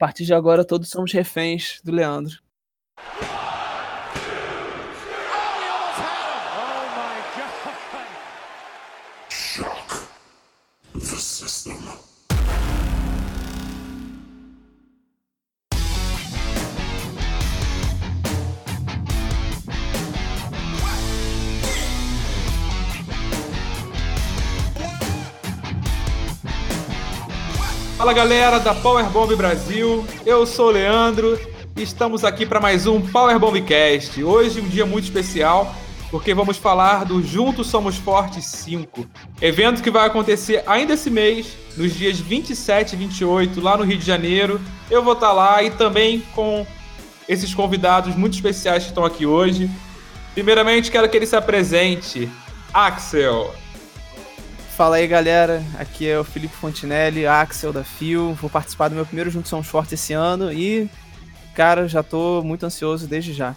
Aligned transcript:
partir 0.00 0.24
de 0.24 0.32
agora 0.32 0.64
todos 0.64 0.88
somos 0.88 1.12
reféns 1.12 1.78
do 1.84 1.92
Leandro. 1.92 2.42
Fala 28.10 28.22
galera 28.24 28.58
da 28.58 28.74
Powerbomb 28.74 29.36
Brasil, 29.36 30.04
eu 30.26 30.44
sou 30.44 30.66
o 30.66 30.70
Leandro 30.72 31.38
e 31.76 31.82
estamos 31.84 32.24
aqui 32.24 32.44
para 32.44 32.58
mais 32.58 32.84
um 32.84 33.00
Powerbombcast. 33.00 34.24
Hoje 34.24 34.60
um 34.60 34.68
dia 34.68 34.84
muito 34.84 35.04
especial 35.04 35.72
porque 36.10 36.34
vamos 36.34 36.56
falar 36.56 37.04
do 37.04 37.22
Juntos 37.22 37.68
Somos 37.68 37.98
Fortes 37.98 38.46
5, 38.46 39.06
evento 39.40 39.80
que 39.80 39.92
vai 39.92 40.08
acontecer 40.08 40.64
ainda 40.66 40.94
esse 40.94 41.08
mês, 41.08 41.56
nos 41.76 41.94
dias 41.94 42.18
27 42.18 42.94
e 42.94 42.96
28, 42.96 43.60
lá 43.60 43.76
no 43.76 43.84
Rio 43.84 43.98
de 43.98 44.04
Janeiro. 44.04 44.60
Eu 44.90 45.04
vou 45.04 45.12
estar 45.12 45.32
lá 45.32 45.62
e 45.62 45.70
também 45.70 46.20
com 46.34 46.66
esses 47.28 47.54
convidados 47.54 48.16
muito 48.16 48.34
especiais 48.34 48.82
que 48.82 48.88
estão 48.88 49.04
aqui 49.04 49.24
hoje. 49.24 49.70
Primeiramente, 50.34 50.90
quero 50.90 51.08
que 51.08 51.16
ele 51.16 51.26
se 51.26 51.36
apresente. 51.36 52.28
Axel. 52.74 53.54
Fala 54.80 54.96
aí, 54.96 55.06
galera. 55.06 55.62
Aqui 55.78 56.08
é 56.08 56.18
o 56.18 56.24
Felipe 56.24 56.54
Fontinelli, 56.54 57.26
Axel 57.26 57.70
da 57.70 57.84
Fio. 57.84 58.32
Vou 58.32 58.48
participar 58.48 58.88
do 58.88 58.94
meu 58.94 59.04
primeiro 59.04 59.28
Juntos 59.28 59.50
Somos 59.50 59.66
Fortes 59.66 59.92
esse 59.92 60.14
ano 60.14 60.50
e, 60.50 60.88
cara, 61.54 61.86
já 61.86 62.02
tô 62.02 62.42
muito 62.42 62.64
ansioso 62.64 63.06
desde 63.06 63.34
já. 63.34 63.54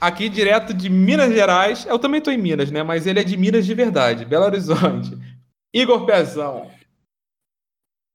Aqui 0.00 0.28
direto 0.28 0.74
de 0.74 0.90
Minas 0.90 1.32
Gerais. 1.32 1.86
Eu 1.86 1.96
também 1.96 2.20
tô 2.20 2.32
em 2.32 2.38
Minas, 2.38 2.72
né? 2.72 2.82
Mas 2.82 3.06
ele 3.06 3.20
é 3.20 3.22
de 3.22 3.36
Minas 3.36 3.64
de 3.64 3.72
verdade, 3.72 4.24
Belo 4.24 4.46
Horizonte. 4.46 5.16
Igor 5.72 6.04
Pezão. 6.04 6.72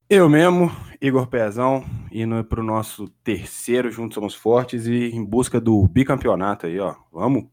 Eu 0.09 0.27
mesmo, 0.27 0.69
Igor 1.01 1.27
Pezão, 1.27 1.85
indo 2.11 2.43
pro 2.43 2.61
nosso 2.61 3.07
terceiro 3.23 3.89
Juntos 3.89 4.15
Somos 4.15 4.35
Fortes 4.35 4.85
e 4.85 5.11
em 5.15 5.23
busca 5.23 5.61
do 5.61 5.87
bicampeonato 5.87 6.65
aí, 6.65 6.77
ó. 6.77 6.93
Vamos? 7.09 7.45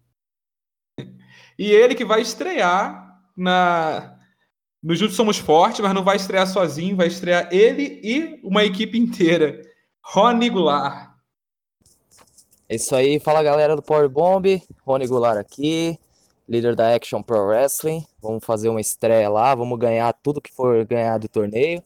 E 1.56 1.70
ele 1.70 1.94
que 1.94 2.04
vai 2.04 2.20
estrear 2.20 3.22
na 3.36 4.17
no 4.82 4.94
Juntos 4.94 5.16
Somos 5.16 5.38
Fortes, 5.38 5.80
mas 5.80 5.94
não 5.94 6.04
vai 6.04 6.16
estrear 6.16 6.46
sozinho, 6.46 6.96
vai 6.96 7.08
estrear 7.08 7.48
ele 7.52 8.00
e 8.02 8.40
uma 8.42 8.64
equipe 8.64 8.98
inteira. 8.98 9.60
Rony 10.02 10.48
Goulart. 10.48 11.10
É 12.68 12.76
isso 12.76 12.94
aí, 12.94 13.18
fala 13.18 13.42
galera 13.42 13.74
do 13.74 13.82
Power 13.82 14.08
Bomb, 14.08 14.62
Rony 14.84 15.06
Goulart 15.06 15.38
aqui, 15.38 15.98
líder 16.48 16.76
da 16.76 16.94
Action 16.94 17.22
Pro 17.22 17.46
Wrestling. 17.46 18.04
Vamos 18.22 18.44
fazer 18.44 18.68
uma 18.68 18.80
estreia 18.80 19.28
lá, 19.28 19.54
vamos 19.54 19.78
ganhar 19.78 20.12
tudo 20.12 20.40
que 20.40 20.52
for 20.52 20.84
ganhar 20.84 21.18
do 21.18 21.28
torneio. 21.28 21.82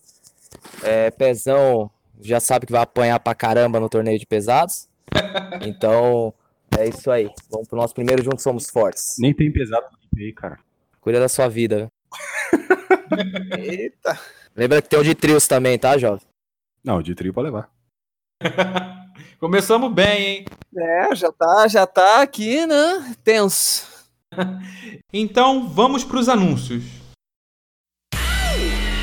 É, 0.83 1.11
Pezão 1.11 1.91
já 2.21 2.41
sabe 2.41 2.67
que 2.67 2.73
vai 2.73 2.83
apanhar 2.83 3.19
pra 3.21 3.35
caramba 3.35 3.81
no 3.81 3.89
torneio 3.89 4.19
de 4.19 4.27
pesados. 4.27 4.89
Então, 5.65 6.35
é 6.77 6.89
isso 6.89 7.11
aí. 7.11 7.31
Vamos 7.51 7.69
pro 7.69 7.77
nosso 7.77 7.95
primeiro 7.95 8.23
Juntos 8.23 8.43
Somos 8.43 8.69
Fortes. 8.69 9.17
Nem 9.19 9.33
tem 9.35 9.53
pesado 9.53 9.87
aí, 10.17 10.33
cara. 10.33 10.59
Cuida 11.01 11.21
da 11.21 11.29
sua 11.29 11.49
vida. 11.49 11.91
Eita. 13.59 14.19
Lembra 14.55 14.83
que 14.83 14.89
tem 14.89 14.99
o 14.99 15.05
de 15.05 15.15
trios 15.15 15.47
também, 15.47 15.79
tá, 15.79 15.97
jovem? 15.97 16.27
Não, 16.85 17.03
de 17.03 17.15
trio 17.15 17.33
pra 17.33 17.43
levar. 17.43 17.71
Começamos 19.39 19.93
bem, 19.93 20.27
hein? 20.27 20.45
É, 20.77 21.15
já 21.15 21.33
tá, 21.33 21.69
já 21.69 21.87
tá 21.87 22.23
aqui, 22.23 22.67
né? 22.67 23.15
Tenso. 23.25 23.87
Então, 25.15 25.69
vamos 25.69 26.05
para 26.05 26.17
os 26.17 26.27
anúncios. 26.27 26.85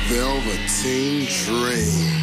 Velveteen 0.08 1.24
Dream. 1.46 2.19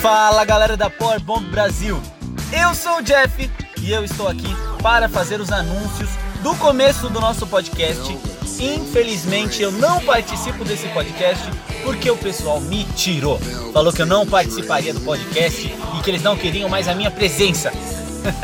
Fala 0.00 0.46
galera 0.46 0.78
da 0.78 0.88
Power 0.88 1.20
Bomb 1.20 1.44
Brasil, 1.50 2.00
eu 2.50 2.74
sou 2.74 3.00
o 3.00 3.02
Jeff 3.02 3.50
e 3.82 3.92
eu 3.92 4.02
estou 4.02 4.28
aqui 4.28 4.48
para 4.82 5.10
fazer 5.10 5.42
os 5.42 5.52
anúncios 5.52 6.08
do 6.42 6.54
começo 6.56 7.10
do 7.10 7.20
nosso 7.20 7.46
podcast. 7.46 8.18
Infelizmente 8.58 9.60
eu 9.60 9.70
não 9.70 10.00
participo 10.00 10.64
desse 10.64 10.88
podcast 10.88 11.44
porque 11.84 12.10
o 12.10 12.16
pessoal 12.16 12.62
me 12.62 12.84
tirou. 12.96 13.38
Falou 13.74 13.92
que 13.92 14.00
eu 14.00 14.06
não 14.06 14.26
participaria 14.26 14.94
do 14.94 15.00
podcast 15.00 15.66
e 15.66 16.02
que 16.02 16.10
eles 16.10 16.22
não 16.22 16.34
queriam 16.34 16.70
mais 16.70 16.88
a 16.88 16.94
minha 16.94 17.10
presença. 17.10 17.70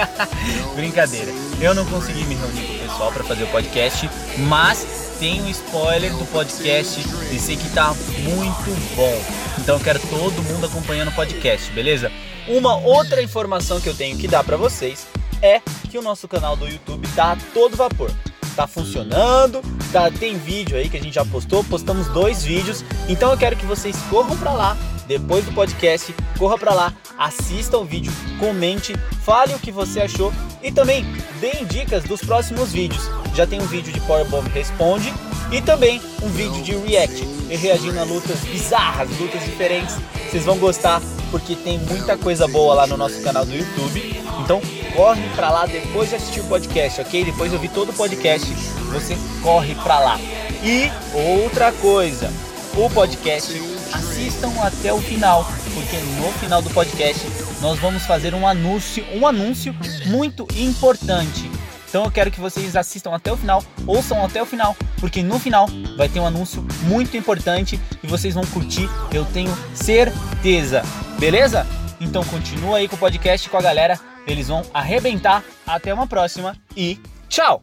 Brincadeira, 0.77 1.33
eu 1.59 1.75
não 1.75 1.87
consegui 1.87 2.23
me 2.25 2.35
reunir 2.35 2.67
com 2.67 2.75
o 2.75 2.89
pessoal 2.91 3.13
para 3.13 3.25
fazer 3.25 3.45
o 3.45 3.49
podcast, 3.49 4.11
mas 4.41 4.87
tem 5.19 5.41
um 5.41 5.49
spoiler 5.49 6.13
do 6.13 6.27
podcast 6.27 7.01
e 7.33 7.39
sei 7.39 7.57
que 7.57 7.71
tá 7.71 7.95
muito 7.95 8.95
bom. 8.95 9.46
Então 9.67 9.79
eu 9.79 9.83
quero 9.83 9.99
todo 9.99 10.45
mundo 10.45 10.65
acompanhando 10.65 11.09
o 11.09 11.13
podcast, 11.13 11.73
beleza? 11.73 12.13
Uma 12.47 12.77
outra 12.77 13.21
informação 13.21 13.81
que 13.81 13.89
eu 13.89 13.95
tenho 13.95 14.17
que 14.17 14.29
dar 14.29 14.45
para 14.45 14.57
vocês 14.57 15.09
é 15.43 15.61
que 15.91 15.99
o 15.99 16.03
nosso 16.03 16.29
canal 16.29 16.55
do 16.55 16.69
YouTube 16.69 17.05
tá 17.17 17.33
a 17.33 17.37
todo 17.53 17.77
vapor. 17.77 18.09
Tá 18.55 18.69
funcionando, 18.69 19.61
tá, 19.91 20.09
tem 20.09 20.39
vídeo 20.39 20.77
aí 20.77 20.89
que 20.89 20.97
a 20.97 21.03
gente 21.03 21.17
já 21.17 21.25
postou, 21.25 21.65
postamos 21.65 22.07
dois 22.07 22.45
vídeos. 22.45 22.85
Então 23.09 23.33
eu 23.33 23.37
quero 23.37 23.57
que 23.57 23.67
vocês 23.67 23.97
corram 24.09 24.37
para 24.37 24.53
lá 24.53 24.77
depois 25.09 25.45
do 25.45 25.51
podcast, 25.51 26.15
corra 26.39 26.57
para 26.57 26.73
lá, 26.73 26.95
assista 27.19 27.77
o 27.77 27.85
vídeo, 27.85 28.13
comente, 28.39 28.95
fale 29.25 29.53
o 29.53 29.59
que 29.59 29.73
você 29.73 30.03
achou 30.03 30.33
e 30.63 30.71
também 30.71 31.05
deem 31.41 31.65
dicas 31.65 32.05
dos 32.05 32.21
próximos 32.21 32.71
vídeos. 32.71 33.11
Já 33.35 33.45
tem 33.49 33.61
um 33.61 33.67
vídeo 33.67 33.93
de 33.93 34.01
Powerbomb 34.03 34.49
Responde 34.51 35.13
e 35.53 35.61
também 35.61 36.01
um 36.23 36.29
vídeo 36.29 36.63
de 36.63 36.77
React, 36.77 37.25
reagindo 37.49 37.99
a 37.99 38.05
lutas 38.05 38.41
bizarras, 38.41 39.09
lutas 39.19 39.43
diferentes. 39.45 39.97
Vocês 40.29 40.45
vão 40.45 40.59
gostar 40.59 41.01
porque 41.31 41.55
tem 41.55 41.79
muita 41.79 42.17
coisa 42.17 42.49
boa 42.49 42.75
lá 42.75 42.87
no 42.87 42.97
nosso 42.97 43.21
canal 43.23 43.45
do 43.45 43.55
YouTube. 43.55 44.23
Então 44.43 44.61
corre 44.95 45.29
para 45.35 45.51
lá 45.51 45.67
depois 45.67 46.09
de 46.09 46.17
assistir 46.17 46.41
o 46.41 46.45
podcast, 46.45 47.01
ok? 47.01 47.25
Depois 47.25 47.51
de 47.51 47.57
ouvir 47.57 47.71
todo 47.71 47.91
o 47.91 47.93
podcast, 47.93 48.47
você 48.93 49.17
corre 49.43 49.75
para 49.77 49.99
lá. 49.99 50.21
E 50.63 50.91
outra 51.15 51.71
coisa, 51.73 52.31
o 52.75 52.89
podcast 52.91 53.53
assistam 53.93 54.51
até 54.63 54.93
o 54.93 55.01
final, 55.01 55.47
porque 55.75 55.97
no 56.21 56.33
final 56.39 56.61
do 56.61 56.71
podcast 56.71 57.27
nós 57.61 57.79
vamos 57.79 58.05
fazer 58.05 58.35
um 58.35 58.47
anúncio, 58.47 59.05
um 59.15 59.27
anúncio 59.27 59.75
muito 60.07 60.47
importante. 60.57 61.51
Então 61.97 62.05
eu 62.05 62.13
quero 62.13 62.31
que 62.31 62.39
vocês 62.39 62.77
assistam 62.77 63.15
até 63.15 63.33
o 63.33 63.39
final, 63.39 63.65
ouçam 63.87 64.23
até 64.23 64.43
o 64.43 64.45
final, 64.45 64.77
porque 65.01 65.23
no 65.23 65.39
final 65.39 65.67
vai 65.97 66.11
ter 66.11 66.21
um 66.21 66.27
anúncio 66.27 66.63
muito 66.83 67.17
importante 67.17 67.81
e 68.03 68.07
vocês 68.07 68.35
vão 68.35 68.45
curtir, 68.49 68.87
eu 69.15 69.25
tenho 69.25 69.51
certeza. 69.75 70.83
Beleza? 71.19 71.67
Então 71.99 72.23
continua 72.23 72.77
aí 72.77 72.87
com 72.87 72.97
o 72.97 72.99
podcast 72.99 73.49
com 73.49 73.57
a 73.57 73.63
galera, 73.63 73.99
eles 74.27 74.49
vão 74.49 74.63
arrebentar. 74.75 75.43
Até 75.67 75.95
uma 75.95 76.07
próxima 76.07 76.55
e 76.77 77.01
tchau! 77.31 77.63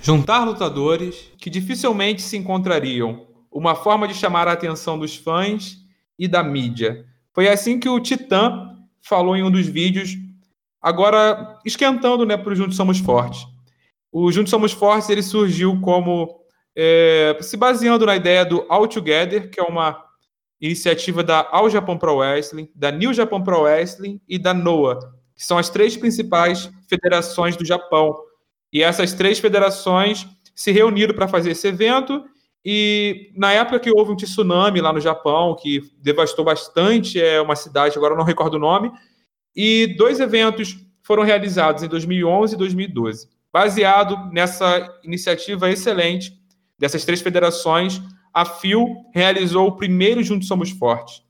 Juntar 0.00 0.44
lutadores 0.44 1.32
que 1.38 1.50
dificilmente 1.50 2.22
se 2.22 2.36
encontrariam, 2.36 3.26
uma 3.50 3.74
forma 3.74 4.06
de 4.06 4.14
chamar 4.14 4.46
a 4.46 4.52
atenção 4.52 4.96
dos 4.96 5.16
fãs 5.16 5.78
e 6.16 6.28
da 6.28 6.44
mídia. 6.44 7.04
Foi 7.32 7.48
assim 7.48 7.80
que 7.80 7.88
o 7.88 7.98
Titã 7.98 8.73
falou 9.04 9.36
em 9.36 9.42
um 9.42 9.50
dos 9.50 9.66
vídeos, 9.66 10.16
agora 10.80 11.58
esquentando 11.64 12.24
né, 12.24 12.36
para 12.36 12.52
o 12.52 12.56
Juntos 12.56 12.76
Somos 12.76 12.98
Fortes. 12.98 13.46
O 14.10 14.30
Juntos 14.32 14.50
Somos 14.50 14.72
Fortes 14.72 15.08
ele 15.10 15.22
surgiu 15.22 15.80
como 15.80 16.40
é, 16.76 17.36
se 17.40 17.56
baseando 17.56 18.06
na 18.06 18.16
ideia 18.16 18.44
do 18.44 18.64
All 18.68 18.88
Together, 18.88 19.50
que 19.50 19.60
é 19.60 19.62
uma 19.62 20.02
iniciativa 20.60 21.22
da 21.22 21.46
All 21.50 21.68
Japan 21.68 21.96
Pro 21.98 22.16
Wrestling, 22.16 22.70
da 22.74 22.90
New 22.90 23.12
Japan 23.12 23.42
Pro 23.42 23.62
Wrestling 23.62 24.20
e 24.28 24.38
da 24.38 24.54
NOAH, 24.54 25.00
que 25.34 25.44
são 25.44 25.58
as 25.58 25.68
três 25.68 25.96
principais 25.96 26.70
federações 26.88 27.56
do 27.56 27.64
Japão. 27.64 28.16
E 28.72 28.82
essas 28.82 29.12
três 29.12 29.38
federações 29.38 30.26
se 30.54 30.72
reuniram 30.72 31.14
para 31.14 31.28
fazer 31.28 31.50
esse 31.50 31.68
evento. 31.68 32.24
E 32.64 33.30
na 33.36 33.52
época 33.52 33.78
que 33.78 33.90
houve 33.90 34.10
um 34.10 34.16
tsunami 34.16 34.80
lá 34.80 34.92
no 34.92 35.00
Japão, 35.00 35.54
que 35.54 35.82
devastou 36.00 36.44
bastante 36.44 37.20
é 37.20 37.40
uma 37.40 37.54
cidade, 37.54 37.98
agora 37.98 38.16
não 38.16 38.24
recordo 38.24 38.54
o 38.54 38.60
nome, 38.60 38.90
e 39.54 39.94
dois 39.98 40.18
eventos 40.18 40.78
foram 41.02 41.22
realizados 41.22 41.82
em 41.82 41.88
2011 41.88 42.54
e 42.54 42.58
2012. 42.58 43.28
Baseado 43.52 44.16
nessa 44.32 44.98
iniciativa 45.04 45.70
excelente 45.70 46.32
dessas 46.78 47.04
três 47.04 47.20
federações, 47.20 48.00
a 48.32 48.44
FIO 48.44 49.04
realizou 49.14 49.68
o 49.68 49.76
primeiro 49.76 50.22
Juntos 50.22 50.48
Somos 50.48 50.70
Fortes. 50.70 51.22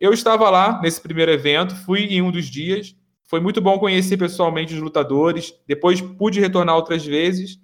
Eu 0.00 0.12
estava 0.12 0.48
lá 0.48 0.80
nesse 0.80 1.00
primeiro 1.00 1.32
evento, 1.32 1.74
fui 1.74 2.04
em 2.04 2.22
um 2.22 2.30
dos 2.30 2.46
dias. 2.46 2.94
Foi 3.24 3.40
muito 3.40 3.60
bom 3.60 3.78
conhecer 3.78 4.16
pessoalmente 4.16 4.72
os 4.72 4.80
lutadores. 4.80 5.52
Depois 5.66 6.00
pude 6.00 6.40
retornar 6.40 6.76
outras 6.76 7.04
vezes. 7.04 7.58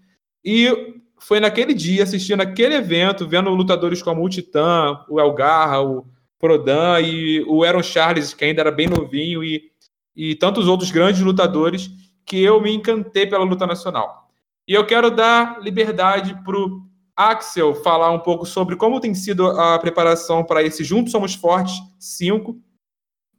E 0.45 1.01
foi 1.27 1.41
naquele 1.41 1.73
dia, 1.73 2.03
assistindo 2.03 2.43
aquele 2.43 2.75
evento, 2.75 3.27
vendo 3.27 3.49
lutadores 3.49 4.03
como 4.03 4.23
o 4.23 4.29
Titã, 4.29 5.01
o 5.09 5.19
Elgarra, 5.19 5.81
o 5.81 6.07
Prodan 6.39 7.01
e 7.01 7.43
o 7.49 7.65
Aaron 7.65 7.83
Charles, 7.83 8.35
que 8.35 8.45
ainda 8.45 8.61
era 8.61 8.71
bem 8.71 8.87
novinho, 8.87 9.43
e, 9.43 9.71
e 10.15 10.35
tantos 10.35 10.69
outros 10.69 10.91
grandes 10.91 11.23
lutadores, 11.23 11.91
que 12.27 12.43
eu 12.43 12.61
me 12.61 12.71
encantei 12.75 13.27
pela 13.27 13.43
luta 13.43 13.67
nacional. 13.67 14.31
E 14.69 14.75
eu 14.75 14.85
quero 14.87 15.11
dar 15.11 15.63
liberdade 15.63 16.39
para 16.45 16.59
o 16.59 16.83
Axel 17.17 17.75
falar 17.75 18.11
um 18.11 18.21
pouco 18.21 18.45
sobre 18.45 18.77
como 18.77 19.01
tem 19.01 19.15
sido 19.15 19.47
a 19.47 19.79
preparação 19.79 20.45
para 20.45 20.63
esse 20.63 20.85
Juntos 20.85 21.11
Somos 21.11 21.35
Fortes 21.35 21.75
5, 21.99 22.55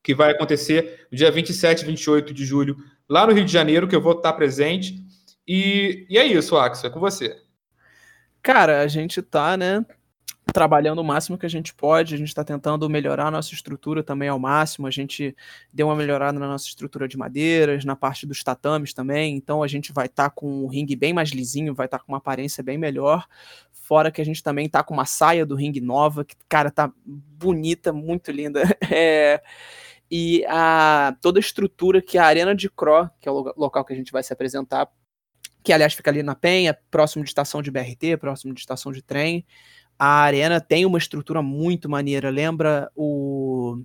que 0.03 0.15
vai 0.15 0.31
acontecer 0.31 1.07
no 1.11 1.17
dia 1.17 1.29
27 1.29 1.83
e 1.83 1.85
28 1.85 2.33
de 2.33 2.45
julho, 2.45 2.77
lá 3.07 3.27
no 3.27 3.33
Rio 3.33 3.45
de 3.45 3.53
Janeiro, 3.53 3.87
que 3.87 3.95
eu 3.95 4.01
vou 4.01 4.13
estar 4.13 4.33
presente. 4.33 4.95
E, 5.47 6.07
e 6.09 6.17
é 6.17 6.25
isso, 6.25 6.57
Axel, 6.57 6.89
é 6.89 6.93
com 6.93 6.99
você. 6.99 7.44
Cara, 8.45 8.81
a 8.81 8.88
gente 8.88 9.24
tá, 9.24 9.57
né, 9.57 9.83
trabalhando 10.53 11.00
o 11.00 11.03
máximo 11.03 11.36
que 11.36 11.47
a 11.47 11.50
gente 11.50 11.74
pode, 11.74 12.13
a 12.13 12.18
gente 12.18 12.27
está 12.27 12.44
tentando 12.44 12.88
melhorar 12.88 13.25
a 13.25 13.31
nossa 13.31 13.51
estrutura 13.56 14.03
também 14.03 14.30
ao 14.30 14.38
máximo, 14.38 14.86
a 14.86 14.92
gente 14.92 15.36
deu 15.74 15.88
uma 15.88 15.95
melhorada 15.95 16.38
na 16.38 16.47
nossa 16.47 16.68
estrutura 16.68 17.07
de 17.07 17.18
madeiras, 17.18 17.83
na 17.83 17.95
parte 17.95 18.27
dos 18.27 18.44
tatames 18.44 18.94
também, 18.94 19.36
então 19.36 19.63
a 19.63 19.68
gente 19.68 19.92
vai 19.92 20.06
estar 20.06 20.25
tá 20.25 20.30
com 20.30 20.63
o 20.63 20.68
ringue 20.68 20.95
bem 20.95 21.12
mais 21.12 21.30
lisinho, 21.30 21.74
vai 21.74 21.88
estar 21.88 21.97
tá 21.97 22.03
com 22.03 22.12
uma 22.12 22.19
aparência 22.19 22.63
bem 22.63 22.77
melhor, 22.77 23.25
fora 23.71 24.12
que 24.12 24.21
a 24.21 24.25
gente 24.25 24.44
também 24.44 24.69
tá 24.69 24.83
com 24.83 24.94
uma 24.94 25.06
saia 25.06 25.44
do 25.44 25.56
ringue 25.56 25.81
nova, 25.81 26.24
que, 26.24 26.36
cara, 26.47 26.69
tá 26.69 26.94
bonita, 27.03 27.92
muito 27.92 28.31
linda, 28.31 28.62
é... 28.94 29.42
E 30.12 30.45
a, 30.47 31.18
toda 31.19 31.39
a 31.39 31.42
estrutura 31.42 32.00
que 32.00 32.19
a 32.19 32.25
Arena 32.25 32.53
de 32.53 32.69
Cro, 32.69 33.09
que 33.19 33.27
é 33.27 33.31
o 33.31 33.51
local 33.57 33.83
que 33.83 33.92
a 33.92 33.95
gente 33.95 34.12
vai 34.12 34.21
se 34.21 34.31
apresentar, 34.31 34.88
que 35.65 35.73
aliás 35.73 35.95
fica 35.95 36.12
ali 36.12 36.21
na 36.21 36.35
Penha, 36.35 36.77
próximo 36.91 37.23
de 37.23 37.31
estação 37.31 37.59
de 37.59 37.71
BRT, 37.71 38.17
próximo 38.19 38.53
de 38.53 38.59
estação 38.59 38.91
de 38.91 39.01
trem. 39.01 39.44
A 39.97 40.19
arena 40.19 40.62
tem 40.62 40.85
uma 40.85 41.00
estrutura 41.00 41.41
muito 41.41 41.89
maneira, 41.89 42.29
lembra 42.29 42.91
o, 42.95 43.81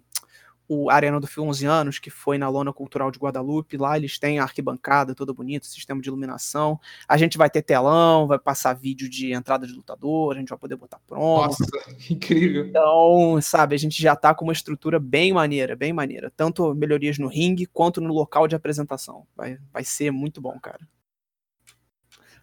o 0.68 0.90
Arena 0.90 1.18
do 1.18 1.26
Fio 1.26 1.42
11 1.44 1.64
anos, 1.64 1.98
que 1.98 2.10
foi 2.10 2.36
na 2.36 2.50
Lona 2.50 2.70
Cultural 2.70 3.10
de 3.10 3.18
Guadalupe, 3.18 3.78
lá 3.78 3.96
eles 3.96 4.18
têm 4.18 4.38
a 4.38 4.42
arquibancada 4.42 5.14
toda 5.14 5.32
bonita, 5.32 5.64
sistema 5.66 6.02
de 6.02 6.08
iluminação. 6.10 6.78
A 7.08 7.16
gente 7.16 7.38
vai 7.38 7.48
ter 7.48 7.62
telão, 7.62 8.26
vai 8.26 8.38
passar 8.38 8.74
vídeo 8.74 9.08
de 9.08 9.32
entrada 9.32 9.66
de 9.66 9.72
lutador, 9.72 10.36
a 10.36 10.38
gente 10.38 10.50
vai 10.50 10.58
poder 10.58 10.76
botar 10.76 11.00
pronto. 11.06 11.46
Nossa, 11.46 11.64
incrível. 12.10 12.66
Então, 12.66 13.40
sabe, 13.40 13.74
a 13.74 13.78
gente 13.78 14.02
já 14.02 14.14
tá 14.14 14.34
com 14.34 14.44
uma 14.44 14.52
estrutura 14.52 14.98
bem 14.98 15.32
maneira, 15.32 15.74
bem 15.74 15.94
maneira. 15.94 16.30
Tanto 16.36 16.74
melhorias 16.74 17.18
no 17.18 17.28
ringue 17.28 17.64
quanto 17.64 18.02
no 18.02 18.12
local 18.12 18.46
de 18.46 18.54
apresentação. 18.54 19.26
Vai, 19.34 19.56
vai 19.72 19.82
ser 19.82 20.10
muito 20.10 20.42
bom, 20.42 20.58
cara. 20.60 20.80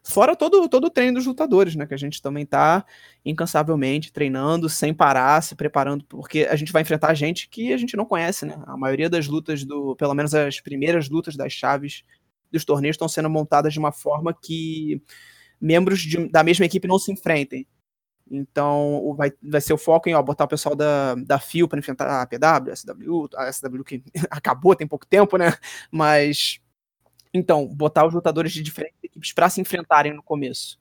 Fora 0.09 0.35
todo, 0.35 0.69
todo 0.69 0.85
o 0.85 0.89
treino 0.89 1.15
dos 1.17 1.25
lutadores, 1.25 1.75
né? 1.75 1.85
Que 1.85 1.93
a 1.93 1.97
gente 1.97 2.21
também 2.21 2.45
tá 2.45 2.85
incansavelmente 3.25 4.11
treinando, 4.11 4.69
sem 4.69 4.93
parar, 4.93 5.41
se 5.43 5.53
preparando, 5.53 6.05
porque 6.05 6.47
a 6.49 6.55
gente 6.55 6.71
vai 6.71 6.81
enfrentar 6.81 7.13
gente 7.13 7.49
que 7.49 7.73
a 7.73 7.77
gente 7.77 7.97
não 7.97 8.05
conhece, 8.05 8.45
né? 8.45 8.57
A 8.67 8.77
maioria 8.77 9.09
das 9.09 9.27
lutas 9.27 9.65
do. 9.65 9.95
Pelo 9.97 10.13
menos 10.13 10.33
as 10.33 10.61
primeiras 10.61 11.09
lutas 11.09 11.35
das 11.35 11.51
chaves 11.51 12.03
dos 12.49 12.63
torneios 12.63 12.93
estão 12.93 13.09
sendo 13.09 13.29
montadas 13.29 13.73
de 13.73 13.79
uma 13.79 13.91
forma 13.91 14.33
que 14.33 15.01
membros 15.59 15.99
de, 15.99 16.29
da 16.29 16.43
mesma 16.43 16.65
equipe 16.65 16.87
não 16.87 16.99
se 16.99 17.11
enfrentem. 17.11 17.67
Então 18.31 19.13
vai, 19.17 19.31
vai 19.43 19.61
ser 19.61 19.73
o 19.73 19.77
foco 19.77 20.09
em 20.09 20.13
ó, 20.13 20.21
botar 20.21 20.45
o 20.45 20.47
pessoal 20.47 20.75
da, 20.75 21.15
da 21.15 21.39
FIO 21.39 21.67
para 21.67 21.79
enfrentar 21.79 22.21
a 22.21 22.25
PW, 22.25 22.71
a 22.71 22.75
SW, 22.75 23.27
a 23.35 23.51
SW 23.51 23.83
que 23.83 24.03
acabou 24.31 24.75
tem 24.75 24.87
pouco 24.87 25.05
tempo, 25.05 25.37
né? 25.37 25.53
Mas 25.91 26.59
então, 27.33 27.67
botar 27.67 28.05
os 28.05 28.13
lutadores 28.13 28.51
de 28.51 28.61
diferentes 28.63 28.97
equipes 29.03 29.33
para 29.33 29.49
se 29.49 29.61
enfrentarem 29.61 30.13
no 30.13 30.23
começo. 30.23 30.77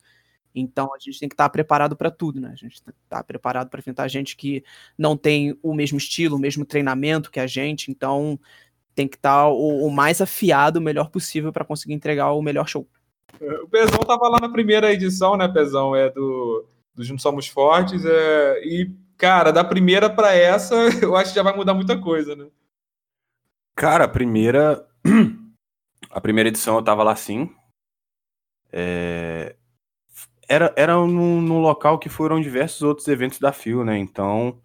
Então 0.56 0.92
a 0.94 0.98
gente 0.98 1.20
tem 1.20 1.28
que 1.28 1.34
estar 1.34 1.44
tá 1.44 1.50
preparado 1.50 1.94
para 1.94 2.10
tudo, 2.10 2.40
né? 2.40 2.48
A 2.50 2.56
gente 2.56 2.82
tem 2.82 2.94
que 2.94 3.00
estar 3.04 3.22
preparado 3.24 3.68
para 3.68 3.78
enfrentar 3.78 4.08
gente 4.08 4.34
que 4.36 4.64
não 4.96 5.16
tem 5.16 5.58
o 5.62 5.74
mesmo 5.74 5.98
estilo, 5.98 6.36
o 6.36 6.40
mesmo 6.40 6.64
treinamento 6.64 7.30
que 7.30 7.38
a 7.38 7.46
gente. 7.46 7.90
Então 7.90 8.40
tem 8.94 9.06
que 9.06 9.16
estar 9.16 9.42
tá 9.42 9.48
o, 9.48 9.86
o, 9.86 9.90
mais 9.90 10.22
afiado, 10.22 10.78
o 10.78 10.82
melhor 10.82 11.10
possível 11.10 11.52
para 11.52 11.64
conseguir 11.64 11.92
entregar 11.92 12.32
o 12.32 12.40
melhor 12.40 12.66
show. 12.66 12.88
É, 13.38 13.58
o 13.58 13.68
Pezão 13.68 14.00
tava 14.00 14.28
lá 14.28 14.38
na 14.40 14.48
primeira 14.48 14.90
edição, 14.90 15.36
né, 15.36 15.46
Pezão? 15.46 15.94
É 15.94 16.08
do, 16.08 16.64
do 16.94 17.04
Juntos 17.04 17.22
Somos 17.22 17.46
Fortes. 17.46 18.02
É, 18.06 18.64
e, 18.64 18.90
cara, 19.18 19.52
da 19.52 19.62
primeira 19.62 20.08
para 20.08 20.34
essa, 20.34 20.74
eu 21.02 21.14
acho 21.14 21.30
que 21.30 21.36
já 21.36 21.42
vai 21.42 21.54
mudar 21.54 21.74
muita 21.74 21.98
coisa, 22.00 22.34
né? 22.34 22.46
Cara, 23.74 24.04
a 24.04 24.08
primeira. 24.08 24.86
A 26.10 26.20
primeira 26.20 26.48
edição 26.48 26.76
eu 26.76 26.82
tava 26.82 27.02
lá 27.02 27.14
sim. 27.16 27.50
É... 28.72 29.56
Era, 30.48 30.72
era 30.76 30.94
num, 30.94 31.40
num 31.40 31.60
local 31.60 31.98
que 31.98 32.08
foram 32.08 32.40
diversos 32.40 32.82
outros 32.82 33.08
eventos 33.08 33.38
da 33.38 33.52
FIO, 33.52 33.84
né? 33.84 33.98
Então 33.98 34.60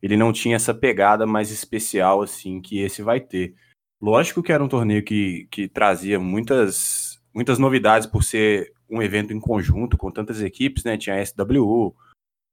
ele 0.00 0.16
não 0.16 0.32
tinha 0.32 0.56
essa 0.56 0.72
pegada 0.72 1.26
mais 1.26 1.50
especial 1.50 2.22
assim 2.22 2.60
que 2.60 2.78
esse 2.80 3.02
vai 3.02 3.20
ter. 3.20 3.54
Lógico 4.00 4.42
que 4.42 4.52
era 4.52 4.62
um 4.62 4.68
torneio 4.68 5.02
que, 5.02 5.46
que 5.50 5.68
trazia 5.68 6.18
muitas, 6.18 7.20
muitas 7.34 7.58
novidades 7.58 8.06
por 8.06 8.22
ser 8.22 8.72
um 8.88 9.02
evento 9.02 9.32
em 9.32 9.40
conjunto 9.40 9.96
com 9.96 10.10
tantas 10.10 10.40
equipes, 10.40 10.84
né? 10.84 10.96
Tinha 10.96 11.16
a 11.16 11.24
SWU, 11.24 11.94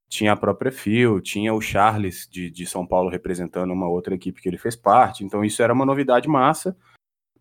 tinha 0.09 0.31
a 0.31 0.37
própria 0.37 0.71
FIO, 0.71 1.21
tinha 1.21 1.53
o 1.53 1.61
Charles 1.61 2.27
de, 2.29 2.49
de 2.49 2.65
São 2.65 2.85
Paulo 2.85 3.09
representando 3.09 3.71
uma 3.71 3.87
outra 3.87 4.15
equipe 4.15 4.41
que 4.41 4.49
ele 4.49 4.57
fez 4.57 4.75
parte. 4.75 5.23
Então 5.23 5.43
isso 5.43 5.61
era 5.61 5.73
uma 5.73 5.85
novidade 5.85 6.27
massa. 6.27 6.75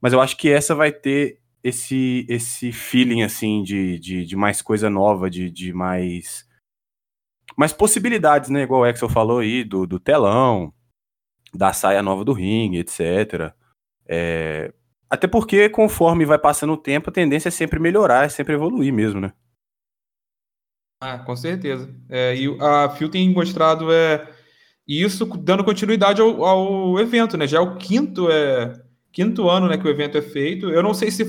Mas 0.02 0.12
eu 0.12 0.20
acho 0.20 0.36
que 0.36 0.50
essa 0.50 0.74
vai 0.74 0.92
ter 0.92 1.40
esse 1.62 2.26
esse 2.28 2.72
feeling 2.72 3.22
assim 3.22 3.62
de, 3.62 3.98
de, 3.98 4.26
de 4.26 4.36
mais 4.36 4.60
coisa 4.60 4.90
nova, 4.90 5.30
de, 5.30 5.48
de 5.50 5.72
mais 5.72 6.46
mais 7.56 7.72
possibilidades, 7.72 8.50
né? 8.50 8.62
Igual 8.62 8.82
o 8.82 8.84
Axel 8.84 9.08
falou 9.08 9.38
aí, 9.38 9.62
do, 9.62 9.86
do 9.86 10.00
telão, 10.00 10.72
da 11.54 11.72
saia 11.72 12.02
nova 12.02 12.24
do 12.24 12.32
ringue, 12.32 12.78
etc. 12.78 13.54
É... 14.06 14.72
Até 15.08 15.26
porque, 15.26 15.68
conforme 15.68 16.24
vai 16.24 16.38
passando 16.38 16.72
o 16.72 16.78
tempo, 16.78 17.10
a 17.10 17.12
tendência 17.12 17.48
é 17.48 17.52
sempre 17.52 17.78
melhorar, 17.78 18.24
é 18.24 18.28
sempre 18.30 18.54
evoluir 18.54 18.92
mesmo, 18.92 19.20
né? 19.20 19.32
Ah, 21.00 21.18
com 21.18 21.36
certeza. 21.36 21.94
É, 22.08 22.34
e 22.34 22.56
a 22.60 22.88
Phil 22.90 23.10
tem 23.10 23.28
mostrado 23.30 23.92
é, 23.92 24.26
isso 24.86 25.26
dando 25.36 25.64
continuidade 25.64 26.22
ao, 26.22 26.44
ao 26.44 26.98
evento, 26.98 27.36
né? 27.36 27.46
Já 27.46 27.58
é 27.58 27.60
o 27.60 27.76
quinto 27.76 28.30
é, 28.30 28.72
quinto 29.12 29.48
ano 29.48 29.68
né, 29.68 29.76
que 29.76 29.86
o 29.86 29.90
evento 29.90 30.16
é 30.16 30.22
feito. 30.22 30.70
Eu 30.70 30.82
não 30.82 30.94
sei 30.94 31.10
se 31.10 31.22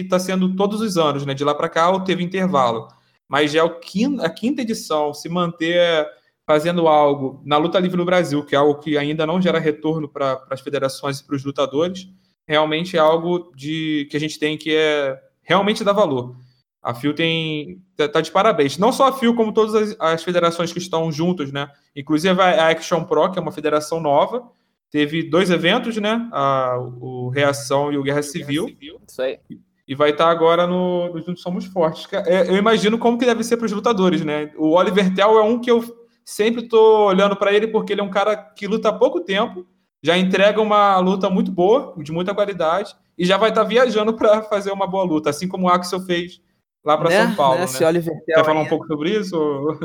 está 0.00 0.18
sendo 0.18 0.54
todos 0.56 0.80
os 0.80 0.98
anos, 0.98 1.24
né? 1.24 1.34
De 1.34 1.44
lá 1.44 1.54
para 1.54 1.68
cá 1.68 1.90
ou 1.90 2.00
teve 2.00 2.22
intervalo. 2.22 2.88
Mas 3.28 3.52
já 3.52 3.64
é 3.64 3.68
quinto, 3.68 4.22
a 4.22 4.30
quinta 4.30 4.62
edição, 4.62 5.14
se 5.14 5.28
manter 5.28 6.06
fazendo 6.46 6.88
algo 6.88 7.42
na 7.44 7.58
luta 7.58 7.78
livre 7.78 7.98
no 7.98 8.06
Brasil, 8.06 8.42
que 8.42 8.54
é 8.54 8.58
algo 8.58 8.80
que 8.80 8.96
ainda 8.96 9.26
não 9.26 9.40
gera 9.40 9.58
retorno 9.58 10.08
para 10.08 10.42
as 10.50 10.62
federações 10.62 11.20
e 11.20 11.26
para 11.26 11.36
os 11.36 11.44
lutadores, 11.44 12.08
realmente 12.46 12.96
é 12.96 13.00
algo 13.00 13.52
de 13.54 14.08
que 14.10 14.16
a 14.16 14.20
gente 14.20 14.38
tem 14.38 14.56
que 14.56 14.74
é 14.74 15.20
realmente 15.42 15.84
dar 15.84 15.92
valor. 15.92 16.36
A 16.82 16.94
FIO 16.94 17.12
tem 17.12 17.82
tá, 17.94 18.08
tá 18.08 18.20
de 18.22 18.30
parabéns. 18.30 18.78
Não 18.78 18.92
só 18.92 19.08
a 19.08 19.12
FIO, 19.12 19.34
como 19.34 19.52
todas 19.52 19.74
as, 19.74 19.96
as 20.00 20.22
federações 20.22 20.72
que 20.72 20.78
estão 20.78 21.12
juntas, 21.12 21.52
né? 21.52 21.68
Inclusive 21.94 22.40
a 22.40 22.68
Action 22.70 23.04
Pro, 23.04 23.30
que 23.30 23.38
é 23.38 23.42
uma 23.42 23.52
federação 23.52 24.00
nova, 24.00 24.50
Teve 24.90 25.22
dois 25.22 25.50
eventos, 25.50 25.96
né? 25.98 26.28
A, 26.32 26.78
o 26.78 27.28
Reação 27.28 27.92
e 27.92 27.98
o 27.98 28.02
Guerra 28.02 28.22
Civil. 28.22 28.66
Guerra 28.66 28.78
Civil. 28.78 29.00
Isso 29.06 29.22
aí. 29.22 29.38
E 29.86 29.94
vai 29.94 30.10
estar 30.10 30.28
agora 30.28 30.66
no, 30.66 31.14
no 31.14 31.22
Juntos 31.22 31.42
Somos 31.42 31.64
Fortes. 31.66 32.06
É, 32.12 32.48
eu 32.48 32.56
imagino 32.56 32.98
como 32.98 33.18
que 33.18 33.24
deve 33.24 33.42
ser 33.42 33.56
para 33.56 33.66
os 33.66 33.72
lutadores, 33.72 34.24
né? 34.24 34.52
O 34.56 34.72
Oliver 34.76 35.14
Tell 35.14 35.38
é 35.38 35.42
um 35.42 35.58
que 35.58 35.70
eu 35.70 35.82
sempre 36.24 36.64
estou 36.64 37.06
olhando 37.06 37.36
para 37.36 37.52
ele 37.52 37.68
porque 37.68 37.92
ele 37.92 38.02
é 38.02 38.04
um 38.04 38.10
cara 38.10 38.36
que 38.36 38.66
luta 38.66 38.90
há 38.90 38.92
pouco 38.92 39.20
tempo, 39.20 39.66
já 40.02 40.16
entrega 40.16 40.60
uma 40.60 40.98
luta 40.98 41.30
muito 41.30 41.50
boa, 41.50 41.94
de 41.98 42.12
muita 42.12 42.34
qualidade, 42.34 42.94
e 43.16 43.24
já 43.24 43.38
vai 43.38 43.48
estar 43.48 43.64
viajando 43.64 44.14
para 44.14 44.42
fazer 44.42 44.70
uma 44.70 44.86
boa 44.86 45.04
luta, 45.04 45.30
assim 45.30 45.48
como 45.48 45.66
o 45.66 45.70
Axel 45.70 46.00
fez 46.00 46.40
lá 46.84 46.98
para 46.98 47.08
né? 47.08 47.26
São 47.26 47.34
Paulo. 47.34 47.60
Né? 47.60 47.66
né? 47.80 47.86
Oliver 47.86 48.14
Tell 48.26 48.36
Quer 48.36 48.44
falar 48.44 48.60
um 48.60 48.68
pouco 48.68 48.86
sobre 48.86 49.10
isso? 49.10 49.78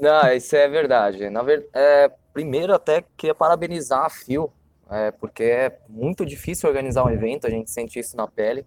Não, 0.00 0.32
isso 0.32 0.54
é 0.56 0.68
verdade. 0.68 1.30
Na 1.30 1.42
ver... 1.42 1.68
É 1.74 2.10
Primeiro, 2.36 2.74
até 2.74 3.02
queria 3.16 3.34
parabenizar 3.34 4.04
a 4.04 4.10
FIO, 4.10 4.52
é, 4.90 5.10
porque 5.10 5.42
é 5.42 5.78
muito 5.88 6.26
difícil 6.26 6.68
organizar 6.68 7.02
um 7.02 7.08
evento, 7.08 7.46
a 7.46 7.50
gente 7.50 7.70
sente 7.70 7.98
isso 7.98 8.14
na 8.14 8.28
pele. 8.28 8.66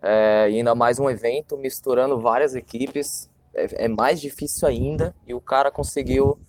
É, 0.00 0.48
e 0.50 0.56
ainda 0.56 0.74
mais 0.74 0.98
um 0.98 1.10
evento 1.10 1.54
misturando 1.58 2.18
várias 2.18 2.54
equipes, 2.54 3.28
é, 3.52 3.84
é, 3.84 3.88
mais 3.88 4.22
difícil 4.22 4.66
ainda. 4.66 5.14
E 5.26 5.34
o 5.34 5.40
cara 5.40 5.70
conseguiu, 5.70 6.40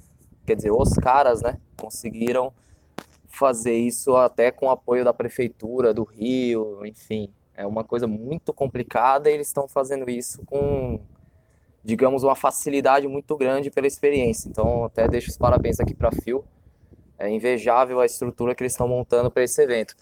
quer 0.45 0.55
dizer, 0.55 0.71
os 0.71 0.93
caras, 0.93 1.41
né, 1.41 1.59
conseguiram 1.75 2.53
fazer 3.27 3.75
isso 3.75 4.15
até 4.15 4.49
com 4.49 4.67
o 4.67 4.71
apoio 4.71 5.03
da 5.03 5.13
prefeitura 5.13 5.93
do 5.93 6.05
Rio, 6.05 6.85
enfim. 6.85 7.33
É 7.53 7.67
uma 7.67 7.83
coisa 7.83 8.07
muito 8.07 8.53
complicada 8.53 9.29
e 9.29 9.33
eles 9.33 9.47
estão 9.47 9.67
fazendo 9.67 10.09
isso 10.09 10.41
com 10.45 11.01
digamos, 11.83 12.23
uma 12.23 12.35
facilidade 12.35 13.07
muito 13.07 13.35
grande 13.35 13.69
pela 13.69 13.87
experiência. 13.87 14.47
Então, 14.47 14.85
até 14.85 15.07
deixo 15.07 15.29
os 15.29 15.37
parabéns 15.37 15.79
aqui 15.79 15.93
para 15.93 16.11
Phil. 16.11 16.43
É 17.19 17.29
invejável 17.29 17.99
a 17.99 18.05
estrutura 18.05 18.55
que 18.55 18.63
eles 18.63 18.73
estão 18.73 18.87
montando 18.87 19.29
para 19.29 19.43
esse 19.43 19.61
evento. 19.61 19.95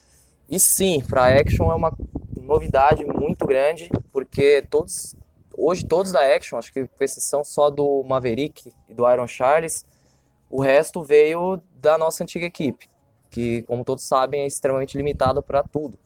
E 0.50 0.60
sim, 0.60 1.02
para 1.02 1.40
Action 1.40 1.72
é 1.72 1.76
uma 1.76 1.96
novidade 2.36 3.06
muito 3.06 3.46
grande, 3.46 3.90
porque 4.12 4.62
todos 4.70 5.16
hoje 5.58 5.86
todos 5.86 6.12
da 6.12 6.22
Action, 6.36 6.58
acho 6.58 6.74
que 6.74 6.88
com 6.88 7.04
exceção 7.04 7.44
só 7.44 7.70
do 7.70 8.04
Maverick 8.04 8.74
e 8.90 8.94
do 8.94 9.10
Iron 9.10 9.28
Charles, 9.28 9.86
o 10.50 10.62
resto 10.62 11.04
veio 11.04 11.62
da 11.76 11.98
nossa 11.98 12.24
antiga 12.24 12.46
equipe, 12.46 12.90
que 13.30 13.62
como 13.64 13.86
todos 13.86 14.04
sabem 14.04 14.42
é 14.42 14.48
extremamente 14.48 14.98
limitado 14.98 15.42
para 15.42 15.64
tudo. 15.64 15.98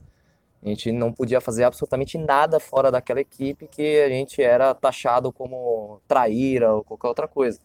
A 0.66 0.68
gente 0.68 0.92
não 0.92 1.14
podia 1.14 1.40
fazer 1.40 1.64
absolutamente 1.64 2.18
nada 2.18 2.60
fora 2.60 2.90
daquela 2.90 3.22
equipe 3.22 3.68
que 3.68 4.02
a 4.02 4.10
gente 4.10 4.42
era 4.42 4.74
taxado 4.74 5.32
como 5.32 6.02
traíra 6.08 6.74
ou 6.74 6.84
qualquer 6.84 7.08
outra 7.08 7.28
coisa. 7.28 7.60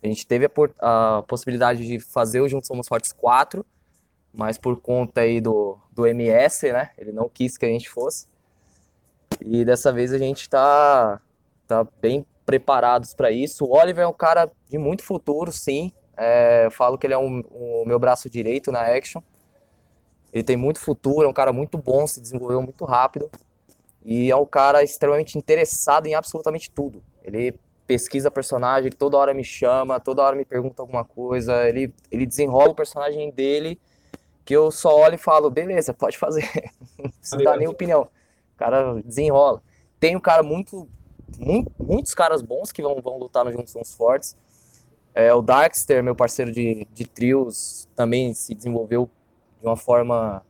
A 0.00 0.06
gente 0.06 0.24
teve 0.24 0.46
a, 0.46 1.18
a 1.18 1.22
possibilidade 1.24 1.84
de 1.84 1.98
fazer 1.98 2.40
o 2.40 2.48
Juntos 2.48 2.68
Somos 2.68 2.86
Fortes 2.86 3.12
4, 3.12 3.66
mas 4.32 4.58
por 4.58 4.80
conta 4.80 5.22
aí 5.22 5.40
do, 5.40 5.76
do 5.90 6.06
MS, 6.06 6.70
né? 6.70 6.90
Ele 6.96 7.10
não 7.10 7.28
quis 7.28 7.58
que 7.58 7.66
a 7.66 7.68
gente 7.68 7.90
fosse. 7.90 8.28
E 9.40 9.64
dessa 9.64 9.92
vez 9.92 10.12
a 10.12 10.18
gente 10.18 10.42
está 10.42 11.20
tá 11.66 11.84
bem 12.00 12.24
preparados 12.44 13.12
para 13.12 13.32
isso. 13.32 13.64
O 13.64 13.76
Oliver 13.76 14.04
é 14.04 14.08
um 14.08 14.12
cara 14.12 14.48
de 14.70 14.78
muito 14.78 15.02
futuro, 15.02 15.50
sim. 15.50 15.92
É, 16.16 16.66
eu 16.66 16.70
falo 16.70 16.96
que 16.96 17.08
ele 17.08 17.14
é 17.14 17.18
um, 17.18 17.40
o 17.50 17.84
meu 17.84 17.98
braço 17.98 18.30
direito 18.30 18.70
na 18.70 18.82
Action. 18.82 19.20
Ele 20.36 20.44
tem 20.44 20.56
muito 20.56 20.78
futuro, 20.78 21.26
é 21.26 21.28
um 21.28 21.32
cara 21.32 21.50
muito 21.50 21.78
bom, 21.78 22.06
se 22.06 22.20
desenvolveu 22.20 22.60
muito 22.60 22.84
rápido 22.84 23.30
e 24.04 24.30
é 24.30 24.36
um 24.36 24.44
cara 24.44 24.84
extremamente 24.84 25.38
interessado 25.38 26.06
em 26.06 26.14
absolutamente 26.14 26.70
tudo. 26.70 27.02
Ele 27.24 27.58
pesquisa 27.86 28.30
personagem, 28.30 28.88
ele 28.88 28.96
toda 28.96 29.16
hora 29.16 29.32
me 29.32 29.42
chama, 29.42 29.98
toda 29.98 30.22
hora 30.22 30.36
me 30.36 30.44
pergunta 30.44 30.82
alguma 30.82 31.06
coisa, 31.06 31.66
ele, 31.66 31.90
ele 32.10 32.26
desenrola 32.26 32.68
o 32.68 32.74
personagem 32.74 33.30
dele 33.30 33.80
que 34.44 34.54
eu 34.54 34.70
só 34.70 34.94
olho 34.94 35.14
e 35.14 35.18
falo, 35.18 35.48
beleza, 35.48 35.94
pode 35.94 36.18
fazer, 36.18 36.46
não 37.02 37.10
precisa 37.10 37.42
dar 37.42 37.56
nem 37.56 37.66
opinião. 37.66 38.02
O 38.02 38.58
cara 38.58 39.00
desenrola. 39.02 39.62
Tem 39.98 40.14
um 40.14 40.20
cara 40.20 40.42
muito, 40.42 40.86
muito, 41.38 41.72
muitos 41.82 42.12
caras 42.12 42.42
bons 42.42 42.70
que 42.70 42.82
vão, 42.82 43.00
vão 43.00 43.16
lutar 43.16 43.42
no 43.42 43.52
Juntos 43.52 43.94
Fortes. 43.94 44.36
É, 45.14 45.32
o 45.32 45.40
Darkster, 45.40 46.04
meu 46.04 46.14
parceiro 46.14 46.52
de, 46.52 46.86
de 46.92 47.06
trios, 47.06 47.88
também 47.96 48.34
se 48.34 48.54
desenvolveu 48.54 49.10
de 49.66 49.68
uma 49.68 49.76
forma 49.76 50.46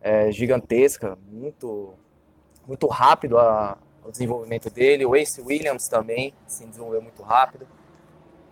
é, 0.00 0.30
gigantesca, 0.30 1.18
muito, 1.28 1.94
muito 2.64 2.86
rápido 2.86 3.38
a, 3.38 3.76
o 4.04 4.10
desenvolvimento 4.12 4.70
dele. 4.70 5.04
O 5.04 5.16
Ace 5.16 5.40
Williams 5.40 5.88
também 5.88 6.32
se 6.46 6.64
desenvolveu 6.64 7.02
muito 7.02 7.24
rápido. 7.24 7.66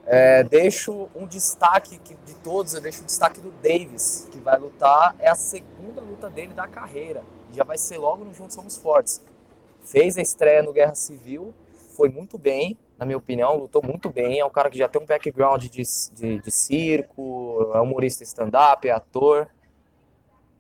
É, 0.05 0.43
deixo 0.43 1.09
um 1.15 1.29
destaque 1.29 1.97
que, 1.99 2.17
de 2.27 2.35
todos, 2.43 2.75
eu 2.75 2.81
deixo 2.81 3.03
o 3.03 3.05
destaque 3.07 3.41
do 3.41 3.53
Davis, 3.63 4.29
que 4.33 4.39
vai 4.39 4.59
lutar, 4.59 5.15
é 5.21 5.29
a 5.29 5.37
segunda 5.37 6.01
luta 6.01 6.29
dele 6.29 6.53
da 6.53 6.67
carreira. 6.67 7.23
Já 7.53 7.63
vai 7.63 7.79
ser 7.79 7.99
logo 7.99 8.25
no 8.25 8.35
Juntos 8.35 8.57
Somos 8.57 8.77
Fortes. 8.77 9.23
Fez 9.85 10.19
a 10.19 10.23
estreia 10.23 10.61
no 10.61 10.73
Guerra 10.73 10.97
Civil, 10.97 11.55
foi 11.97 12.09
muito 12.09 12.37
bem, 12.37 12.77
na 12.99 13.07
minha 13.07 13.17
opinião, 13.17 13.57
lutou 13.57 13.83
muito 13.83 14.11
bem. 14.11 14.41
É 14.41 14.45
um 14.45 14.51
cara 14.51 14.69
que 14.69 14.77
já 14.77 14.89
tem 14.89 15.01
um 15.01 15.07
background 15.07 15.65
de, 15.67 15.83
de, 16.13 16.41
de 16.41 16.51
circo, 16.51 17.71
é 17.73 17.81
humorista 17.81 18.25
stand-up, 18.25 18.89
é 18.89 18.91
ator. 18.91 19.49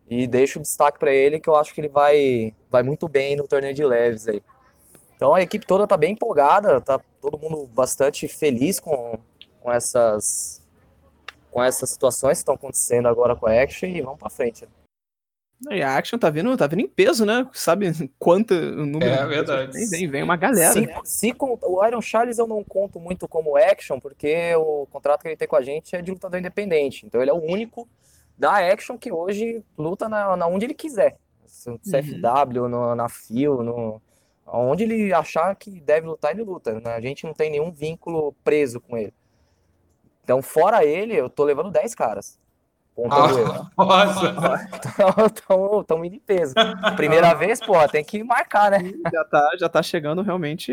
E 0.09 0.27
deixo 0.27 0.59
o 0.59 0.63
destaque 0.63 0.99
para 0.99 1.13
ele 1.13 1.41
que 1.41 1.49
eu 1.49 1.57
acho 1.57 1.73
que 1.75 1.81
ele 1.81 1.89
vai, 1.89 2.55
vai 2.71 2.83
muito 2.83 3.09
bem 3.09 3.37
no 3.37 3.49
torneio 3.49 3.75
de 3.75 3.85
leves 3.85 4.29
aí. 4.29 4.43
Então 5.17 5.35
a 5.35 5.41
equipe 5.41 5.67
toda 5.67 5.87
tá 5.87 5.97
bem 5.97 6.13
empolgada, 6.13 6.81
tá 6.81 7.01
todo 7.21 7.39
mundo 7.39 7.67
bastante 7.69 8.29
feliz 8.29 8.79
com, 8.79 9.19
com 9.61 9.73
essas 9.73 10.63
com 11.51 11.63
essas 11.63 11.89
situações 11.91 12.39
que 12.39 12.43
estão 12.43 12.57
acontecendo 12.57 13.07
agora 13.07 13.37
com 13.37 13.47
a 13.47 13.63
Action 13.63 13.89
e 13.89 14.03
vamos 14.03 14.19
para 14.19 14.29
frente. 14.29 14.67
E 15.71 15.81
a 15.83 15.97
Action 15.97 16.19
tá 16.19 16.29
vindo, 16.29 16.55
tá 16.57 16.67
vindo 16.67 16.81
em 16.81 16.89
peso, 16.89 17.25
né? 17.25 17.49
Sabe 17.53 18.11
quanto 18.19 18.53
número 18.55 19.07
É 19.11 19.25
verdade. 19.25 19.73
Vem, 19.73 19.89
vem, 19.89 20.09
vem 20.09 20.23
uma 20.25 20.37
galera. 20.37 20.73
Se, 20.73 20.81
né? 20.81 21.01
se 21.05 21.33
com- 21.33 21.57
o 21.63 21.87
Iron 21.87 22.03
Charles 22.03 22.39
eu 22.39 22.47
não 22.49 22.63
conto 22.65 22.99
muito 22.99 23.29
como 23.29 23.57
Action, 23.57 24.01
porque 24.01 24.53
o 24.57 24.87
contrato 24.91 25.23
que 25.23 25.29
ele 25.29 25.37
tem 25.37 25.47
com 25.47 25.55
a 25.57 25.63
gente 25.63 25.95
é 25.95 26.03
de 26.03 26.11
lutador 26.11 26.41
independente. 26.41 27.07
Então 27.07 27.23
ele 27.23 27.31
é 27.31 27.35
o 27.35 27.41
único 27.43 27.89
da 28.39 28.57
Action 28.73 28.99
que 28.99 29.13
hoje 29.13 29.65
luta 29.77 30.09
na, 30.09 30.37
na 30.37 30.47
onde 30.47 30.67
ele 30.67 30.75
quiser. 30.75 31.19
No 31.67 31.79
CFW, 31.79 32.69
no, 32.69 32.95
na 32.95 33.09
FIO, 33.09 33.63
no, 33.63 34.03
onde 34.47 34.85
ele 34.85 35.13
achar 35.13 35.55
que 35.57 35.81
deve 35.81 36.07
lutar, 36.07 36.33
ele 36.33 36.43
luta. 36.43 36.81
né? 36.81 36.95
A 36.95 37.01
gente 37.01 37.25
não 37.25 37.33
tem 37.33 37.51
nenhum 37.51 37.71
vínculo 37.71 38.35
preso 38.45 38.81
com 38.81 38.97
ele. 38.97 39.15
Então, 40.23 40.43
fora 40.43 40.85
ele, 40.85 41.15
eu 41.15 41.29
tô 41.31 41.45
levando 41.45 41.71
10 41.71 41.95
caras. 41.95 42.39
Ele. 42.97 43.09
Ah, 43.11 43.71
nossa, 43.77 44.69
Então, 45.27 45.81
estão 45.81 46.05
indo 46.05 46.15
em 46.15 46.21
peso. 46.21 46.55
Primeira 46.97 47.35
vez, 47.35 47.61
pô, 47.61 47.75
tem 47.89 48.05
que 48.05 48.23
marcar, 48.23 48.71
né? 48.71 48.79
Já 49.13 49.25
tá, 49.25 49.51
já 49.59 49.69
tá 49.69 49.83
chegando 49.83 50.23
realmente 50.23 50.73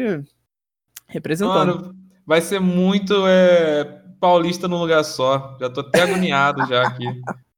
representando. 1.08 1.82
mano, 1.82 1.96
vai 2.26 2.42
ser 2.42 2.60
muito 2.60 3.26
é, 3.28 4.02
paulista 4.20 4.68
num 4.68 4.80
lugar 4.80 5.04
só. 5.04 5.58
Já 5.60 5.70
tô 5.70 5.82
até 5.82 6.04
agoniado 6.04 6.66
já 6.68 6.88
aqui. 6.88 7.06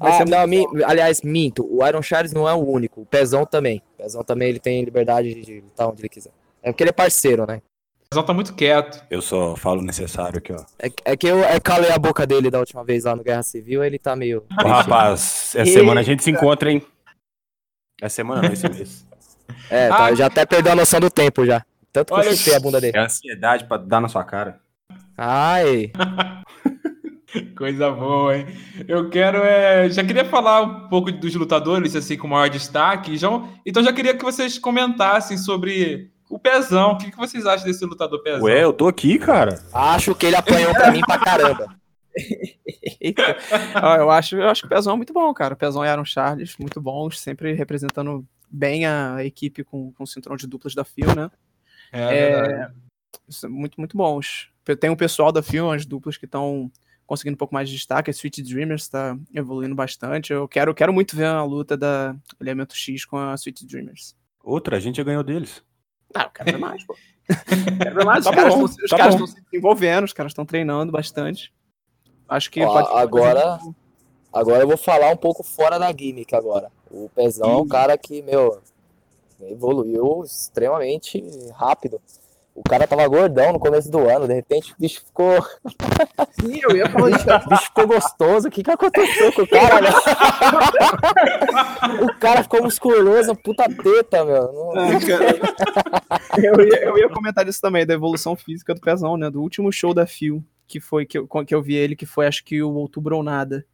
Ah, 0.00 0.24
não, 0.26 0.46
mi- 0.46 0.66
aliás, 0.84 1.22
minto. 1.22 1.66
O 1.70 1.86
Iron 1.86 2.02
Charles 2.02 2.32
não 2.32 2.48
é 2.48 2.54
o 2.54 2.58
único. 2.66 3.02
O 3.02 3.06
Pezão 3.06 3.44
também. 3.44 3.82
O 3.94 4.02
Pezão 4.02 4.24
também 4.24 4.48
ele 4.48 4.58
tem 4.60 4.82
liberdade 4.84 5.34
de 5.42 5.60
lutar 5.60 5.88
onde 5.88 6.00
ele 6.02 6.08
quiser. 6.08 6.30
É 6.62 6.70
porque 6.70 6.82
ele 6.82 6.90
é 6.90 6.92
parceiro, 6.94 7.46
né? 7.46 7.60
O 8.06 8.08
pessoal 8.10 8.26
tá 8.26 8.32
muito 8.32 8.54
quieto. 8.54 9.04
Eu 9.10 9.20
só 9.22 9.54
falo 9.56 9.80
o 9.80 9.84
necessário 9.84 10.38
aqui, 10.38 10.52
ó. 10.52 10.64
É, 10.78 10.90
é 11.04 11.16
que 11.16 11.26
eu 11.28 11.44
é, 11.44 11.60
calei 11.60 11.90
a 11.90 11.98
boca 11.98 12.26
dele 12.26 12.50
da 12.50 12.58
última 12.58 12.82
vez 12.84 13.04
lá 13.04 13.14
no 13.14 13.22
Guerra 13.22 13.42
Civil, 13.42 13.84
ele 13.84 13.98
tá 13.98 14.16
meio. 14.16 14.44
Ô, 14.64 14.68
rapaz, 14.68 15.52
essa 15.54 15.70
semana 15.72 16.00
a 16.00 16.04
gente 16.04 16.22
se 16.24 16.30
encontra, 16.30 16.70
hein? 16.72 16.84
Essa 18.00 18.16
semana, 18.16 18.42
não, 18.42 18.52
esse 18.52 18.68
mês. 18.68 19.06
É, 19.68 19.88
tá, 19.88 20.06
Ah. 20.06 20.14
já 20.14 20.26
até 20.26 20.46
perdeu 20.46 20.72
a 20.72 20.76
noção 20.76 21.00
do 21.00 21.10
tempo 21.10 21.44
já. 21.44 21.64
Tanto 21.92 22.12
que 22.12 22.18
Olha, 22.20 22.28
eu 22.28 22.36
chutei 22.36 22.54
a 22.54 22.60
bunda 22.60 22.80
dele. 22.80 22.96
É 22.96 23.00
ansiedade 23.00 23.64
pra 23.66 23.76
dar 23.76 24.00
na 24.00 24.08
sua 24.08 24.22
cara. 24.24 24.60
Ai, 25.16 25.90
Coisa 27.56 27.90
boa, 27.90 28.36
hein? 28.36 28.46
Eu 28.88 29.08
quero. 29.08 29.38
É... 29.38 29.88
Já 29.90 30.04
queria 30.04 30.24
falar 30.24 30.62
um 30.62 30.88
pouco 30.88 31.10
dos 31.12 31.34
lutadores, 31.34 31.94
assim, 31.94 32.16
com 32.16 32.28
maior 32.28 32.48
destaque. 32.48 33.16
Já... 33.16 33.28
Então 33.64 33.82
já 33.82 33.92
queria 33.92 34.16
que 34.16 34.24
vocês 34.24 34.58
comentassem 34.58 35.36
sobre 35.36 36.10
o 36.28 36.38
Pezão. 36.38 36.92
O 36.92 36.98
que, 36.98 37.10
que 37.10 37.16
vocês 37.16 37.46
acham 37.46 37.66
desse 37.66 37.84
lutador 37.84 38.22
Pezão? 38.22 38.42
Ué, 38.42 38.64
eu 38.64 38.72
tô 38.72 38.88
aqui, 38.88 39.18
cara. 39.18 39.62
acho 39.72 40.14
que 40.14 40.26
ele 40.26 40.36
apanhou 40.36 40.72
pra 40.72 40.90
mim 40.90 41.00
pra 41.00 41.18
caramba. 41.18 41.76
Ó, 43.82 43.96
eu, 43.96 44.10
acho, 44.10 44.36
eu 44.36 44.48
acho 44.48 44.62
que 44.62 44.66
o 44.66 44.70
Pezão 44.70 44.94
é 44.94 44.96
muito 44.96 45.12
bom, 45.12 45.32
cara. 45.32 45.54
O 45.54 45.56
Pezão 45.56 45.84
e 45.84 45.88
Aaron 45.88 46.04
Charles, 46.04 46.56
muito 46.58 46.80
bons, 46.80 47.18
sempre 47.20 47.52
representando 47.52 48.24
bem 48.50 48.86
a 48.86 49.24
equipe 49.24 49.62
com, 49.62 49.92
com 49.92 50.04
o 50.04 50.06
cinturão 50.06 50.36
de 50.36 50.46
duplas 50.46 50.74
da 50.74 50.84
FIO, 50.84 51.14
né? 51.14 51.30
É, 51.92 52.70
É, 53.44 53.48
muito, 53.48 53.78
muito 53.78 53.96
bons. 53.96 54.50
Tem 54.80 54.90
um 54.90 54.96
pessoal 54.96 55.32
da 55.32 55.42
FIO, 55.42 55.70
as 55.70 55.84
duplas 55.84 56.16
que 56.16 56.26
estão 56.26 56.70
conseguindo 57.10 57.34
um 57.34 57.38
pouco 57.38 57.52
mais 57.52 57.68
de 57.68 57.74
destaque. 57.74 58.08
A 58.08 58.12
Sweet 58.12 58.40
Dreamers 58.40 58.82
está 58.82 59.18
evoluindo 59.34 59.74
bastante. 59.74 60.32
Eu 60.32 60.46
quero, 60.46 60.72
quero 60.72 60.92
muito 60.92 61.16
ver 61.16 61.24
a 61.24 61.42
luta 61.42 61.76
da 61.76 62.14
Elemento 62.40 62.76
X 62.76 63.04
com 63.04 63.16
a 63.18 63.34
Sweet 63.34 63.66
Dreamers. 63.66 64.14
Outra, 64.44 64.76
a 64.76 64.80
gente 64.80 64.98
já 64.98 65.02
ganhou 65.02 65.24
deles. 65.24 65.60
Ah, 66.14 66.22
eu 66.22 66.30
quero 66.30 66.52
ver 66.52 66.58
mais, 66.58 66.84
pô. 66.84 66.94
quero 67.82 67.94
ver 67.96 68.04
mais. 68.04 68.22
Tá 68.22 68.30
os 68.30 68.36
caras 68.36 68.54
bom, 68.54 68.64
estão- 68.64 68.98
tá 68.98 69.10
bom. 69.10 69.26
se 69.26 69.42
desenvolvendo, 69.42 70.04
os 70.04 70.12
caras 70.12 70.30
estão 70.30 70.46
treinando 70.46 70.92
bastante. 70.92 71.52
Acho 72.28 72.48
que 72.48 72.62
Ó, 72.62 72.72
pode 72.72 73.02
agora, 73.02 73.58
agora 74.32 74.62
eu 74.62 74.68
vou 74.68 74.76
falar 74.76 75.10
um 75.10 75.16
pouco 75.16 75.42
fora 75.42 75.80
da 75.80 75.90
gimmick 75.90 76.32
agora. 76.32 76.70
O 76.88 77.08
Pezão 77.08 77.50
é 77.50 77.56
um 77.56 77.66
cara 77.66 77.98
que, 77.98 78.22
meu, 78.22 78.62
evoluiu 79.40 80.22
extremamente 80.22 81.20
rápido. 81.56 82.00
O 82.60 82.68
cara 82.70 82.86
tava 82.86 83.08
gordão 83.08 83.52
no 83.54 83.58
começo 83.58 83.90
do 83.90 84.08
ano, 84.08 84.28
de 84.28 84.34
repente 84.34 84.72
o 84.72 84.76
bicho 84.78 85.00
ficou, 85.04 85.42
Sim, 86.40 86.60
eu 86.62 86.76
ia 86.76 86.88
falar 86.88 87.10
isso. 87.10 87.26
o 87.28 87.48
bicho 87.50 87.62
ficou 87.64 87.86
gostoso. 87.88 88.48
O 88.48 88.50
que 88.50 88.62
que 88.62 88.70
aconteceu 88.70 89.32
com 89.32 89.42
o 89.42 89.48
cara, 89.48 89.80
né? 89.80 89.88
O 92.02 92.14
cara 92.18 92.42
ficou 92.42 92.62
musculoso, 92.62 93.34
puta 93.36 93.64
teta, 93.68 94.24
meu. 94.24 94.52
Não- 94.52 94.72
Ah, 94.72 95.00
cara. 95.00 96.38
eu, 96.44 96.60
ia, 96.66 96.84
eu 96.84 96.98
ia 96.98 97.08
comentar 97.08 97.48
isso 97.48 97.60
também, 97.60 97.84
da 97.86 97.94
evolução 97.94 98.36
física 98.36 98.74
do 98.74 98.80
Pezão, 98.80 99.16
né? 99.16 99.30
Do 99.30 99.40
último 99.40 99.72
show 99.72 99.92
da 99.94 100.06
Phil, 100.06 100.44
que 100.68 100.80
foi 100.80 101.06
que 101.06 101.18
eu, 101.18 101.26
que 101.26 101.54
eu 101.54 101.62
vi 101.62 101.74
ele, 101.74 101.96
que 101.96 102.06
foi 102.06 102.26
acho 102.26 102.44
que 102.44 102.62
o 102.62 102.70
Outubro 102.74 103.16
ou 103.16 103.22
Nada. 103.22 103.64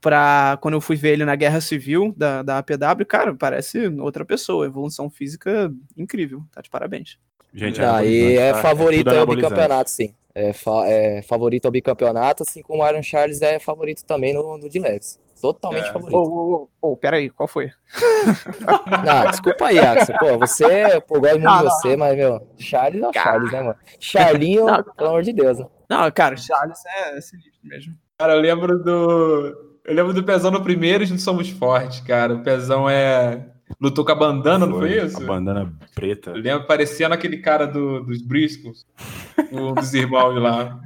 Pra, 0.00 0.58
quando 0.60 0.74
eu 0.74 0.80
fui 0.80 0.96
ver 0.96 1.10
ele 1.12 1.24
na 1.24 1.36
Guerra 1.36 1.60
Civil 1.60 2.12
da, 2.16 2.42
da 2.42 2.58
APW, 2.58 3.04
cara, 3.06 3.32
parece 3.36 3.86
outra 4.00 4.24
pessoa. 4.24 4.66
Evolução 4.66 5.08
física 5.08 5.72
incrível. 5.96 6.42
Tá 6.50 6.60
de 6.60 6.68
parabéns. 6.68 7.18
Gente, 7.54 7.80
Aí 7.80 7.84
anabolizante, 7.86 8.38
é 8.38 8.52
tá? 8.52 8.58
favorito 8.62 9.04
tudo 9.10 9.18
ao 9.20 9.26
bicampeonato, 9.26 9.90
sim. 9.90 10.14
É, 10.34 10.52
fa- 10.54 10.86
é 10.86 11.20
favorito 11.22 11.66
ao 11.66 11.70
bicampeonato, 11.72 12.42
assim 12.42 12.62
como 12.62 12.82
o 12.82 12.88
Iron 12.88 13.02
Charles 13.02 13.42
é 13.42 13.58
favorito 13.58 14.02
também 14.04 14.32
no, 14.32 14.56
no 14.56 14.68
de 14.68 14.78
leves. 14.78 15.20
Totalmente 15.40 15.88
É. 15.88 15.92
favorito. 15.92 16.16
Ô, 16.16 16.22
ô, 16.22 16.68
ô, 16.80 16.92
ô, 16.92 16.96
peraí, 16.96 17.28
qual 17.28 17.46
foi? 17.48 17.70
Não, 19.04 19.30
desculpa 19.30 19.66
aí, 19.66 19.78
Axel. 19.78 20.16
Pô, 20.18 20.38
você, 20.38 21.00
pô, 21.06 21.20
gosto 21.20 21.32
muito 21.34 21.44
Não, 21.44 21.58
de 21.58 21.64
não, 21.64 21.70
você, 21.70 21.96
mas, 21.96 22.16
meu, 22.16 22.46
Charles 22.58 23.02
é 23.02 23.08
o. 23.08 23.12
Charles, 23.12 23.52
né, 23.52 23.60
mano? 23.62 23.76
Charlinho, 24.00 24.64
Não. 24.70 24.84
pelo 24.84 25.08
amor 25.10 25.22
de 25.22 25.32
Deus. 25.32 25.58
né? 25.58 25.66
Não, 25.90 26.10
cara, 26.10 26.36
Charles 26.36 26.78
é 26.86 27.20
sinistro 27.20 27.60
mesmo. 27.64 27.94
Cara, 28.18 28.34
eu 28.34 28.40
lembro 28.40 28.78
do. 28.82 29.72
Eu 29.84 29.94
lembro 29.94 30.12
do 30.14 30.22
Pezão 30.22 30.50
no 30.50 30.62
primeiro 30.62 31.02
e 31.02 31.06
Juntos 31.06 31.24
Somos 31.24 31.50
Fortes, 31.50 32.00
cara. 32.00 32.34
O 32.34 32.42
Pezão 32.42 32.88
é. 32.88 33.44
Lutou 33.80 34.04
com 34.04 34.12
a 34.12 34.14
bandana, 34.14 34.66
não 34.66 34.78
foi 34.78 35.04
isso? 35.04 35.16
A 35.22 35.26
bandana 35.26 35.72
preta. 35.94 36.30
Eu 36.30 36.36
lembro 36.40 36.66
parecendo 36.66 37.14
aquele 37.14 37.38
cara 37.38 37.66
do, 37.66 38.00
dos 38.04 38.22
Briscoes, 38.22 38.86
um 39.52 39.74
dos 39.74 39.92
irmãos 39.94 40.34
lá. 40.40 40.80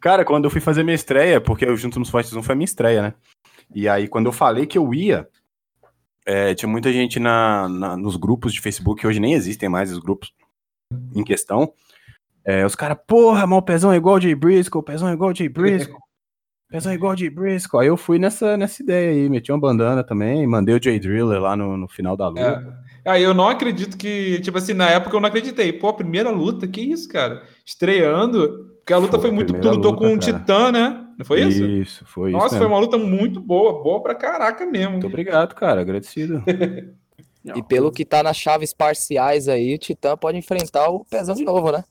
Cara, 0.00 0.24
quando 0.24 0.44
eu 0.44 0.50
fui 0.50 0.60
fazer 0.60 0.82
minha 0.82 0.94
estreia, 0.94 1.40
porque 1.40 1.64
eu 1.64 1.76
junto 1.76 1.98
nos 1.98 2.10
Fortes 2.10 2.32
1 2.32 2.42
foi 2.42 2.54
minha 2.54 2.64
estreia, 2.64 3.02
né? 3.02 3.14
E 3.74 3.88
aí, 3.88 4.08
quando 4.08 4.26
eu 4.26 4.32
falei 4.32 4.66
que 4.66 4.78
eu 4.78 4.92
ia, 4.94 5.28
é, 6.26 6.54
tinha 6.54 6.68
muita 6.68 6.92
gente 6.92 7.18
na, 7.18 7.68
na- 7.68 7.96
nos 7.96 8.16
grupos 8.16 8.52
de 8.52 8.60
Facebook, 8.60 9.00
que 9.00 9.06
hoje 9.06 9.20
nem 9.20 9.34
existem 9.34 9.68
mais 9.68 9.90
os 9.92 9.98
grupos 9.98 10.32
em 11.14 11.24
questão. 11.24 11.72
É, 12.44 12.64
os 12.64 12.74
caras, 12.74 12.98
porra, 13.06 13.46
mas 13.46 13.58
o 13.58 13.62
Pezão 13.62 13.92
é 13.92 13.96
igual 13.96 14.16
o 14.16 14.20
Jay 14.20 14.34
Briscoe, 14.34 14.78
o 14.78 14.82
Pezão 14.82 15.08
é 15.08 15.12
igual 15.12 15.30
o 15.30 15.34
Jay 15.34 15.48
Briscoe. 15.48 15.96
É 16.74 16.94
igual 16.94 17.12
o 17.12 17.16
Jay 17.16 17.30
Briscoe. 17.30 17.80
Aí 17.80 17.86
eu 17.86 17.96
fui 17.96 18.18
nessa, 18.18 18.56
nessa 18.56 18.82
ideia 18.82 19.10
aí, 19.10 19.28
meti 19.28 19.52
uma 19.52 19.60
bandana 19.60 20.02
também, 20.02 20.46
mandei 20.46 20.74
o 20.74 20.82
Jay 20.82 20.98
Driller 20.98 21.40
lá 21.40 21.56
no, 21.56 21.76
no 21.76 21.88
final 21.88 22.16
da 22.16 22.28
luta. 22.28 22.80
É. 23.04 23.12
Aí 23.12 23.22
eu 23.22 23.34
não 23.34 23.48
acredito 23.48 23.96
que, 23.96 24.40
tipo 24.40 24.56
assim, 24.56 24.72
na 24.72 24.88
época 24.88 25.14
eu 25.14 25.20
não 25.20 25.28
acreditei. 25.28 25.72
Pô, 25.72 25.88
a 25.88 25.94
primeira 25.94 26.30
luta, 26.30 26.66
que 26.66 26.80
isso, 26.80 27.08
cara? 27.08 27.42
Estreando, 27.64 28.70
porque 28.78 28.92
a 28.92 28.98
luta 28.98 29.12
Foi 29.12 29.28
foi, 29.28 29.30
muito. 29.30 29.52
Tu 29.52 29.68
lutou 29.68 29.94
com 29.94 30.08
um 30.08 30.18
titã, 30.18 30.72
né? 30.72 31.06
Não 31.18 31.24
foi 31.24 31.42
isso? 31.42 31.64
Isso, 31.64 32.04
foi 32.06 32.30
isso. 32.30 32.38
Nossa, 32.38 32.58
foi 32.58 32.66
uma 32.66 32.78
luta 32.78 32.98
muito 32.98 33.40
boa, 33.40 33.82
boa 33.82 34.02
pra 34.02 34.14
caraca 34.14 34.66
mesmo. 34.66 34.92
Muito 34.92 35.06
obrigado, 35.06 35.54
cara, 35.54 35.80
agradecido. 35.80 36.42
E 37.54 37.62
pelo 37.62 37.92
que 37.92 38.06
tá 38.06 38.22
nas 38.22 38.38
chaves 38.38 38.72
parciais 38.72 39.48
aí, 39.48 39.74
o 39.74 39.78
Titã 39.78 40.16
pode 40.16 40.38
enfrentar 40.38 40.88
o 40.88 41.04
Pezão 41.04 41.34
de 41.34 41.44
novo, 41.44 41.70
né? 41.70 41.84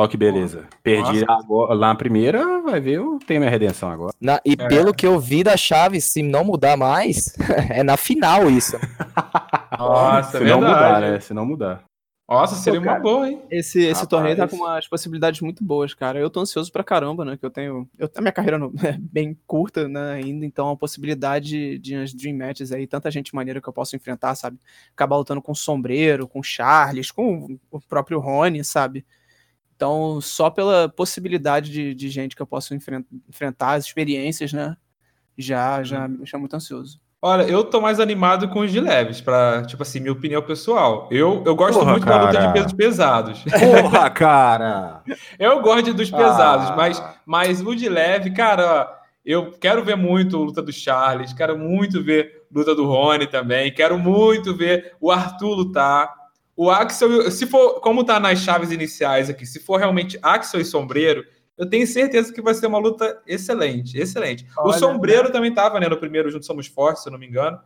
Ó 0.00 0.06
que 0.06 0.16
beleza. 0.16 0.68
Perdi 0.80 1.24
agora, 1.26 1.74
lá 1.74 1.88
na 1.88 1.94
primeira, 1.96 2.60
vai 2.62 2.80
ver, 2.80 2.92
eu 2.98 3.18
tenho 3.26 3.40
minha 3.40 3.50
redenção 3.50 3.90
agora. 3.90 4.12
Na- 4.20 4.40
e 4.44 4.52
É. 4.52 4.68
pelo 4.68 4.94
que 4.94 5.04
eu 5.04 5.18
vi 5.18 5.42
da 5.42 5.56
chave, 5.56 6.00
se 6.00 6.22
não 6.22 6.44
mudar 6.44 6.76
mais, 6.76 7.34
é 7.68 7.82
na 7.82 7.96
final 7.96 8.48
isso. 8.48 8.76
Nossa, 9.76 10.38
Se 10.38 10.44
é 10.44 10.48
não 10.48 10.60
mudar, 10.60 11.00
né? 11.00 11.20
Se 11.20 11.34
não 11.34 11.44
mudar. 11.44 11.82
Nossa, 12.30 12.54
seria 12.56 12.78
Pô, 12.80 12.86
uma 12.88 12.98
boa, 13.00 13.28
hein? 13.28 13.40
Esse, 13.50 13.78
esse 13.80 13.88
Rapaz. 14.02 14.06
torneio 14.08 14.36
tá 14.36 14.46
com 14.46 14.56
umas 14.56 14.86
possibilidades 14.86 15.40
muito 15.40 15.64
boas, 15.64 15.94
cara. 15.94 16.18
Eu 16.18 16.28
tô 16.28 16.40
ansioso 16.40 16.70
pra 16.70 16.84
caramba, 16.84 17.24
né? 17.24 17.38
Que 17.38 17.46
eu 17.46 17.50
tenho. 17.50 17.88
Eu, 17.98 18.08
a 18.14 18.20
minha 18.20 18.30
carreira 18.32 18.58
não- 18.58 18.70
é 18.84 18.96
bem 19.00 19.36
curta, 19.46 19.88
né, 19.88 20.12
ainda, 20.12 20.44
então 20.44 20.68
a 20.68 20.76
possibilidade 20.76 21.78
de 21.78 21.96
umas 21.96 22.12
Dream 22.12 22.36
Matches 22.36 22.70
aí, 22.70 22.86
tanta 22.86 23.10
gente 23.10 23.34
maneira 23.34 23.60
que 23.62 23.68
eu 23.68 23.72
posso 23.72 23.96
enfrentar, 23.96 24.34
sabe? 24.34 24.58
Acabar 24.94 25.16
lutando 25.16 25.40
com 25.42 25.52
o 25.52 25.56
Sombreiro, 25.56 26.28
com 26.28 26.40
o 26.40 26.42
Charles, 26.44 27.10
com 27.10 27.56
o 27.70 27.80
próprio 27.80 28.20
Rony, 28.20 28.62
sabe? 28.62 29.04
Então, 29.78 30.20
só 30.20 30.50
pela 30.50 30.88
possibilidade 30.88 31.70
de, 31.70 31.94
de 31.94 32.08
gente 32.08 32.34
que 32.34 32.42
eu 32.42 32.46
posso 32.46 32.74
enfren- 32.74 33.04
enfrentar, 33.28 33.74
as 33.74 33.84
experiências, 33.86 34.52
né? 34.52 34.76
Já, 35.36 35.84
já 35.84 36.08
me 36.08 36.16
deixa 36.18 36.36
muito 36.36 36.56
ansioso. 36.56 36.98
Olha, 37.22 37.44
eu 37.44 37.62
tô 37.62 37.80
mais 37.80 38.00
animado 38.00 38.48
com 38.48 38.58
os 38.58 38.72
de 38.72 38.80
leves, 38.80 39.20
pra, 39.20 39.62
tipo 39.62 39.80
assim, 39.84 40.00
minha 40.00 40.12
opinião 40.12 40.42
pessoal. 40.42 41.06
Eu, 41.12 41.44
eu 41.46 41.54
gosto 41.54 41.78
Porra, 41.78 41.92
muito 41.92 42.04
da 42.06 42.20
luta 42.22 42.32
cara. 42.32 42.46
de 42.48 42.52
pesos 42.54 42.72
pesados. 42.72 43.44
Porra, 43.44 44.10
cara! 44.10 45.02
Eu 45.38 45.60
gosto 45.62 45.94
dos 45.94 46.10
pesados, 46.10 46.70
Ah. 46.70 46.74
mas, 46.76 47.02
mas 47.24 47.60
o 47.60 47.72
de 47.76 47.88
leve, 47.88 48.32
cara, 48.32 48.92
eu 49.24 49.52
quero 49.52 49.84
ver 49.84 49.96
muito 49.96 50.36
a 50.36 50.40
luta 50.40 50.60
do 50.60 50.72
Charles, 50.72 51.32
quero 51.32 51.56
muito 51.56 52.02
ver 52.02 52.46
a 52.52 52.58
luta 52.58 52.74
do 52.74 52.84
Rony 52.84 53.28
também, 53.28 53.72
quero 53.72 53.96
muito 53.96 54.56
ver 54.56 54.94
o 55.00 55.12
Arthur 55.12 55.54
lutar. 55.54 56.17
O 56.60 56.68
Axel, 56.72 57.30
se 57.30 57.46
for, 57.46 57.80
como 57.80 58.02
tá 58.02 58.18
nas 58.18 58.40
chaves 58.40 58.72
iniciais 58.72 59.30
aqui, 59.30 59.46
se 59.46 59.60
for 59.60 59.78
realmente 59.78 60.18
Axel 60.20 60.60
e 60.60 60.64
Sombreiro, 60.64 61.24
eu 61.56 61.70
tenho 61.70 61.86
certeza 61.86 62.32
que 62.32 62.42
vai 62.42 62.52
ser 62.52 62.66
uma 62.66 62.78
luta 62.78 63.22
excelente, 63.28 63.96
excelente. 63.96 64.44
o 64.58 64.68
Olha, 64.68 64.76
Sombreiro 64.78 65.30
também 65.30 65.54
tava, 65.54 65.78
né, 65.78 65.88
no 65.88 65.96
primeiro 65.96 66.28
Juntos 66.32 66.46
Somos 66.48 66.66
Fortes, 66.66 67.04
se 67.04 67.08
eu 67.08 67.12
não 67.12 67.18
me 67.18 67.28
engano. 67.28 67.60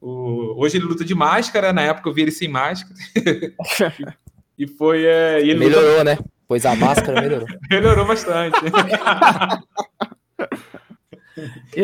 O- 0.00 0.54
hoje 0.58 0.78
ele 0.78 0.86
luta 0.86 1.04
de 1.04 1.14
máscara, 1.14 1.70
na 1.70 1.82
época 1.82 2.08
eu 2.08 2.14
vi 2.14 2.22
ele 2.22 2.30
sem 2.30 2.48
máscara. 2.48 2.94
e 4.58 4.66
foi. 4.66 5.04
É, 5.04 5.44
e 5.44 5.50
ele 5.50 5.66
luta- 5.66 5.76
Melhorou, 5.82 6.04
né? 6.04 6.18
Pois 6.48 6.64
a 6.64 6.74
máscara 6.74 7.20
melhorou. 7.20 7.46
melhorou 7.70 8.06
bastante. 8.06 8.56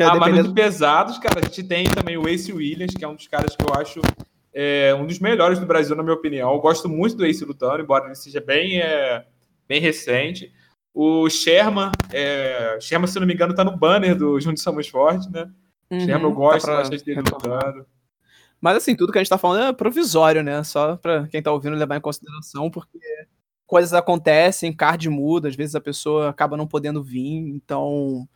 Ah, 0.03 0.17
mas 0.17 0.35
dependendo- 0.35 0.55
pesados, 0.55 1.19
cara, 1.19 1.41
a 1.41 1.43
gente 1.43 1.63
tem 1.63 1.85
também 1.89 2.17
o 2.19 2.29
Ace 2.29 2.53
Williams, 2.53 2.93
que 2.95 3.03
é 3.05 3.09
um 3.09 3.15
dos 3.15 3.27
caras 3.29 3.55
que 3.57 3.63
eu 3.65 3.73
acho 3.81 4.01
é, 4.59 4.95
um 4.95 5.07
dos 5.07 5.19
melhores 5.19 5.59
do 5.59 5.67
Brasil, 5.67 5.95
na 5.95 6.03
minha 6.03 6.15
opinião. 6.15 6.51
Eu 6.51 6.61
gosto 6.61 6.89
muito 6.89 7.15
do 7.15 7.27
Ace 7.27 7.45
lutando, 7.45 7.83
embora 7.83 8.07
ele 8.07 8.15
seja 8.15 8.41
bem, 8.41 8.81
é, 8.81 9.27
bem 9.69 9.83
recente. 9.83 10.51
O 10.95 11.29
Sherman, 11.29 11.93
é, 12.11 12.79
Sherman, 12.81 13.07
se 13.07 13.21
não 13.21 13.27
me 13.27 13.35
engano, 13.35 13.55
tá 13.55 13.63
no 13.63 13.77
banner 13.77 14.17
do 14.17 14.41
Juntos 14.41 14.63
Somos 14.63 14.89
Fortes, 14.89 15.31
né? 15.31 15.47
Uhum, 15.91 16.01
Sherman, 16.01 16.23
eu 16.23 16.31
tá 16.31 16.37
gosto 16.37 16.65
pra 16.65 16.77
bastante 16.79 17.05
dele 17.05 17.21
lutando. 17.21 17.87
Mas 18.59 18.79
assim, 18.79 18.97
tudo 18.97 19.13
que 19.13 19.19
a 19.19 19.21
gente 19.21 19.29
tá 19.29 19.37
falando 19.37 19.65
é 19.65 19.73
provisório, 19.75 20.43
né? 20.43 20.65
Só 20.65 20.97
pra 20.97 21.29
quem 21.29 21.43
tá 21.43 21.53
ouvindo 21.53 21.77
levar 21.77 21.99
em 21.99 22.01
consideração, 22.01 22.71
porque 22.71 22.99
coisas 23.67 23.93
acontecem, 23.93 24.73
card 24.73 25.07
muda, 25.11 25.49
às 25.49 25.55
vezes 25.55 25.75
a 25.75 25.81
pessoa 25.83 26.31
acaba 26.31 26.57
não 26.57 26.67
podendo 26.67 27.03
vir, 27.03 27.37
então 27.55 28.27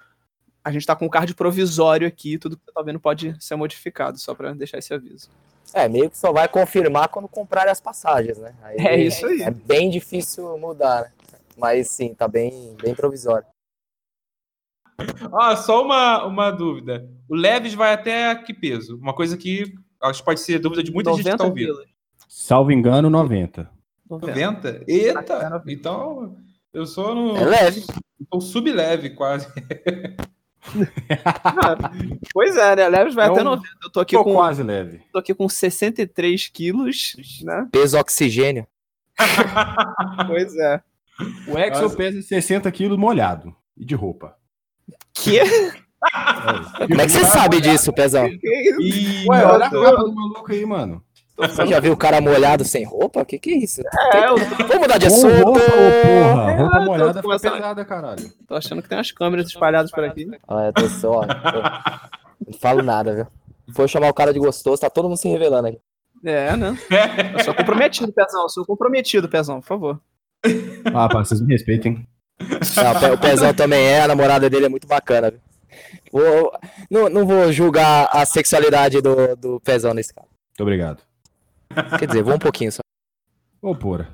a 0.64 0.70
gente 0.70 0.86
tá 0.86 0.94
com 0.94 1.06
um 1.06 1.08
card 1.08 1.34
provisório 1.34 2.06
aqui, 2.06 2.38
tudo 2.38 2.56
que 2.56 2.64
você 2.64 2.72
tá 2.72 2.82
vendo 2.82 3.00
pode 3.00 3.34
ser 3.42 3.56
modificado, 3.56 4.18
só 4.18 4.34
pra 4.34 4.52
deixar 4.52 4.78
esse 4.78 4.92
aviso. 4.92 5.28
É, 5.72 5.88
meio 5.88 6.10
que 6.10 6.18
só 6.18 6.32
vai 6.32 6.48
confirmar 6.48 7.08
quando 7.08 7.28
comprarem 7.28 7.70
as 7.70 7.80
passagens, 7.80 8.38
né? 8.38 8.54
Aí 8.62 8.76
É 8.78 9.00
isso 9.00 9.26
aí. 9.26 9.42
É 9.42 9.50
bem 9.50 9.88
difícil 9.88 10.58
mudar, 10.58 11.02
né? 11.02 11.38
Mas 11.56 11.88
sim, 11.88 12.14
tá 12.14 12.26
bem, 12.26 12.76
bem 12.82 12.94
provisório. 12.94 13.46
Ah, 15.32 15.56
só 15.56 15.82
uma, 15.82 16.26
uma 16.26 16.50
dúvida. 16.50 17.08
O 17.28 17.34
Leves 17.34 17.74
vai 17.74 17.94
até 17.94 18.34
que 18.34 18.52
peso? 18.52 18.96
Uma 18.96 19.14
coisa 19.14 19.36
que 19.36 19.72
acho 20.02 20.20
que 20.20 20.24
pode 20.24 20.40
ser 20.40 20.58
dúvida 20.58 20.82
de 20.82 20.92
muita 20.92 21.12
gente 21.14 21.30
que 21.30 21.36
tá 21.36 21.44
ouvindo. 21.44 21.74
quilos. 21.74 21.90
Salvo 22.28 22.72
engano, 22.72 23.08
90. 23.08 23.70
90. 24.08 24.72
90? 24.72 24.84
Eita! 24.88 25.62
Então, 25.68 26.36
eu 26.72 26.86
sou 26.86 27.14
no. 27.14 27.36
É 27.36 27.44
leve. 27.44 27.84
Tô 28.30 28.40
subleve 28.40 29.10
quase. 29.10 29.46
Cara, 31.54 31.90
pois 32.32 32.56
é, 32.56 32.76
né? 32.76 32.88
Leves 32.88 33.14
vai 33.14 33.28
É 33.28 33.30
até 33.30 33.40
um- 33.40 33.44
90. 33.44 33.68
Eu 33.82 33.90
tô 33.90 34.00
aqui, 34.00 34.16
Tô 34.16 34.24
com, 34.24 34.34
quase 34.34 34.62
leve. 34.62 35.00
tô 35.12 35.18
aqui 35.18 35.34
com 35.34 35.48
63 35.48 36.48
quilos, 36.48 37.14
né? 37.42 37.68
Peso 37.72 37.98
oxigênio. 37.98 38.66
Pois 40.26 40.56
é. 40.56 40.80
O 41.48 41.58
Exo 41.58 41.82
Nossa. 41.82 41.96
pesa 41.96 42.22
60 42.22 42.70
quilos 42.72 42.98
molhado. 42.98 43.54
E 43.76 43.84
de 43.84 43.94
roupa. 43.94 44.36
Que? 45.14 45.40
Como 46.88 47.00
é 47.00 47.04
que 47.04 47.10
você 47.12 47.24
sabe 47.26 47.60
disso, 47.60 47.92
Pezão? 47.92 48.26
E, 48.26 49.26
Ué, 49.28 49.44
olha 49.44 49.66
a 49.66 49.70
capa 49.70 50.02
do 50.04 50.14
maluco 50.14 50.50
aí, 50.50 50.64
mano. 50.64 51.04
Você 51.40 51.66
já 51.66 51.80
viu 51.80 51.92
o 51.92 51.96
cara 51.96 52.20
molhado 52.20 52.64
sem 52.64 52.84
roupa? 52.84 53.24
Que 53.24 53.38
que 53.38 53.50
é 53.50 53.56
isso? 53.58 53.80
É, 54.12 54.28
eu 54.28 54.36
Vamos 54.36 54.78
mudar 54.80 54.98
de 54.98 55.06
assunto. 55.06 55.34
roupa, 55.34 55.60
ô 55.60 55.62
porra. 55.62 56.50
É, 56.52 56.56
Roupa 56.56 56.80
molhada 56.80 57.10
fica 57.10 57.22
começando- 57.22 57.52
pesada, 57.54 57.84
caralho. 57.84 58.32
tô 58.46 58.54
achando 58.54 58.82
que 58.82 58.88
tem 58.88 58.98
umas 58.98 59.10
câmeras 59.12 59.46
espalhadas 59.46 59.90
por 59.90 60.04
aqui. 60.04 60.28
Ah, 60.48 60.66
eu 60.66 60.72
tô 60.72 60.88
só. 60.88 61.22
Não 62.46 62.58
falo 62.58 62.82
nada, 62.82 63.14
viu? 63.14 63.26
Foi 63.74 63.86
chamar 63.88 64.08
o 64.08 64.14
cara 64.14 64.32
de 64.32 64.38
gostoso, 64.38 64.80
tá 64.80 64.90
todo 64.90 65.08
mundo 65.08 65.18
se 65.18 65.28
revelando 65.28 65.68
aqui. 65.68 65.78
É, 66.24 66.54
né? 66.56 66.76
Eu 67.32 67.44
sou 67.44 67.54
comprometido, 67.54 68.12
Pezão. 68.12 68.42
Eu 68.42 68.48
sou 68.48 68.66
comprometido, 68.66 69.28
Pezão, 69.28 69.60
por 69.60 69.66
favor. 69.66 70.00
Ah, 70.92 71.08
pá, 71.08 71.24
vocês 71.24 71.40
me 71.40 71.52
respeitem. 71.52 72.06
Não, 72.40 72.92
o 72.92 73.00
Pe- 73.00 73.10
o 73.12 73.18
Pezão 73.18 73.54
também 73.54 73.86
é, 73.86 74.02
a 74.02 74.08
namorada 74.08 74.48
dele 74.50 74.66
é 74.66 74.68
muito 74.68 74.86
bacana, 74.86 75.30
viu? 75.30 75.40
Vou- 76.12 76.52
não, 76.90 77.08
não 77.08 77.26
vou 77.26 77.52
julgar 77.52 78.08
a 78.12 78.26
sexualidade 78.26 79.00
do, 79.00 79.36
do 79.36 79.60
Pezão 79.60 79.94
nesse 79.94 80.12
caso. 80.12 80.26
Muito 80.28 80.62
obrigado. 80.62 80.98
Quer 81.98 82.06
dizer, 82.06 82.22
vou 82.22 82.34
um 82.34 82.38
pouquinho 82.38 82.72
só. 82.72 82.80
Ô, 83.62 83.74
porra. 83.74 84.08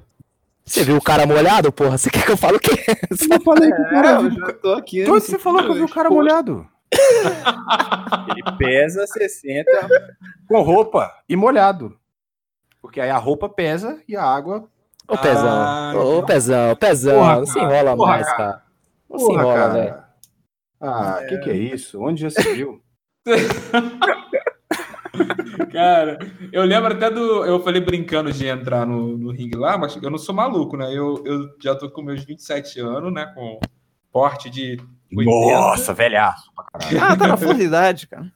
Você 0.64 0.83
viu 0.83 0.97
o 0.97 1.03
cara 1.03 1.27
molhado, 1.27 1.71
porra? 1.73 1.97
Você 1.97 2.11
quer 2.11 2.25
que 2.25 2.33
eu 2.33 2.37
fale 2.37 2.57
o 2.57 2.61
quê? 2.61 2.71
Eu 3.11 3.40
falei 3.40 3.71
que 3.71 3.81
o 3.81 3.87
É, 3.87 3.90
cara... 3.90 4.11
eu 4.23 4.31
já 4.31 4.53
tô 4.55 4.73
aqui. 4.73 5.09
Onde 5.09 5.25
você 5.25 5.38
falou 5.38 5.62
que 5.62 5.71
eu 5.71 5.75
vi 5.75 5.83
o 5.83 5.88
cara 5.88 6.11
molhado? 6.11 6.66
Ele 6.92 8.57
pesa 8.59 9.07
60. 9.07 9.71
Com 10.49 10.62
roupa 10.62 11.12
e 11.29 11.37
molhado. 11.37 11.97
Porque 12.83 13.01
aí 13.01 13.11
a 13.11 13.19
roupa 13.19 13.49
pesa 13.49 14.01
e 14.09 14.16
a 14.16 14.25
água... 14.25 14.69
Ô, 15.09 15.16
Pezão, 15.16 15.49
Ah, 15.49 15.92
ô, 15.95 16.19
ô, 16.19 16.23
Pezão, 16.25 16.75
Pezão, 16.77 17.19
Porra, 17.21 17.37
não 17.37 17.47
se 17.47 17.59
enrola 17.61 17.97
porra, 17.97 18.11
mais, 18.11 18.27
cara. 18.33 18.62
Não 19.09 19.19
se 19.21 19.33
enrola, 19.33 19.69
velho. 19.71 20.03
Ah, 20.81 21.21
que 21.29 21.38
que 21.38 21.51
é 21.51 21.55
isso? 21.55 22.03
Onde 22.03 22.23
já 22.23 22.31
se 22.31 22.55
viu? 22.55 22.83
Cara, 25.73 26.19
eu 26.53 26.64
lembro 26.64 26.92
até 26.92 27.11
do. 27.11 27.45
Eu 27.45 27.61
falei 27.62 27.81
brincando 27.81 28.33
de 28.33 28.47
entrar 28.47 28.87
no, 28.87 29.16
no 29.16 29.31
ringue 29.31 29.57
lá, 29.57 29.77
mas 29.79 29.97
eu 30.03 30.11
não 30.11 30.19
sou 30.19 30.35
maluco, 30.35 30.77
né? 30.77 30.87
Eu, 30.92 31.23
eu 31.25 31.49
já 31.62 31.75
tô 31.75 31.90
com 31.90 32.03
meus 32.03 32.25
27 32.25 32.81
anos, 32.81 33.12
né? 33.12 33.27
Com 33.35 33.59
porte 34.12 34.49
de 34.51 34.79
80. 35.14 35.31
Nossa, 35.61 35.95
velhaço. 35.95 36.51
Ah, 37.01 37.16
tá 37.16 37.27
na 37.29 37.37
flor 37.37 37.59
idade, 37.61 38.07
cara. 38.07 38.31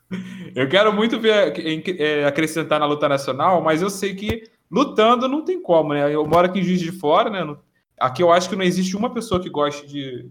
Eu 0.55 0.69
quero 0.69 0.93
muito 0.93 1.19
ver 1.21 1.59
em- 1.59 1.83
é, 1.99 2.25
acrescentar 2.25 2.79
na 2.81 2.87
luta 2.87 3.09
nacional, 3.09 3.61
mas 3.63 3.83
eu 3.83 3.91
sei 3.91 4.15
que 4.15 4.45
lutando 4.71 5.29
não 5.29 5.45
tem 5.45 5.61
como, 5.63 5.93
né? 5.95 6.15
Eu 6.15 6.27
moro 6.27 6.47
aqui 6.47 6.61
em 6.61 6.63
Juiz 6.63 6.81
de 6.81 6.93
Fora, 6.93 7.29
né? 7.31 7.43
No- 7.45 7.59
Aqui 7.99 8.23
eu 8.23 8.33
acho 8.33 8.49
que 8.49 8.57
não 8.57 8.65
existe 8.65 8.97
uma 8.97 9.13
pessoa 9.13 9.41
que 9.43 9.51
goste 9.51 9.87
de, 9.87 10.31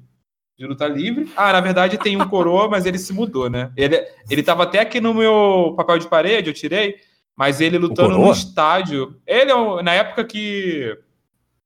de 0.59 0.67
luta 0.67 0.85
livre. 0.87 1.31
Ah, 1.37 1.53
na 1.53 1.61
verdade 1.61 1.97
tem 1.97 2.21
um 2.21 2.27
coroa, 2.27 2.67
mas 2.67 2.85
ele 2.85 2.97
se 2.99 3.13
mudou, 3.13 3.49
né? 3.49 3.71
Ele, 3.77 3.95
ele 4.29 4.43
tava 4.43 4.63
até 4.63 4.79
aqui 4.81 4.99
no 4.99 5.13
meu 5.13 5.73
papel 5.77 5.97
de 5.99 6.07
parede, 6.09 6.49
eu 6.49 6.53
tirei, 6.53 6.97
mas 7.33 7.61
ele 7.61 7.77
lutando 7.77 8.17
no 8.17 8.29
estádio. 8.29 9.15
Ele, 9.25 9.49
é 9.51 9.55
um- 9.55 9.81
na 9.81 9.93
época 9.93 10.25
que 10.25 10.97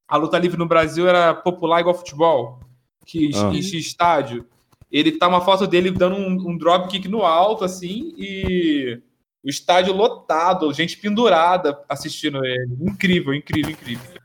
a 0.08 0.15
luta 0.15 0.38
livre 0.38 0.60
no 0.60 0.67
Brasil 0.67 1.08
era 1.10 1.34
popular 1.34 1.79
igual 1.79 1.95
futebol, 1.95 2.60
que 3.03 3.32
Ah. 3.34 3.49
enchia 3.51 3.79
estádio. 3.79 4.45
Ele 4.91 5.13
tá 5.13 5.27
uma 5.27 5.41
foto 5.41 5.65
dele 5.65 5.89
dando 5.89 6.15
um, 6.15 6.51
um 6.51 6.56
drop 6.56 6.88
kick 6.88 7.08
no 7.08 7.23
alto, 7.23 7.63
assim, 7.65 8.13
e 8.15 9.01
o 9.43 9.49
estádio 9.49 9.91
lotado, 9.91 10.71
gente 10.71 10.99
pendurada 10.99 11.84
assistindo 11.89 12.45
ele. 12.45 12.77
Incrível, 12.79 13.34
incrível, 13.34 13.71
incrível. 13.71 14.21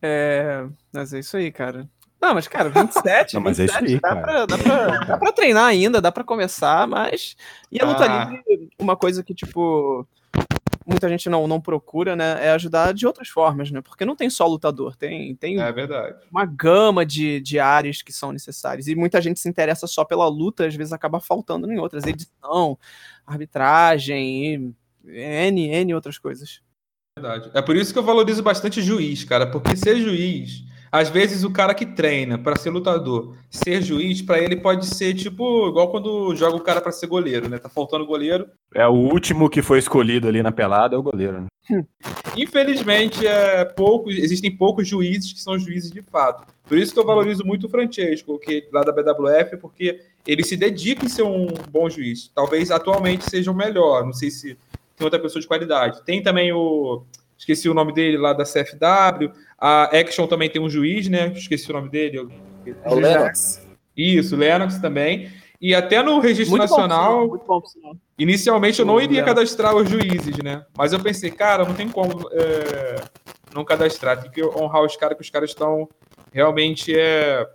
É, 0.00 0.66
mas 0.90 1.12
é 1.12 1.18
isso 1.18 1.36
aí, 1.36 1.52
cara. 1.52 1.86
Não, 2.20 2.34
mas, 2.34 2.46
cara, 2.46 2.68
27. 2.68 3.34
Não, 3.34 3.40
mas 3.40 3.58
é 3.58 3.64
isso 3.64 3.74
27, 3.80 3.94
aí, 3.94 4.00
dá, 4.00 4.08
cara. 4.08 4.20
pra, 4.20 4.46
dá, 4.46 4.58
pra, 4.58 4.98
dá 5.04 5.18
pra 5.18 5.32
treinar 5.32 5.64
ainda, 5.66 6.00
dá 6.00 6.12
pra 6.12 6.22
começar, 6.24 6.86
mas. 6.86 7.34
E 7.72 7.80
a 7.80 7.86
luta 7.86 8.04
Ah. 8.04 8.24
livre, 8.30 8.68
uma 8.78 8.96
coisa 8.96 9.22
que, 9.22 9.34
tipo. 9.34 10.06
Muita 10.86 11.08
gente 11.08 11.28
não, 11.30 11.46
não 11.46 11.60
procura, 11.60 12.16
né? 12.16 12.44
É 12.46 12.50
ajudar 12.50 12.92
de 12.92 13.06
outras 13.06 13.28
formas, 13.28 13.70
né? 13.70 13.80
Porque 13.80 14.04
não 14.04 14.16
tem 14.16 14.28
só 14.28 14.44
lutador, 14.46 14.96
tem, 14.96 15.36
tem 15.36 15.60
É 15.60 15.70
verdade. 15.70 16.16
uma 16.32 16.44
gama 16.44 17.06
de, 17.06 17.38
de 17.40 17.60
áreas 17.60 18.02
que 18.02 18.12
são 18.12 18.32
necessárias. 18.32 18.88
E 18.88 18.96
muita 18.96 19.20
gente 19.20 19.38
se 19.38 19.48
interessa 19.48 19.86
só 19.86 20.04
pela 20.04 20.26
luta, 20.28 20.66
às 20.66 20.74
vezes 20.74 20.92
acaba 20.92 21.20
faltando 21.20 21.70
em 21.72 21.78
outras. 21.78 22.04
Edição, 22.04 22.76
arbitragem, 23.24 24.54
e 24.54 24.74
N, 25.48 25.68
N 25.68 25.94
outras 25.94 26.18
coisas. 26.18 26.60
verdade. 27.16 27.50
É 27.54 27.62
por 27.62 27.76
isso 27.76 27.92
que 27.92 27.98
eu 27.98 28.02
valorizo 28.02 28.42
bastante 28.42 28.82
juiz, 28.82 29.22
cara, 29.24 29.46
porque 29.46 29.76
ser 29.76 29.96
juiz, 29.96 30.64
às 30.90 31.08
vezes 31.08 31.44
o 31.44 31.50
cara 31.50 31.74
que 31.74 31.86
treina 31.86 32.38
pra 32.38 32.56
ser 32.56 32.70
lutador, 32.70 33.34
ser 33.50 33.82
juiz, 33.82 34.22
pra 34.22 34.38
ele 34.38 34.56
pode 34.56 34.86
ser 34.86 35.14
tipo 35.14 35.68
igual 35.68 35.90
quando 35.90 36.34
joga 36.34 36.56
o 36.56 36.60
cara 36.60 36.80
pra 36.80 36.92
ser 36.92 37.06
goleiro, 37.06 37.48
né? 37.48 37.58
Tá 37.58 37.68
faltando 37.68 38.06
goleiro. 38.06 38.46
É 38.74 38.86
o 38.86 38.92
último 38.92 39.48
que 39.48 39.62
foi 39.62 39.78
escolhido 39.78 40.28
ali 40.28 40.42
na 40.42 40.52
pelada, 40.52 40.96
é 40.96 40.98
o 40.98 41.02
goleiro. 41.02 41.42
Né? 41.42 41.46
Infelizmente, 42.36 43.26
é 43.26 43.64
pouco, 43.64 44.10
existem 44.10 44.54
poucos 44.56 44.88
juízes 44.88 45.32
que 45.32 45.40
são 45.40 45.58
juízes 45.58 45.90
de 45.90 46.02
fato. 46.02 46.46
Por 46.66 46.78
isso 46.78 46.92
que 46.92 46.98
eu 46.98 47.06
valorizo 47.06 47.44
muito 47.44 47.66
o 47.66 47.70
Francesco, 47.70 48.38
que 48.38 48.68
lá 48.72 48.82
da 48.82 48.92
BWF, 48.92 49.56
porque 49.56 50.00
ele 50.26 50.44
se 50.44 50.56
dedica 50.56 51.04
em 51.04 51.08
ser 51.08 51.22
um 51.22 51.48
bom 51.70 51.88
juiz. 51.88 52.30
Talvez 52.34 52.70
atualmente 52.70 53.28
seja 53.28 53.50
o 53.50 53.54
melhor. 53.54 54.04
Não 54.04 54.12
sei 54.12 54.30
se 54.30 54.56
tem 54.96 55.04
outra 55.04 55.18
pessoa 55.18 55.40
de 55.40 55.48
qualidade. 55.48 56.02
Tem 56.04 56.22
também 56.22 56.52
o. 56.52 57.02
Esqueci 57.36 57.70
o 57.70 57.74
nome 57.74 57.92
dele 57.94 58.18
lá 58.18 58.34
da 58.34 58.44
CFW. 58.44 59.32
A 59.60 59.84
Action 59.96 60.26
também 60.26 60.48
tem 60.48 60.60
um 60.62 60.70
juiz, 60.70 61.08
né? 61.08 61.28
Esqueci 61.36 61.70
o 61.70 61.74
nome 61.74 61.88
dele. 61.90 62.18
eu- 62.18 62.30
É 62.84 62.90
o 62.90 62.94
Lennox. 62.94 63.66
Isso, 63.96 64.36
Lennox 64.36 64.78
também. 64.78 65.30
E 65.60 65.74
até 65.74 66.02
no 66.02 66.18
registro 66.20 66.56
Muito 66.56 66.68
bom, 66.70 66.76
nacional. 66.76 67.28
bom, 67.46 67.64
sinal. 67.66 67.94
Inicialmente 68.18 68.80
eu 68.80 68.86
não 68.86 68.98
iria 69.00 69.22
cadastrar 69.22 69.76
os 69.76 69.88
juízes, 69.90 70.36
né? 70.42 70.64
Mas 70.76 70.92
eu 70.94 71.00
pensei, 71.00 71.30
cara, 71.30 71.64
não 71.66 71.74
tem 71.74 71.88
como 71.88 72.28
é, 72.32 72.96
não 73.54 73.62
cadastrar. 73.64 74.22
Tem 74.22 74.30
que 74.30 74.42
honrar 74.42 74.82
os 74.82 74.96
caras, 74.96 75.16
que 75.18 75.22
os 75.22 75.28
caras 75.28 75.50
estão 75.50 75.86
realmente 76.32 76.98
é, 76.98 77.46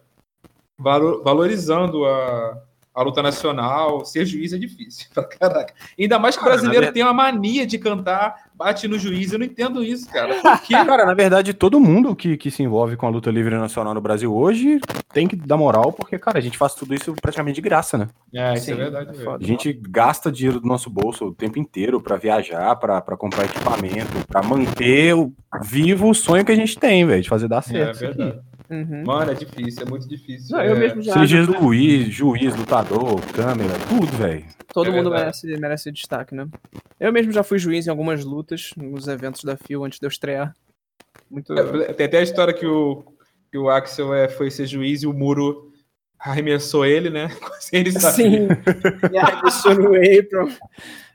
valo- 0.77 1.23
valorizando 1.23 2.05
a, 2.05 2.61
a 2.95 3.03
luta 3.03 3.21
nacional. 3.21 4.05
Ser 4.05 4.25
juiz 4.25 4.53
é 4.53 4.57
difícil, 4.57 5.07
pra 5.13 5.23
caraca. 5.25 5.73
Ainda 5.99 6.17
mais 6.17 6.35
que 6.35 6.41
o 6.41 6.45
brasileiro 6.45 6.75
verdade- 6.85 6.93
tem 6.93 7.03
uma 7.03 7.13
mania 7.13 7.65
de 7.67 7.77
cantar, 7.77 8.45
bate 8.55 8.87
no 8.87 8.97
juiz. 8.97 9.33
Eu 9.33 9.39
não 9.39 9.45
entendo 9.45 9.83
isso, 9.83 10.09
cara. 10.09 10.35
Por 10.41 10.61
quê? 10.63 10.73
Cara, 10.73 11.05
na 11.05 11.13
verdade, 11.13 11.53
todo 11.53 11.79
mundo 11.79 12.15
que, 12.15 12.37
que 12.37 12.49
se 12.49 12.63
envolve 12.63 12.95
com 12.95 13.05
a 13.05 13.09
luta 13.09 13.29
livre 13.29 13.55
nacional 13.57 13.93
no 13.93 14.01
Brasil 14.01 14.33
hoje 14.33 14.79
tem 15.13 15.27
que 15.27 15.35
dar 15.35 15.57
moral, 15.57 15.91
porque, 15.93 16.17
cara, 16.17 16.37
a 16.37 16.41
gente 16.41 16.57
faz 16.57 16.73
tudo 16.73 16.93
isso 16.95 17.13
praticamente 17.21 17.55
de 17.55 17.61
graça, 17.61 17.97
né? 17.97 18.07
É, 18.33 18.53
isso 18.53 18.65
Sim, 18.65 18.71
é 18.73 18.75
verdade. 18.75 19.09
é. 19.21 19.29
A 19.29 19.37
gente 19.45 19.73
gasta 19.89 20.31
dinheiro 20.31 20.59
do 20.59 20.67
nosso 20.67 20.89
bolso 20.89 21.25
o 21.27 21.33
tempo 21.33 21.59
inteiro 21.59 22.01
pra 22.01 22.15
viajar, 22.17 22.75
pra 22.77 23.01
pra 23.01 23.17
comprar 23.17 23.45
equipamento, 23.45 24.25
pra 24.27 24.41
manter 24.41 25.13
o- 25.15 25.33
vivo 25.63 26.09
o 26.09 26.13
sonho 26.15 26.43
que 26.45 26.51
a 26.51 26.55
gente 26.55 26.77
tem, 26.77 27.05
velho, 27.05 27.21
de 27.21 27.29
fazer 27.29 27.47
dar 27.47 27.59
É, 27.59 27.61
certo. 27.61 27.95
isso 27.95 28.05
aqui. 28.05 28.17
verdade. 28.17 28.41
Uhum. 28.69 29.03
Mano, 29.05 29.31
é 29.31 29.33
difícil, 29.35 29.83
é 29.83 29.89
muito 29.89 30.07
difícil. 30.07 30.55
Não, 30.57 30.63
eu 30.63 30.75
É, 30.75 30.79
mesmo 30.79 31.01
já. 31.01 31.13
Seja 31.13 31.43
juiz, 31.43 32.07
juiz, 32.13 32.55
lutador, 32.55 33.21
câmera, 33.33 33.73
tudo, 33.87 34.07
velho. 34.17 34.45
Todo 34.73 34.87
É 34.87 34.91
mundo 34.91 35.09
verdade. 35.11 35.21
merece, 35.43 35.57
merece 35.59 35.91
destaque, 35.91 36.33
né? 36.33 36.47
Eu 36.99 37.13
mesmo 37.13 37.31
já 37.31 37.43
fui 37.43 37.59
juiz 37.59 37.85
em 37.87 37.89
algumas 37.89 38.25
lutas, 38.25 38.71
nos 38.75 39.07
eventos 39.07 39.43
da 39.43 39.55
FIO 39.55 39.83
antes 39.83 39.99
de 39.99 40.05
eu 40.05 40.09
estrear. 40.09 40.53
Muito. 41.29 41.53
É, 41.53 41.93
Tem 41.93 42.05
até 42.07 42.17
a 42.19 42.23
história 42.23 42.53
que 42.53 42.65
o, 42.65 43.03
que 43.51 43.57
o 43.57 43.69
Axel 43.69 44.13
é, 44.13 44.27
foi 44.27 44.49
ser 44.51 44.65
juiz 44.67 45.03
e 45.03 45.07
o 45.07 45.13
muro 45.13 45.71
arremessou 46.19 46.85
ele, 46.85 47.09
né? 47.09 47.29
Ele. 47.71 47.91
Sim. 47.91 48.47
Me 49.11 49.17
arremessou 49.17 49.75
no 49.75 49.89
apron. 49.95 50.49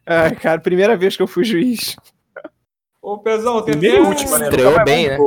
Ai, 0.07 0.35
cara, 0.37 0.61
primeira 0.61 0.97
vez 0.97 1.17
que 1.17 1.23
eu 1.23 1.27
fui 1.27 1.45
juiz. 1.45 1.97
Ô, 3.03 3.19
Pezão, 3.19 3.63
tem 3.63 3.75
até... 3.77 4.01
última, 4.01 4.39
né? 4.39 4.49
Estreou 4.49 4.85
bem, 4.85 5.09
né? 5.09 5.19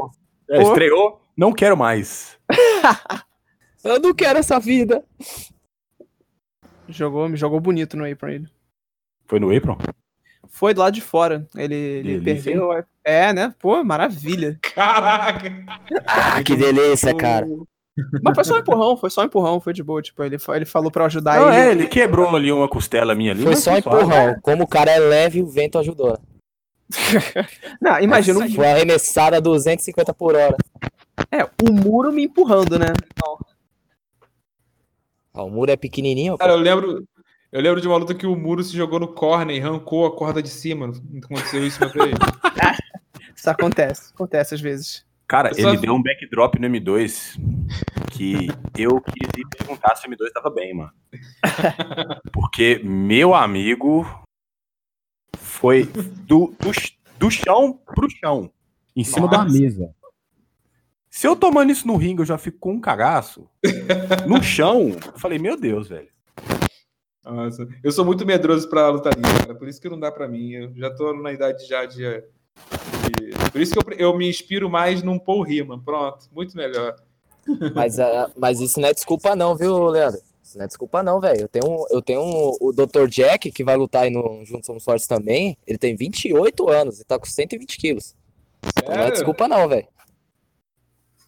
É, 0.50 0.62
estreou, 0.62 1.22
não 1.36 1.52
quero 1.54 1.76
mais. 1.78 2.38
Eu 3.84 4.00
não 4.00 4.14
quero 4.14 4.40
essa 4.40 4.60
vida. 4.60 5.04
Jogou, 6.88 7.28
me 7.30 7.38
jogou 7.38 7.60
bonito 7.60 7.98
no 7.98 8.10
apron 8.10 8.30
ele. 8.30 8.48
Foi 9.26 9.40
no 9.40 9.56
Apron? 9.56 9.78
Foi 10.50 10.74
do 10.74 10.82
lado 10.82 10.94
de 10.94 11.02
fora. 11.02 11.48
Ele, 11.56 11.74
ele 11.76 12.22
perdeu. 12.22 12.70
É, 13.04 13.34
né? 13.34 13.54
Pô, 13.60 13.84
maravilha. 13.84 14.58
Caraca! 14.62 15.52
Ah, 16.06 16.44
que 16.44 16.56
delícia, 16.56 17.16
cara. 17.16 17.48
Mas 18.22 18.36
foi 18.36 18.44
só 18.44 18.56
um 18.56 18.60
empurrão, 18.60 18.98
foi 18.98 19.10
só 19.10 19.22
um 19.22 19.26
empurrão, 19.26 19.60
foi 19.60 19.74
de 19.74 19.82
boa. 19.84 20.02
Tipo, 20.02 20.24
ele, 20.24 20.38
ele 20.56 20.66
falou 20.66 20.92
pra 20.92 21.04
eu 21.04 21.08
ajudar 21.08 21.40
Não, 21.40 21.48
ele. 21.48 21.58
é, 21.58 21.72
ele 21.72 21.88
quebrou 21.88 22.36
ali 22.36 22.52
uma 22.52 22.68
costela 22.68 23.16
minha 23.16 23.32
ali. 23.32 23.44
Foi 23.44 23.56
só 23.56 23.80
suave. 23.80 23.80
empurrão. 24.06 24.36
Como 24.42 24.64
o 24.64 24.68
cara 24.68 24.92
é 24.92 25.00
leve, 25.00 25.42
o 25.42 25.48
vento 25.48 25.78
ajudou. 25.80 26.20
Não, 27.82 28.00
imagina, 28.00 28.40
um- 28.40 28.52
Foi 28.54 28.68
arremessada 28.70 29.38
a 29.38 29.40
250 29.40 30.14
por 30.14 30.36
hora. 30.36 30.56
É, 31.32 31.44
o 31.44 31.72
muro 31.72 32.12
me 32.12 32.24
empurrando, 32.26 32.78
né? 32.78 32.88
Ah, 35.34 35.44
o 35.44 35.50
muro 35.50 35.72
é 35.72 35.76
pequenininho, 35.76 36.34
pô. 36.34 36.40
Cara, 36.40 36.54
eu 36.54 36.58
lembro... 36.58 37.08
Eu 37.52 37.62
lembro 37.62 37.80
de 37.80 37.88
uma 37.88 37.98
luta 37.98 38.16
que 38.16 38.26
o 38.26 38.36
muro 38.36 38.64
se 38.64 38.76
jogou 38.76 39.00
no 39.00 39.08
corner 39.14 39.56
e 39.56 39.62
arrancou 39.62 40.08
a 40.08 40.16
corda 40.16 40.42
de 40.42 40.50
cima. 40.50 40.88
Não 40.88 41.20
aconteceu 41.24 41.64
isso 41.64 41.84
uma 41.84 41.90
vez. 41.92 42.14
Isso 43.36 43.50
acontece, 43.50 44.12
acontece 44.14 44.56
às 44.56 44.62
vezes. 44.62 45.06
Cara, 45.28 45.50
Eu 45.50 45.56
só- 45.56 45.70
ele 45.70 45.78
deu 45.82 45.94
um 45.94 46.02
backdrop 46.02 46.56
no 46.60 46.68
M2 46.68 47.36
que 48.12 48.48
eu 48.78 49.02
quis 49.02 49.30
ir 49.38 49.48
perguntar 49.50 49.96
se 49.96 50.08
o 50.08 50.10
M2 50.10 50.32
tava 50.34 50.50
bem, 50.50 50.74
mano. 50.74 50.92
Porque 52.34 52.80
meu 52.84 53.36
amigo 53.36 54.06
foi 55.38 55.84
do, 55.84 56.56
do, 56.60 56.72
do 57.20 57.30
chão 57.30 57.74
pro 57.94 58.10
chão, 58.10 58.50
em 58.96 59.04
cima 59.04 59.28
da 59.28 59.44
Nossa. 59.44 59.60
mesa. 59.60 59.94
Se 61.16 61.28
eu 61.28 61.36
tomando 61.36 61.72
isso 61.72 61.86
no 61.86 61.96
ringue, 61.96 62.24
eu 62.24 62.26
já 62.26 62.40
fico 62.40 62.58
com 62.58 62.72
um 62.72 62.82
cagaço. 62.82 63.48
No 64.28 64.42
chão, 64.42 64.90
eu 65.14 65.20
falei, 65.20 65.38
meu 65.38 65.56
Deus, 65.56 65.88
velho. 65.88 66.08
Nossa, 67.24 67.68
eu 67.84 67.92
sou 67.92 68.04
muito 68.04 68.26
medroso 68.26 68.68
pra 68.68 68.90
luta 68.90 69.12
livre, 69.16 69.42
cara. 69.46 69.54
Por 69.54 69.68
isso 69.68 69.80
que 69.80 69.88
não 69.88 70.00
dá 70.00 70.12
pra 70.12 70.28
mim. 70.28 70.54
Eu 70.54 70.74
já 70.76 70.90
tô 70.90 71.14
na 71.14 71.32
idade 71.32 71.68
já 71.68 71.86
de... 71.86 71.98
de- 72.00 73.52
Por 73.52 73.62
isso 73.62 73.74
que 73.76 73.94
eu, 73.94 74.10
eu 74.10 74.18
me 74.18 74.28
inspiro 74.28 74.68
mais 74.72 75.04
num 75.04 75.20
Paul 75.20 75.44
Riemann. 75.44 75.80
Pronto, 75.82 76.26
muito 76.32 76.58
melhor. 76.58 76.96
Mas, 77.76 78.00
ah, 78.00 78.32
mas 78.36 78.60
isso 78.60 78.80
não 78.80 78.88
é 78.90 78.94
desculpa 78.94 79.36
não, 79.36 79.56
viu, 79.56 79.86
Leandro? 79.90 80.20
Isso 80.44 80.58
não 80.58 80.66
é 80.66 80.68
desculpa 80.68 81.04
não, 81.04 81.22
velho. 81.22 81.42
Eu 81.42 81.48
tenho, 81.48 81.68
um- 81.70 81.86
eu 81.92 82.02
tenho 82.02 82.22
um- 82.24 82.58
o 82.60 82.72
Dr. 82.74 83.08
Jack, 83.08 83.52
que 83.52 83.64
vai 83.64 83.78
lutar 83.78 84.06
aí 84.06 84.10
no 84.10 84.44
Juntos 84.46 84.66
Somos 84.66 84.84
Fortes 84.84 85.06
também. 85.06 85.56
Ele 85.68 85.78
tem 85.78 85.96
28 85.96 86.68
anos 86.70 87.00
e 87.00 87.06
tá 87.06 87.20
com 87.20 87.26
120 87.28 87.78
quilos. 87.78 88.16
Então 88.80 88.96
não 88.96 89.04
é 89.04 89.12
desculpa 89.12 89.48
não, 89.48 89.70
velho. 89.70 89.88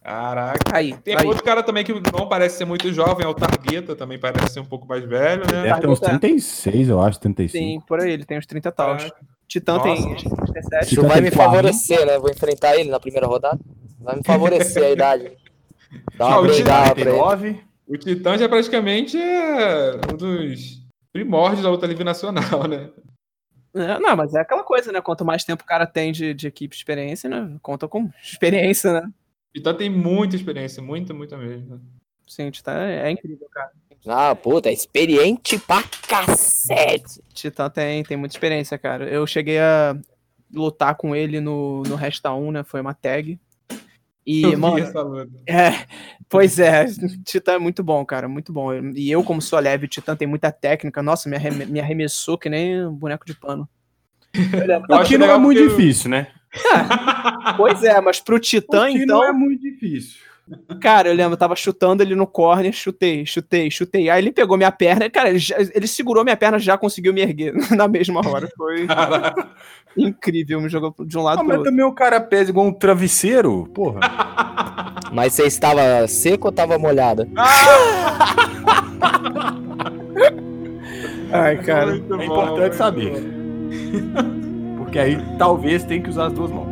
Caraca. 0.06 0.60
Aí, 0.72 0.94
Tem 0.98 1.18
aí. 1.18 1.26
outro 1.26 1.44
cara 1.44 1.64
também 1.64 1.84
que 1.84 1.92
não 1.92 2.30
parece 2.30 2.60
ser 2.60 2.66
muito 2.66 2.94
jovem, 2.94 3.26
é 3.26 3.28
o 3.28 3.34
Targueta, 3.34 3.96
também 3.96 4.20
parece 4.20 4.54
ser 4.54 4.60
um 4.60 4.66
pouco 4.66 4.88
mais 4.88 5.04
velho, 5.04 5.42
né? 5.52 5.64
Deve 5.64 5.82
ter 5.82 5.88
uns 5.90 6.00
36, 6.00 6.90
eu 6.90 7.02
acho, 7.02 7.20
35. 7.20 7.58
Sim, 7.58 7.82
por 7.88 8.00
aí, 8.00 8.12
ele 8.12 8.24
tem 8.24 8.38
uns 8.38 8.46
30 8.46 8.72
taus. 8.72 9.02
Caraca. 9.02 9.20
Titã 9.48 9.80
tem 9.80 10.00
Nossa. 10.00 10.30
37. 10.30 10.94
Isso 10.94 11.02
vai 11.02 11.22
me 11.22 11.32
54. 11.32 11.44
favorecer, 11.44 12.06
né? 12.06 12.20
Vou 12.20 12.30
enfrentar 12.30 12.76
ele 12.78 12.92
na 12.92 13.00
primeira 13.00 13.26
rodada. 13.26 13.60
Vai 14.00 14.16
me 14.18 14.24
favorecer 14.24 14.84
a 14.84 14.92
idade. 14.92 15.32
Dá 16.18 16.28
uma 16.28 16.36
Ah, 16.36 16.40
o 16.40 16.44
brigada 16.44 16.94
pra 16.94 17.02
ele. 17.10 17.20
49. 17.20 17.64
O 17.88 17.98
Titã 17.98 18.38
já 18.38 18.48
praticamente 18.48 19.18
é 19.20 20.00
um 20.14 20.18
dos 20.18 20.84
primórdios 21.12 21.64
da 21.64 21.70
luta 21.72 21.88
livre 21.88 22.04
nacional, 22.04 22.68
né? 22.68 22.90
É, 23.76 24.00
não, 24.00 24.16
mas 24.16 24.36
é 24.36 24.40
aquela 24.42 24.64
coisa, 24.64 24.92
né? 24.92 25.02
Quanto 25.02 25.26
mais 25.26 25.44
tempo 25.44 25.64
o 25.64 25.66
cara 25.68 25.88
tem 25.88 26.12
de, 26.12 26.34
de 26.36 26.48
equipe 26.48 26.76
de 26.76 26.80
experiência, 26.80 27.28
né? 27.28 27.56
Conta 27.64 27.88
com 27.88 28.08
experiência, 28.24 28.94
né? 28.94 29.10
O 29.56 29.58
Titã 29.58 29.74
tem 29.74 29.90
muita 29.90 30.36
experiência, 30.36 30.84
muita, 30.84 31.14
muita 31.14 31.38
mesmo. 31.38 31.80
Sim, 32.28 32.52
Titã 32.52 32.74
é, 32.88 33.08
é 33.08 33.12
incrível, 33.12 33.48
cara. 33.50 33.72
Ah, 34.08 34.36
puta, 34.36 34.70
é 34.70 34.74
experiente 34.74 35.58
pra 35.60 35.82
cacete. 36.08 37.22
Titã 37.34 37.70
tem, 37.70 38.04
tem 38.04 38.18
muita 38.18 38.36
experiência, 38.36 38.78
cara. 38.78 39.08
Eu 39.10 39.26
cheguei 39.26 39.58
a 39.60 39.98
lutar 40.54 40.96
com 40.96 41.16
ele 41.16 41.40
no, 41.40 41.84
no 41.84 41.96
Resta 41.96 42.34
1, 42.34 42.52
né? 42.52 42.64
Foi 42.64 42.82
uma 42.82 42.94
tag. 42.94 43.40
E, 44.28 44.42
Eu 44.44 44.50
vi 44.52 44.56
mano, 44.58 44.80
essa 44.80 45.02
luta. 45.02 45.32
é, 45.48 45.86
pois 46.28 46.60
é, 46.60 46.86
Titã 47.24 47.54
é 47.54 47.60
muito 47.60 47.84
bom, 47.84 48.04
cara, 48.06 48.28
muito 48.28 48.52
bom. 48.52 48.74
E 48.96 49.10
eu, 49.10 49.24
como 49.24 49.42
sou 49.42 49.60
leve, 49.60 49.86
o 49.86 49.90
Titã 49.90 50.16
tem 50.16 50.28
muita 50.28 50.52
técnica. 50.52 51.02
Nossa, 51.02 51.30
me, 51.30 51.36
arreme- 51.38 51.66
me 51.66 51.80
arremessou 51.80 52.38
que 52.38 52.50
nem 52.50 52.86
um 52.86 52.94
boneco 52.94 53.26
de 53.26 53.34
pano. 53.36 53.70
Eu 54.36 54.96
O 54.98 55.00
acho 55.00 55.10
que 55.12 55.18
não 55.18 55.30
é 55.32 55.38
muito 55.38 55.60
porque- 55.62 55.76
difícil, 55.78 56.10
né? 56.10 56.28
Pois 57.58 57.84
é, 57.84 58.00
mas 58.02 58.20
pro 58.20 58.40
Titã, 58.40 58.90
então. 58.90 59.18
não 59.20 59.24
é 59.24 59.32
muito 59.32 59.62
difícil. 59.62 60.20
Cara, 60.80 61.08
eu 61.10 61.16
lembro, 61.16 61.34
eu 61.34 61.38
tava 61.38 61.56
chutando 61.56 62.04
ele 62.04 62.14
no 62.14 62.28
corner, 62.28 62.72
chutei, 62.72 63.26
chutei, 63.26 63.72
chutei. 63.72 64.10
Aí 64.12 64.22
ele 64.22 64.32
pegou 64.32 64.56
minha 64.58 64.72
perna, 64.72 65.10
cara, 65.10 65.30
ele, 65.30 65.40
já- 65.40 65.56
ele 65.60 65.88
segurou 65.88 66.24
minha 66.24 66.38
perna 66.38 66.60
já 66.60 66.78
conseguiu 66.78 67.12
me 67.14 67.22
erguer 67.22 67.52
na 67.76 67.88
mesma 67.88 68.22
hora. 68.28 68.48
Foi 68.56 68.86
incrível, 69.98 70.62
me 70.62 70.70
jogou 70.70 70.94
de 71.00 71.18
um 71.18 71.24
lado 71.24 71.36
Ah, 71.36 71.40
pro 71.40 71.48
mas 71.48 71.58
outro. 71.58 71.72
também 71.72 71.84
o 71.86 71.94
cara 71.94 72.22
pesa 72.22 72.52
igual 72.52 72.68
um 72.68 72.74
travesseiro, 72.74 73.68
porra. 73.74 74.02
Mas 75.12 75.34
você 75.34 75.44
estava 75.46 76.08
seco 76.08 76.48
ou 76.48 76.52
tava 76.54 76.78
molhada? 76.78 77.28
Ai, 81.32 81.58
cara. 81.64 81.94
É 81.96 82.26
importante 82.26 82.76
saber. 82.76 83.14
Porque 84.96 85.10
aí 85.10 85.22
talvez 85.38 85.84
tenha 85.84 86.02
que 86.02 86.10
usar 86.10 86.28
as 86.28 86.34
duas 86.34 86.50
mãos. 86.50 86.70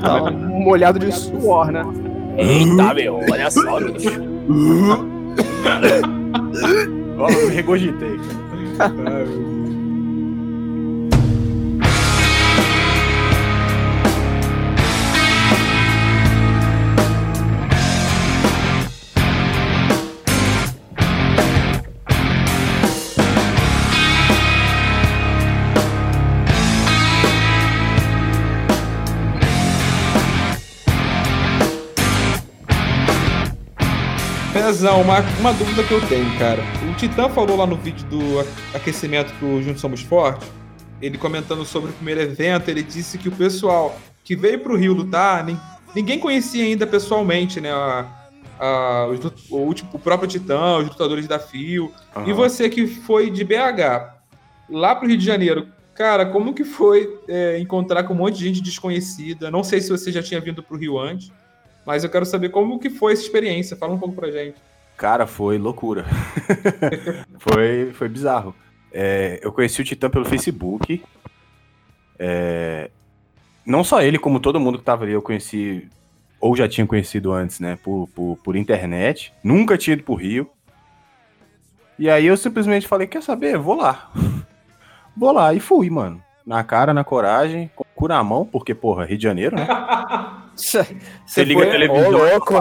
Tá 0.00 0.30
molhado 0.30 0.98
de 0.98 1.12
suor, 1.12 1.70
né? 1.70 1.84
Eita, 2.38 2.94
meu, 2.94 3.20
olha 3.30 3.50
só, 3.50 3.78
bicho. 3.78 4.18
Ó, 7.18 7.28
eu 7.28 7.50
regogitei. 7.50 8.18
Pezão, 34.66 35.00
uma, 35.00 35.20
uma 35.38 35.52
dúvida 35.52 35.84
que 35.84 35.92
eu 35.94 36.00
tenho, 36.08 36.28
cara. 36.40 36.60
O 36.90 36.94
Titã 36.96 37.28
falou 37.28 37.56
lá 37.56 37.64
no 37.64 37.76
vídeo 37.76 38.04
do 38.08 38.40
aquecimento 38.74 39.32
pro 39.34 39.62
Juntos 39.62 39.80
Somos 39.80 40.02
Fortes, 40.02 40.48
ele 41.00 41.16
comentando 41.16 41.64
sobre 41.64 41.90
o 41.90 41.92
primeiro 41.92 42.20
evento, 42.22 42.68
ele 42.68 42.82
disse 42.82 43.16
que 43.16 43.28
o 43.28 43.32
pessoal 43.32 43.96
que 44.24 44.34
veio 44.34 44.58
pro 44.58 44.76
Rio 44.76 44.92
lutar, 44.92 45.44
nin- 45.44 45.56
ninguém 45.94 46.18
conhecia 46.18 46.64
ainda 46.64 46.84
pessoalmente, 46.84 47.60
né? 47.60 47.70
a- 47.70 48.06
a- 48.58 49.06
os 49.06 49.20
o, 49.50 49.56
último- 49.58 49.88
o 49.92 50.00
próprio 50.00 50.28
Titã, 50.28 50.78
os 50.78 50.88
lutadores 50.88 51.28
da 51.28 51.38
FIO. 51.38 51.92
E 52.26 52.32
você 52.32 52.68
que 52.68 52.88
foi 52.88 53.30
de 53.30 53.44
BH 53.44 54.14
lá 54.68 54.96
pro 54.96 55.06
Rio 55.06 55.16
de 55.16 55.24
Janeiro, 55.24 55.68
cara, 55.94 56.26
como 56.26 56.52
que 56.52 56.64
foi 56.64 57.20
é, 57.28 57.56
encontrar 57.60 58.02
com 58.02 58.14
um 58.14 58.16
monte 58.16 58.38
de 58.38 58.44
gente 58.46 58.60
desconhecida? 58.60 59.48
Não 59.48 59.62
sei 59.62 59.80
se 59.80 59.90
você 59.90 60.10
já 60.10 60.24
tinha 60.24 60.40
vindo 60.40 60.60
pro 60.60 60.76
Rio 60.76 60.98
antes, 60.98 61.30
mas 61.86 62.02
eu 62.02 62.10
quero 62.10 62.26
saber 62.26 62.48
como 62.48 62.80
que 62.80 62.90
foi 62.90 63.12
essa 63.12 63.22
experiência. 63.22 63.76
Fala 63.76 63.94
um 63.94 63.98
pouco 63.98 64.16
pra 64.16 64.30
gente. 64.30 64.56
Cara, 64.96 65.26
foi 65.26 65.56
loucura. 65.56 66.04
foi, 67.38 67.92
foi 67.92 68.08
bizarro. 68.08 68.54
É, 68.92 69.38
eu 69.42 69.52
conheci 69.52 69.80
o 69.80 69.84
Titã 69.84 70.10
pelo 70.10 70.24
Facebook. 70.24 71.02
É, 72.18 72.90
não 73.64 73.84
só 73.84 74.02
ele, 74.02 74.18
como 74.18 74.40
todo 74.40 74.58
mundo 74.58 74.78
que 74.78 74.84
tava 74.84 75.04
ali, 75.04 75.12
eu 75.12 75.22
conheci, 75.22 75.88
ou 76.40 76.56
já 76.56 76.66
tinha 76.66 76.86
conhecido 76.86 77.32
antes, 77.32 77.60
né? 77.60 77.78
Por, 77.84 78.08
por, 78.14 78.36
por 78.42 78.56
internet. 78.56 79.32
Nunca 79.44 79.78
tinha 79.78 79.94
ido 79.94 80.02
pro 80.02 80.14
Rio. 80.14 80.50
E 81.98 82.10
aí 82.10 82.26
eu 82.26 82.36
simplesmente 82.36 82.88
falei, 82.88 83.06
quer 83.06 83.22
saber? 83.22 83.56
Vou 83.58 83.76
lá. 83.76 84.10
Vou 85.16 85.30
lá. 85.30 85.54
E 85.54 85.60
fui, 85.60 85.88
mano. 85.88 86.20
Na 86.44 86.64
cara, 86.64 86.92
na 86.92 87.04
coragem, 87.04 87.70
com 87.76 87.84
o 87.84 87.86
cu 87.94 88.08
na 88.08 88.22
mão, 88.24 88.44
porque, 88.44 88.74
porra, 88.74 89.04
Rio 89.04 89.18
de 89.18 89.22
Janeiro, 89.22 89.56
né? 89.56 89.66
Você 90.56 91.44
liga 91.44 91.60
a 91.60 91.64
foi- 91.64 91.72
televisão. 91.72 92.08
Ô, 92.08 92.10
louco. 92.10 92.54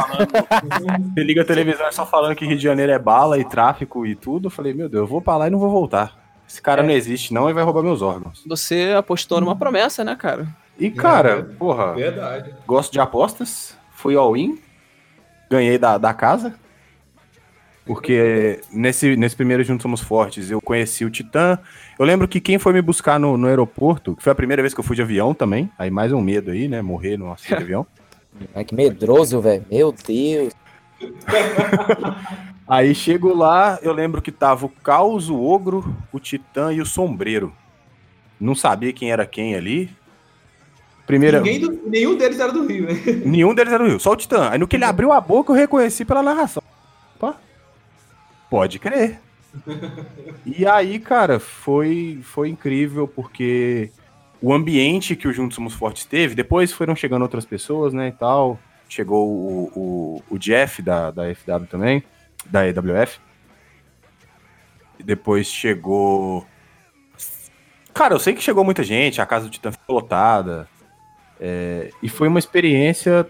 Você 1.14 1.24
liga 1.24 1.42
a 1.42 1.46
televisão 1.46 1.92
só 1.92 2.06
falando 2.06 2.36
que 2.36 2.46
Rio 2.46 2.58
de 2.58 2.64
Janeiro 2.64 2.92
é 2.92 3.00
bala 3.00 3.40
e 3.40 3.46
tráfico 3.46 4.06
e 4.06 4.16
tudo. 4.16 4.48
Eu 4.48 4.52
falei, 4.52 4.74
meu 4.74 4.90
Deus, 4.90 5.02
eu 5.04 5.08
vou 5.08 5.22
pra 5.22 5.38
lá 5.38 5.48
e 5.48 5.50
não 5.50 5.60
vou 5.60 5.70
voltar. 5.70 6.14
Esse 6.48 6.62
cara 6.62 6.82
É. 6.82 6.86
não 6.86 6.92
existe, 6.92 7.34
não, 7.34 7.50
e 7.50 7.54
vai 7.54 7.64
roubar 7.64 7.82
meus 7.84 8.02
órgãos. 8.02 8.44
Você 8.48 8.94
apostou 8.98 9.40
numa 9.42 9.56
promessa, 9.56 10.04
né, 10.04 10.16
cara? 10.16 10.48
E, 10.78 10.92
cara, 10.92 11.30
É. 11.30 11.42
porra, 11.42 11.94
Verdade. 11.94 12.54
gosto 12.68 12.92
de 12.92 13.00
apostas. 13.00 13.76
Fui 13.92 14.16
all-in. 14.16 14.60
Ganhei 15.50 15.78
da, 15.78 15.98
da 15.98 16.14
casa. 16.14 16.54
Porque 17.86 18.62
nesse, 18.72 19.16
nesse 19.16 19.36
primeiro 19.36 19.64
Juntos 19.64 19.84
Somos 19.84 20.02
Fortes, 20.02 20.50
eu 20.50 20.60
conheci 20.60 21.06
o 21.06 21.10
Titã. 21.10 21.60
Eu 22.00 22.06
lembro 22.06 22.28
que 22.28 22.40
quem 22.42 22.58
foi 22.58 22.74
me 22.74 22.82
buscar 22.82 23.20
no, 23.20 23.38
no 23.38 23.48
aeroporto, 23.48 24.16
que 24.16 24.24
foi 24.24 24.32
a 24.32 24.36
primeira 24.36 24.62
vez 24.64 24.74
que 24.74 24.80
eu 24.80 24.84
fui 24.84 24.96
de 24.96 25.04
avião 25.04 25.34
também. 25.36 25.70
Aí 25.78 25.92
mais 25.92 26.12
um 26.12 26.20
medo 26.20 26.50
aí, 26.52 26.68
né? 26.68 26.82
Morrer 26.82 27.16
no 27.18 27.32
acidente 27.32 27.58
de 27.58 27.64
avião. 27.64 27.86
Ai, 28.56 28.66
que 28.66 28.74
medroso, 28.76 29.40
velho. 29.40 29.64
Meu 29.72 29.92
Deus. 30.06 30.52
Aí 32.68 32.96
chego 32.96 33.32
lá, 33.34 33.78
eu 33.84 33.94
lembro 33.94 34.22
que 34.24 34.32
tava 34.32 34.66
o 34.66 34.70
Caos, 34.70 35.30
o 35.30 35.40
Ogro, 35.40 35.96
o 36.12 36.20
Titã 36.20 36.74
e 36.74 36.82
o 36.82 36.86
Sombreiro. 36.86 37.54
Não 38.40 38.56
sabia 38.56 38.92
quem 38.92 39.12
era 39.12 39.26
quem 39.26 39.56
ali. 39.56 39.90
Primeira, 41.06 41.38
Ninguém 41.40 41.60
do- 41.60 41.80
nenhum 41.88 42.18
deles 42.18 42.40
era 42.40 42.52
do 42.52 42.66
Rio, 42.66 42.86
né? 42.88 42.94
nenhum 43.24 43.54
deles 43.54 43.72
era 43.72 43.84
do 43.84 43.90
Rio, 43.92 44.00
só 44.00 44.14
o 44.14 44.16
Titã. 44.16 44.50
Aí 44.50 44.58
no 44.58 44.68
que 44.68 44.76
ele 44.76 44.84
abriu 44.86 45.12
a 45.12 45.22
boca, 45.22 45.52
eu 45.52 45.56
reconheci 45.56 46.04
pela 46.04 46.24
narração. 46.24 46.64
Pode 48.50 48.80
crer. 48.80 49.20
E 50.46 50.66
aí, 50.68 51.00
cara, 51.00 51.40
foi, 51.40 52.20
foi 52.22 52.50
incrível 52.50 53.08
porque 53.08 53.90
o 54.42 54.54
ambiente 54.54 55.16
que 55.16 55.28
o 55.28 55.34
Juntos 55.34 55.56
Somos 55.56 55.74
Fortes 55.74 56.06
teve, 56.06 56.36
depois 56.36 56.72
foram 56.72 56.96
chegando 56.96 57.24
outras 57.24 57.46
pessoas, 57.46 57.94
né, 57.94 58.10
e 58.10 58.12
tal. 58.12 58.60
Chegou 58.88 59.28
o, 59.28 59.72
o, 59.76 60.24
o 60.30 60.38
Jeff 60.38 60.82
da, 60.82 61.10
da 61.10 61.24
FW 61.34 61.66
também, 61.68 62.04
da 62.46 62.68
EWF. 62.68 63.20
E 65.00 65.04
depois 65.04 65.48
chegou. 65.48 66.46
Cara, 67.94 68.14
eu 68.14 68.20
sei 68.20 68.36
que 68.36 68.44
chegou 68.44 68.64
muita 68.64 68.84
gente, 68.84 69.20
a 69.20 69.26
casa 69.26 69.46
do 69.46 69.52
Titã 69.52 69.72
ficou 69.72 69.96
lotada. 69.96 70.68
É, 71.40 71.90
e 72.04 72.08
foi 72.08 72.28
uma 72.28 72.40
experiência 72.40 73.28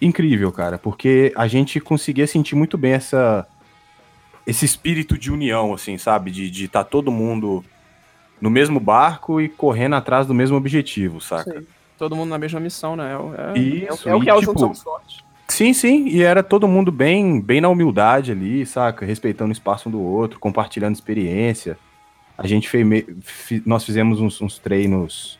incrível, 0.00 0.50
cara, 0.52 0.78
porque 0.78 1.32
a 1.36 1.46
gente 1.46 1.80
conseguia 1.80 2.26
sentir 2.26 2.54
muito 2.54 2.78
bem 2.78 2.92
essa 2.92 3.46
esse 4.46 4.64
espírito 4.64 5.16
de 5.18 5.30
união, 5.30 5.72
assim, 5.74 5.96
sabe? 5.98 6.30
De 6.30 6.64
estar 6.64 6.84
todo 6.84 7.10
mundo 7.12 7.64
no 8.40 8.50
mesmo 8.50 8.80
barco 8.80 9.40
e 9.40 9.48
correndo 9.48 9.96
atrás 9.96 10.26
do 10.26 10.34
mesmo 10.34 10.56
objetivo, 10.56 11.20
saca? 11.20 11.60
Sim. 11.60 11.66
Todo 11.98 12.16
mundo 12.16 12.30
na 12.30 12.38
mesma 12.38 12.58
missão, 12.58 12.96
né? 12.96 13.12
É, 13.54 13.58
é, 13.58 13.62
Isso, 13.62 14.08
é, 14.08 14.12
o- 14.12 14.14
é 14.14 14.16
o 14.16 14.22
e, 14.22 14.24
que 14.24 14.30
é 14.30 14.34
o 14.34 14.40
tipo, 14.40 14.52
Juntos 14.52 14.60
Somos 14.62 14.82
Fortes. 14.82 15.18
Sim, 15.48 15.72
sim, 15.74 16.06
e 16.08 16.22
era 16.22 16.42
todo 16.42 16.66
mundo 16.68 16.90
bem, 16.92 17.40
bem 17.40 17.60
na 17.60 17.68
humildade 17.68 18.32
ali, 18.32 18.64
saca? 18.64 19.04
Respeitando 19.04 19.50
o 19.50 19.52
espaço 19.52 19.88
um 19.88 19.92
do 19.92 20.00
outro, 20.00 20.38
compartilhando 20.38 20.94
experiência. 20.94 21.76
A 22.38 22.46
gente 22.46 22.68
fez, 22.70 22.86
nós 23.66 23.84
fizemos 23.84 24.20
uns, 24.20 24.40
uns 24.40 24.58
treinos 24.58 25.38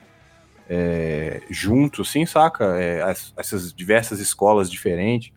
é, 0.68 1.40
juntos, 1.48 2.08
assim, 2.08 2.26
saca? 2.26 2.64
É, 2.78 3.00
as- 3.02 3.32
essas 3.36 3.72
diversas 3.72 4.20
escolas 4.20 4.70
diferentes. 4.70 5.32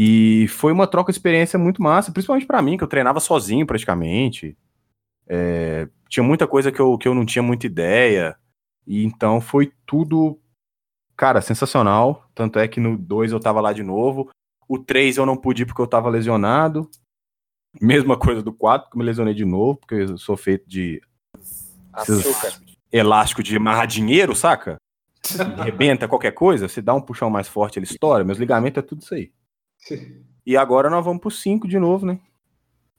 E 0.00 0.46
foi 0.48 0.70
uma 0.70 0.86
troca 0.86 1.10
de 1.10 1.18
experiência 1.18 1.58
muito 1.58 1.82
massa, 1.82 2.12
principalmente 2.12 2.46
pra 2.46 2.62
mim, 2.62 2.76
que 2.76 2.84
eu 2.84 2.88
treinava 2.88 3.18
sozinho 3.18 3.66
praticamente. 3.66 4.56
É, 5.26 5.88
tinha 6.08 6.22
muita 6.22 6.46
coisa 6.46 6.70
que 6.70 6.78
eu, 6.78 6.96
que 6.96 7.08
eu 7.08 7.14
não 7.14 7.26
tinha 7.26 7.42
muita 7.42 7.66
ideia. 7.66 8.36
E 8.86 9.04
então 9.04 9.40
foi 9.40 9.72
tudo 9.84 10.38
Cara, 11.18 11.40
sensacional. 11.42 12.30
Tanto 12.32 12.60
é 12.60 12.68
que 12.68 12.78
no 12.78 12.96
2 12.96 13.32
eu 13.32 13.40
tava 13.40 13.60
lá 13.60 13.72
de 13.72 13.82
novo. 13.82 14.30
O 14.68 14.78
3 14.78 15.16
eu 15.16 15.26
não 15.26 15.36
pude 15.36 15.62
ir 15.62 15.66
porque 15.66 15.82
eu 15.82 15.86
tava 15.86 16.08
lesionado. 16.08 16.88
Mesma 17.80 18.16
coisa 18.16 18.40
do 18.40 18.52
4, 18.52 18.88
que 18.88 18.96
eu 18.96 18.98
me 19.00 19.04
lesionei 19.04 19.34
de 19.34 19.44
novo, 19.44 19.80
porque 19.80 19.96
eu 19.96 20.16
sou 20.16 20.36
feito 20.36 20.66
de 20.68 21.02
esses 21.98 22.62
elástico 22.92 23.42
de 23.42 23.56
amarrar 23.56 23.88
dinheiro, 23.88 24.34
saca? 24.34 24.76
Rebenta 25.64 26.06
qualquer 26.06 26.30
coisa, 26.30 26.68
se 26.68 26.80
dá 26.80 26.94
um 26.94 27.00
puxão 27.00 27.28
mais 27.28 27.48
forte, 27.48 27.80
ele 27.80 27.84
estoura. 27.84 28.24
Meus 28.24 28.38
ligamentos 28.38 28.78
é 28.78 28.86
tudo 28.86 29.02
isso 29.02 29.12
aí. 29.12 29.32
E 30.46 30.56
agora 30.56 30.90
nós 30.90 31.04
vamos 31.04 31.20
pro 31.20 31.30
5 31.30 31.68
de 31.68 31.78
novo, 31.78 32.06
né? 32.06 32.20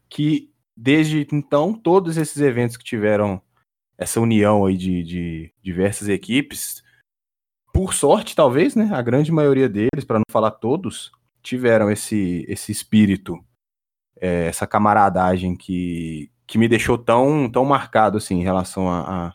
Que 0.09 0.51
desde 0.75 1.27
então, 1.31 1.73
todos 1.73 2.17
esses 2.17 2.37
eventos 2.37 2.77
que 2.77 2.83
tiveram 2.83 3.41
essa 3.97 4.21
união 4.21 4.65
aí 4.65 4.77
de, 4.77 5.03
de 5.03 5.53
diversas 5.61 6.07
equipes, 6.07 6.81
por 7.73 7.93
sorte, 7.93 8.35
talvez, 8.35 8.75
né? 8.75 8.89
A 8.93 9.01
grande 9.01 9.31
maioria 9.31 9.67
deles, 9.67 10.05
para 10.05 10.19
não 10.19 10.25
falar 10.31 10.51
todos, 10.51 11.11
tiveram 11.41 11.91
esse, 11.91 12.45
esse 12.47 12.71
espírito 12.71 13.37
é, 14.19 14.47
essa 14.47 14.67
camaradagem 14.67 15.55
que, 15.55 16.31
que 16.45 16.57
me 16.57 16.67
deixou 16.67 16.97
tão, 16.97 17.49
tão 17.49 17.65
marcado 17.65 18.17
assim 18.17 18.39
em 18.39 18.43
relação 18.43 18.89
a, 18.89 19.27
a, 19.27 19.33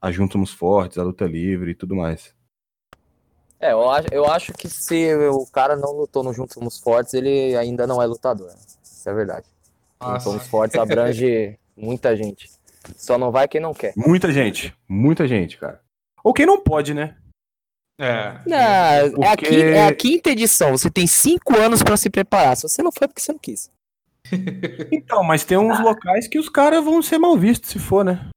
a 0.00 0.10
Juntos 0.10 0.52
Fortes, 0.52 0.98
a 0.98 1.02
luta 1.02 1.24
livre 1.26 1.72
e 1.72 1.74
tudo 1.74 1.94
mais. 1.94 2.35
É, 3.60 3.72
eu 3.72 3.88
acho, 3.90 4.08
eu 4.12 4.24
acho 4.26 4.52
que 4.52 4.68
se 4.68 5.14
o 5.14 5.46
cara 5.46 5.76
não 5.76 5.92
lutou 5.92 6.22
no 6.22 6.32
Juntos 6.32 6.54
Somos 6.54 6.78
Fortes, 6.78 7.14
ele 7.14 7.56
ainda 7.56 7.86
não 7.86 8.02
é 8.02 8.06
lutador. 8.06 8.50
Isso 8.82 9.08
é 9.08 9.14
verdade. 9.14 9.46
Juntos 10.00 10.12
Nossa. 10.14 10.30
Somos 10.30 10.46
Fortes 10.46 10.78
abrange 10.78 11.58
muita 11.76 12.14
gente. 12.16 12.50
Só 12.96 13.16
não 13.18 13.30
vai 13.32 13.48
quem 13.48 13.60
não 13.60 13.72
quer. 13.74 13.92
Muita 13.96 14.30
gente, 14.32 14.74
muita 14.88 15.26
gente, 15.26 15.56
cara. 15.58 15.80
Ou 16.22 16.32
quem 16.34 16.44
não 16.46 16.60
pode, 16.60 16.92
né? 16.94 17.16
É. 17.98 18.38
Não, 18.46 18.56
é, 18.56 19.06
a, 19.06 19.10
Porque- 19.36 19.46
qui- 19.46 19.62
é 19.62 19.86
a 19.86 19.94
quinta 19.94 20.30
edição. 20.30 20.70
Você 20.76 20.90
tem 20.90 21.06
cinco 21.06 21.56
anos 21.56 21.82
pra 21.82 21.96
se 21.96 22.10
preparar. 22.10 22.54
Se 22.56 22.62
você 22.68 22.82
não 22.82 22.92
foi, 22.92 23.06
é 23.06 23.08
porque 23.08 23.20
você 23.22 23.32
não 23.32 23.38
quis. 23.38 23.70
Então, 24.92 25.22
mas 25.22 25.44
tem 25.44 25.56
uns 25.56 25.80
locais 25.80 26.26
que 26.28 26.38
os 26.38 26.48
caras 26.48 26.84
vão 26.84 27.00
ser 27.00 27.16
mal 27.18 27.36
vistos 27.38 27.70
se 27.70 27.78
for, 27.78 28.04
né? 28.04 28.28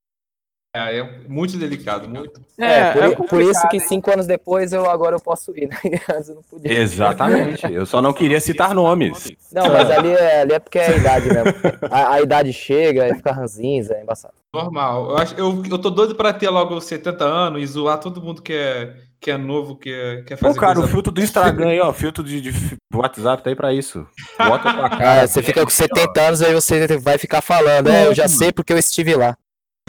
É, 0.87 0.99
é 0.99 1.09
muito 1.27 1.57
delicado, 1.57 2.07
muito. 2.07 2.41
É, 2.57 2.91
por, 2.91 3.03
é 3.03 3.15
por 3.27 3.41
isso 3.41 3.67
que 3.69 3.79
cinco 3.79 4.11
anos 4.11 4.25
depois 4.27 4.73
eu 4.73 4.89
agora 4.89 5.15
eu 5.15 5.19
posso 5.19 5.51
ir, 5.57 5.67
né? 5.67 5.77
Eu 6.29 6.35
não 6.35 6.43
podia. 6.43 6.73
Exatamente. 6.79 7.71
Eu 7.73 7.85
só 7.85 8.01
não 8.01 8.13
queria 8.13 8.39
citar 8.39 8.73
nomes. 8.73 9.31
Não, 9.51 9.67
mas 9.69 9.89
ali 9.89 10.09
é, 10.11 10.41
ali 10.41 10.53
é 10.53 10.59
porque 10.59 10.77
é 10.79 10.87
a 10.87 10.95
idade 10.97 11.27
mesmo. 11.29 11.53
A, 11.89 12.13
a 12.13 12.21
idade 12.21 12.51
chega 12.53 13.07
e 13.07 13.15
fica 13.15 13.31
ranzinza, 13.31 13.93
é 13.95 14.01
embaçado. 14.03 14.33
Normal. 14.53 15.11
Eu, 15.11 15.17
acho, 15.17 15.35
eu, 15.35 15.63
eu 15.69 15.77
tô 15.77 15.89
doido 15.89 16.15
pra 16.15 16.33
ter 16.33 16.49
logo 16.49 16.79
70 16.81 17.23
anos 17.23 17.61
e 17.61 17.65
zoar 17.67 17.99
todo 17.99 18.21
mundo 18.21 18.41
que 18.41 18.53
é, 18.53 18.93
que 19.21 19.29
é 19.31 19.37
novo, 19.37 19.75
que 19.75 19.91
é, 19.91 20.21
quer 20.23 20.37
Pô, 20.37 20.47
fazer 20.47 20.59
cara, 20.59 20.71
o 20.73 20.75
coisa- 20.81 20.91
filtro 20.91 21.11
do 21.11 21.21
Instagram 21.21 21.67
aí, 21.69 21.79
ó, 21.79 21.93
filtro 21.93 22.23
de, 22.23 22.41
de 22.41 22.51
WhatsApp 22.93 23.43
tá 23.43 23.49
aí 23.51 23.55
pra 23.55 23.71
isso. 23.73 24.05
Bota 24.37 24.73
tua 24.73 24.89
cara. 24.89 25.21
Ah, 25.23 25.27
você 25.27 25.41
fica 25.43 25.63
com 25.63 25.69
70 25.69 26.19
anos 26.21 26.41
aí 26.41 26.53
você 26.53 26.97
vai 26.97 27.17
ficar 27.17 27.41
falando, 27.41 27.89
é, 27.89 28.07
eu 28.07 28.13
já 28.15 28.27
sei 28.27 28.51
porque 28.51 28.73
eu 28.73 28.77
estive 28.77 29.15
lá. 29.15 29.37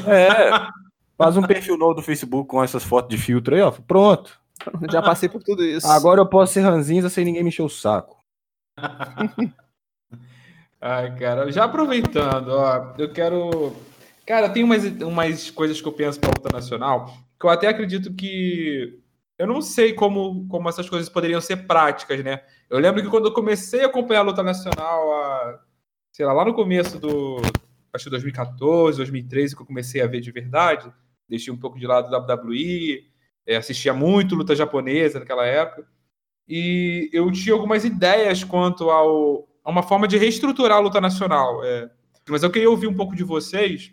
É. 0.07 0.69
Faz 1.17 1.37
um 1.37 1.43
perfil 1.43 1.77
novo 1.77 1.95
do 1.95 2.03
Facebook 2.03 2.49
com 2.49 2.63
essas 2.63 2.83
fotos 2.83 3.11
de 3.11 3.23
filtro 3.23 3.55
aí, 3.55 3.61
ó. 3.61 3.71
Pronto. 3.71 4.41
Já 4.91 5.03
passei 5.03 5.29
por 5.29 5.43
tudo 5.43 5.65
isso. 5.65 5.87
Agora 5.87 6.21
eu 6.21 6.27
posso 6.27 6.53
ser 6.53 6.61
ranzinza 6.61 7.09
sem 7.09 7.25
ninguém 7.25 7.43
me 7.43 7.49
encher 7.49 7.63
o 7.63 7.69
saco. 7.69 8.17
Ai, 10.81 11.15
cara, 11.17 11.53
já 11.53 11.65
aproveitando, 11.65 12.49
ó, 12.49 12.95
eu 12.97 13.13
quero. 13.13 13.77
Cara, 14.27 14.49
tem 14.49 14.65
umas, 14.65 14.83
umas 14.85 15.51
coisas 15.51 15.79
que 15.81 15.87
eu 15.87 15.93
penso 15.93 16.19
pra 16.19 16.31
luta 16.31 16.49
nacional 16.51 17.13
que 17.41 17.47
eu 17.47 17.51
até 17.51 17.69
acredito 17.69 18.15
que. 18.15 19.01
Eu 19.39 19.47
não 19.47 19.63
sei 19.63 19.95
como, 19.95 20.47
como 20.49 20.69
essas 20.69 20.89
coisas 20.89 21.09
poderiam 21.09 21.41
ser 21.41 21.67
práticas, 21.67 22.23
né? 22.23 22.43
Eu 22.69 22.79
lembro 22.79 23.03
que 23.03 23.09
quando 23.09 23.27
eu 23.27 23.33
comecei 23.33 23.83
a 23.83 23.87
acompanhar 23.87 24.21
a 24.21 24.25
luta 24.25 24.43
nacional, 24.43 25.13
a, 25.15 25.61
sei 26.13 26.27
lá, 26.27 26.35
lá 26.35 26.45
no 26.45 26.53
começo 26.53 26.99
do. 26.99 27.39
Acho 27.93 28.05
que 28.05 28.11
2014, 28.11 28.99
2013, 28.99 29.57
que 29.57 29.63
eu 29.63 29.67
comecei 29.67 30.01
a 30.01 30.07
ver 30.07 30.21
de 30.21 30.31
verdade, 30.31 30.93
deixei 31.29 31.53
um 31.53 31.57
pouco 31.57 31.79
de 31.79 31.87
lado 31.87 32.15
WWE, 32.15 33.05
é, 33.47 33.57
assistia 33.57 33.93
muito 33.93 34.35
luta 34.35 34.55
japonesa 34.55 35.19
naquela 35.19 35.47
época. 35.47 35.87
E 36.49 37.09
eu 37.13 37.31
tinha 37.31 37.55
algumas 37.55 37.85
ideias 37.85 38.43
quanto 38.43 38.91
ao, 38.91 39.49
a 39.65 39.71
uma 39.71 39.83
forma 39.83 40.09
de 40.09 40.19
reestruturar 40.19 40.79
a 40.79 40.81
luta 40.81 41.01
nacional. 41.01 41.65
é. 41.65 41.91
Mas 42.29 42.43
eu 42.43 42.51
queria 42.51 42.71
ouvir 42.71 42.87
um 42.87 42.95
pouco 42.95 43.17
de 43.17 43.25
vocês 43.25 43.93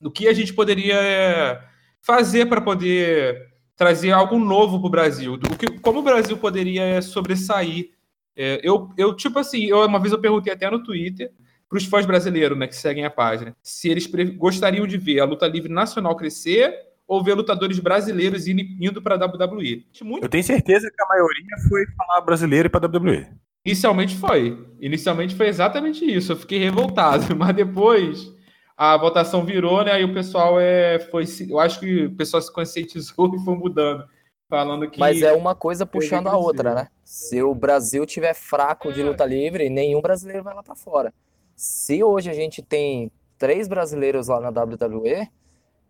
do 0.00 0.10
que 0.10 0.28
a 0.28 0.32
gente 0.32 0.52
poderia 0.52 0.94
é, 0.94 1.62
fazer 2.00 2.46
para 2.46 2.60
poder 2.60 3.54
trazer 3.76 4.10
algo 4.10 4.38
novo 4.38 4.78
para 4.78 4.86
o 4.86 4.90
Brasil. 4.90 5.36
Do 5.36 5.56
que, 5.56 5.78
como 5.78 6.00
o 6.00 6.02
Brasil 6.02 6.36
poderia 6.36 6.82
é, 6.82 7.00
sobressair. 7.00 7.90
É, 8.36 8.60
eu, 8.62 8.90
eu, 8.96 9.14
tipo 9.14 9.38
assim, 9.38 9.66
eu, 9.66 9.84
uma 9.86 9.98
vez 10.00 10.12
eu 10.12 10.20
perguntei 10.20 10.52
até 10.52 10.70
no 10.70 10.82
Twitter 10.82 11.32
para 11.68 11.78
os 11.78 11.84
fãs 11.84 12.06
brasileiros 12.06 12.56
né, 12.56 12.66
que 12.66 12.76
seguem 12.76 13.04
a 13.04 13.10
página 13.10 13.56
se 13.62 13.88
eles 13.88 14.06
gostariam 14.36 14.86
de 14.86 14.98
ver 14.98 15.20
a 15.20 15.24
luta 15.24 15.46
livre 15.46 15.72
nacional 15.72 16.16
crescer 16.16 16.72
ou 17.06 17.22
ver 17.22 17.34
lutadores 17.34 17.78
brasileiros 17.78 18.46
indo, 18.46 19.02
para 19.02 19.14
a 19.14 19.26
WWE. 19.26 19.86
Muito 20.02 20.24
Eu 20.24 20.28
tenho 20.28 20.44
certeza 20.44 20.90
que 20.90 21.02
a 21.02 21.06
maioria 21.06 21.56
foi 21.68 21.84
falar 21.96 22.20
brasileiro 22.22 22.66
e 22.66 22.70
pra 22.70 22.86
WWE. 22.86 23.26
Inicialmente 23.64 24.16
foi. 24.16 24.66
Inicialmente 24.80 25.34
foi 25.34 25.48
exatamente 25.48 26.04
isso. 26.04 26.32
Eu 26.32 26.36
fiquei 26.36 26.58
revoltado, 26.58 27.24
mas 27.36 27.54
depois 27.54 28.32
a 28.76 28.96
votação 28.96 29.44
virou, 29.44 29.84
né? 29.84 29.92
Aí 29.92 30.04
o 30.04 30.12
pessoal 30.12 30.60
é, 30.60 30.98
foi. 30.98 31.24
Eu 31.48 31.58
acho 31.58 31.80
que 31.80 32.06
o 32.06 32.16
pessoal 32.16 32.42
se 32.42 32.52
conscientizou 32.52 33.32
e 33.34 33.44
foi 33.44 33.54
mudando. 33.54 34.04
Falando 34.48 34.88
que. 34.90 35.00
Mas 35.00 35.22
é 35.22 35.32
uma 35.32 35.54
coisa 35.54 35.86
puxando 35.86 36.28
a 36.28 36.36
outra, 36.36 36.74
né? 36.74 36.88
Se 37.02 37.42
o 37.42 37.54
Brasil 37.54 38.04
tiver 38.04 38.34
fraco 38.34 38.92
de 38.92 39.02
luta 39.02 39.24
livre, 39.24 39.68
nenhum 39.70 40.00
brasileiro 40.00 40.44
vai 40.44 40.54
lá 40.54 40.62
pra 40.62 40.74
fora. 40.74 41.12
Se 41.56 42.02
hoje 42.02 42.30
a 42.30 42.34
gente 42.34 42.62
tem 42.62 43.10
três 43.38 43.68
brasileiros 43.68 44.28
lá 44.28 44.40
na 44.40 44.48
WWE, 44.50 45.28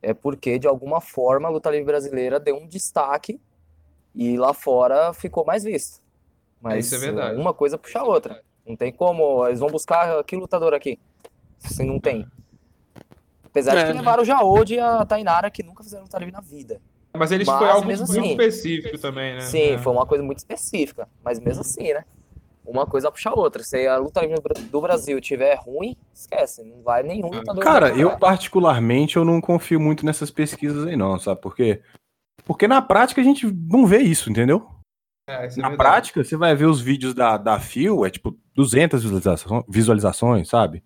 é 0.02 0.12
porque 0.12 0.58
de 0.58 0.66
alguma 0.66 1.00
forma 1.00 1.48
a 1.48 1.50
luta 1.50 1.70
livre 1.70 1.86
brasileira 1.86 2.38
deu 2.38 2.56
um 2.56 2.66
destaque 2.66 3.40
e 4.14 4.36
lá 4.36 4.52
fora 4.52 5.12
ficou 5.14 5.44
mais 5.44 5.64
visto. 5.64 6.02
Mas 6.60 6.86
Isso 6.86 6.94
é 6.94 6.98
verdade. 6.98 7.38
uma 7.40 7.52
coisa 7.54 7.76
puxa 7.78 8.00
a 8.00 8.04
outra. 8.04 8.42
Não 8.66 8.76
tem 8.76 8.92
como. 8.92 9.46
Eles 9.46 9.60
vão 9.60 9.68
buscar 9.68 10.22
que 10.24 10.36
lutador 10.36 10.72
aqui? 10.72 10.98
Se 11.58 11.82
não 11.84 11.98
tem. 12.00 12.26
Apesar 13.44 13.72
de 13.74 13.78
É. 13.82 13.86
que 13.86 13.92
levaram 13.92 14.22
o 14.22 14.26
Jaode 14.26 14.74
e 14.74 14.78
a 14.80 15.04
Tainara, 15.04 15.50
que 15.50 15.62
nunca 15.62 15.82
fizeram 15.82 16.04
luta 16.04 16.18
livre 16.18 16.32
na 16.32 16.40
vida. 16.40 16.80
Mas 17.16 17.30
eles 17.30 17.46
Mas 17.46 17.58
foi 17.58 17.68
algo 17.70 17.84
muito 17.86 18.02
assim- 18.02 18.30
específico 18.30 18.98
também, 18.98 19.34
né? 19.34 19.40
Sim, 19.42 19.72
É. 19.74 19.78
foi 19.78 19.92
uma 19.92 20.04
coisa 20.04 20.24
muito 20.24 20.38
específica, 20.38 21.08
mas 21.22 21.38
mesmo 21.38 21.60
assim, 21.60 21.92
né? 21.92 22.04
Uma 22.64 22.86
coisa 22.86 23.10
puxa 23.10 23.30
a 23.30 23.34
outra. 23.34 23.62
Se 23.62 23.86
a 23.86 23.98
luta 23.98 24.24
livre 24.24 24.54
do 24.70 24.80
Brasil 24.80 25.20
tiver 25.20 25.54
ruim, 25.56 25.96
esquece, 26.12 26.64
não 26.64 26.82
vai 26.82 27.02
nenhum 27.02 27.28
lutador. 27.28 27.62
Cara, 27.62 27.88
eu 27.90 28.16
particularmente 28.18 29.16
eu 29.16 29.24
não 29.24 29.40
confio 29.40 29.78
muito 29.78 30.06
nessas 30.06 30.30
pesquisas 30.30 30.86
aí 30.86 30.96
não, 30.96 31.18
sabe 31.18 31.40
por 31.40 31.54
quê? 31.54 31.82
Porque 32.44 32.66
na 32.66 32.80
prática 32.80 33.20
a 33.20 33.24
gente 33.24 33.46
não 33.46 33.86
vê 33.86 33.98
isso, 33.98 34.30
entendeu? 34.30 34.66
É, 35.28 35.46
isso 35.46 35.58
é 35.58 35.62
Na 35.62 35.68
verdade. 35.68 35.90
prática, 35.90 36.24
você 36.24 36.36
vai 36.36 36.54
ver 36.54 36.66
os 36.66 36.80
vídeos 36.80 37.14
da, 37.14 37.36
da 37.36 37.58
Fio, 37.58 38.04
é 38.04 38.10
tipo 38.10 38.36
200 38.54 39.02
visualizações, 39.02 39.64
visualizações 39.68 40.48
sabe? 40.48 40.82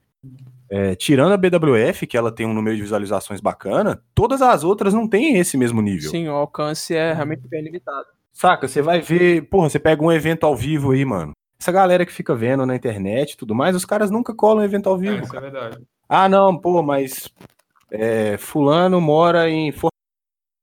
É, 0.70 0.94
tirando 0.94 1.32
a 1.32 1.36
BWF, 1.36 2.06
que 2.06 2.16
ela 2.16 2.30
tem 2.30 2.46
um 2.46 2.52
número 2.52 2.76
de 2.76 2.82
visualizações 2.82 3.40
bacana, 3.40 4.02
todas 4.14 4.42
as 4.42 4.64
outras 4.64 4.92
não 4.92 5.08
têm 5.08 5.38
esse 5.38 5.56
mesmo 5.56 5.80
nível. 5.80 6.10
Sim, 6.10 6.28
o 6.28 6.32
alcance 6.32 6.94
é 6.94 7.12
realmente 7.12 7.48
bem 7.48 7.62
limitado. 7.62 8.06
Saca? 8.32 8.68
Você 8.68 8.82
vai 8.82 9.00
ver, 9.00 9.48
porra, 9.48 9.70
você 9.70 9.78
pega 9.78 10.02
um 10.02 10.12
evento 10.12 10.44
ao 10.44 10.54
vivo 10.54 10.92
aí, 10.92 11.04
mano. 11.04 11.32
Essa 11.61 11.73
galera 11.73 12.07
que 12.07 12.12
fica 12.12 12.35
vendo 12.37 12.64
na 12.64 12.77
internet 12.77 13.33
e 13.33 13.37
tudo 13.37 13.55
mais, 13.55 13.75
os 13.75 13.85
caras 13.85 14.11
nunca 14.11 14.33
colam 14.33 14.64
evento 14.64 14.88
ao 14.88 14.94
É, 14.97 14.99
vivo. 14.99 15.25
isso 15.25 15.37
é 15.37 15.40
verdade. 15.40 15.79
Ah, 16.09 16.29
não, 16.29 16.57
pô, 16.57 16.83
mas 16.83 17.29
é, 17.90 18.37
fulano 18.38 19.01
mora 19.01 19.51
em. 19.51 19.75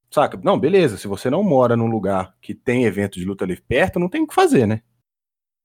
Saca? 0.10 0.40
Não, 0.42 0.58
beleza. 0.58 0.98
Se 0.98 1.08
você 1.08 1.30
não 1.30 1.44
mora 1.44 1.76
num 1.76 1.88
lugar 1.88 2.34
que 2.42 2.56
tem 2.56 2.86
evento 2.86 3.20
de 3.20 3.26
luta 3.26 3.46
livre 3.46 3.64
perto, 3.68 4.00
não 4.00 4.08
tem 4.08 4.22
o 4.22 4.28
que 4.28 4.34
fazer, 4.34 4.66
né? 4.66 4.82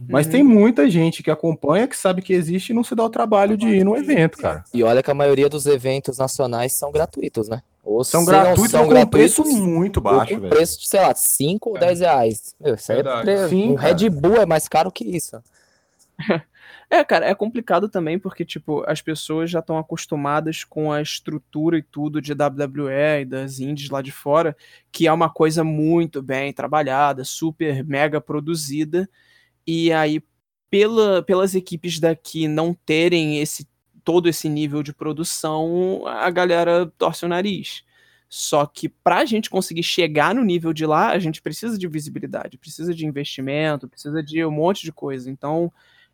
Mas 0.09 0.27
Uhum. 0.27 0.33
tem 0.33 0.43
muita 0.43 0.89
gente 0.89 1.23
que 1.23 1.31
acompanha, 1.31 1.87
que 1.87 1.97
sabe 1.97 2.23
que 2.23 2.33
existe 2.33 2.71
e 2.71 2.75
não 2.75 2.83
se 2.83 2.95
dá 2.95 3.05
o 3.05 3.11
trabalho 3.11 3.57
de 3.57 3.69
ir 3.69 3.85
no 3.85 3.97
evento, 3.97 4.39
cara. 4.39 4.65
E 4.73 4.83
olha 4.83 5.03
que 5.03 5.11
a 5.11 5.15
maioria 5.15 5.49
dos 5.49 5.67
eventos 5.67 6.19
nacionais 6.19 6.73
são 6.73 6.91
gratuitos, 6.91 7.49
né? 7.49 7.63
Ou 7.85 8.05
São 8.05 8.25
gratuitos 8.25 8.71
são 8.71 8.87
com 8.87 9.07
preço 9.07 9.43
gratuitos, 9.43 9.67
muito 9.67 9.97
ou 9.99 10.03
baixo, 10.03 10.35
com 10.35 10.41
velho. 10.41 10.51
preço 10.55 10.81
de, 10.81 10.89
sei 10.89 11.01
lá, 11.01 11.15
5 11.15 11.71
ou 11.71 11.77
É. 11.77 11.81
10 11.81 12.01
reais. 12.01 12.55
Meu, 12.61 12.75
isso 12.75 12.93
aí 12.93 12.99
é 13.01 13.49
Sim, 13.49 13.73
um 13.73 13.75
cara. 13.75 13.89
Red 13.97 14.11
Bull 14.11 14.37
é 14.37 14.47
mais 14.47 14.69
caro 14.69 14.91
que 14.91 15.05
isso. 15.05 15.43
É, 16.93 17.05
cara, 17.05 17.25
é 17.27 17.33
complicado 17.37 17.89
também 17.89 18.19
porque, 18.19 18.45
tipo, 18.45 18.83
as 18.85 19.01
pessoas 19.01 19.49
já 19.49 19.61
estão 19.61 19.79
acostumadas 19.79 20.65
com 20.65 20.91
a 20.91 21.01
estrutura 21.01 21.79
e 21.79 21.83
tudo 21.85 22.21
de 22.21 22.33
WWE 22.33 23.21
e 23.21 23.25
das 23.25 23.61
indies 23.61 23.91
lá 23.91 24.03
de 24.03 24.11
fora, 24.11 24.57
que 24.91 25.07
é 25.07 25.13
uma 25.13 25.31
coisa 25.31 25.63
muito 25.63 26.21
bem 26.21 26.53
trabalhada, 26.53 27.23
super 27.25 27.85
mega 27.85 28.21
produzida, 28.21 29.09
e 29.71 29.93
aí, 29.93 30.23
pela, 30.71 31.23
pelas 31.23 31.55
equipes 31.55 32.01
daqui 32.01 32.49
não 32.49 32.75
terem 32.75 33.39
esse 33.41 33.69
todo 34.05 34.29
esse 34.29 34.49
nível 34.49 34.83
de 34.83 34.93
produção, 34.95 36.07
a 36.07 36.31
galera 36.31 36.87
torce 36.99 37.25
o 37.25 37.29
nariz. 37.29 37.85
Só 38.29 38.65
que 38.67 38.89
pra 38.89 39.25
gente 39.25 39.51
conseguir 39.51 39.83
chegar 39.83 40.35
no 40.35 40.43
nível 40.45 40.73
de 40.73 40.87
lá, 40.87 41.11
a 41.11 41.19
gente 41.19 41.43
precisa 41.43 41.77
de 41.79 41.87
visibilidade, 41.89 42.57
precisa 42.59 42.95
de 42.95 43.07
investimento, 43.07 43.89
precisa 43.89 44.23
de 44.23 44.45
um 44.45 44.51
monte 44.51 44.83
de 44.83 44.93
coisa. 44.93 45.31
Então, 45.31 45.73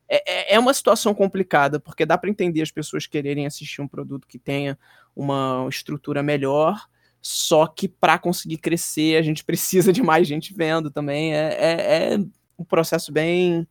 é, 0.09 0.53
é- 0.53 0.55
é 0.55 0.59
uma 0.59 0.75
situação 0.75 1.15
complicada, 1.15 1.81
porque 1.81 2.07
dá 2.07 2.17
para 2.19 2.31
entender 2.31 2.63
as 2.63 2.71
pessoas 2.71 3.07
quererem 3.07 3.47
assistir 3.47 3.81
um 3.83 3.89
produto 3.89 4.27
que 4.29 4.39
tenha 4.39 4.79
uma 5.15 5.67
estrutura 5.69 6.23
melhor, 6.23 6.87
só 7.21 7.67
que 7.67 7.89
para 7.89 8.19
conseguir 8.19 8.59
crescer, 8.59 9.17
a 9.17 9.23
gente 9.23 9.45
precisa 9.47 9.93
de 9.93 10.03
mais 10.03 10.27
gente 10.29 10.55
vendo 10.55 10.91
também. 10.91 11.35
É, 11.35 11.55
é, 11.55 12.15
é 12.15 12.19
um 12.59 12.65
processo 12.65 13.13
bem 13.13 13.67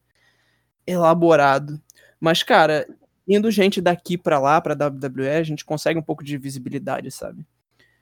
elaborado. 0.86 1.82
Mas, 2.20 2.44
cara, 2.44 2.88
indo 3.28 3.50
gente 3.52 3.82
daqui 3.82 4.18
para 4.18 4.40
lá, 4.40 4.62
para 4.62 4.74
WWE, 4.88 5.30
a 5.30 5.44
gente 5.44 5.66
consegue 5.66 6.00
um 6.00 6.04
pouco 6.04 6.24
de 6.24 6.38
visibilidade, 6.38 7.12
sabe? 7.12 7.46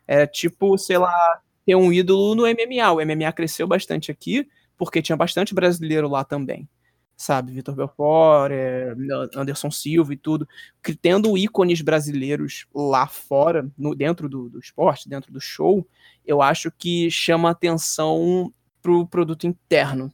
É 0.07 0.27
tipo, 0.27 0.77
sei 0.77 0.97
lá, 0.97 1.41
ter 1.65 1.75
um 1.75 1.91
ídolo 1.91 2.35
no 2.35 2.43
MMA. 2.43 2.91
O 2.91 3.05
MMA 3.05 3.31
cresceu 3.31 3.67
bastante 3.67 4.11
aqui, 4.11 4.47
porque 4.77 5.01
tinha 5.01 5.15
bastante 5.15 5.53
brasileiro 5.53 6.07
lá 6.09 6.23
também. 6.23 6.67
sabe? 7.15 7.53
Vitor 7.53 7.75
Belfort, 7.75 8.51
é, 8.51 8.93
Anderson 9.35 9.71
Silva 9.71 10.13
e 10.13 10.17
tudo, 10.17 10.47
que 10.83 10.95
tendo 10.95 11.37
ícones 11.37 11.81
brasileiros 11.81 12.65
lá 12.73 13.07
fora, 13.07 13.69
no, 13.77 13.95
dentro 13.95 14.27
do, 14.27 14.49
do 14.49 14.59
esporte, 14.59 15.07
dentro 15.07 15.31
do 15.31 15.39
show, 15.39 15.87
eu 16.25 16.41
acho 16.41 16.71
que 16.71 17.09
chama 17.09 17.49
atenção 17.51 18.53
pro 18.81 19.07
produto 19.07 19.47
interno. 19.47 20.13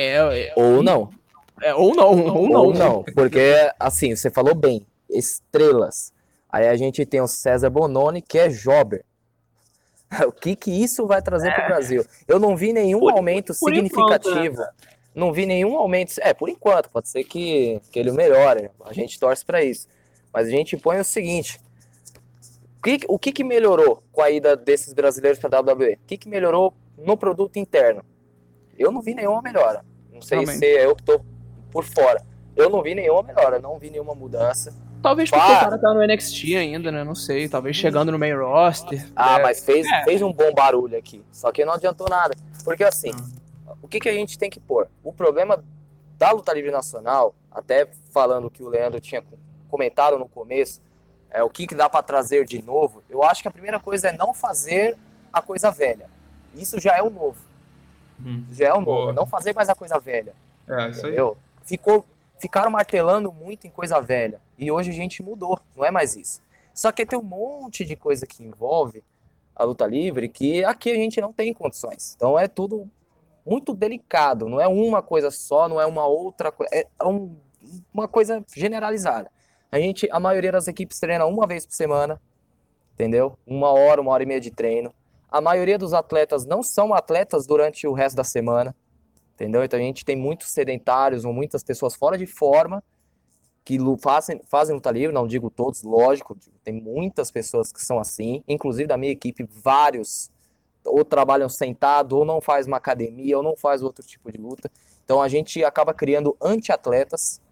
É, 0.00 0.14
é, 0.14 0.52
ou 0.54 0.80
não. 0.80 1.10
É, 1.60 1.74
ou 1.74 1.92
não, 1.92 2.10
ou 2.10 2.48
não. 2.48 2.64
Ou 2.66 2.72
não, 2.72 3.02
porque 3.02 3.52
assim, 3.80 4.14
você 4.14 4.30
falou 4.30 4.54
bem, 4.54 4.86
estrelas. 5.10 6.12
Aí 6.48 6.68
a 6.68 6.76
gente 6.76 7.04
tem 7.04 7.20
o 7.20 7.26
César 7.26 7.68
Bononi, 7.68 8.22
que 8.22 8.38
é 8.38 8.48
jobber. 8.48 9.04
O 10.26 10.32
que 10.32 10.56
que 10.56 10.70
isso 10.70 11.06
vai 11.06 11.20
trazer 11.20 11.48
é. 11.48 11.54
para 11.54 11.64
o 11.64 11.66
Brasil? 11.66 12.06
Eu 12.26 12.38
não 12.38 12.56
vi 12.56 12.72
nenhum 12.72 13.00
por, 13.00 13.12
aumento 13.12 13.48
por 13.48 13.74
significativo. 13.74 14.36
Enquanto, 14.38 14.56
né? 14.56 14.70
Não 15.14 15.32
vi 15.32 15.44
nenhum 15.44 15.76
aumento. 15.76 16.14
É, 16.20 16.32
por 16.32 16.48
enquanto, 16.48 16.88
pode 16.90 17.08
ser 17.08 17.24
que, 17.24 17.80
que 17.90 17.98
ele 17.98 18.12
melhore. 18.12 18.70
A 18.84 18.92
gente 18.92 19.18
torce 19.18 19.44
para 19.44 19.62
isso. 19.62 19.88
Mas 20.32 20.46
a 20.46 20.50
gente 20.50 20.76
põe 20.76 20.98
o 20.98 21.04
seguinte: 21.04 21.60
o 22.78 22.82
que, 22.82 23.00
o 23.08 23.18
que, 23.18 23.32
que 23.32 23.44
melhorou 23.44 24.02
com 24.12 24.22
a 24.22 24.30
ida 24.30 24.56
desses 24.56 24.94
brasileiros 24.94 25.40
para 25.40 25.58
a 25.58 25.60
WWE? 25.60 25.94
O 25.94 26.06
que, 26.06 26.16
que 26.16 26.28
melhorou 26.28 26.72
no 26.96 27.16
produto 27.16 27.58
interno? 27.58 28.02
Eu 28.78 28.92
não 28.92 29.02
vi 29.02 29.14
nenhuma 29.14 29.42
melhora. 29.42 29.84
Não 30.12 30.22
sei 30.22 30.40
Também. 30.40 30.58
se 30.58 30.64
é 30.64 30.86
eu 30.86 30.94
que 30.94 31.02
tô 31.02 31.20
por 31.70 31.84
fora. 31.84 32.22
Eu 32.56 32.70
não 32.70 32.82
vi 32.82 32.94
nenhuma 32.94 33.22
melhora, 33.22 33.58
não 33.58 33.78
vi 33.78 33.90
nenhuma 33.90 34.14
mudança. 34.14 34.74
Talvez 35.02 35.30
porque 35.30 35.44
o 35.44 35.60
cara 35.60 35.78
tá 35.78 35.94
no 35.94 36.04
NXT 36.04 36.56
ainda, 36.56 36.90
né? 36.90 37.04
Não 37.04 37.14
sei. 37.14 37.48
Talvez 37.48 37.76
chegando 37.76 38.10
no 38.10 38.18
main 38.18 38.34
roster. 38.34 39.06
Ah, 39.14 39.38
é. 39.38 39.42
mas 39.42 39.64
fez, 39.64 39.86
é. 39.86 40.04
fez 40.04 40.22
um 40.22 40.32
bom 40.32 40.52
barulho 40.52 40.98
aqui. 40.98 41.24
Só 41.30 41.52
que 41.52 41.64
não 41.64 41.74
adiantou 41.74 42.08
nada. 42.08 42.34
Porque 42.64 42.82
assim, 42.82 43.10
hum. 43.10 43.76
o 43.80 43.86
que, 43.88 44.00
que 44.00 44.08
a 44.08 44.12
gente 44.12 44.36
tem 44.36 44.50
que 44.50 44.58
pôr? 44.58 44.88
O 45.04 45.12
problema 45.12 45.62
da 46.18 46.32
luta 46.32 46.52
livre 46.52 46.72
nacional, 46.72 47.34
até 47.50 47.88
falando 48.10 48.50
que 48.50 48.62
o 48.62 48.68
Leandro 48.68 49.00
tinha 49.00 49.22
comentado 49.68 50.18
no 50.18 50.28
começo, 50.28 50.80
é 51.30 51.42
o 51.42 51.50
que, 51.50 51.66
que 51.66 51.74
dá 51.74 51.88
para 51.88 52.02
trazer 52.02 52.44
de 52.44 52.60
novo. 52.60 53.02
Eu 53.08 53.22
acho 53.22 53.42
que 53.42 53.48
a 53.48 53.52
primeira 53.52 53.78
coisa 53.78 54.08
é 54.08 54.16
não 54.16 54.34
fazer 54.34 54.96
a 55.32 55.40
coisa 55.40 55.70
velha. 55.70 56.10
Isso 56.54 56.80
já 56.80 56.96
é 56.96 57.02
o 57.02 57.10
novo. 57.10 57.47
Hum. 58.24 58.44
Já 58.50 58.68
é 58.68 58.72
o 58.74 58.80
novo. 58.80 59.12
Não 59.12 59.26
fazer 59.26 59.54
mais 59.54 59.68
a 59.68 59.74
coisa 59.74 59.98
velha. 59.98 60.34
É, 60.68 60.90
isso 60.90 61.06
entendeu? 61.06 61.36
aí. 61.36 61.66
Ficou, 61.66 62.04
ficaram 62.38 62.70
martelando 62.70 63.32
muito 63.32 63.66
em 63.66 63.70
coisa 63.70 64.00
velha. 64.00 64.40
E 64.58 64.70
hoje 64.70 64.90
a 64.90 64.94
gente 64.94 65.22
mudou. 65.22 65.58
Não 65.76 65.84
é 65.84 65.90
mais 65.90 66.16
isso. 66.16 66.42
Só 66.74 66.92
que 66.92 67.04
tem 67.04 67.18
um 67.18 67.22
monte 67.22 67.84
de 67.84 67.96
coisa 67.96 68.26
que 68.26 68.42
envolve 68.42 69.02
a 69.54 69.64
luta 69.64 69.86
livre 69.86 70.28
que 70.28 70.64
aqui 70.64 70.90
a 70.92 70.94
gente 70.94 71.20
não 71.20 71.32
tem 71.32 71.52
condições. 71.52 72.14
Então 72.14 72.38
é 72.38 72.46
tudo 72.46 72.88
muito 73.44 73.74
delicado. 73.74 74.48
Não 74.48 74.60
é 74.60 74.68
uma 74.68 75.02
coisa 75.02 75.30
só, 75.30 75.68
não 75.68 75.80
é 75.80 75.86
uma 75.86 76.06
outra 76.06 76.52
coisa. 76.52 76.70
É 76.72 76.86
um, 77.04 77.36
uma 77.92 78.06
coisa 78.06 78.44
generalizada. 78.54 79.30
A 79.70 79.78
gente, 79.78 80.08
a 80.10 80.20
maioria 80.20 80.52
das 80.52 80.68
equipes 80.68 81.00
treina 81.00 81.26
uma 81.26 81.46
vez 81.46 81.66
por 81.66 81.74
semana, 81.74 82.20
entendeu? 82.94 83.36
Uma 83.46 83.70
hora, 83.70 84.00
uma 84.00 84.12
hora 84.12 84.22
e 84.22 84.26
meia 84.26 84.40
de 84.40 84.50
treino. 84.50 84.94
A 85.28 85.40
maioria 85.40 85.76
dos 85.76 85.92
atletas 85.92 86.46
não 86.46 86.62
são 86.62 86.94
atletas 86.94 87.46
durante 87.46 87.86
o 87.86 87.92
resto 87.92 88.16
da 88.16 88.24
semana, 88.24 88.74
entendeu? 89.34 89.62
Então 89.62 89.78
a 89.78 89.82
gente 89.82 90.04
tem 90.04 90.16
muitos 90.16 90.50
sedentários 90.50 91.24
ou 91.24 91.32
muitas 91.32 91.62
pessoas 91.62 91.94
fora 91.94 92.16
de 92.16 92.26
forma 92.26 92.82
que 93.64 93.78
fazem, 94.00 94.40
fazem 94.48 94.74
luta 94.74 94.90
livre, 94.90 95.12
não 95.12 95.26
digo 95.26 95.50
todos, 95.50 95.82
lógico, 95.82 96.34
tem 96.64 96.72
muitas 96.72 97.30
pessoas 97.30 97.70
que 97.70 97.84
são 97.84 97.98
assim, 97.98 98.42
inclusive 98.48 98.86
da 98.86 98.96
minha 98.96 99.12
equipe, 99.12 99.46
vários 99.62 100.30
ou 100.84 101.04
trabalham 101.04 101.50
sentado, 101.50 102.16
ou 102.16 102.24
não 102.24 102.40
faz 102.40 102.66
uma 102.66 102.78
academia, 102.78 103.36
ou 103.36 103.42
não 103.42 103.54
faz 103.54 103.82
outro 103.82 104.02
tipo 104.06 104.32
de 104.32 104.38
luta. 104.38 104.70
Então 105.04 105.20
a 105.20 105.28
gente 105.28 105.62
acaba 105.62 105.92
criando 105.92 106.34
anti-atletas, 106.40 107.42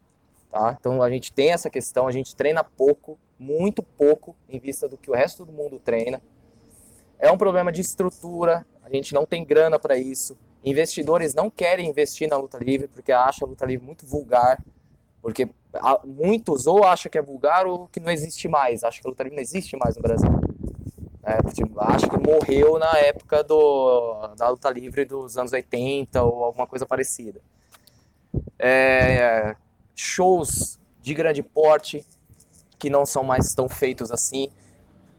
tá? 0.50 0.74
Então 0.78 1.02
a 1.02 1.10
gente 1.10 1.32
tem 1.32 1.52
essa 1.52 1.68
questão, 1.68 2.08
a 2.08 2.12
gente 2.12 2.34
treina 2.34 2.64
pouco, 2.64 3.18
muito 3.38 3.82
pouco, 3.82 4.34
em 4.48 4.58
vista 4.58 4.88
do 4.88 4.96
que 4.96 5.10
o 5.10 5.14
resto 5.14 5.44
do 5.44 5.52
mundo 5.52 5.78
treina. 5.78 6.22
É 7.18 7.30
um 7.30 7.38
problema 7.38 7.72
de 7.72 7.80
estrutura, 7.80 8.66
a 8.82 8.90
gente 8.90 9.14
não 9.14 9.24
tem 9.24 9.44
grana 9.44 9.78
para 9.78 9.96
isso. 9.96 10.36
Investidores 10.64 11.34
não 11.34 11.50
querem 11.50 11.88
investir 11.88 12.28
na 12.28 12.36
luta 12.36 12.58
livre 12.58 12.88
porque 12.88 13.12
acham 13.12 13.46
a 13.46 13.50
luta 13.50 13.64
livre 13.64 13.84
muito 13.84 14.06
vulgar, 14.06 14.62
porque 15.22 15.48
muitos 16.04 16.66
ou 16.66 16.84
acham 16.84 17.10
que 17.10 17.18
é 17.18 17.22
vulgar 17.22 17.66
ou 17.66 17.88
que 17.88 18.00
não 18.00 18.10
existe 18.10 18.48
mais, 18.48 18.82
acham 18.84 19.02
que 19.02 19.08
a 19.08 19.10
luta 19.10 19.22
livre 19.22 19.36
não 19.36 19.42
existe 19.42 19.76
mais 19.76 19.96
no 19.96 20.02
Brasil. 20.02 20.30
É, 21.22 21.42
tipo, 21.52 21.80
acho 21.80 22.08
que 22.08 22.16
morreu 22.16 22.78
na 22.78 22.96
época 22.98 23.42
do, 23.42 24.28
da 24.36 24.48
luta 24.48 24.70
livre 24.70 25.04
dos 25.04 25.36
anos 25.36 25.52
80 25.52 26.22
ou 26.22 26.44
alguma 26.44 26.68
coisa 26.68 26.86
parecida. 26.86 27.40
É, 28.56 29.56
shows 29.92 30.78
de 31.02 31.14
grande 31.14 31.42
porte 31.42 32.06
que 32.78 32.88
não 32.88 33.04
são 33.04 33.24
mais 33.24 33.54
tão 33.54 33.68
feitos 33.68 34.12
assim. 34.12 34.50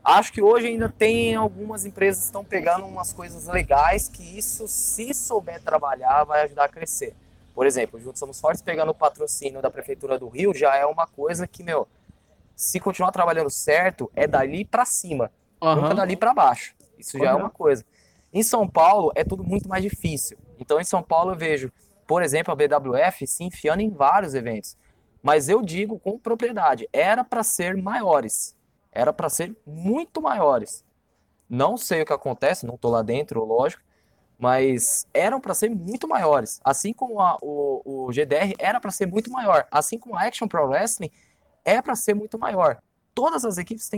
Acho 0.08 0.32
que 0.32 0.42
hoje 0.42 0.68
ainda 0.68 0.88
tem 0.88 1.36
algumas 1.36 1.86
empresas 1.86 2.22
que 2.22 2.26
estão 2.28 2.42
pegando 2.42 2.86
umas 2.86 3.12
coisas 3.12 3.46
legais 3.46 4.08
que 4.08 4.24
isso, 4.38 4.66
se 4.66 5.14
souber 5.14 5.62
trabalhar, 5.62 6.24
vai 6.24 6.46
ajudar 6.46 6.64
a 6.64 6.70
crescer. 6.70 7.14
Por 7.54 7.66
exemplo, 7.66 8.00
Juntos 8.00 8.18
Somos 8.18 8.40
Fortes 8.40 8.62
pegando 8.62 8.92
o 8.92 8.96
patrocínio 8.96 9.62
da 9.62 9.70
Prefeitura 9.70 10.18
do 10.18 10.30
Rio 10.30 10.54
já 10.54 10.78
é 10.78 10.86
uma 10.86 11.06
coisa 11.06 11.46
que, 11.46 11.62
meu, 11.62 11.90
se 12.56 12.80
continuar 12.80 13.12
trabalhando 13.12 13.50
certo, 13.50 14.10
é 14.16 14.26
dali 14.26 14.64
para 14.64 14.86
cima, 14.86 15.30
uhum. 15.62 15.76
nunca 15.76 15.96
dali 15.96 16.16
para 16.16 16.34
baixo. 16.34 16.74
Isso 16.98 17.18
já 17.18 17.34
uhum. 17.34 17.40
é 17.40 17.42
uma 17.44 17.50
coisa. 17.50 17.84
Em 18.32 18.44
São 18.44 18.66
Paulo 18.66 19.12
é 19.14 19.26
tudo 19.26 19.44
muito 19.44 19.68
mais 19.68 19.84
difícil. 19.84 20.38
Então 20.58 20.80
em 20.80 20.86
São 20.86 21.04
Paulo 21.04 21.34
eu 21.34 21.38
vejo, 21.38 21.70
por 22.08 22.24
exemplo, 22.24 22.54
a 22.54 22.56
BWF 22.56 23.28
se 23.28 23.44
enfiando 23.44 23.82
em 23.82 23.90
vários 23.90 24.34
eventos. 24.34 24.78
Mas 25.22 25.50
eu 25.50 25.62
digo 25.62 26.00
com 26.00 26.18
propriedade, 26.18 26.88
era 26.94 27.26
para 27.26 27.44
ser 27.44 27.76
maiores 27.76 28.56
era 28.98 29.14
para 29.14 29.30
ser 29.30 29.56
muito 29.66 30.22
maiores. 30.22 30.84
Não 31.48 31.78
sei 31.78 32.02
o 32.02 32.06
que 32.06 32.12
acontece, 32.12 32.66
não 32.66 32.76
estou 32.76 32.92
lá 32.92 33.02
dentro, 33.02 33.46
lógico, 33.46 33.84
mas 34.38 35.08
eram 35.14 35.40
para 35.40 35.54
ser 35.54 35.70
muito 35.70 36.08
maiores. 36.08 36.60
Assim 36.64 36.92
como 36.92 37.22
a, 37.22 37.38
o, 37.42 38.08
o 38.08 38.12
GDR 38.12 38.54
era 38.58 38.80
para 38.80 38.92
ser 38.92 39.06
muito 39.06 39.32
maior, 39.32 39.68
assim 39.72 39.98
como 39.98 40.16
a 40.16 40.24
Action 40.24 40.48
Pro 40.48 40.68
Wrestling 40.68 41.12
é 41.64 41.82
para 41.82 41.96
ser 41.96 42.16
muito 42.16 42.40
maior. 42.40 42.80
Todas 43.14 43.46
as 43.46 43.58
equipes 43.58 43.90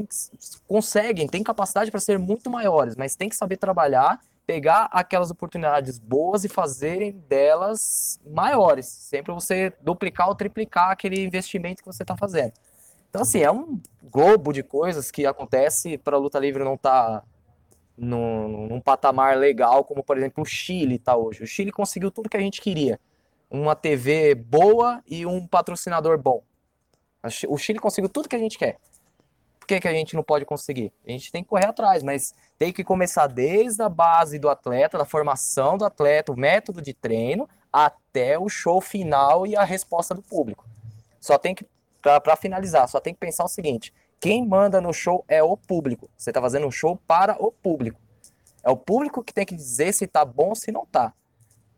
conseguem, 0.67 1.27
têm 1.27 1.43
capacidade 1.43 1.91
para 1.91 1.99
ser 1.99 2.19
muito 2.19 2.49
maiores, 2.49 2.95
mas 2.95 3.15
tem 3.15 3.29
que 3.29 3.35
saber 3.35 3.57
trabalhar, 3.57 4.19
pegar 4.45 4.89
aquelas 4.91 5.29
oportunidades 5.29 5.99
boas 5.99 6.43
e 6.43 6.49
fazerem 6.49 7.11
delas 7.11 8.19
maiores. 8.25 8.85
Sempre 8.87 9.33
você 9.33 9.73
duplicar 9.81 10.27
ou 10.29 10.35
triplicar 10.35 10.91
aquele 10.91 11.23
investimento 11.23 11.83
que 11.83 11.85
você 11.85 12.03
está 12.03 12.15
fazendo. 12.15 12.53
Então, 13.09 13.23
assim, 13.23 13.39
é 13.39 13.51
um 13.51 13.81
globo 14.03 14.53
de 14.53 14.63
coisas 14.63 15.09
que 15.09 15.25
acontece 15.25 15.97
para 15.97 16.15
a 16.15 16.19
luta 16.19 16.39
livre 16.39 16.63
não 16.63 16.75
estar 16.75 17.21
tá 17.21 17.23
num, 17.97 18.67
num, 18.67 18.79
patamar 18.79 19.37
legal, 19.37 19.83
como, 19.83 20.03
por 20.03 20.17
exemplo, 20.17 20.43
o 20.43 20.45
Chile 20.45 20.95
está 20.95 21.17
hoje. 21.17 21.43
O 21.43 21.47
Chile 21.47 21.71
conseguiu 21.71 22.11
tudo 22.11 22.29
que 22.29 22.37
a 22.37 22.41
gente 22.41 22.61
queria. 22.61 22.99
Uma 23.49 23.75
TV 23.75 24.35
boa 24.35 25.03
e 25.07 25.25
um 25.25 25.45
patrocinador 25.45 26.17
bom. 26.17 26.43
O 27.47 27.57
Chile 27.57 27.79
conseguiu 27.79 28.09
tudo 28.09 28.29
que 28.29 28.35
a 28.35 28.39
gente 28.39 28.57
quer. 28.57 28.77
Por 29.59 29.67
que, 29.67 29.79
que 29.79 29.87
a 29.87 29.93
gente 29.93 30.15
não 30.15 30.23
pode 30.23 30.45
conseguir? 30.45 30.91
A 31.05 31.11
gente 31.11 31.31
tem 31.31 31.43
que 31.43 31.49
correr 31.49 31.65
atrás, 31.65 32.01
mas 32.01 32.33
tem 32.57 32.71
que 32.71 32.83
começar 32.83 33.27
desde 33.27 33.81
a 33.81 33.89
base 33.89 34.39
do 34.39 34.49
atleta, 34.49 34.97
da 34.97 35.05
formação 35.05 35.77
do 35.77 35.85
atleta, 35.85 36.31
o 36.31 36.37
método 36.37 36.81
de 36.81 36.93
treino, 36.93 37.49
até 37.71 38.39
o 38.39 38.49
show 38.49 38.79
final 38.79 39.45
e 39.45 39.55
a 39.55 39.63
resposta 39.63 40.15
do 40.15 40.21
público. 40.21 40.65
Só 41.19 41.37
tem 41.37 41.53
que 41.53 41.65
para 42.01 42.35
finalizar, 42.35 42.87
só 42.87 42.99
tem 42.99 43.13
que 43.13 43.19
pensar 43.19 43.43
o 43.43 43.49
seguinte: 43.49 43.93
quem 44.19 44.45
manda 44.45 44.81
no 44.81 44.93
show 44.93 45.23
é 45.27 45.41
o 45.41 45.55
público. 45.55 46.09
Você 46.17 46.29
está 46.29 46.41
fazendo 46.41 46.67
um 46.67 46.71
show 46.71 46.99
para 47.07 47.35
o 47.39 47.51
público. 47.51 47.99
É 48.63 48.69
o 48.69 48.77
público 48.77 49.23
que 49.23 49.33
tem 49.33 49.45
que 49.45 49.55
dizer 49.55 49.93
se 49.93 50.05
tá 50.05 50.25
bom 50.25 50.49
ou 50.49 50.55
se 50.55 50.71
não 50.71 50.85
tá. 50.85 51.13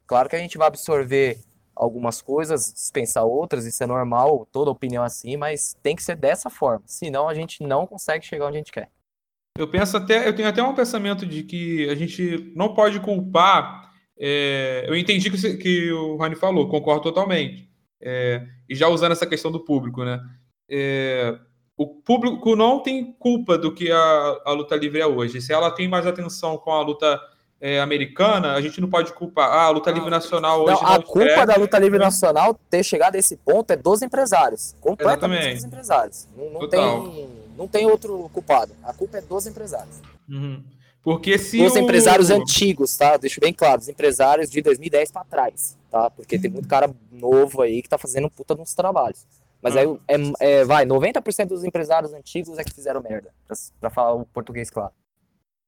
Claro 0.07 0.28
que 0.28 0.36
a 0.36 0.39
gente 0.39 0.57
vai 0.57 0.67
absorver 0.67 1.39
algumas 1.76 2.22
coisas, 2.22 2.74
dispensar 2.74 3.24
outras, 3.24 3.65
isso 3.65 3.84
é 3.84 3.88
normal, 3.88 4.47
toda 4.51 4.69
opinião 4.69 5.03
assim, 5.03 5.38
mas 5.38 5.76
tem 5.82 5.95
que 5.95 6.03
ser 6.03 6.15
dessa 6.15 6.49
forma. 6.49 6.84
Senão 6.86 7.30
a 7.30 7.34
gente 7.34 7.63
não 7.63 7.88
consegue 7.88 8.26
chegar 8.26 8.47
onde 8.47 8.57
a 8.57 8.59
gente 8.59 8.72
quer. 8.72 8.89
Eu 9.57 9.69
penso 9.69 9.97
até, 9.97 10.28
eu 10.28 10.36
tenho 10.36 10.47
até 10.47 10.61
um 10.61 10.76
pensamento 10.76 11.26
de 11.26 11.43
que 11.43 11.89
a 11.89 11.95
gente 11.95 12.51
não 12.55 12.74
pode 12.74 12.99
culpar. 12.99 13.91
É, 14.17 14.86
eu 14.88 14.95
entendi 14.95 15.30
que, 15.30 15.57
que 15.57 15.91
o 15.91 16.17
Rani 16.17 16.36
falou, 16.36 16.69
concordo 16.69 17.03
totalmente. 17.03 17.70
É, 18.02 18.43
e 18.68 18.76
já 18.76 18.88
usando 18.88 19.12
essa 19.12 19.28
questão 19.28 19.52
do 19.52 19.64
público, 19.64 20.04
né? 20.04 20.20
É, 20.70 21.38
o 21.78 21.88
público 21.88 22.56
não 22.56 22.80
tem 22.80 23.14
culpa 23.14 23.58
do 23.58 23.74
que 23.74 23.91
a, 23.91 24.41
a 24.45 24.52
luta 24.52 24.76
livre 24.76 24.99
é 24.99 25.06
hoje. 25.06 25.41
Se 25.41 25.54
ela 25.54 25.72
tem 25.72 25.88
mais 25.88 26.06
atenção 26.06 26.58
com 26.58 26.72
a 26.72 26.82
luta 26.82 27.20
é, 27.60 27.80
americana, 27.80 28.54
a 28.54 28.62
gente 28.62 28.82
não 28.82 28.89
pode 28.89 29.14
culpar. 29.14 29.49
Ah, 29.49 29.66
a 29.66 29.70
luta 29.70 29.91
livre 29.91 30.10
nacional 30.10 30.64
hoje. 30.64 30.82
Não, 30.82 30.89
a 30.89 31.02
culpa 31.02 31.45
da 31.45 31.56
luta 31.56 31.78
livre 31.78 31.99
nacional 31.99 32.60
ter 32.70 32.84
chegado 32.84 33.16
a 33.16 33.20
esse 33.20 33.38
ponto 33.38 33.72
é 33.72 33.76
dos 33.76 34.02
empresários. 34.02 34.76
Completamente 34.82 35.39
Exatamente. 35.39 35.56
dos 35.56 35.64
empresários. 35.66 36.28
Não, 36.36 36.49
não 36.49 36.68
tem, 36.68 37.30
não 37.58 37.68
tem 37.68 37.86
outro 37.86 38.30
culpado. 38.34 38.74
A 38.84 38.93
culpa 38.93 39.20
é 39.20 39.22
dos 39.22 39.45
empresários. 39.45 40.02
Uhum. 40.28 40.64
Porque 41.04 41.38
se 41.38 41.62
Os 41.62 41.74
o- 41.74 41.80
empresários 41.80 42.30
antigos, 42.30 42.95
tá? 42.95 43.18
Deixo 43.18 43.39
bem 43.41 43.52
claro, 43.54 43.82
os 43.82 43.89
empresários 43.89 44.49
de 44.49 44.62
2010 44.62 45.12
pra 45.12 45.24
trás, 45.24 45.78
tá? 45.89 46.10
Porque 46.12 46.38
tem 46.38 46.49
muito 46.52 46.68
cara 46.68 46.93
novo 47.12 47.62
aí 47.62 47.82
que 47.82 47.89
tá 47.89 47.97
fazendo 47.97 48.30
puta 48.30 48.54
nos 48.56 48.74
trabalhos. 48.76 49.26
Mas 49.62 49.76
aí, 49.78 49.86
é, 50.08 50.16
é, 50.39 50.66
vai, 50.66 50.86
90% 50.86 51.49
dos 51.49 51.64
empresários 51.64 52.14
antigos 52.14 52.58
é 52.58 52.64
que 52.64 52.74
fizeram 52.74 53.02
merda, 53.02 53.30
pra, 53.47 53.56
pra 53.80 53.89
falar 53.89 54.14
o 54.16 54.26
português 54.26 54.70
claro. 54.70 54.91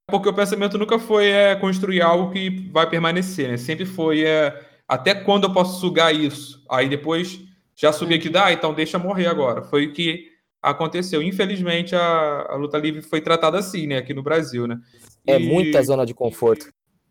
Porque 0.10 0.28
o 0.30 0.34
pensamento 0.34 0.78
nunca 0.78 1.00
foi 1.00 1.30
é, 1.30 1.56
construir 1.56 2.02
algo 2.02 2.32
que 2.32 2.70
vai 2.72 2.90
permanecer, 2.90 3.50
né? 3.50 3.58
Sempre 3.58 3.86
foi 3.86 4.24
é, 4.26 4.60
até 4.88 5.16
quando 5.16 5.46
eu 5.46 5.54
posso 5.54 5.80
sugar 5.80 6.14
isso? 6.14 6.64
Aí 6.70 6.90
depois 6.90 7.40
já 7.76 7.92
suguei 7.94 8.20
que 8.20 8.30
dá, 8.30 8.52
então 8.52 8.74
deixa 8.74 9.00
morrer 9.00 9.28
agora. 9.28 9.64
Foi 9.64 9.86
o 9.88 9.94
que 9.94 10.28
aconteceu. 10.62 11.22
Infelizmente 11.22 11.96
a, 11.96 12.48
a 12.50 12.56
luta 12.56 12.78
livre 12.78 13.02
foi 13.02 13.22
tratada 13.22 13.58
assim, 13.60 13.88
né? 13.88 13.98
Aqui 13.98 14.14
no 14.14 14.24
Brasil, 14.24 14.68
né? 14.68 14.80
É 15.26 15.40
E- 15.40 15.46
muita 15.48 15.82
zona 15.82 16.06
de 16.06 16.14
conforto. 16.14 16.68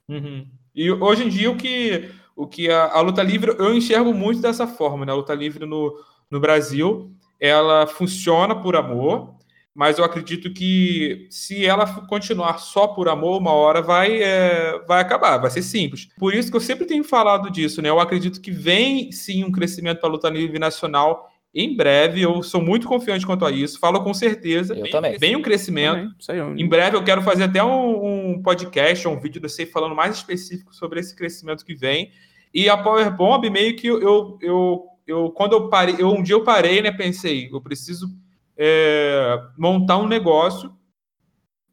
Uhum. 0.09 0.47
E 0.75 0.91
hoje 0.91 1.25
em 1.25 1.29
dia 1.29 1.51
o 1.51 1.57
que, 1.57 2.11
o 2.35 2.47
que 2.47 2.71
a, 2.71 2.93
a 2.93 3.01
luta 3.01 3.23
livre 3.23 3.55
eu 3.59 3.75
enxergo 3.75 4.13
muito 4.13 4.41
dessa 4.41 4.67
forma, 4.67 5.05
né? 5.05 5.13
A 5.13 5.17
luta 5.17 5.35
livre 5.35 5.67
no, 5.67 5.95
no 6.31 6.41
Brasil 6.41 7.13
ela 7.39 7.87
funciona 7.89 8.55
por 8.55 8.77
amor, 8.77 9.35
mas 9.75 9.99
eu 9.99 10.05
acredito 10.05 10.53
que 10.53 11.27
se 11.29 11.67
ela 11.67 11.87
continuar 12.07 12.59
só 12.59 12.87
por 12.87 13.09
amor, 13.09 13.39
uma 13.41 13.53
hora 13.53 13.83
vai, 13.83 14.23
é, 14.23 14.79
vai 14.87 15.01
acabar, 15.01 15.39
vai 15.39 15.51
ser 15.51 15.63
simples. 15.63 16.09
Por 16.19 16.35
isso 16.35 16.51
que 16.51 16.57
eu 16.57 16.61
sempre 16.61 16.87
tenho 16.87 17.03
falado 17.03 17.51
disso, 17.51 17.83
né? 17.83 17.89
Eu 17.89 17.99
acredito 17.99 18.41
que 18.41 18.51
vem 18.53 19.11
sim 19.11 19.43
um 19.45 19.51
crescimento 19.51 19.99
para 19.99 20.09
a 20.09 20.13
luta 20.13 20.29
livre 20.29 20.59
nacional 20.59 21.32
em 21.55 21.76
breve. 21.76 22.22
Eu 22.22 22.42
sou 22.42 22.61
muito 22.62 22.88
confiante 22.88 23.26
quanto 23.26 23.44
a 23.44 23.50
isso, 23.50 23.78
falo 23.78 24.03
com 24.03 24.14
certeza. 24.14 24.74
Eu 24.74 24.82
vem, 24.82 24.90
também. 24.90 25.18
Vem 25.18 25.36
um 25.36 25.42
crescimento. 25.42 25.94
Também, 25.96 26.14
isso 26.18 26.32
aí, 26.32 26.38
eu- 26.38 26.57
Em 26.57 26.68
breve 26.68 26.96
eu 26.96 27.05
quero 27.05 27.22
fazer 27.22 27.44
até 27.44 27.62
um, 27.62 28.32
um 28.34 28.42
podcast, 28.42 29.07
um 29.09 29.20
vídeo 29.20 29.40
desse 29.40 29.66
falando 29.66 29.94
mais 29.94 30.16
específico 30.16 30.74
sobre 30.74 31.00
esse 31.00 31.14
crescimento 31.14 31.64
que 31.64 31.74
vem. 31.74 32.11
E 32.55 32.68
a 32.68 32.76
Power 32.76 33.14
Bomb, 33.16 33.48
meio 33.50 33.76
que 33.76 33.86
eu, 33.86 34.00
eu, 34.03 34.38
eu, 34.42 34.84
eu- 35.07 35.30
quando 35.30 35.53
eu 35.55 35.68
parei, 35.68 35.96
eu, 35.98 36.09
um 36.11 36.22
dia 36.22 36.34
eu 36.34 36.44
parei, 36.44 36.80
né? 36.82 36.90
Pensei, 36.92 37.48
eu 37.53 37.61
preciso 37.61 38.09
é, 38.57 39.38
montar 39.59 39.96
um 39.98 40.07
negócio, 40.07 40.72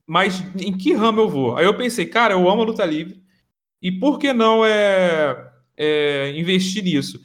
mas 0.08 0.44
em 0.60 0.76
que 0.76 0.94
ramo 0.94 1.22
eu 1.22 1.30
vou? 1.30 1.58
Aí 1.58 1.66
eu 1.66 1.74
pensei, 1.78 2.06
cara, 2.06 2.34
eu 2.34 2.50
amo 2.50 2.62
a 2.62 2.66
luta 2.66 2.86
livre, 2.86 3.22
e 3.82 3.92
por 3.92 4.18
que 4.18 4.34
não 4.34 4.66
é, 4.66 5.52
é, 5.78 6.34
investir 6.36 6.84
nisso? 6.84 7.22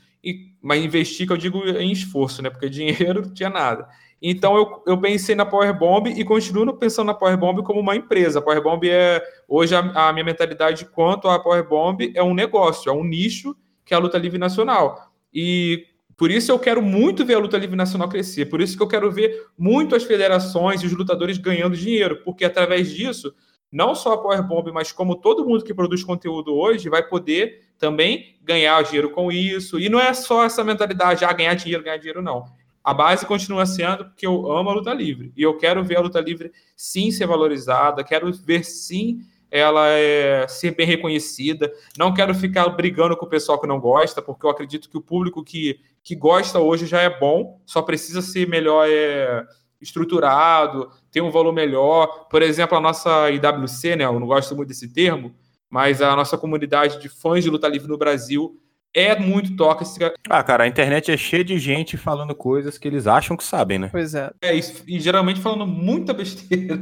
Mas 0.64 0.82
investir, 0.82 1.26
que 1.26 1.32
eu 1.34 1.36
digo 1.36 1.58
em 1.68 1.92
esforço, 1.92 2.40
né? 2.40 2.48
Porque 2.48 2.70
dinheiro 2.70 3.20
não 3.20 3.28
tinha 3.34 3.50
nada. 3.50 3.86
Então 4.20 4.56
eu, 4.56 4.82
eu 4.86 4.98
pensei 4.98 5.34
na 5.34 5.44
Power 5.44 5.78
Bomb 5.78 6.08
e 6.08 6.24
continuo 6.24 6.74
pensando 6.78 7.08
na 7.08 7.14
Power 7.14 7.36
Bomb 7.36 7.62
como 7.62 7.80
uma 7.80 7.94
empresa. 7.94 8.38
A 8.38 8.42
Power 8.42 8.62
Bomb 8.62 8.82
é 8.88 9.22
hoje 9.46 9.74
a, 9.74 10.08
a 10.08 10.12
minha 10.14 10.24
mentalidade 10.24 10.86
quanto 10.86 11.28
à 11.28 11.38
Power 11.38 11.68
Bomb 11.68 12.10
é 12.14 12.22
um 12.22 12.32
negócio, 12.32 12.88
é 12.88 12.92
um 12.92 13.04
nicho 13.04 13.54
que 13.84 13.92
é 13.92 13.96
a 13.98 14.00
luta 14.00 14.16
livre 14.16 14.38
nacional. 14.38 15.12
E 15.30 15.84
por 16.16 16.30
isso 16.30 16.50
eu 16.50 16.58
quero 16.58 16.80
muito 16.80 17.26
ver 17.26 17.34
a 17.34 17.38
luta 17.38 17.58
livre 17.58 17.76
nacional 17.76 18.08
crescer. 18.08 18.46
Por 18.46 18.62
isso 18.62 18.74
que 18.74 18.82
eu 18.82 18.88
quero 18.88 19.12
ver 19.12 19.48
muito 19.58 19.94
as 19.94 20.04
federações 20.04 20.82
e 20.82 20.86
os 20.86 20.92
lutadores 20.92 21.36
ganhando 21.36 21.76
dinheiro, 21.76 22.22
porque 22.24 22.46
através 22.46 22.90
disso 22.90 23.34
não 23.70 23.94
só 23.94 24.14
a 24.14 24.18
Power 24.18 24.42
Bomb, 24.42 24.72
mas 24.72 24.92
como 24.92 25.16
todo 25.16 25.44
mundo 25.44 25.62
que 25.62 25.74
produz 25.74 26.02
conteúdo 26.02 26.54
hoje 26.54 26.88
vai 26.88 27.06
poder 27.06 27.63
também 27.78 28.36
ganhar 28.42 28.82
dinheiro 28.82 29.10
com 29.10 29.30
isso. 29.30 29.78
E 29.78 29.88
não 29.88 29.98
é 29.98 30.12
só 30.12 30.44
essa 30.44 30.62
mentalidade, 30.62 31.24
ah, 31.24 31.32
ganhar 31.32 31.54
dinheiro, 31.54 31.82
ganhar 31.82 31.96
dinheiro, 31.96 32.22
não. 32.22 32.44
A 32.82 32.92
base 32.92 33.24
continua 33.24 33.64
sendo 33.64 34.04
porque 34.04 34.26
eu 34.26 34.52
amo 34.52 34.70
a 34.70 34.74
luta 34.74 34.92
livre. 34.92 35.32
E 35.36 35.42
eu 35.42 35.56
quero 35.56 35.82
ver 35.82 35.96
a 35.96 36.00
luta 36.00 36.20
livre 36.20 36.52
sim 36.76 37.10
ser 37.10 37.26
valorizada, 37.26 38.04
quero 38.04 38.30
ver 38.32 38.64
sim 38.64 39.20
ela 39.50 39.86
é, 39.88 40.48
ser 40.48 40.74
bem 40.74 40.84
reconhecida. 40.84 41.72
Não 41.96 42.12
quero 42.12 42.34
ficar 42.34 42.68
brigando 42.70 43.16
com 43.16 43.24
o 43.24 43.28
pessoal 43.28 43.60
que 43.60 43.68
não 43.68 43.78
gosta, 43.78 44.20
porque 44.20 44.44
eu 44.44 44.50
acredito 44.50 44.90
que 44.90 44.98
o 44.98 45.00
público 45.00 45.44
que, 45.44 45.78
que 46.02 46.16
gosta 46.16 46.58
hoje 46.58 46.86
já 46.86 47.00
é 47.00 47.08
bom, 47.08 47.60
só 47.64 47.80
precisa 47.80 48.20
ser 48.20 48.48
melhor 48.48 48.84
é, 48.90 49.46
estruturado, 49.80 50.90
ter 51.08 51.20
um 51.20 51.30
valor 51.30 51.52
melhor. 51.52 52.26
Por 52.28 52.42
exemplo, 52.42 52.76
a 52.76 52.80
nossa 52.80 53.30
IWC, 53.30 53.94
né? 53.94 54.04
Eu 54.04 54.18
não 54.18 54.26
gosto 54.26 54.56
muito 54.56 54.70
desse 54.70 54.92
termo, 54.92 55.32
mas 55.74 56.00
a 56.00 56.14
nossa 56.14 56.38
comunidade 56.38 57.00
de 57.00 57.08
fãs 57.08 57.42
de 57.42 57.50
luta 57.50 57.66
livre 57.66 57.88
no 57.88 57.98
Brasil 57.98 58.56
é 58.94 59.18
muito 59.18 59.56
tóxica. 59.56 60.14
Ah, 60.30 60.40
cara, 60.40 60.62
a 60.62 60.68
internet 60.68 61.10
é 61.10 61.16
cheia 61.16 61.42
de 61.42 61.58
gente 61.58 61.96
falando 61.96 62.32
coisas 62.32 62.78
que 62.78 62.86
eles 62.86 63.08
acham 63.08 63.36
que 63.36 63.42
sabem, 63.42 63.76
né? 63.76 63.88
Pois 63.90 64.14
é. 64.14 64.30
É, 64.40 64.56
e, 64.56 64.62
e 64.86 65.00
geralmente 65.00 65.40
falando 65.40 65.66
muita 65.66 66.14
besteira. 66.14 66.78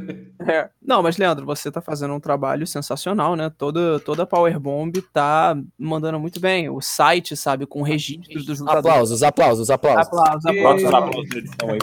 É. 0.47 0.69
Não, 0.79 1.01
mas 1.01 1.17
Leandro, 1.17 1.43
você 1.43 1.71
tá 1.71 1.81
fazendo 1.81 2.13
um 2.13 2.19
trabalho 2.19 2.67
sensacional, 2.67 3.35
né? 3.35 3.51
Toda, 3.57 3.99
toda 3.99 4.23
a 4.23 4.27
Power 4.27 4.59
Bomb 4.59 5.01
tá 5.11 5.57
mandando 5.75 6.19
muito 6.19 6.39
bem. 6.39 6.69
O 6.69 6.79
site, 6.79 7.35
sabe, 7.35 7.65
com 7.65 7.81
registros 7.81 8.45
dos 8.45 8.59
lutadores. 8.59 8.85
Aplausos, 8.85 9.23
aplausos, 9.23 9.69
aplausos. 9.71 10.07
Aplausos, 10.07 10.45
aplausos. 10.45 10.85
aplausos 10.85 11.29
da 11.29 11.37
edição 11.39 11.69
aí. 11.71 11.79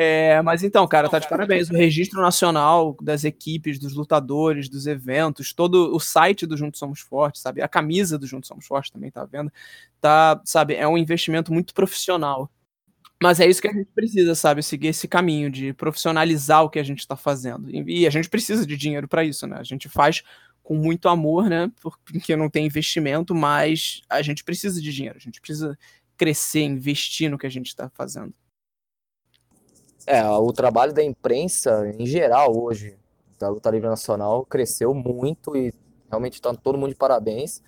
É, 0.00 0.40
mas 0.42 0.62
então, 0.62 0.86
cara, 0.86 1.08
tá 1.08 1.18
de 1.18 1.28
parabéns. 1.28 1.68
O 1.70 1.74
registro 1.74 2.22
nacional 2.22 2.96
das 3.02 3.24
equipes, 3.24 3.80
dos 3.80 3.94
lutadores, 3.94 4.68
dos 4.68 4.86
eventos, 4.86 5.52
todo 5.52 5.92
o 5.92 5.98
site 5.98 6.46
do 6.46 6.56
Juntos 6.56 6.78
Somos 6.78 7.00
Fortes, 7.00 7.42
sabe? 7.42 7.60
A 7.62 7.66
camisa 7.66 8.16
do 8.16 8.24
Juntos 8.24 8.46
Somos 8.46 8.64
Fortes 8.64 8.92
também 8.92 9.10
tá 9.10 9.24
vendo. 9.24 9.52
Tá, 10.00 10.40
sabe, 10.44 10.76
é 10.76 10.86
um 10.86 10.96
investimento 10.96 11.52
muito 11.52 11.74
profissional. 11.74 12.48
Mas 13.20 13.40
é 13.40 13.48
isso 13.48 13.60
que 13.60 13.66
a 13.66 13.72
gente 13.72 13.90
precisa, 13.92 14.36
sabe? 14.36 14.62
Seguir 14.62 14.86
esse 14.86 15.08
caminho 15.08 15.50
de 15.50 15.72
profissionalizar 15.72 16.62
o 16.62 16.70
que 16.70 16.78
a 16.78 16.84
gente 16.84 17.04
tá 17.04 17.16
fazendo. 17.16 17.68
E, 17.68 18.06
a 18.06 18.10
gente 18.10 18.30
precisa 18.30 18.64
de 18.64 18.76
dinheiro 18.76 19.08
para 19.08 19.24
isso, 19.24 19.48
né? 19.48 19.56
A 19.58 19.64
gente 19.64 19.88
faz 19.88 20.22
com 20.62 20.76
muito 20.76 21.08
amor, 21.08 21.50
né? 21.50 21.72
Porque 22.06 22.36
não 22.36 22.48
tem 22.48 22.66
investimento, 22.66 23.34
mas 23.34 24.00
a 24.08 24.22
gente 24.22 24.44
precisa 24.44 24.80
de 24.80 24.92
dinheiro. 24.92 25.18
A 25.18 25.20
gente 25.20 25.40
precisa 25.40 25.76
crescer, 26.16 26.60
investir 26.60 27.28
no 27.28 27.36
que 27.36 27.48
a 27.48 27.50
gente 27.50 27.74
tá 27.74 27.90
fazendo. 27.90 28.32
É, 30.08 30.26
o 30.26 30.50
trabalho 30.54 30.94
da 30.94 31.04
imprensa, 31.04 31.86
em 31.98 32.06
geral, 32.06 32.56
hoje, 32.58 32.96
da 33.38 33.50
luta 33.50 33.70
livre 33.70 33.88
nacional, 33.88 34.44
cresceu 34.46 34.94
muito 34.94 35.54
e 35.54 35.72
realmente 36.08 36.40
tá 36.40 36.54
todo 36.54 36.78
mundo 36.78 36.88
de 36.88 36.94
parabéns. 36.94 37.62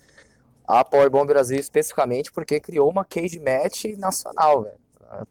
A 0.67 0.83
Powerbomb 0.83 1.27
Brasil, 1.27 1.59
especificamente, 1.59 2.31
porque 2.31 2.59
criou 2.59 2.89
uma 2.89 3.05
cage 3.05 3.39
match 3.39 3.85
nacional, 3.95 4.63
velho. 4.63 4.81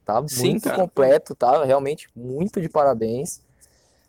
Tá 0.04 0.22
Sim, 0.28 0.50
muito 0.50 0.64
cara. 0.64 0.76
completo, 0.76 1.34
tá? 1.34 1.64
Realmente 1.64 2.08
muito 2.14 2.60
de 2.60 2.68
parabéns. 2.68 3.40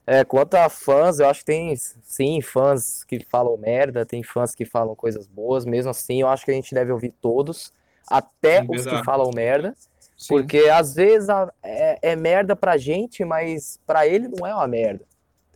É, 0.06 0.24
quanto 0.24 0.54
a 0.56 0.70
fãs, 0.70 1.20
eu 1.20 1.28
acho 1.28 1.40
que 1.40 1.46
tem, 1.46 1.76
sim, 1.76 2.40
fãs 2.42 3.04
que 3.04 3.26
falam 3.30 3.58
merda, 3.58 4.06
tem 4.06 4.22
fãs 4.22 4.54
que 4.54 4.66
falam 4.66 4.96
coisas 4.96 5.26
boas. 5.26 5.66
Mesmo 5.66 5.90
assim, 5.90 6.22
eu 6.22 6.28
acho 6.28 6.46
que 6.46 6.52
a 6.52 6.54
gente 6.54 6.74
deve 6.76 6.92
ouvir 6.92 7.14
todos, 7.20 7.74
até 8.08 8.58
É 8.58 8.62
os 8.62 8.68
verdade. 8.70 8.98
que 9.00 9.04
falam 9.06 9.32
merda. 9.34 9.76
Sim. 10.22 10.28
Porque 10.36 10.70
às 10.70 10.94
vezes 10.94 11.30
a- 11.30 11.52
é, 11.64 12.12
é 12.12 12.16
merda 12.16 12.56
pra 12.56 12.78
gente, 12.78 13.26
mas 13.26 13.80
pra 13.88 14.06
ele 14.06 14.28
não 14.28 14.46
é 14.46 14.54
uma 14.54 14.68
merda. 14.68 15.04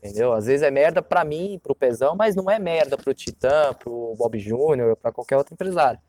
Entendeu? 0.04 0.34
Às 0.34 0.48
vezes 0.48 0.64
é 0.64 0.72
merda 0.72 1.02
pra 1.04 1.24
mim, 1.24 1.60
pro 1.62 1.76
Pezão, 1.76 2.16
mas 2.16 2.36
não 2.36 2.50
é 2.50 2.58
merda 2.58 2.98
pro 2.98 3.14
Titã, 3.14 3.74
pro 3.78 4.16
Bob 4.18 4.40
Júnior, 4.40 4.96
pra 4.96 5.12
qualquer 5.12 5.38
outro 5.38 5.54
empresário. 5.54 6.00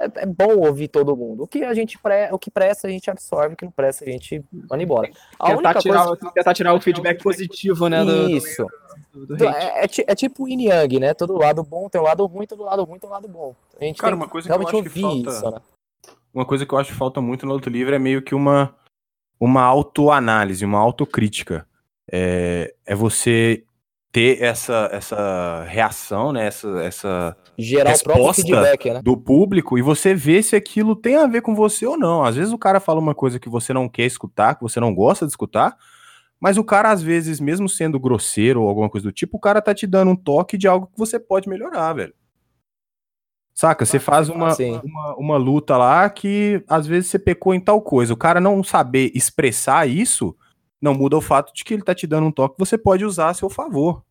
É, 0.00 0.04
é 0.22 0.26
bom 0.26 0.56
ouvir 0.64 0.86
todo 0.86 1.16
mundo. 1.16 1.42
O 1.42 1.48
que 1.48 1.64
a 1.64 1.74
gente 1.74 1.98
pre... 1.98 2.28
o 2.30 2.38
que 2.38 2.52
presta 2.52 2.86
a 2.86 2.90
gente 2.90 3.10
absorve, 3.10 3.54
o 3.54 3.56
que 3.56 3.64
não 3.64 3.72
presta 3.72 4.04
a 4.04 4.08
gente 4.08 4.44
manda 4.52 4.80
embora. 4.80 5.10
A 5.40 5.46
tentar, 5.46 5.56
única 5.58 5.80
tirar, 5.80 6.06
coisa 6.06 6.32
tentar 6.32 6.54
tirar 6.54 6.74
o 6.74 6.80
feedback 6.80 7.20
positivo, 7.20 7.88
né? 7.88 8.04
Do, 8.04 8.30
isso. 8.30 8.64
do, 9.12 9.26
do 9.26 9.34
Então. 9.34 9.50
É, 9.50 9.82
é 9.84 9.88
é 10.06 10.14
tipo 10.14 10.44
o 10.44 10.48
yin 10.48 10.68
yang, 10.68 11.00
né? 11.00 11.14
Todo 11.14 11.36
lado 11.36 11.64
bom 11.64 11.88
tem 11.88 12.00
um 12.00 12.04
lado 12.04 12.24
ruim, 12.26 12.46
todo 12.46 12.62
lado 12.62 12.84
ruim 12.84 13.00
tem 13.00 13.10
um 13.10 13.12
lado 13.12 13.26
bom. 13.26 13.56
A 13.80 13.84
gente 13.84 14.00
Cara, 14.00 14.12
tem 14.12 14.22
uma 14.22 14.28
coisa 14.28 14.46
que 14.46 14.52
eu 14.52 14.58
realmente 14.58 14.86
acho 14.86 14.94
que 14.94 15.00
falta- 15.00 15.30
isso, 15.30 15.50
né? 15.50 15.60
Uma 16.38 16.44
coisa 16.44 16.64
que 16.64 16.72
eu 16.72 16.78
acho 16.78 16.92
que 16.92 16.96
falta 16.96 17.20
muito 17.20 17.44
no 17.44 17.54
Luta 17.54 17.68
Livre 17.68 17.96
é 17.96 17.98
meio 17.98 18.22
que 18.22 18.32
uma, 18.32 18.72
uma 19.40 19.60
autoanálise, 19.62 20.64
uma 20.64 20.78
autocrítica. 20.78 21.66
É, 22.08 22.72
é 22.86 22.94
você 22.94 23.64
ter 24.12 24.40
essa, 24.40 24.88
essa 24.92 25.64
reação, 25.64 26.32
né? 26.32 26.46
Essa, 26.46 26.68
essa 26.80 27.36
Gerar 27.58 27.90
Resposta 27.90 28.40
feedback, 28.40 28.88
né? 28.88 29.02
do 29.02 29.16
público 29.16 29.76
e 29.76 29.82
você 29.82 30.14
ver 30.14 30.44
se 30.44 30.54
aquilo 30.54 30.94
tem 30.94 31.16
a 31.16 31.26
ver 31.26 31.42
com 31.42 31.56
você 31.56 31.84
ou 31.84 31.98
não. 31.98 32.22
Às 32.22 32.36
vezes 32.36 32.52
o 32.52 32.58
cara 32.58 32.78
fala 32.78 33.00
uma 33.00 33.16
coisa 33.16 33.40
que 33.40 33.48
você 33.48 33.72
não 33.72 33.88
quer 33.88 34.06
escutar, 34.06 34.54
que 34.54 34.62
você 34.62 34.78
não 34.78 34.94
gosta 34.94 35.26
de 35.26 35.32
escutar, 35.32 35.76
mas 36.38 36.56
o 36.56 36.62
cara, 36.62 36.92
às 36.92 37.02
vezes, 37.02 37.40
mesmo 37.40 37.68
sendo 37.68 37.98
grosseiro 37.98 38.62
ou 38.62 38.68
alguma 38.68 38.88
coisa 38.88 39.08
do 39.08 39.12
tipo, 39.12 39.38
o 39.38 39.40
cara 39.40 39.60
tá 39.60 39.74
te 39.74 39.88
dando 39.88 40.12
um 40.12 40.16
toque 40.16 40.56
de 40.56 40.68
algo 40.68 40.86
que 40.86 40.96
você 40.96 41.18
pode 41.18 41.48
melhorar, 41.48 41.94
velho. 41.94 42.14
Saca? 43.58 43.84
Você 43.84 43.98
faz 43.98 44.28
uma, 44.28 44.54
uma, 44.84 45.16
uma 45.16 45.36
luta 45.36 45.76
lá 45.76 46.08
que 46.08 46.62
às 46.68 46.86
vezes 46.86 47.10
você 47.10 47.18
pecou 47.18 47.52
em 47.52 47.58
tal 47.58 47.82
coisa. 47.82 48.14
O 48.14 48.16
cara 48.16 48.40
não 48.40 48.62
saber 48.62 49.10
expressar 49.16 49.88
isso 49.88 50.36
não 50.80 50.94
muda 50.94 51.16
o 51.16 51.20
fato 51.20 51.52
de 51.52 51.64
que 51.64 51.74
ele 51.74 51.82
tá 51.82 51.92
te 51.92 52.06
dando 52.06 52.28
um 52.28 52.30
toque 52.30 52.54
que 52.54 52.60
você 52.60 52.78
pode 52.78 53.04
usar 53.04 53.30
a 53.30 53.34
seu 53.34 53.50
favor. 53.50 54.04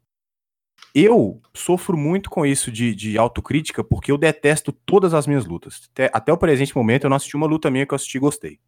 Eu 0.94 1.42
sofro 1.54 1.96
muito 1.96 2.30
com 2.30 2.46
isso 2.46 2.70
de, 2.70 2.94
de 2.94 3.18
autocrítica 3.18 3.86
porque 3.86 4.12
eu 4.12 4.18
detesto 4.18 4.74
todas 4.74 5.14
as 5.14 5.26
minhas 5.26 5.46
lutas. 5.46 5.88
Até, 5.94 6.12
até 6.14 6.34
o 6.34 6.38
presente 6.38 6.76
momento 6.76 7.06
eu 7.06 7.10
não 7.10 7.16
assisti 7.16 7.38
uma 7.38 7.48
luta 7.48 7.72
minha 7.72 7.86
que 7.86 7.94
eu 7.94 7.96
assisti 7.96 8.18
e 8.18 8.20
gostei. 8.20 8.60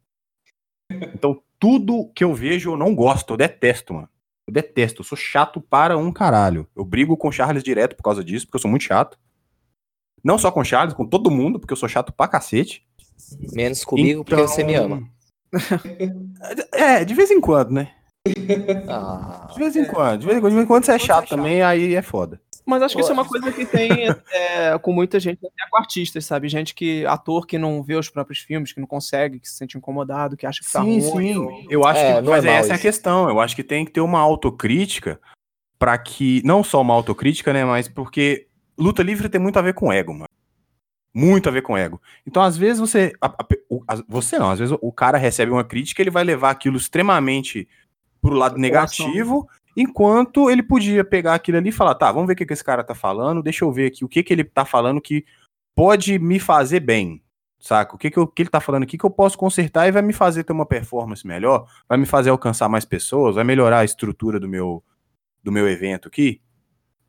Então 0.90 1.42
tudo 1.58 2.10
que 2.14 2.24
eu 2.24 2.32
vejo 2.32 2.70
eu 2.70 2.76
não 2.78 2.94
gosto, 2.94 3.34
eu 3.34 3.36
detesto, 3.36 3.92
mano. 3.92 4.08
Eu 4.46 4.54
detesto, 4.54 5.02
eu 5.02 5.04
sou 5.04 5.18
chato 5.18 5.60
para 5.60 5.98
um 5.98 6.10
caralho. 6.10 6.66
Eu 6.74 6.86
brigo 6.86 7.18
com 7.18 7.28
o 7.28 7.32
Charles 7.32 7.62
direto 7.62 7.96
por 7.96 8.02
causa 8.02 8.24
disso, 8.24 8.46
porque 8.46 8.56
eu 8.56 8.62
sou 8.62 8.70
muito 8.70 8.84
chato. 8.84 9.18
Não 10.22 10.38
só 10.38 10.50
com 10.50 10.60
o 10.60 10.64
Charles, 10.64 10.94
com 10.94 11.06
todo 11.06 11.30
mundo, 11.30 11.58
porque 11.58 11.72
eu 11.72 11.76
sou 11.76 11.88
chato 11.88 12.12
pra 12.12 12.28
cacete. 12.28 12.84
Menos 13.52 13.84
comigo, 13.84 14.24
porque 14.24 14.40
você 14.42 14.62
me 14.64 14.74
ama. 14.74 15.02
É, 16.72 17.04
de 17.04 17.12
vez 17.14 17.30
em 17.30 17.40
quando, 17.40 17.70
né? 17.72 17.90
Ah, 18.88 19.48
De 19.52 19.58
vez 19.58 19.76
em 19.76 19.84
quando. 19.84 20.20
De 20.20 20.26
vez 20.26 20.38
em 20.38 20.40
quando, 20.40 20.50
de 20.50 20.56
vez 20.56 20.64
em 20.64 20.68
quando 20.68 20.84
você 20.84 20.92
é 20.92 20.98
chato 20.98 21.28
também, 21.28 21.62
aí 21.62 21.94
é 21.94 22.02
foda. 22.02 22.40
Mas 22.66 22.82
acho 22.82 22.94
que 22.94 23.00
isso 23.00 23.10
é 23.10 23.14
uma 23.14 23.24
coisa 23.24 23.50
que 23.50 23.64
tem 23.66 23.90
é, 24.32 24.78
com 24.78 24.92
muita 24.92 25.18
gente, 25.18 25.38
até 25.38 25.68
com 25.70 25.76
artistas, 25.78 26.24
sabe? 26.24 26.48
Gente 26.48 26.74
que, 26.74 27.04
ator 27.06 27.46
que 27.46 27.58
não 27.58 27.82
vê 27.82 27.94
os 27.96 28.08
próprios 28.08 28.38
filmes, 28.40 28.72
que 28.72 28.78
não 28.80 28.86
consegue, 28.86 29.40
que 29.40 29.48
se 29.48 29.56
sente 29.56 29.76
incomodado, 29.76 30.36
que 30.36 30.46
acha 30.46 30.60
que 30.62 30.70
tá 30.70 30.82
Sim, 30.82 31.00
ruim. 31.10 31.34
sim. 31.34 31.66
Eu 31.68 31.84
acho 31.84 32.00
É, 32.00 32.08
que 32.08 32.14
mas 32.14 32.24
normal 32.24 32.54
essa 32.54 32.68
é 32.68 32.72
a 32.72 32.74
isso. 32.74 32.82
questão. 32.82 33.28
Eu 33.28 33.40
acho 33.40 33.56
que 33.56 33.64
tem 33.64 33.84
que 33.84 33.90
ter 33.90 34.00
uma 34.00 34.20
autocrítica 34.20 35.18
para 35.78 35.96
que 35.98 36.42
não 36.44 36.62
só 36.62 36.80
uma 36.82 36.94
autocrítica, 36.94 37.52
né, 37.52 37.64
mas 37.64 37.88
porque 37.88 38.46
luta 38.80 39.02
livre 39.02 39.28
tem 39.28 39.40
muito 39.40 39.58
a 39.58 39.62
ver 39.62 39.74
com 39.74 39.92
ego, 39.92 40.12
mano. 40.12 40.28
Muito 41.12 41.48
a 41.48 41.52
ver 41.52 41.62
com 41.62 41.76
ego. 41.76 42.00
Então, 42.26 42.42
às 42.42 42.56
vezes 42.56 42.78
você 42.78 43.12
a- 43.20 43.26
a- 43.26 43.46
as- 43.88 44.02
você 44.08 44.38
não, 44.38 44.50
às 44.50 44.58
vezes 44.60 44.76
o 44.80 44.92
cara 44.92 45.18
recebe 45.18 45.50
uma 45.50 45.64
crítica, 45.64 46.00
ele 46.00 46.10
vai 46.10 46.22
levar 46.24 46.50
aquilo 46.50 46.76
extremamente 46.76 47.68
pro 48.22 48.34
lado 48.34 48.56
negativo, 48.58 49.48
enquanto 49.76 50.50
ele 50.50 50.62
podia 50.62 51.04
pegar 51.04 51.34
aquilo 51.34 51.58
ali 51.58 51.70
e 51.70 51.72
falar, 51.72 51.94
tá, 51.96 52.12
vamos 52.12 52.28
ver 52.28 52.34
o 52.34 52.36
que, 52.36 52.46
que 52.46 52.52
esse 52.52 52.62
cara 52.64 52.84
tá 52.84 52.94
falando, 52.94 53.42
deixa 53.42 53.64
eu 53.64 53.72
ver 53.72 53.86
aqui 53.86 54.04
o 54.04 54.08
que 54.08 54.22
que 54.22 54.32
ele 54.32 54.44
tá 54.44 54.64
falando 54.64 55.00
que 55.00 55.24
pode 55.74 56.18
me 56.18 56.38
fazer 56.38 56.80
bem, 56.80 57.22
saca? 57.58 57.94
O 57.94 57.98
que, 57.98 58.10
que, 58.10 58.18
eu- 58.18 58.26
que 58.28 58.42
ele 58.42 58.50
tá 58.50 58.60
falando 58.60 58.84
aqui 58.84 58.96
que 58.98 59.04
eu 59.04 59.10
posso 59.10 59.36
consertar 59.36 59.88
e 59.88 59.92
vai 59.92 60.02
me 60.02 60.12
fazer 60.12 60.44
ter 60.44 60.52
uma 60.52 60.66
performance 60.66 61.26
melhor, 61.26 61.66
vai 61.88 61.98
me 61.98 62.06
fazer 62.06 62.30
alcançar 62.30 62.68
mais 62.68 62.84
pessoas, 62.84 63.34
vai 63.34 63.44
melhorar 63.44 63.80
a 63.80 63.84
estrutura 63.84 64.38
do 64.38 64.48
meu, 64.48 64.82
do 65.42 65.50
meu 65.50 65.68
evento 65.68 66.06
aqui, 66.06 66.40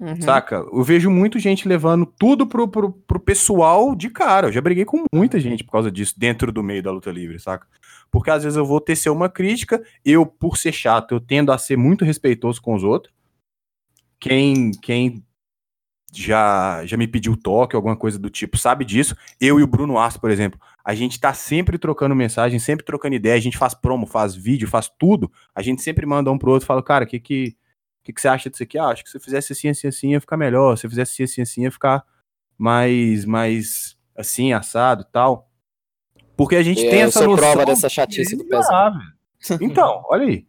Uhum. 0.02 0.20
saca? 0.20 0.56
Eu 0.56 0.84
vejo 0.84 1.12
muito 1.12 1.38
gente 1.38 1.68
levando 1.68 2.08
tudo 2.08 2.48
pro, 2.48 2.68
pro, 2.68 2.92
pro 2.92 3.20
pessoal 3.20 3.94
de 3.94 4.10
cara. 4.10 4.48
Eu 4.48 4.52
já 4.52 4.60
briguei 4.60 4.84
com 4.84 5.06
muita 5.14 5.40
gente 5.40 5.64
por 5.64 5.74
causa 5.74 5.92
disso, 5.92 6.16
dentro 6.18 6.52
do 6.52 6.64
meio 6.64 6.82
da 6.82 6.90
luta 6.90 7.12
livre, 7.12 7.40
saca? 7.40 7.68
Porque 8.10 8.32
às 8.32 8.44
vezes 8.44 8.58
eu 8.58 8.66
vou 8.66 8.82
tecer 8.82 9.12
uma 9.12 9.30
crítica, 9.30 9.82
eu, 10.04 10.26
por 10.26 10.58
ser 10.58 10.72
chato, 10.72 11.14
eu 11.14 11.20
tendo 11.20 11.52
a 11.52 11.58
ser 11.60 11.78
muito 11.78 12.04
respeitoso 12.04 12.60
com 12.60 12.74
os 12.74 12.84
outros. 12.84 13.14
Quem, 14.20 14.72
quem 14.82 15.24
já, 16.12 16.84
já 16.86 16.98
me 16.98 17.08
pediu 17.08 17.38
toque, 17.38 17.76
alguma 17.76 17.96
coisa 17.96 18.18
do 18.18 18.30
tipo, 18.30 18.58
sabe 18.58 18.84
disso. 18.84 19.16
Eu 19.40 19.60
e 19.60 19.64
o 19.64 19.68
Bruno 19.68 20.00
Aço, 20.00 20.20
por 20.20 20.32
exemplo, 20.32 20.60
a 20.84 20.96
gente 20.96 21.20
tá 21.20 21.32
sempre 21.32 21.78
trocando 21.78 22.16
mensagem, 22.16 22.58
sempre 22.58 22.84
trocando 22.84 23.16
ideia, 23.16 23.36
a 23.36 23.42
gente 23.42 23.58
faz 23.58 23.76
promo, 23.76 24.08
faz 24.08 24.34
vídeo, 24.36 24.68
faz 24.68 24.90
tudo. 24.90 25.32
A 25.54 25.62
gente 25.62 25.84
sempre 25.84 26.08
manda 26.08 26.32
um 26.32 26.40
pro 26.40 26.52
outro 26.52 26.66
e 26.66 26.68
fala, 26.68 26.82
cara, 26.82 27.06
o 27.06 27.08
que 27.08 27.20
que, 27.20 27.56
que 28.04 28.12
que 28.14 28.22
você 28.22 28.28
acha 28.28 28.50
disso 28.50 28.64
aqui? 28.64 28.78
Ah, 28.78 28.88
acho 28.88 29.04
que 29.04 29.10
se 29.10 29.18
eu 29.18 29.22
fizesse 29.22 29.54
assim, 29.54 29.70
assim, 29.70 29.88
assim, 29.88 30.12
ia 30.12 30.22
ficar 30.22 30.38
melhor. 30.38 30.76
Se 30.78 30.86
eu 30.86 30.90
fizesse 30.90 31.12
assim, 31.14 31.24
assim, 31.24 31.42
assim, 31.42 31.62
ia 31.64 31.72
ficar 31.72 32.04
mais, 32.58 33.26
mais 33.26 33.96
assim, 34.18 34.54
assado 34.54 35.04
e 35.08 35.12
tal. 35.12 35.50
Porque 36.36 36.56
a 36.56 36.64
gente 36.64 36.86
É, 36.86 36.90
tem 36.90 37.02
eu 37.02 37.08
essa 37.08 37.20
sou 37.20 37.30
noção 37.30 37.52
prova 37.54 37.66
dessa 37.66 37.88
de 37.88 37.94
chatice 37.94 38.36
do 38.36 38.48
velho. 38.48 38.62
Então, 39.62 40.04
olha 40.08 40.26
aí. 40.28 40.46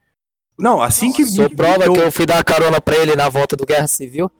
Não, 0.58 0.82
assim 0.82 1.10
que... 1.12 1.24
Sou 1.26 1.48
prova 1.50 1.84
eu- 1.86 1.92
que 1.94 1.98
eu 2.00 2.12
fui 2.12 2.26
dar 2.26 2.42
carona 2.44 2.80
pra 2.80 2.96
ele 2.96 3.16
na 3.16 3.28
volta 3.28 3.56
do 3.56 3.64
Guerra 3.66 3.86
Civil. 3.88 4.30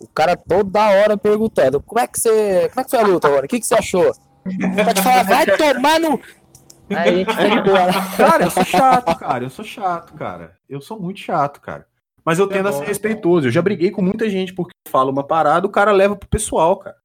O 0.00 0.08
cara 0.08 0.36
toda 0.36 0.90
hora 0.90 1.16
perguntando: 1.16 1.80
como 1.80 2.00
é 2.00 2.08
que 2.08 2.18
você. 2.18 2.68
Como 2.70 2.80
é 2.80 2.84
que 2.84 2.90
foi 2.90 2.98
a 2.98 3.06
luta 3.06 3.28
agora? 3.28 3.46
O 3.46 3.48
que, 3.48 3.60
que 3.60 3.66
você 3.66 3.74
achou? 3.76 4.12
Pode 4.84 5.00
falar, 5.00 5.22
vai 5.22 5.46
tomar 5.56 6.00
no. 6.00 6.20
Aí 6.90 7.08
a 7.08 7.12
gente 7.18 7.32
foi 7.36 7.50
embora. 7.52 7.92
Cara, 8.16 8.44
eu 8.44 8.50
sou 8.50 8.64
chato, 8.64 9.16
cara. 9.16 9.44
Eu 9.44 9.50
sou 9.50 9.64
chato, 9.64 10.12
cara. 10.14 10.56
Eu 10.68 10.80
sou 10.80 10.98
muito 11.00 11.20
chato, 11.20 11.60
cara. 11.60 11.86
Mas 12.24 12.38
eu 12.38 12.46
tendo 12.46 12.68
a 12.68 12.72
ser 12.72 12.84
respeitoso. 12.84 13.48
Eu 13.48 13.52
já 13.52 13.60
briguei 13.62 13.90
com 13.90 14.00
muita 14.02 14.28
gente 14.28 14.52
porque 14.54 14.72
eu 14.86 14.90
falo 14.90 15.10
uma 15.10 15.24
parada, 15.24 15.66
o 15.66 15.70
cara 15.70 15.90
leva 15.92 16.14
pro 16.16 16.28
pessoal, 16.28 16.76
cara. 16.76 16.96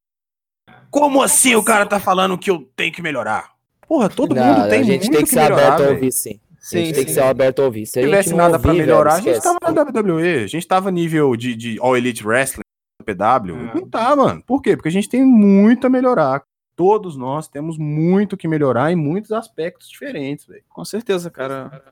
Como 0.90 1.22
assim 1.22 1.54
o 1.54 1.62
cara 1.62 1.84
tá 1.86 2.00
falando 2.00 2.38
que 2.38 2.50
eu 2.50 2.68
tenho 2.76 2.92
que 2.92 3.02
melhorar? 3.02 3.52
Porra, 3.86 4.08
todo 4.08 4.34
Não, 4.34 4.44
mundo 4.44 4.68
tem 4.68 4.80
a 4.80 4.82
gente 4.84 5.02
muito 5.04 5.16
tem 5.16 5.24
que 5.24 5.30
ser 5.30 5.42
melhorar, 5.42 5.66
aberto 5.74 5.88
a 5.88 5.90
ouvir, 5.92 6.12
sim. 6.12 6.40
a 6.52 6.56
Sim, 6.60 6.78
gente 6.84 6.94
tem 6.94 7.04
que 7.04 7.10
sim. 7.10 7.14
ser 7.14 7.22
aberto 7.22 7.60
a 7.60 7.64
ouvir. 7.64 7.86
Se 7.86 7.92
Se 7.92 7.98
a 7.98 8.02
gente 8.02 8.10
tivesse 8.10 8.30
não 8.30 8.36
nada 8.38 8.58
pra 8.58 8.70
ouvir, 8.70 8.82
melhorar, 8.82 9.16
velho, 9.16 9.22
a 9.30 9.34
gente 9.34 9.36
esquece. 9.38 9.58
tava 9.60 9.72
na 9.94 10.00
WWE. 10.02 10.44
A 10.44 10.46
gente 10.46 10.66
tava 10.68 10.90
nível 10.90 11.34
de, 11.36 11.54
de 11.56 11.78
All 11.80 11.96
Elite 11.96 12.26
Wrestling, 12.26 12.62
PW. 13.04 13.20
É. 13.54 13.74
Não 13.74 13.88
tá, 13.88 14.14
mano. 14.14 14.42
Por 14.46 14.60
quê? 14.62 14.76
Porque 14.76 14.88
a 14.88 14.92
gente 14.92 15.08
tem 15.08 15.24
muito 15.24 15.86
a 15.86 15.90
melhorar. 15.90 16.42
Todos 16.76 17.16
nós 17.16 17.48
temos 17.48 17.76
muito 17.76 18.36
que 18.36 18.46
melhorar 18.46 18.92
em 18.92 18.96
muitos 18.96 19.32
aspectos 19.32 19.88
diferentes, 19.88 20.46
velho. 20.46 20.62
Com 20.68 20.84
certeza, 20.84 21.30
cara. 21.30 21.82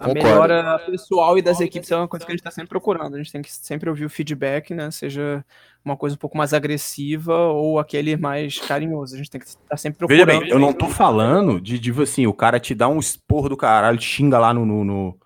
A 0.00 0.04
Concordo. 0.06 0.28
melhora 0.28 0.78
pessoal 0.78 1.36
e 1.36 1.42
das 1.42 1.60
equipes 1.60 1.90
é 1.90 1.96
uma 1.96 2.08
coisa 2.08 2.24
que 2.24 2.32
a 2.32 2.34
gente 2.34 2.42
tá 2.42 2.50
sempre 2.50 2.70
procurando. 2.70 3.14
A 3.16 3.18
gente 3.18 3.30
tem 3.30 3.42
que 3.42 3.52
sempre 3.52 3.90
ouvir 3.90 4.06
o 4.06 4.10
feedback, 4.10 4.72
né? 4.72 4.90
Seja 4.90 5.44
uma 5.84 5.94
coisa 5.94 6.16
um 6.16 6.18
pouco 6.18 6.38
mais 6.38 6.54
agressiva 6.54 7.36
ou 7.36 7.78
aquele 7.78 8.16
mais 8.16 8.58
carinhoso. 8.58 9.14
A 9.14 9.18
gente 9.18 9.28
tem 9.28 9.38
que 9.38 9.46
estar 9.46 9.76
sempre 9.76 10.06
Veja 10.08 10.24
procurando. 10.24 10.40
bem, 10.44 10.50
eu 10.50 10.58
não 10.58 10.72
tô 10.72 10.86
falando 10.86 11.60
de, 11.60 11.78
de 11.78 11.90
assim, 12.00 12.26
o 12.26 12.32
cara 12.32 12.58
te 12.58 12.74
dá 12.74 12.88
um 12.88 12.98
esporro 12.98 13.50
do 13.50 13.58
caralho, 13.58 13.98
te 13.98 14.06
xinga 14.06 14.38
lá 14.38 14.54
no, 14.54 14.64
no, 14.64 14.84
no, 14.84 15.18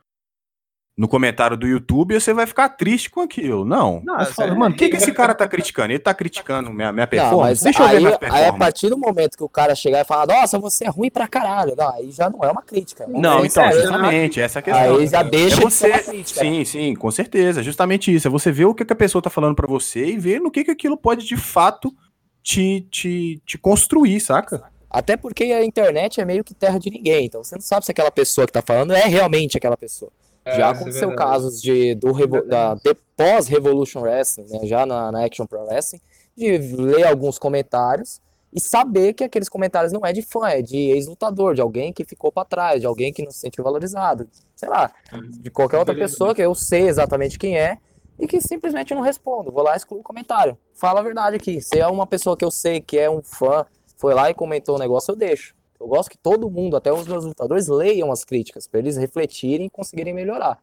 no 0.96 1.08
comentário 1.08 1.56
do 1.56 1.66
YouTube 1.66 2.14
você 2.20 2.32
vai 2.32 2.46
ficar 2.46 2.68
triste 2.68 3.10
com 3.10 3.20
aquilo. 3.20 3.64
Não. 3.64 4.00
Não, 4.04 4.14
Você 4.18 4.26
fala, 4.32 4.46
sério. 4.48 4.56
mano, 4.56 4.74
o 4.74 4.78
que, 4.78 4.88
que 4.88 4.96
esse 4.96 5.12
cara 5.12 5.34
tá 5.34 5.48
criticando? 5.48 5.90
Ele 5.92 5.98
tá 5.98 6.14
criticando 6.14 6.70
minha, 6.72 6.92
minha 6.92 7.04
Não, 7.04 7.10
performance? 7.10 7.40
mas 7.50 7.62
Deixa 7.62 7.82
eu 7.82 7.88
ver 7.88 7.96
minha 7.98 8.08
aí 8.10 8.14
a 8.14 8.18
performance. 8.18 8.58
partir 8.58 8.88
do 8.90 8.96
momento 8.96 9.36
que 9.36 9.42
o 9.42 9.48
cara 9.48 9.74
chegar 9.74 10.00
e 10.02 10.04
falar, 10.04 10.26
nossa, 10.28 10.56
você 10.56 10.84
é 10.84 10.88
ruim 10.88 11.10
pra 11.10 11.26
caralho. 11.26 11.74
Não, 11.76 11.92
aí 11.94 12.12
já 12.12 12.30
não 12.30 12.44
é 12.44 12.50
uma 12.50 12.62
crítica. 12.62 13.06
Não, 13.08 13.38
Aí 13.38 13.46
então, 13.46 13.64
já- 13.64 13.72
justamente, 13.72 14.40
essa 14.40 14.58
é 14.58 14.60
a 14.60 14.62
questão. 14.62 14.82
Aí 14.98 15.06
já 15.08 15.22
deixa 15.24 15.46
É 15.62 15.66
de 15.66 15.70
ser 15.72 15.86
uma 15.90 15.98
você, 15.98 16.10
crítica. 16.10 16.40
sim, 16.40 16.64
sim, 16.64 16.94
com 16.94 17.10
certeza, 17.10 17.60
justamente 17.60 18.14
isso. 18.14 18.28
É 18.28 18.30
você 18.30 18.52
ver 18.52 18.66
o 18.66 18.74
que, 18.74 18.84
que 18.84 18.92
a 18.92 18.96
pessoa 18.96 19.20
tá 19.20 19.28
falando 19.30 19.56
pra 19.56 19.66
você 19.66 20.06
e 20.06 20.16
ver 20.16 20.40
no 20.40 20.48
que, 20.50 20.62
que 20.62 20.70
aquilo 20.70 20.96
pode 20.96 21.26
de 21.26 21.36
fato 21.36 21.92
te, 22.40 22.86
te, 22.90 23.42
te 23.44 23.58
construir, 23.58 24.20
saca? 24.20 24.62
Até 24.88 25.16
porque 25.16 25.42
a 25.44 25.64
internet 25.64 26.20
é 26.20 26.24
meio 26.24 26.44
que 26.44 26.54
terra 26.54 26.78
de 26.78 26.88
ninguém. 26.88 27.26
Então 27.26 27.42
você 27.42 27.56
não 27.56 27.62
sabe 27.62 27.84
se 27.84 27.90
aquela 27.90 28.12
pessoa 28.12 28.46
que 28.46 28.52
tá 28.52 28.62
falando 28.62 28.92
é 28.92 29.04
realmente 29.06 29.56
aquela 29.56 29.76
pessoa. 29.76 30.12
É, 30.44 30.56
já 30.56 30.66
é 30.68 30.70
aconteceu 30.70 31.08
verdade. 31.08 31.30
casos 31.30 31.60
de, 31.62 31.94
do, 31.94 32.12
revo- 32.12 32.44
da, 32.46 32.74
de 32.74 32.94
pós-Revolution 33.16 34.00
Wrestling, 34.02 34.46
né, 34.48 34.60
já 34.66 34.84
na, 34.84 35.10
na 35.10 35.24
Action 35.24 35.46
Pro 35.46 35.64
Wrestling, 35.64 36.00
de 36.36 36.58
ler 36.58 37.06
alguns 37.06 37.38
comentários 37.38 38.20
e 38.52 38.60
saber 38.60 39.14
que 39.14 39.24
aqueles 39.24 39.48
comentários 39.48 39.92
não 39.92 40.04
é 40.04 40.12
de 40.12 40.22
fã, 40.22 40.48
é 40.48 40.62
de 40.62 40.76
ex-lutador, 40.76 41.54
de 41.54 41.60
alguém 41.60 41.92
que 41.92 42.04
ficou 42.04 42.30
pra 42.30 42.44
trás, 42.44 42.80
de 42.80 42.86
alguém 42.86 43.12
que 43.12 43.22
não 43.24 43.30
se 43.30 43.38
sentiu 43.38 43.64
valorizado, 43.64 44.28
sei 44.54 44.68
lá, 44.68 44.92
de 45.40 45.50
qualquer 45.50 45.78
outra 45.78 45.94
pessoa 45.94 46.34
que 46.34 46.42
eu 46.42 46.54
sei 46.54 46.88
exatamente 46.88 47.38
quem 47.38 47.58
é 47.58 47.78
e 48.18 48.28
que 48.28 48.40
simplesmente 48.40 48.94
não 48.94 49.00
respondo. 49.02 49.50
Vou 49.50 49.62
lá 49.64 49.74
e 49.74 49.76
excluo 49.76 50.00
o 50.00 50.04
comentário. 50.04 50.56
Fala 50.74 51.00
a 51.00 51.02
verdade 51.02 51.34
aqui. 51.34 51.60
Se 51.60 51.80
é 51.80 51.86
uma 51.88 52.06
pessoa 52.06 52.36
que 52.36 52.44
eu 52.44 52.50
sei 52.50 52.80
que 52.80 52.96
é 52.96 53.10
um 53.10 53.20
fã, 53.22 53.66
foi 53.96 54.14
lá 54.14 54.30
e 54.30 54.34
comentou 54.34 54.76
o 54.76 54.78
negócio, 54.78 55.10
eu 55.12 55.16
deixo. 55.16 55.52
Eu 55.80 55.86
gosto 55.88 56.10
que 56.10 56.18
todo 56.18 56.50
mundo, 56.50 56.76
até 56.76 56.92
os 56.92 57.06
meus 57.06 57.24
lutadores, 57.24 57.66
leiam 57.68 58.10
as 58.12 58.24
críticas, 58.24 58.66
para 58.66 58.80
eles 58.80 58.96
refletirem 58.96 59.66
e 59.66 59.70
conseguirem 59.70 60.14
melhorar. 60.14 60.58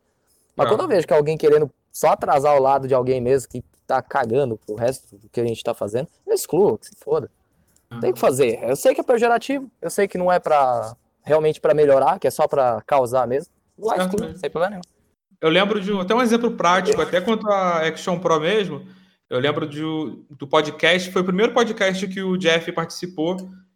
Mas 0.56 0.68
Ah. 0.68 0.70
quando 0.70 0.82
eu 0.82 0.88
vejo 0.88 1.06
que 1.08 1.14
alguém 1.14 1.38
querendo 1.38 1.70
só 1.92 2.10
atrasar 2.10 2.56
o 2.56 2.62
lado 2.62 2.88
de 2.88 2.94
alguém 2.94 3.20
mesmo 3.22 3.50
que 3.50 3.64
tá 3.86 4.02
cagando 4.02 4.58
pro 4.58 4.76
resto 4.76 5.18
do 5.18 5.28
que 5.30 5.42
a 5.42 5.46
gente 5.46 5.64
tá 5.64 5.74
fazendo, 5.74 6.08
eu 6.26 6.34
excluo, 6.34 6.78
que 6.78 6.88
se 6.88 6.96
foda. 6.98 7.30
Tem 8.00 8.12
o 8.12 8.14
que 8.14 8.20
fazer. 8.20 8.58
Eu 8.64 8.76
sei 8.78 8.96
que 8.96 9.02
é 9.02 9.04
pejorativo, 9.04 9.70
eu 9.82 9.90
sei 9.90 10.08
que 10.08 10.18
não 10.18 10.32
é 10.32 10.40
pra 10.40 10.96
realmente 11.24 11.60
pra 11.60 11.74
melhorar, 11.74 12.20
que 12.20 12.28
é 12.28 12.32
só 12.32 12.48
pra 12.48 12.82
causar 12.88 13.28
mesmo. 13.28 13.52
Lá 13.78 13.96
Certo. 13.98 14.16
excluo, 14.16 14.38
sem 14.38 14.50
problema 14.50 14.70
nenhum. 14.72 14.82
Eu 15.42 15.50
lembro 15.50 15.82
de 15.82 15.92
até 16.00 16.16
um 16.16 16.22
exemplo 16.22 16.52
prático, 16.52 17.02
até 17.02 17.20
quanto 17.20 17.50
a 17.50 17.86
Action 17.86 18.18
Pro 18.20 18.40
mesmo. 18.40 18.86
Eu 19.30 19.40
lembro 19.40 19.68
de, 19.68 19.82
do 20.30 20.48
podcast, 20.48 21.12
foi 21.12 21.22
o 21.22 21.26
primeiro 21.26 21.54
podcast 21.54 22.08
que 22.08 22.22
o 22.22 22.38
Jeff 22.38 22.72
participou. 22.72 23.36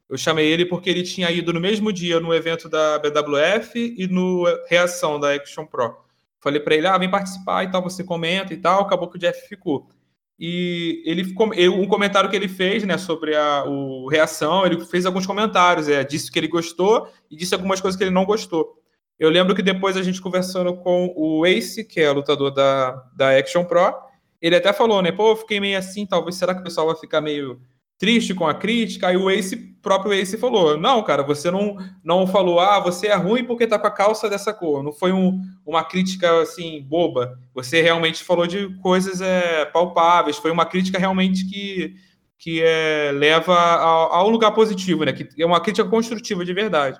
Eu 0.10 0.18
chamei 0.18 0.46
ele 0.46 0.66
porque 0.66 0.90
ele 0.90 1.04
tinha 1.04 1.32
ido 1.32 1.52
no 1.52 1.60
mesmo 1.60 1.92
dia 1.92 2.20
no 2.20 2.34
evento 2.34 2.70
da 2.70 3.00
BWF 3.00 3.96
e 3.98 4.08
no 4.08 4.44
Reação 4.68 5.20
da 5.20 5.34
Action 5.34 5.66
Pro. 5.66 5.98
Falei 6.40 6.60
pra 6.60 6.76
ele, 6.76 6.86
ah, 6.86 6.98
vem 6.98 7.10
participar 7.10 7.64
e 7.64 7.72
tal, 7.72 7.82
você 7.82 8.04
comenta 8.04 8.54
e 8.54 8.58
tal. 8.58 8.82
Acabou 8.82 9.10
que 9.10 9.18
o 9.18 9.20
Jeff 9.20 9.48
ficou. 9.48 9.90
E 10.38 11.02
ele 11.06 11.34
um 11.70 11.88
comentário 11.88 12.30
que 12.30 12.36
ele 12.36 12.48
fez, 12.48 12.84
né, 12.84 12.98
sobre 12.98 13.36
a 13.36 13.64
o 13.66 14.08
reação, 14.08 14.66
ele 14.66 14.86
fez 14.86 15.06
alguns 15.06 15.26
comentários, 15.26 15.88
é, 15.88 16.04
disse 16.04 16.30
que 16.30 16.38
ele 16.38 16.48
gostou 16.48 17.08
e 17.32 17.38
disse 17.38 17.56
algumas 17.56 17.80
coisas 17.80 17.98
que 17.98 18.04
ele 18.04 18.12
não 18.12 18.26
gostou. 18.26 18.78
Eu 19.18 19.30
lembro 19.30 19.56
que 19.56 19.62
depois 19.62 19.96
a 19.96 20.04
gente 20.04 20.22
conversando 20.22 20.76
com 20.76 21.14
o 21.16 21.46
Ace, 21.46 21.86
que 21.86 22.02
é 22.02 22.12
lutador 22.12 22.52
da, 22.52 22.92
da 23.16 23.38
Action 23.38 23.64
Pro, 23.64 23.96
ele 24.42 24.58
até 24.58 24.74
falou, 24.74 25.02
né, 25.02 25.12
pô, 25.12 25.32
eu 25.32 25.36
fiquei 25.38 25.60
meio 25.60 25.78
assim, 25.78 26.06
talvez 26.06 26.36
será 26.36 26.54
que 26.54 26.60
o 26.60 26.64
pessoal 26.64 26.88
vai 26.88 26.98
ficar 26.98 27.22
meio 27.22 27.62
triste 27.98 28.34
com 28.34 28.48
a 28.48 28.54
crítica? 28.54 29.08
Aí 29.08 29.18
o 29.18 29.30
Ace, 29.30 29.56
próprio 29.82 30.14
Ace 30.14 30.38
falou, 30.38 30.78
não, 30.78 31.04
cara, 31.04 31.24
você 31.24 31.52
não, 31.52 31.78
não 32.04 32.26
falou, 32.26 32.60
ah, 32.60 32.80
você 32.80 33.08
é 33.08 33.16
ruim 33.16 33.44
porque 33.44 33.68
tá 33.68 33.78
com 33.78 33.88
a 33.88 33.92
calça 33.92 34.30
dessa 34.30 34.54
cor. 34.54 34.84
Não 34.84 34.92
foi 34.92 35.12
um, 35.12 35.40
uma 35.66 35.84
crítica, 35.84 36.42
assim, 36.42 36.82
boba. 36.82 37.38
Você 37.54 37.82
realmente 37.82 38.24
falou 38.24 38.48
de 38.48 38.70
coisas 38.82 39.22
é, 39.22 39.66
palpáveis, 39.66 40.38
foi 40.38 40.52
uma 40.52 40.66
crítica 40.66 40.98
realmente 40.98 41.48
que, 41.48 41.94
que 42.38 42.62
é, 42.64 43.12
leva 43.14 43.54
a, 43.54 44.18
a 44.18 44.26
um 44.26 44.30
lugar 44.30 44.52
positivo, 44.52 45.04
né, 45.04 45.14
que 45.14 45.28
é 45.42 45.46
uma 45.46 45.62
crítica 45.62 45.88
construtiva 45.88 46.44
de 46.44 46.54
verdade. 46.54 47.00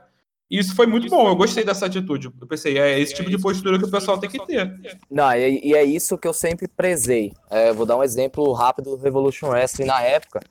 E 0.50 0.60
isso 0.60 0.76
foi 0.76 0.86
muito 0.86 1.10
bom, 1.10 1.28
eu 1.28 1.36
gostei 1.36 1.64
dessa 1.64 1.88
atitude. 1.88 2.30
Eu 2.40 2.48
pensei, 2.48 2.78
é 2.78 3.00
esse 3.00 3.16
tipo 3.16 3.30
de 3.30 3.40
postura 3.40 3.80
que 3.80 3.86
o 3.86 3.92
pessoal 3.92 4.20
tem 4.20 4.30
que 4.30 4.46
ter. 4.46 4.72
Não, 5.10 5.32
e, 5.34 5.70
e 5.70 5.74
é 5.74 5.84
isso 5.84 6.18
que 6.20 6.28
eu 6.28 6.34
sempre 6.34 6.68
prezei. 6.68 7.34
É, 7.50 7.74
vou 7.74 7.86
dar 7.86 7.98
um 7.98 8.04
exemplo 8.04 8.54
rápido 8.54 8.96
do 8.96 9.04
Revolution 9.04 9.48
Wrestling 9.48 9.88
na 9.88 10.02
época. 10.04 10.42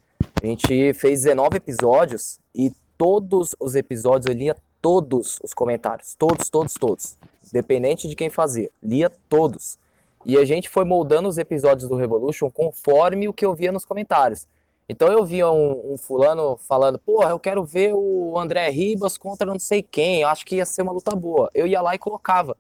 A 0.45 0.47
gente 0.47 0.93
fez 0.93 1.23
19 1.23 1.57
episódios 1.57 2.39
e 2.55 2.71
todos 2.99 3.57
os 3.59 3.75
episódios 3.75 4.27
eu 4.27 4.35
lia 4.35 4.55
todos 4.83 5.39
os 5.43 5.55
comentários. 5.55 6.15
Todos, 6.19 6.51
todos, 6.51 6.75
todos. 6.75 7.17
Independente 7.49 8.07
de 8.07 8.15
quem 8.15 8.29
fazia. 8.29 8.71
Lia 8.83 9.11
todos. 9.27 9.79
E 10.27 10.37
a 10.37 10.45
gente 10.45 10.69
foi 10.69 10.85
moldando 10.85 11.31
os 11.31 11.39
episódios 11.39 11.89
do 11.89 11.97
Revolution 11.97 12.51
conforme 12.51 13.27
o 13.27 13.33
que 13.33 13.47
eu 13.47 13.55
via 13.55 13.73
nos 13.73 13.87
comentários. 13.87 14.47
Então 14.87 15.09
eu 15.11 15.25
via 15.25 15.51
um, 15.51 15.95
um, 15.95 15.97
fulano 15.97 16.59
falando, 16.59 16.99
porra, 16.99 17.31
eu 17.31 17.41
quero 17.41 17.65
ver 17.65 17.95
o 17.95 18.39
André 18.39 18.69
Ribas 18.69 19.17
contra 19.17 19.47
não 19.47 19.59
sei 19.59 19.83
quem, 19.83 20.21
eu 20.21 20.29
acho 20.29 20.45
que 20.45 20.57
ia 20.57 20.67
ser 20.67 20.83
uma 20.83 20.93
luta 20.93 21.17
boa. 21.17 21.51
Eu 21.55 21.67
ia 21.67 21.81
lá 21.81 21.95
e 21.95 21.99
colocava. 21.99 22.55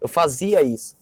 Eu 0.00 0.08
fazia 0.08 0.60
isso. 0.60 0.96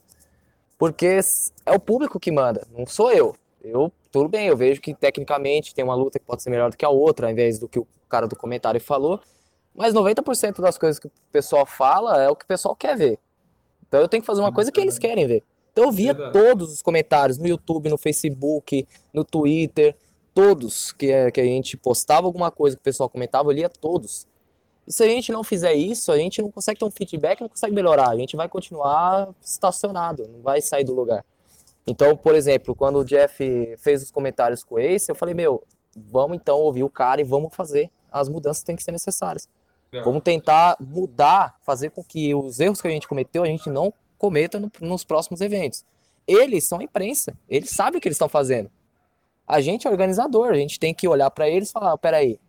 Porque 0.77 1.19
é 1.65 1.73
o 1.73 1.81
público 1.81 2.21
que 2.21 2.31
manda, 2.31 2.67
não 2.77 2.87
sou 2.87 3.11
eu. 3.11 3.35
Eu, 3.65 3.91
tudo 4.19 4.29
bem, 4.29 4.47
eu 4.47 4.57
vejo 4.57 4.81
que 4.81 4.95
tecnicamente 4.95 5.75
tem 5.75 5.85
uma 5.85 5.95
luta 5.95 6.19
que 6.19 6.25
pode 6.25 6.43
ser 6.43 6.51
melhor 6.51 6.71
do 6.71 6.77
que 6.77 6.85
a 6.85 6.89
outra, 6.89 7.27
ao 7.27 7.33
invés 7.33 7.59
do 7.59 7.69
que 7.69 7.79
o 7.79 7.87
cara 8.09 8.27
do 8.27 8.35
comentário 8.35 8.81
falou. 8.81 9.21
Mas 9.75 9.93
90% 9.93 10.61
das 10.61 10.79
coisas 10.79 10.99
que 10.99 11.07
o 11.07 11.13
pessoal 11.31 11.67
fala 11.67 12.23
é 12.23 12.29
o 12.29 12.35
que 12.35 12.45
o 12.45 12.49
pessoal 12.49 12.75
quer 12.75 12.97
ver. 12.97 13.19
Então 13.87 14.01
eu 14.01 14.09
tenho 14.09 14.23
que 14.23 14.27
fazer 14.27 14.41
uma 14.41 14.53
coisa 14.53 14.73
que 14.73 14.81
eles 14.81 14.99
querem 14.99 15.27
ver. 15.27 15.45
Então 15.73 15.85
eu 15.85 15.93
via 15.93 16.15
todos 16.15 16.73
os 16.73 16.81
comentários 16.81 17.37
no 17.37 17.47
YouTube, 17.47 17.91
no 17.91 17.99
Facebook, 17.99 18.87
no 19.13 19.25
Twitter 19.25 19.95
todos 20.37 20.93
que, 20.93 21.31
que 21.31 21.41
a 21.41 21.45
gente 21.45 21.79
postava 21.79 22.27
alguma 22.27 22.51
coisa 22.51 22.77
que 22.77 22.81
o 22.81 22.85
pessoal 22.85 23.09
comentava, 23.09 23.49
eu 23.49 23.55
lia 23.55 23.71
todos. 23.71 24.27
E 24.87 24.93
se 24.93 25.03
a 25.03 25.07
gente 25.07 25.33
não 25.33 25.43
fizer 25.43 25.73
isso, 25.73 26.13
a 26.13 26.19
gente 26.19 26.43
não 26.43 26.51
consegue 26.51 26.79
ter 26.79 26.85
um 26.85 26.91
feedback, 26.91 27.41
não 27.41 27.49
consegue 27.49 27.75
melhorar. 27.75 28.11
A 28.11 28.17
gente 28.17 28.37
vai 28.37 28.47
continuar 28.47 29.31
estacionado, 29.43 30.29
não 30.29 30.43
vai 30.43 30.61
sair 30.61 30.85
do 30.85 30.95
lugar. 30.95 31.25
Então, 31.87 32.17
por 32.17 32.35
exemplo, 32.35 32.75
quando 32.75 32.97
o 32.99 33.05
Jeff 33.05 33.77
fez 33.79 34.03
os 34.03 34.11
comentários 34.11 34.65
com 34.65 34.75
o 34.75 34.79
Ace, 34.79 35.09
eu 35.09 35.15
falei, 35.15 35.35
meu, 35.35 35.63
vamos 35.95 36.37
então 36.37 36.59
ouvir 36.59 36.83
o 36.83 36.91
cara 36.91 37.21
e 37.21 37.25
vamos 37.25 37.55
fazer 37.55 37.91
as 38.11 38.29
mudanças 38.29 38.61
que 38.61 38.67
tem 38.67 38.77
que 38.77 38.83
ser 38.83 38.93
necessárias. 38.93 39.49
É. 39.93 40.03
Vamos 40.03 40.23
tentar 40.23 40.77
mudar, 40.81 41.57
fazer 41.63 41.91
com 41.91 42.03
que 42.03 42.35
os 42.35 42.59
erros 42.59 42.81
que 42.81 42.89
a 42.89 42.91
gente 42.91 43.07
cometeu, 43.07 43.45
a 43.45 43.47
gente 43.47 43.71
não 43.71 43.95
cometa 44.19 44.59
no, 44.59 44.71
nos 44.81 45.05
próximos 45.05 45.41
eventos. 45.41 45.85
Eles 46.27 46.65
são 46.65 46.81
a 46.81 46.83
imprensa, 46.83 47.37
eles 47.49 47.71
sabem 47.71 47.99
o 47.99 48.01
que 48.01 48.09
eles 48.09 48.17
estão 48.17 48.29
fazendo. 48.29 48.71
A 49.47 49.61
gente 49.61 49.87
é 49.87 49.91
organizador, 49.91 50.51
a 50.51 50.55
gente 50.55 50.81
tem 50.81 50.93
que 50.93 51.07
olhar 51.07 51.31
para 51.31 51.49
eles 51.49 51.69
e 51.69 51.73
falar, 51.73 51.97
peraí, 51.99 52.41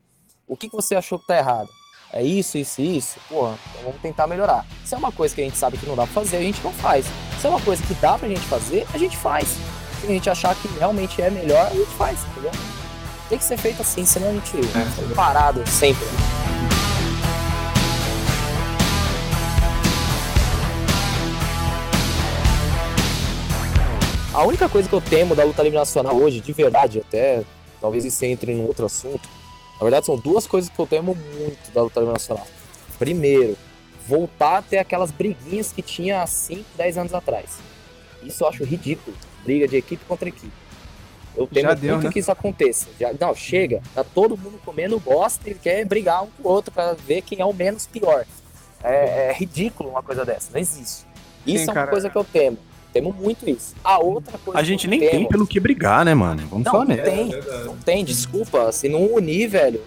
o 0.48 0.58
que, 0.58 0.68
que 0.68 0.76
você 0.76 0.96
achou 0.96 1.20
que 1.20 1.28
tá 1.28 1.38
errado? 1.38 1.70
É 2.12 2.24
isso, 2.24 2.58
isso 2.58 2.82
e 2.82 2.98
isso? 2.98 3.20
Porra, 3.28 3.58
então 3.70 3.84
vamos 3.84 4.02
tentar 4.02 4.28
melhorar. 4.28 4.66
Se 4.86 4.96
é 4.96 4.98
uma 4.98 5.12
coisa 5.12 5.36
que 5.36 5.42
a 5.42 5.44
gente 5.44 5.58
sabe 5.58 5.78
que 5.78 5.86
não 5.86 5.96
dá 5.96 6.04
pra 6.04 6.14
fazer, 6.14 6.38
a 6.38 6.42
gente 6.42 6.64
não 6.64 6.72
faz. 6.72 7.06
Se 7.40 7.46
é 7.46 7.50
uma 7.50 7.60
coisa 7.60 7.84
que 7.84 7.94
dá 7.96 8.18
pra 8.18 8.28
gente 8.30 8.42
fazer, 8.42 8.88
a 8.94 8.98
gente 8.98 9.18
faz. 9.18 9.48
Se 10.00 10.06
a 10.06 10.10
gente 10.10 10.30
achar 10.30 10.56
que 10.56 10.68
realmente 10.80 11.22
é 11.22 11.30
melhor, 11.30 11.68
a 11.68 11.74
gente 11.74 11.92
faz, 11.92 12.20
entendeu? 12.32 12.52
Tem 13.28 13.38
que 13.38 13.44
ser 13.44 13.58
feito 13.58 13.82
assim, 13.82 14.06
senão 14.06 14.30
a 14.30 14.34
gente 14.34 14.58
é, 14.58 15.14
parado 15.14 15.68
sempre. 15.68 16.08
A 24.34 24.46
única 24.46 24.70
coisa 24.70 24.88
que 24.88 24.96
eu 24.96 25.02
temo 25.02 25.36
da 25.36 25.44
luta 25.44 25.62
livre 25.64 25.78
nacional 25.78 26.16
hoje, 26.16 26.40
de 26.40 26.54
verdade, 26.54 27.00
até 27.00 27.44
talvez 27.82 28.06
isso 28.06 28.24
entre 28.24 28.54
em 28.54 28.64
outro 28.66 28.86
assunto, 28.86 29.28
na 29.80 29.84
verdade 29.84 30.06
são 30.06 30.18
duas 30.18 30.48
coisas 30.48 30.70
que 30.70 30.80
eu 30.80 30.88
temo 30.88 31.16
muito 31.16 31.72
da 31.72 31.84
luta 31.84 32.02
nacional. 32.02 32.48
Primeiro, 32.98 33.56
voltar 34.08 34.58
a 34.58 34.62
ter 34.62 34.78
aquelas 34.80 35.12
briguinhas 35.12 35.72
que 35.72 35.82
tinha 35.82 36.22
há 36.22 36.28
5, 36.28 36.64
10 36.76 36.98
anos 36.98 37.14
atrás. 37.14 37.60
Isso 38.24 38.44
eu 38.44 38.48
acho 38.48 38.64
ridículo. 38.64 39.16
Briga 39.44 39.68
de 39.68 39.78
equipe 39.78 40.04
contra 40.06 40.28
equipe. 40.28 40.52
Eu 41.36 41.46
temo 41.46 41.76
deu, 41.76 41.94
muito 41.94 42.08
né? 42.08 42.12
que 42.12 42.20
isso 42.20 42.32
aconteça. 42.32 42.88
Já, 43.00 43.14
não, 43.20 43.36
chega. 43.36 43.82
Tá 43.94 44.04
todo 44.04 44.36
mundo 44.36 44.60
comendo 44.66 45.00
bosta 45.00 45.48
e 45.48 45.54
quer 45.54 45.86
brigar 45.86 46.24
um 46.24 46.28
com 46.28 46.50
o 46.50 46.52
outro 46.52 46.72
para 46.72 46.94
ver 46.94 47.22
quem 47.22 47.40
é 47.40 47.46
o 47.46 47.54
menos 47.54 47.86
pior. 47.86 48.26
É, 48.84 49.30
é, 49.30 49.34
ridículo 49.34 49.90
uma 49.90 50.02
coisa 50.02 50.26
dessa. 50.26 50.50
Não 50.52 50.60
existe. 50.60 51.06
Isso 51.46 51.60
Sim, 51.60 51.62
é 51.62 51.66
uma 51.66 51.74
cara. 51.74 51.92
coisa 51.92 52.10
que 52.10 52.18
eu 52.18 52.24
temo. 52.24 52.58
Temos 52.98 53.16
muito 53.16 53.48
isso. 53.48 53.76
A 53.84 54.00
outra 54.00 54.38
coisa. 54.40 54.60
A 54.60 54.64
gente 54.64 54.88
nem 54.88 55.00
temos... 55.00 55.16
tem 55.16 55.28
pelo 55.28 55.46
que 55.46 55.60
brigar, 55.60 56.04
né, 56.04 56.16
mano? 56.16 56.48
Vamos 56.48 56.66
não, 56.66 56.72
falar 56.72 56.86
não 56.86 56.96
tem, 56.98 57.34
é 57.34 57.64
não 57.64 57.78
tem, 57.78 58.04
desculpa. 58.04 58.72
Se 58.72 58.90
não 58.90 59.14
unir, 59.14 59.48
velho, 59.48 59.84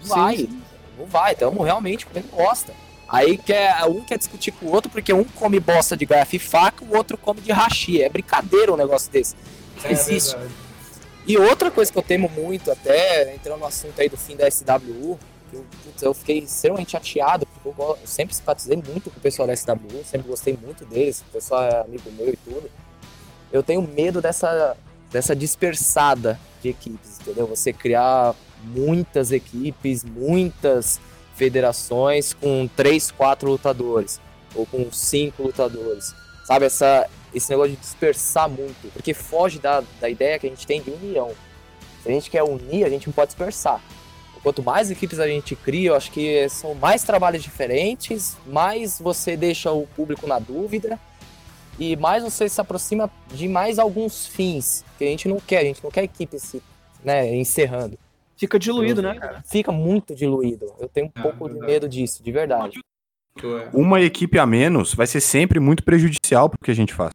não 0.00 0.08
vai. 0.08 0.36
Sim. 0.38 0.62
Não 0.98 1.06
vai. 1.06 1.32
Estamos 1.32 1.62
realmente 1.64 2.06
comendo 2.06 2.28
bosta. 2.34 2.72
Aí 3.06 3.36
quer, 3.36 3.84
um 3.84 4.02
quer 4.02 4.16
discutir 4.16 4.52
com 4.52 4.66
o 4.66 4.72
outro 4.72 4.90
porque 4.90 5.12
um 5.12 5.24
come 5.24 5.60
bosta 5.60 5.96
de 5.96 6.06
garfo 6.06 6.36
e 6.36 6.38
faca, 6.38 6.84
o 6.84 6.96
outro 6.96 7.18
come 7.18 7.40
de 7.40 7.52
rachi. 7.52 8.02
É 8.02 8.08
brincadeira 8.08 8.72
um 8.72 8.76
negócio 8.76 9.12
desse. 9.12 9.34
Não 9.82 9.90
é 9.90 9.92
existe. 9.92 10.32
Verdade. 10.32 10.54
E 11.26 11.36
outra 11.36 11.70
coisa 11.70 11.92
que 11.92 11.98
eu 11.98 12.02
temo 12.02 12.30
muito, 12.30 12.70
até 12.70 13.34
entrando 13.34 13.60
no 13.60 13.66
assunto 13.66 14.00
aí 14.00 14.08
do 14.08 14.16
fim 14.16 14.34
da 14.34 14.50
SWU, 14.50 15.18
eu, 15.56 15.64
putz, 15.84 16.02
eu 16.02 16.14
fiquei 16.14 16.38
extremamente 16.38 16.92
chateado, 16.92 17.46
porque 17.46 17.68
eu, 17.68 17.74
eu, 18.00 18.06
sempre 18.06 18.34
simpatizei 18.34 18.76
muito 18.76 19.10
com 19.10 19.18
o 19.18 19.22
pessoal 19.22 19.46
da 19.46 19.56
SW, 19.56 20.04
sempre 20.04 20.28
gostei 20.28 20.58
muito 20.60 20.84
deles, 20.84 21.20
o 21.28 21.32
pessoal 21.32 21.62
é 21.62 21.80
amigo 21.80 22.10
meu 22.12 22.32
e 22.32 22.36
tudo. 22.36 22.70
Eu 23.52 23.62
tenho 23.62 23.82
medo 23.82 24.20
dessa, 24.20 24.76
dessa 25.10 25.34
dispersada 25.34 26.38
de 26.62 26.68
equipes, 26.68 27.18
entendeu? 27.20 27.46
Você 27.46 27.72
criar 27.72 28.34
muitas 28.62 29.32
equipes, 29.32 30.04
muitas 30.04 31.00
federações 31.34 32.34
com 32.34 32.68
três, 32.76 33.10
quatro 33.10 33.50
lutadores, 33.50 34.20
ou 34.54 34.66
com 34.66 34.90
cinco 34.92 35.44
lutadores. 35.44 36.12
Sabe, 36.44 36.66
essa, 36.66 37.08
esse 37.32 37.48
negócio 37.50 37.72
de 37.72 37.76
dispersar 37.76 38.48
muito, 38.48 38.92
porque 38.92 39.14
foge 39.14 39.58
da, 39.58 39.82
da 40.00 40.08
ideia 40.08 40.38
que 40.38 40.46
a 40.46 40.50
gente 40.50 40.66
tem 40.66 40.82
de 40.82 40.90
união. 40.90 41.30
Se 42.02 42.08
a 42.08 42.12
gente 42.12 42.30
quer 42.30 42.42
unir, 42.42 42.84
a 42.84 42.88
gente 42.88 43.06
não 43.06 43.12
pode 43.12 43.28
dispersar. 43.28 43.80
Quanto 44.48 44.62
mais 44.62 44.90
equipes 44.90 45.20
a 45.20 45.28
gente 45.28 45.54
cria, 45.54 45.90
eu 45.90 45.94
acho 45.94 46.10
que 46.10 46.48
são 46.48 46.74
mais 46.74 47.02
trabalhos 47.02 47.42
diferentes, 47.42 48.34
mais 48.46 48.98
você 48.98 49.36
deixa 49.36 49.70
o 49.70 49.86
público 49.88 50.26
na 50.26 50.38
dúvida 50.38 50.98
e 51.78 51.94
mais 51.96 52.24
você 52.24 52.48
se 52.48 52.58
aproxima 52.58 53.10
de 53.30 53.46
mais 53.46 53.78
alguns 53.78 54.26
fins 54.26 54.86
que 54.96 55.04
a 55.04 55.06
gente 55.06 55.28
não 55.28 55.38
quer, 55.38 55.58
a 55.58 55.64
gente 55.64 55.84
não 55.84 55.90
quer 55.90 56.04
equipe 56.04 56.40
se, 56.40 56.62
né, 57.04 57.36
encerrando. 57.36 57.98
Fica 58.38 58.58
diluído, 58.58 59.02
né, 59.02 59.16
cara? 59.16 59.44
Fica 59.46 59.70
muito 59.70 60.14
diluído. 60.14 60.72
Eu 60.80 60.88
tenho 60.88 61.08
um 61.08 61.20
é, 61.20 61.22
pouco 61.22 61.46
de 61.46 61.58
medo 61.58 61.86
disso, 61.86 62.22
de 62.22 62.32
verdade. 62.32 62.80
Uma 63.74 64.00
equipe 64.00 64.38
a 64.38 64.46
menos 64.46 64.94
vai 64.94 65.06
ser 65.06 65.20
sempre 65.20 65.60
muito 65.60 65.84
prejudicial 65.84 66.48
pro 66.48 66.58
que 66.58 66.70
a 66.70 66.74
gente 66.74 66.94
faz. 66.94 67.12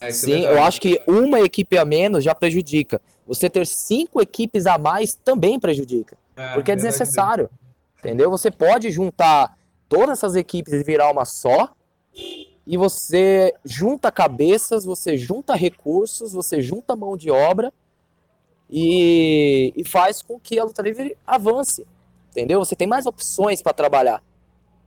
É, 0.00 0.10
é 0.10 0.12
Sim, 0.12 0.44
eu 0.44 0.62
acho 0.62 0.80
que 0.80 1.02
uma 1.08 1.40
equipe 1.40 1.76
a 1.76 1.84
menos 1.84 2.22
já 2.22 2.36
prejudica. 2.36 3.02
Você 3.26 3.50
ter 3.50 3.66
cinco 3.66 4.22
equipes 4.22 4.64
a 4.64 4.78
mais 4.78 5.12
também 5.12 5.58
prejudica. 5.58 6.21
É, 6.36 6.54
porque 6.54 6.72
é 6.72 6.76
desnecessário. 6.76 7.50
Entendeu? 7.98 8.30
Você 8.30 8.50
pode 8.50 8.90
juntar 8.90 9.56
todas 9.88 10.18
essas 10.18 10.34
equipes 10.34 10.72
e 10.72 10.82
virar 10.82 11.10
uma 11.10 11.24
só. 11.24 11.72
E 12.66 12.76
você 12.76 13.54
junta 13.64 14.10
cabeças, 14.10 14.84
você 14.84 15.16
junta 15.16 15.54
recursos, 15.54 16.32
você 16.32 16.60
junta 16.60 16.96
mão 16.96 17.16
de 17.16 17.30
obra 17.30 17.72
e, 18.70 19.72
e 19.76 19.84
faz 19.84 20.22
com 20.22 20.38
que 20.38 20.58
a 20.58 20.64
luta 20.64 20.82
livre 20.82 21.16
avance. 21.26 21.86
Entendeu? 22.30 22.58
Você 22.58 22.74
tem 22.74 22.86
mais 22.86 23.06
opções 23.06 23.62
para 23.62 23.72
trabalhar. 23.72 24.22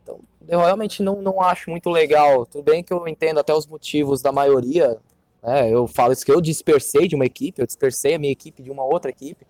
Então, 0.04 0.20
eu 0.48 0.60
realmente 0.60 1.04
não, 1.04 1.22
não 1.22 1.42
acho 1.42 1.70
muito 1.70 1.90
legal. 1.90 2.46
Tudo 2.46 2.64
bem 2.64 2.84
que 2.84 2.92
eu 2.92 3.08
entendo 3.08 3.40
até 3.40 3.54
os 3.54 3.68
motivos 3.68 4.22
da 4.22 4.32
maioria. 4.32 4.98
Né? 5.44 5.70
Eu 5.70 5.88
falo 5.88 6.12
isso 6.12 6.26
que 6.26 6.32
eu 6.32 6.42
dispersei 6.42 7.08
de 7.08 7.16
uma 7.16 7.26
equipe, 7.26 7.62
eu 7.62 7.68
dispersei 7.68 8.16
a 8.16 8.20
minha 8.20 8.32
equipe 8.32 8.64
de 8.64 8.72
uma 8.72 8.84
outra 8.84 9.12
equipe 9.12 9.46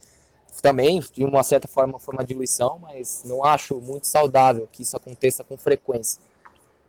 também, 0.62 1.00
de 1.14 1.24
uma 1.24 1.44
certa 1.44 1.68
forma, 1.68 2.00
foi 2.00 2.14
uma 2.14 2.24
diluição, 2.24 2.80
mas 2.80 3.24
não 3.26 3.44
acho 3.44 3.80
muito 3.82 4.08
saudável 4.08 4.68
que 4.72 4.84
isso 4.84 4.96
aconteça 4.96 5.44
com 5.44 5.58
frequência. 5.58 6.22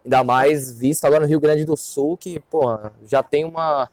Ainda 0.05 0.23
mais 0.23 0.73
visto 0.73 1.05
agora 1.05 1.23
no 1.23 1.27
Rio 1.27 1.41
Grande 1.41 1.65
do 1.65 1.77
Sul, 1.77 2.17
que, 2.17 2.39
pô, 2.39 2.79
já 3.05 3.23
tem 3.23 3.45
uma. 3.45 3.91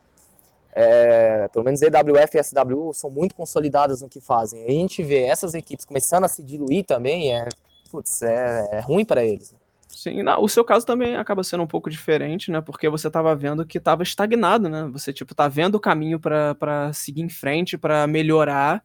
É, 0.76 1.48
pelo 1.50 1.66
menos 1.66 1.82
EWF 1.82 2.38
e 2.38 2.44
SW 2.44 2.94
são 2.94 3.10
muito 3.10 3.36
consolidadas 3.36 4.02
no 4.02 4.10
que 4.10 4.20
fazem. 4.20 4.66
A 4.66 4.72
gente 4.72 5.04
vê 5.04 5.24
essas 5.24 5.54
equipes 5.54 5.86
começando 5.86 6.24
a 6.24 6.28
se 6.28 6.44
diluir 6.44 6.86
também, 6.86 7.36
é, 7.36 7.48
putz, 7.92 8.22
é, 8.22 8.70
é 8.72 8.80
ruim 8.80 9.06
para 9.06 9.24
eles. 9.24 9.56
Sim, 9.88 10.24
não, 10.24 10.42
o 10.44 10.50
seu 10.50 10.66
caso 10.66 10.86
também 10.86 11.16
acaba 11.16 11.44
sendo 11.44 11.64
um 11.64 11.68
pouco 11.68 11.90
diferente, 11.90 12.52
né? 12.52 12.60
Porque 12.62 12.90
você 12.90 13.08
estava 13.08 13.36
vendo 13.36 13.66
que 13.66 13.78
estava 13.78 14.02
estagnado, 14.02 14.68
né? 14.68 14.90
Você, 14.92 15.14
tipo, 15.14 15.36
tá 15.36 15.48
vendo 15.48 15.76
o 15.76 15.80
caminho 15.80 16.20
para 16.20 16.92
seguir 16.94 17.22
em 17.22 17.30
frente, 17.30 17.78
para 17.78 18.08
melhorar, 18.08 18.84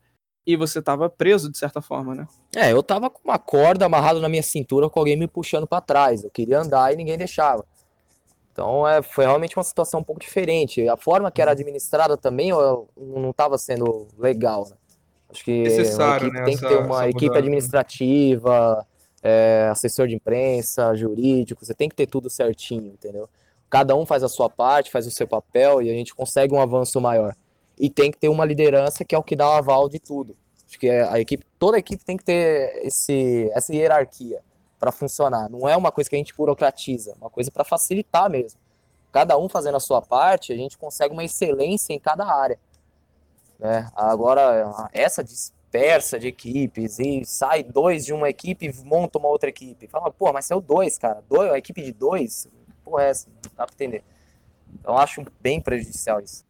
e 0.49 0.57
você 0.57 0.80
tava 0.80 1.11
preso 1.11 1.53
de 1.53 1.59
certa 1.59 1.82
forma, 1.82 2.14
né? 2.14 2.26
É, 2.57 2.72
eu 2.72 2.82
tava 2.82 3.11
com 3.11 3.20
uma 3.22 3.38
corda 3.38 3.84
amarrada 3.84 4.18
na 4.18 4.30
minha 4.30 4.42
cintura 4.42 4.88
com 4.88 4.99
alguém 4.99 5.14
me 5.14 5.28
puxando 5.28 5.66
para 5.66 5.82
trás. 5.82 6.24
Eu 6.24 6.30
queria 6.30 6.59
andar 6.59 6.90
e 6.90 6.96
ninguém 6.96 7.18
deixava. 7.18 7.66
Então 8.51 8.88
é, 8.88 9.03
foi 9.03 9.26
realmente 9.26 9.59
uma 9.59 9.62
situação 9.62 10.01
um 10.01 10.03
pouco 10.03 10.22
diferente. 10.22 10.88
A 10.88 10.96
forma 10.96 11.30
que 11.30 11.42
era 11.42 11.51
administrada 11.51 12.16
também 12.16 12.49
eu, 12.49 12.88
não 12.96 13.28
estava 13.28 13.59
sendo 13.59 14.09
legal. 14.18 14.66
Né? 14.70 14.76
Acho 15.30 15.44
que 15.44 15.64
Necessário, 15.64 16.32
né? 16.32 16.42
tem 16.44 16.55
essa, 16.55 16.66
que 16.66 16.74
ter 16.74 16.82
uma 16.82 17.07
equipe 17.07 17.36
administrativa, 17.36 18.86
é, 19.22 19.68
assessor 19.70 20.09
de 20.09 20.14
imprensa, 20.14 20.94
jurídico, 20.94 21.62
você 21.62 21.74
tem 21.74 21.90
que 21.90 21.94
ter 21.94 22.07
tudo 22.07 22.30
certinho, 22.30 22.86
entendeu? 22.86 23.28
Cada 23.68 23.94
um 23.94 24.07
faz 24.07 24.22
a 24.22 24.28
sua 24.30 24.49
parte, 24.49 24.90
faz 24.90 25.07
o 25.07 25.11
seu 25.11 25.28
papel 25.28 25.82
e 25.82 25.90
a 25.90 25.92
gente 25.92 26.14
consegue 26.14 26.55
um 26.55 26.61
avanço 26.61 26.99
maior. 27.03 27.36
E 27.79 27.89
tem 27.89 28.11
que 28.11 28.18
ter 28.18 28.29
uma 28.29 28.45
liderança 28.45 29.05
que 29.05 29.14
é 29.14 29.18
o 29.18 29.22
que 29.22 29.37
dá 29.37 29.49
o 29.49 29.53
aval 29.53 29.89
de 29.89 29.99
tudo. 29.99 30.37
Acho 30.66 30.79
que 30.79 30.91
a 30.91 31.18
equipe, 31.18 31.45
toda 31.59 31.76
a 31.76 31.81
equipe 31.81 32.05
tem 32.05 32.16
que 32.16 32.24
ter 32.24 32.85
esse, 32.85 33.51
essa 33.55 33.74
hierarquia 33.74 34.43
para 34.79 34.93
funcionar. 34.93 35.49
Não 35.49 35.68
é 35.68 35.76
uma 35.76 35.91
coisa 35.91 36.11
que 36.11 36.16
a 36.16 36.18
gente 36.18 36.35
burocratiza, 36.35 37.12
é 37.12 37.14
uma 37.14 37.31
coisa 37.31 37.51
para 37.51 37.64
facilitar 37.64 38.29
mesmo. 38.29 38.61
Cada 39.11 39.39
um 39.39 39.49
fazendo 39.49 39.76
a 39.76 39.81
sua 39.81 40.03
parte, 40.03 40.53
a 40.53 40.57
gente 40.57 40.76
consegue 40.76 41.12
uma 41.12 41.24
excelência 41.24 41.93
em 41.93 41.99
cada 41.99 42.26
área. 42.26 42.59
Né? 43.59 43.91
Agora, 43.97 44.91
essa 44.93 45.24
dispersa 45.24 46.18
de 46.18 46.29
equipes 46.29 46.99
e 46.99 47.24
sai 47.24 47.62
dois 47.62 48.05
de 48.05 48.12
uma 48.12 48.29
equipe 48.29 48.66
e 48.66 48.85
monta 48.85 49.18
uma 49.18 49.29
outra 49.29 49.49
equipe. 49.49 49.89
Fala, 49.89 50.11
pô, 50.11 50.33
mas 50.33 50.47
saiu 50.47 50.61
dois, 50.61 50.99
cara. 50.99 51.22
Dois, 51.29 51.51
uma 51.51 51.59
equipe 51.59 51.83
de 51.83 51.93
dois? 51.93 52.47
Pô, 52.85 53.01
é 53.01 53.09
essa, 53.09 53.26
dá 53.57 53.66
pra 53.66 53.74
entender. 53.74 54.05
Então, 54.74 54.97
acho 54.97 55.24
bem 55.41 55.61
prejudicial 55.61 56.20
isso. 56.20 56.45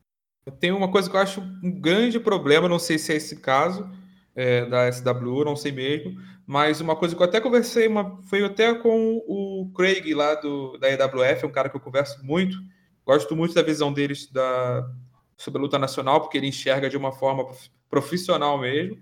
Tem 0.53 0.72
uma 0.72 0.90
coisa 0.90 1.09
que 1.09 1.16
eu 1.16 1.20
acho 1.20 1.40
um 1.62 1.80
grande 1.80 2.18
problema, 2.20 2.68
não 2.68 2.78
sei 2.78 2.99
se 2.99 3.12
é 3.12 3.16
esse 3.16 3.36
caso 3.40 3.88
é, 4.34 4.64
da 4.66 4.90
SW, 4.90 5.44
não 5.44 5.57
sei 5.57 5.72
mesmo, 5.72 6.16
mas 6.46 6.80
uma 6.80 6.94
coisa 6.94 7.14
que 7.14 7.20
eu 7.20 7.26
até 7.26 7.40
conversei, 7.40 7.88
uma, 7.88 8.22
foi 8.22 8.44
até 8.44 8.72
com 8.74 9.22
o 9.26 9.70
Craig 9.74 10.14
lá 10.14 10.34
do, 10.36 10.78
da 10.78 10.88
EWF, 10.90 11.44
um 11.44 11.51
cara 11.51 11.68
que 11.68 11.76
eu 11.76 11.80
converso 11.80 12.24
muito, 12.24 12.57
gosto 13.05 13.34
muito 13.34 13.53
da 13.55 13.62
visão 13.62 13.92
deles 13.92 14.30
da, 14.30 14.88
sobre 15.36 15.59
a 15.59 15.62
luta 15.62 15.78
nacional, 15.78 16.20
porque 16.20 16.38
ele 16.38 16.46
enxerga 16.46 16.88
de 16.88 16.96
uma 16.96 17.12
forma 17.12 17.44
profissional 17.90 18.59
mesmo, 18.59 18.96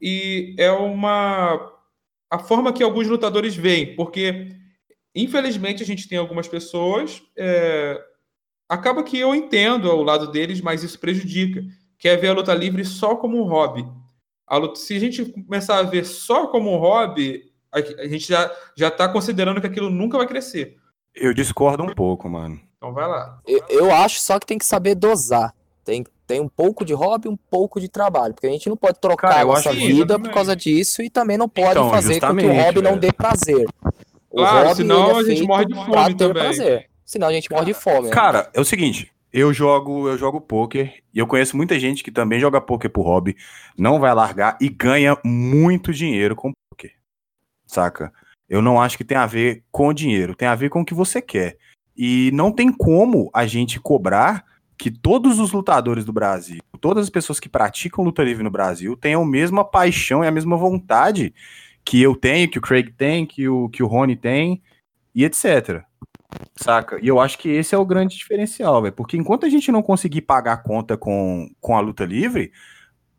e 0.00 0.54
é 0.58 0.70
uma 0.70 1.72
a 2.30 2.38
forma 2.38 2.72
que 2.72 2.82
alguns 2.82 3.06
lutadores 3.06 3.54
veem, 3.54 3.94
porque 3.94 4.48
infelizmente 5.14 5.82
a 5.82 5.86
gente 5.86 6.08
tem 6.08 6.18
algumas 6.18 6.48
pessoas 6.48 7.22
é, 7.36 8.00
acaba 8.68 9.02
que 9.02 9.18
eu 9.18 9.34
entendo 9.34 9.90
o 9.90 10.02
lado 10.02 10.30
deles, 10.30 10.60
mas 10.60 10.82
isso 10.82 10.98
prejudica. 10.98 11.62
Quer 11.98 12.16
ver 12.16 12.28
a 12.28 12.32
luta 12.34 12.54
livre 12.54 12.84
só 12.84 13.16
como 13.16 13.38
um 13.40 13.44
hobby. 13.48 13.86
A 14.46 14.56
luta, 14.56 14.78
se 14.78 14.96
a 14.96 15.00
gente 15.00 15.24
começar 15.24 15.78
a 15.78 15.82
ver 15.82 16.04
só 16.04 16.46
como 16.48 16.72
um 16.72 16.78
hobby, 16.78 17.44
a, 17.72 17.78
a 17.78 18.08
gente 18.08 18.28
já 18.28 18.50
já 18.76 18.88
está 18.88 19.08
considerando 19.08 19.60
que 19.60 19.66
aquilo 19.66 19.88
nunca 19.90 20.18
vai 20.18 20.26
crescer. 20.26 20.76
Eu 21.14 21.32
discordo 21.32 21.82
um 21.82 21.94
pouco, 21.94 22.28
mano. 22.28 22.60
Então 22.76 22.92
vai 22.92 23.06
lá. 23.08 23.38
Eu, 23.46 23.64
eu 23.68 23.94
acho 23.94 24.20
só 24.20 24.38
que 24.38 24.46
tem 24.46 24.58
que 24.58 24.66
saber 24.66 24.94
dosar. 24.94 25.54
Tem, 25.84 26.04
tem 26.26 26.40
um 26.40 26.48
pouco 26.48 26.84
de 26.84 26.92
hobby, 26.92 27.28
um 27.28 27.36
pouco 27.36 27.78
de 27.80 27.88
trabalho, 27.88 28.34
porque 28.34 28.46
a 28.46 28.50
gente 28.50 28.68
não 28.68 28.76
pode 28.76 28.98
trocar 29.00 29.28
Cara, 29.28 29.42
a 29.42 29.44
nossa 29.44 29.72
vida 29.72 30.18
por 30.18 30.30
causa 30.30 30.56
disso 30.56 31.02
e 31.02 31.08
também 31.10 31.36
não 31.38 31.48
pode 31.48 31.70
Então, 31.70 31.90
fazer 31.90 32.20
com 32.20 32.36
que 32.36 32.46
o 32.46 32.52
hobby 32.52 32.82
não 32.82 32.90
velho. 32.92 33.00
dê 33.00 33.12
prazer. 33.12 33.66
O 34.30 34.36
Claro, 34.38 34.68
hobby, 34.68 34.76
senão 34.76 35.10
é 35.10 35.20
a 35.20 35.22
gente 35.24 35.42
morre 35.46 35.66
de 35.66 35.74
fome 35.74 36.14
também. 36.14 36.34
prazer. 36.42 36.90
Senão 37.04 37.28
a 37.28 37.32
gente 37.32 37.50
morre 37.50 37.66
de 37.66 37.74
fome. 37.74 38.08
né? 38.08 38.14
Cara, 38.14 38.50
é 38.54 38.60
o 38.60 38.64
seguinte, 38.64 39.12
eu 39.32 39.52
jogo, 39.52 40.08
eu 40.08 40.16
jogo 40.16 40.40
poker 40.40 41.02
e 41.12 41.18
eu 41.18 41.26
conheço 41.26 41.56
muita 41.56 41.78
gente 41.78 42.04
que 42.04 42.12
também 42.12 42.38
joga 42.38 42.60
poker 42.60 42.90
por 42.90 43.02
hobby, 43.02 43.36
não 43.76 43.98
vai 43.98 44.14
largar 44.14 44.56
e 44.60 44.68
ganha 44.68 45.18
muito 45.24 45.92
dinheiro 45.92 46.36
com 46.36 46.52
poker. 46.70 46.92
Saca? 47.66 48.12
Eu 48.48 48.62
não 48.62 48.80
acho 48.80 48.96
que 48.96 49.04
tem 49.04 49.16
a 49.16 49.26
ver 49.26 49.64
com 49.72 49.92
dinheiro, 49.92 50.34
tem 50.34 50.46
a 50.46 50.54
ver 50.54 50.70
com 50.70 50.82
o 50.82 50.84
que 50.84 50.94
você 50.94 51.20
quer. 51.20 51.56
E 51.96 52.30
não 52.32 52.52
tem 52.52 52.72
como 52.72 53.30
a 53.32 53.46
gente 53.46 53.80
cobrar 53.80 54.44
que 54.76 54.90
todos 54.90 55.38
os 55.38 55.52
lutadores 55.52 56.04
do 56.04 56.12
Brasil, 56.12 56.60
todas 56.80 57.04
as 57.04 57.10
pessoas 57.10 57.40
que 57.40 57.48
praticam 57.48 58.04
luta 58.04 58.22
livre 58.22 58.42
no 58.42 58.50
Brasil, 58.50 58.96
tenham 58.96 59.22
a 59.22 59.26
mesma 59.26 59.64
paixão 59.64 60.24
e 60.24 60.26
a 60.26 60.32
mesma 60.32 60.56
vontade 60.56 61.34
que 61.84 62.00
eu 62.00 62.16
tenho, 62.16 62.48
que 62.48 62.58
o 62.58 62.62
Craig 62.62 62.92
tem, 62.92 63.26
que 63.26 63.48
o, 63.48 63.68
que 63.68 63.82
o 63.82 63.86
Rony 63.86 64.16
tem, 64.16 64.62
e 65.14 65.24
etc. 65.24 65.84
Saca? 66.56 66.98
E 67.02 67.08
eu 67.08 67.18
acho 67.18 67.38
que 67.38 67.48
esse 67.48 67.74
é 67.74 67.78
o 67.78 67.84
grande 67.84 68.16
diferencial, 68.16 68.80
velho. 68.82 68.94
Porque 68.94 69.16
enquanto 69.16 69.44
a 69.44 69.48
gente 69.48 69.72
não 69.72 69.82
conseguir 69.82 70.22
pagar 70.22 70.52
a 70.52 70.56
conta 70.56 70.96
com, 70.96 71.50
com 71.60 71.76
a 71.76 71.80
luta 71.80 72.04
livre, 72.04 72.52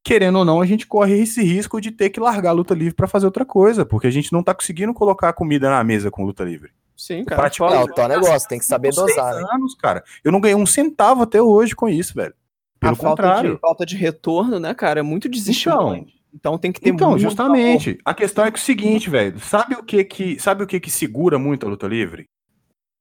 querendo 0.04 0.40
ou 0.40 0.46
não, 0.46 0.62
a 0.62 0.66
gente 0.66 0.88
corre 0.88 1.20
esse 1.20 1.44
risco 1.44 1.82
de 1.82 1.92
ter 1.92 2.10
que 2.10 2.20
largar 2.20 2.52
a 2.52 2.54
luta 2.54 2.74
livre 2.74 2.94
pra 2.94 3.08
fazer 3.08 3.26
outra 3.26 3.44
coisa, 3.44 3.86
porque 3.86 4.08
a 4.08 4.12
gente 4.12 4.32
não 4.32 4.42
tá 4.42 4.54
conseguindo 4.54 4.94
colocar 4.94 5.34
comida 5.34 5.70
na 5.70 5.84
mesa 5.84 6.10
com 6.10 6.24
luta 6.24 6.44
livre. 6.44 6.72
Sim, 6.96 7.26
cara. 7.26 7.42
Praticar 7.42 7.74
É 7.74 7.84
o 7.84 7.88
tal 7.88 8.08
negócio, 8.08 8.48
tem 8.48 8.60
que 8.60 8.66
saber 8.66 8.92
dosar, 8.94 9.36
né? 9.36 9.46
anos, 9.52 9.76
cara. 9.76 10.04
Eu 10.24 10.32
não 10.32 10.40
ganhei 10.40 10.56
um 10.56 10.66
centavo 10.66 11.24
até 11.24 11.42
hoje 11.42 11.76
com 11.76 11.90
isso, 11.90 12.14
velho. 12.14 12.34
Pelo 12.80 12.94
a 12.94 12.96
falta 12.96 13.24
contrário. 13.24 13.56
de, 13.56 13.60
falta 13.60 13.86
de 13.86 13.98
retorno, 13.98 14.60
né, 14.60 14.74
cara, 14.74 15.02
é 15.02 15.04
muito 15.04 15.28
desestimulante. 15.28 16.16
Então, 16.34 16.58
tem 16.58 16.72
que 16.72 16.80
ter 16.80 16.90
Então, 16.90 17.18
justamente. 17.18 17.98
A 18.04 18.14
questão 18.14 18.46
é 18.46 18.52
que 18.52 18.58
é 18.58 18.62
o 18.62 18.64
seguinte, 18.64 19.10
velho. 19.10 19.40
Sabe 19.40 19.76
o 19.76 19.84
que 19.84 20.04
que, 20.04 20.40
sabe 20.40 20.64
o 20.64 20.68
que 20.68 20.80
que 20.80 20.92
segura 20.92 21.40
muito 21.40 21.66
a 21.66 21.70
luta 21.70 21.88
livre? 21.88 22.30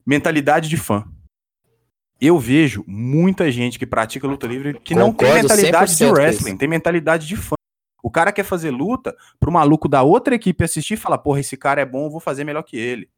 Mentalidade 0.06 0.68
de 0.68 0.76
fã. 0.76 1.04
Eu 2.20 2.38
vejo 2.38 2.84
muita 2.86 3.50
gente 3.50 3.78
que 3.78 3.86
pratica 3.86 4.26
luta 4.26 4.46
livre 4.46 4.78
que 4.80 4.94
não 4.94 5.12
tem 5.12 5.28
Concordo 5.28 5.48
mentalidade 5.48 5.96
de 5.96 6.04
100% 6.04 6.08
com 6.08 6.14
wrestling, 6.14 6.56
tem 6.56 6.68
mentalidade 6.68 7.26
de 7.26 7.36
fã. 7.36 7.54
O 8.02 8.10
cara 8.10 8.32
quer 8.32 8.44
fazer 8.44 8.70
luta 8.70 9.14
pro 9.40 9.50
maluco 9.50 9.88
da 9.88 10.02
outra 10.02 10.34
equipe 10.34 10.62
assistir 10.64 10.94
e 10.94 10.98
falar, 10.98 11.18
porra, 11.18 11.40
esse 11.40 11.56
cara 11.56 11.80
é 11.80 11.84
bom, 11.86 12.04
eu 12.06 12.10
vou 12.10 12.20
fazer 12.20 12.44
melhor 12.44 12.62
que 12.62 12.76
ele. 12.76 13.08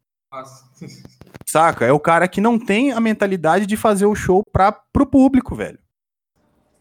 Saca? 1.45 1.85
É 1.85 1.93
o 1.93 2.01
cara 2.01 2.27
que 2.29 2.41
não 2.41 2.59
tem 2.59 2.93
a 2.93 3.01
mentalidade 3.01 3.67
de 3.67 3.77
fazer 3.77 4.07
o 4.07 4.15
show 4.15 4.43
pra, 4.53 4.73
pro 4.73 5.07
público, 5.07 5.55
velho. 5.55 5.79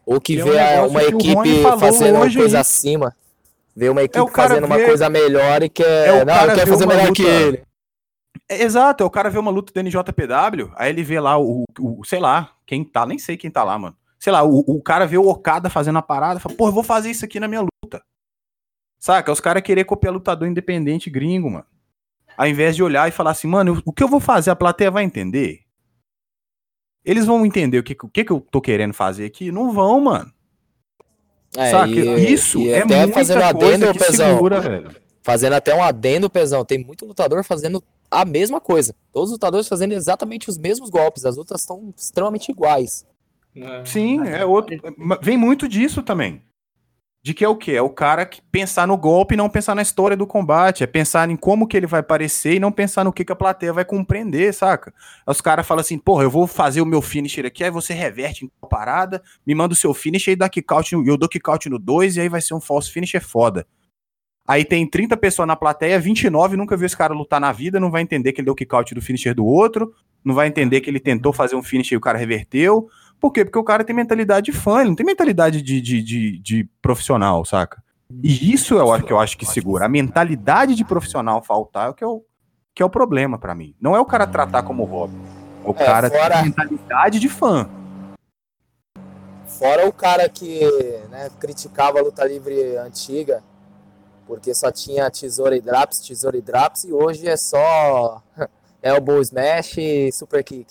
Ou 0.04 0.20
que 0.20 0.34
Que 0.34 0.40
é 0.40 0.44
um 0.44 0.48
vê 0.50 0.58
a- 0.58 0.70
negócio 0.70 0.90
uma 0.90 1.00
que 1.00 1.30
equipe 1.30 1.62
fazendo 1.80 2.16
uma 2.16 2.32
coisa 2.32 2.56
aí. 2.56 2.60
acima. 2.60 3.16
Vê 3.74 3.88
uma 3.88 4.02
equipe 4.02 4.18
É 4.18 4.22
o 4.22 4.26
cara 4.28 4.48
fazendo 4.50 4.64
uma 4.66 4.76
ver- 4.76 4.86
coisa 4.86 5.10
melhor 5.10 5.62
e 5.62 5.68
quer. 5.68 6.08
É 6.08 6.12
o 6.12 6.18
não, 6.20 6.26
cara 6.26 6.52
eu 6.52 6.54
quero 6.56 6.66
ver 6.66 6.72
fazer 6.72 6.84
uma 6.84 6.94
melhor 6.94 7.08
luta- 7.08 7.22
que 7.22 7.28
ele. 7.28 7.62
Exato, 8.48 9.02
é 9.02 9.06
o 9.06 9.10
cara 9.10 9.30
vê 9.30 9.38
uma 9.38 9.50
luta 9.50 9.72
do 9.72 9.80
NJPW, 9.80 10.72
aí 10.74 10.90
ele 10.90 11.02
vê 11.02 11.18
lá 11.20 11.38
o, 11.38 11.64
o- 11.78 12.04
sei 12.04 12.18
lá, 12.20 12.52
quem 12.66 12.84
tá, 12.84 13.06
nem 13.06 13.18
sei 13.18 13.36
quem 13.36 13.50
tá 13.50 13.62
lá, 13.64 13.78
mano. 13.78 13.96
Sei 14.18 14.32
lá, 14.32 14.42
o, 14.42 14.60
o 14.66 14.82
cara 14.82 15.06
vê 15.06 15.18
o 15.18 15.28
Okada 15.28 15.68
fazendo 15.70 15.98
a 15.98 16.02
parada, 16.02 16.40
fala, 16.40 16.54
pô, 16.54 16.68
eu 16.68 16.72
vou 16.72 16.82
fazer 16.82 17.10
isso 17.10 17.24
aqui 17.24 17.38
na 17.38 17.46
minha 17.48 17.60
luta. 17.62 18.02
Saca? 18.98 19.30
Os 19.30 19.40
caras 19.40 19.62
querer 19.62 19.84
copiar 19.84 20.12
lutador 20.12 20.48
independente 20.48 21.10
gringo, 21.10 21.50
mano. 21.50 21.66
Ao 22.36 22.46
invés 22.46 22.74
de 22.74 22.82
olhar 22.82 23.08
e 23.08 23.12
falar 23.12 23.30
assim, 23.30 23.46
mano, 23.46 23.80
o 23.84 23.92
que 23.92 24.02
eu 24.02 24.08
vou 24.08 24.20
fazer, 24.20 24.50
a 24.50 24.56
plateia 24.56 24.90
vai 24.90 25.04
entender? 25.04 25.60
Eles 27.04 27.24
vão 27.24 27.46
entender 27.46 27.78
o 27.78 27.82
que, 27.84 27.96
o 28.02 28.08
que, 28.08 28.24
que 28.24 28.32
eu 28.32 28.40
tô 28.40 28.60
querendo 28.60 28.92
fazer 28.92 29.26
aqui? 29.26 29.52
Não 29.52 29.70
vão, 29.72 30.00
mano. 30.00 30.32
É, 31.56 31.70
Saca? 31.70 31.88
e- 31.88 32.32
isso 32.32 32.58
e 32.60 32.70
é 32.70 32.82
até 32.82 32.96
muita 32.96 33.12
fazendo 33.14 33.40
coisa 33.58 33.74
adendo, 33.76 33.92
que 33.92 33.98
Pezão. 33.98 34.34
segura, 34.34 34.60
velho. 34.60 34.96
Fazendo 35.22 35.52
até 35.54 35.74
um 35.74 35.82
adendo, 35.82 36.28
Pezão. 36.28 36.64
Tem 36.64 36.78
muito 36.84 37.06
lutador 37.06 37.42
fazendo 37.44 37.82
a 38.10 38.24
mesma 38.24 38.60
coisa. 38.60 38.94
Todos 39.12 39.30
os 39.30 39.34
lutadores 39.34 39.68
fazendo 39.68 39.92
exatamente 39.92 40.48
os 40.48 40.58
mesmos 40.58 40.90
golpes. 40.90 41.24
As 41.24 41.36
lutas 41.36 41.60
estão 41.62 41.92
extremamente 41.96 42.50
iguais. 42.50 43.06
Sim, 43.84 44.20
é 44.26 44.44
outro. 44.44 44.76
Vem 45.22 45.36
muito 45.36 45.66
disso 45.68 46.02
também. 46.02 46.42
De 47.24 47.34
que 47.34 47.44
é 47.44 47.48
o 47.48 47.56
quê? 47.56 47.72
É 47.72 47.82
o 47.82 47.90
cara 47.90 48.24
que 48.24 48.40
pensar 48.52 48.86
no 48.86 48.96
golpe 48.96 49.34
e 49.34 49.36
não 49.36 49.48
pensar 49.48 49.74
na 49.74 49.82
história 49.82 50.16
do 50.16 50.26
combate. 50.28 50.84
É 50.84 50.86
pensar 50.86 51.28
em 51.28 51.34
como 51.36 51.66
que 51.66 51.76
ele 51.76 51.86
vai 51.86 52.00
parecer 52.00 52.54
e 52.54 52.60
não 52.60 52.70
pensar 52.70 53.02
no 53.02 53.12
que, 53.12 53.24
que 53.24 53.32
a 53.32 53.36
plateia 53.36 53.72
vai 53.72 53.84
compreender, 53.84 54.54
saca? 54.54 54.94
Aí 55.26 55.32
Os 55.32 55.40
caras 55.40 55.66
falam 55.66 55.80
assim, 55.80 55.98
porra, 55.98 56.22
eu 56.22 56.30
vou 56.30 56.46
fazer 56.46 56.80
o 56.80 56.86
meu 56.86 57.02
finisher 57.02 57.44
aqui, 57.44 57.64
aí 57.64 57.70
você 57.70 57.92
reverte 57.94 58.44
em 58.44 58.68
parada, 58.68 59.20
me 59.44 59.56
manda 59.56 59.72
o 59.72 59.76
seu 59.76 59.92
finisher 59.92 60.32
e 60.34 60.36
dá 60.36 60.48
kick-out, 60.48 60.94
no- 60.94 61.04
eu 61.04 61.16
dou 61.16 61.28
kick-out 61.28 61.68
no 61.68 61.80
2 61.80 62.16
e 62.16 62.20
aí 62.20 62.28
vai 62.28 62.40
ser 62.40 62.54
um 62.54 62.60
false 62.60 62.90
finisher 62.92 63.20
foda. 63.20 63.66
Aí 64.46 64.64
tem 64.64 64.86
30 64.88 65.16
pessoas 65.16 65.48
na 65.48 65.56
plateia, 65.56 65.98
29 65.98 66.56
nunca 66.56 66.76
viu 66.76 66.86
esse 66.86 66.96
cara 66.96 67.12
lutar 67.12 67.40
na 67.40 67.50
vida, 67.50 67.80
não 67.80 67.90
vai 67.90 68.02
entender 68.02 68.32
que 68.32 68.40
ele 68.40 68.46
deu 68.46 68.54
kick-out 68.54 68.94
do 68.94 69.02
finisher 69.02 69.34
do 69.34 69.44
outro, 69.44 69.92
não 70.24 70.34
vai 70.34 70.46
entender 70.46 70.80
que 70.80 70.88
ele 70.88 71.00
tentou 71.00 71.32
fazer 71.32 71.56
um 71.56 71.62
finisher 71.62 71.94
e 71.94 71.96
o 71.96 72.00
cara 72.00 72.16
reverteu. 72.18 72.88
Por 73.20 73.32
quê? 73.32 73.44
Porque 73.44 73.58
o 73.58 73.64
cara 73.64 73.82
tem 73.82 73.96
mentalidade 73.96 74.46
de 74.46 74.52
fã, 74.52 74.80
ele 74.80 74.90
não 74.90 74.94
tem 74.96 75.04
mentalidade 75.06 75.60
de, 75.62 75.80
de, 75.80 76.02
de, 76.02 76.38
de 76.38 76.68
profissional, 76.80 77.44
saca? 77.44 77.82
E 78.22 78.52
isso 78.52 78.74
eu 78.74 78.92
acho 78.92 79.04
que 79.04 79.12
eu 79.12 79.18
acho 79.18 79.36
que 79.36 79.44
segura. 79.46 79.86
A 79.86 79.88
mentalidade 79.88 80.76
de 80.76 80.84
profissional 80.84 81.42
faltar 81.42 81.88
é 81.88 81.90
o 81.90 81.94
que 81.94 82.04
é 82.04 82.06
o, 82.06 82.22
que 82.72 82.82
é 82.82 82.86
o 82.86 82.90
problema 82.90 83.36
pra 83.38 83.52
mim. 83.54 83.74
Não 83.80 83.96
é 83.96 84.00
o 84.00 84.04
cara 84.04 84.28
tratar 84.28 84.62
como 84.62 84.84
hobby. 84.84 85.16
O 85.64 85.70
É, 85.70 85.74
cara 85.84 86.08
tem 86.08 86.20
fora- 86.20 86.38
a 86.38 86.42
mentalidade 86.44 87.18
de 87.18 87.28
fã. 87.28 87.68
Fora 89.46 89.88
o 89.88 89.92
cara 89.92 90.28
que 90.28 90.60
né, 91.10 91.30
criticava 91.40 91.98
a 91.98 92.02
luta 92.02 92.24
livre 92.24 92.76
antiga, 92.76 93.42
porque 94.26 94.52
só 94.54 94.70
tinha 94.72 95.10
tesoura 95.10 95.56
e 95.56 95.60
drops, 95.60 96.00
tesoura 96.00 96.36
e 96.36 96.42
drops, 96.42 96.84
e 96.84 96.92
hoje 96.92 97.26
é 97.28 97.36
só 97.36 98.22
elbow 98.82 99.20
smash 99.20 99.78
e 99.78 100.10
super 100.12 100.42
kick. 100.44 100.66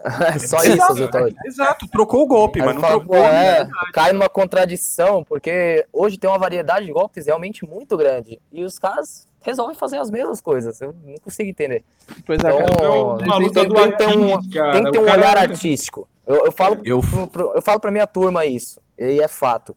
É 0.34 0.38
só 0.38 0.56
isso, 0.62 0.72
Exato, 0.72 0.94
lutas 0.94 1.22
hoje. 1.22 1.36
Exato, 1.44 1.86
trocou 1.88 2.22
o 2.22 2.26
golpe, 2.26 2.58
Aí 2.60 2.64
mas 2.66 2.74
não 2.74 2.80
fala, 2.80 2.98
trocou. 3.00 3.16
é, 3.18 3.68
cai 3.92 4.12
numa 4.14 4.30
contradição, 4.30 5.22
porque 5.22 5.86
hoje 5.92 6.16
tem 6.16 6.30
uma 6.30 6.38
variedade 6.38 6.86
de 6.86 6.92
golpes 6.92 7.26
realmente 7.26 7.66
muito 7.68 7.98
grande. 7.98 8.40
E 8.50 8.64
os 8.64 8.78
caras 8.78 9.28
resolvem 9.42 9.76
fazer 9.76 9.98
as 9.98 10.10
mesmas 10.10 10.40
coisas. 10.40 10.80
Eu 10.80 10.94
não 11.04 11.16
consigo 11.18 11.50
entender. 11.50 11.84
Pois 12.24 12.42
é, 12.42 12.48
Então. 12.48 12.60
É 12.82 12.88
uma 12.88 13.18
tem- 13.18 13.28
luta 13.46 13.60
tem- 13.60 13.68
do 13.68 13.74
tem 13.74 13.90
que 13.90 13.96
ter 13.98 14.06
um- 14.16 14.50
cara. 14.50 14.72
Tem 14.72 14.84
que 14.84 14.90
ter 14.92 14.98
um 15.00 15.04
cara- 15.04 15.18
olhar 15.18 15.36
artístico. 15.36 16.08
Eu, 16.26 16.46
eu 16.46 16.52
falo 16.52 16.80
Eu, 16.82 17.00
pro- 17.02 17.26
pro- 17.28 17.52
eu 17.56 17.60
falo 17.60 17.78
pra 17.78 17.90
minha 17.90 18.06
turma 18.06 18.46
isso, 18.46 18.80
e 18.98 19.20
é 19.20 19.28
fato. 19.28 19.76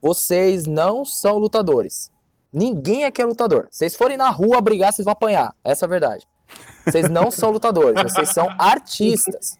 Vocês 0.00 0.66
não 0.66 1.04
são 1.04 1.36
lutadores. 1.36 2.12
Ninguém 2.54 3.04
aqui 3.04 3.20
é 3.20 3.24
lutador. 3.24 3.66
Vocês 3.68 3.96
forem 3.96 4.16
na 4.16 4.30
rua 4.30 4.60
brigar, 4.60 4.92
vocês 4.92 5.04
vão 5.04 5.10
apanhar. 5.10 5.52
Essa 5.64 5.84
é 5.84 5.86
a 5.86 5.90
verdade. 5.90 6.24
Vocês 6.86 7.10
não 7.10 7.28
são 7.28 7.50
lutadores, 7.50 8.00
vocês 8.00 8.28
são 8.28 8.48
artistas. 8.56 9.58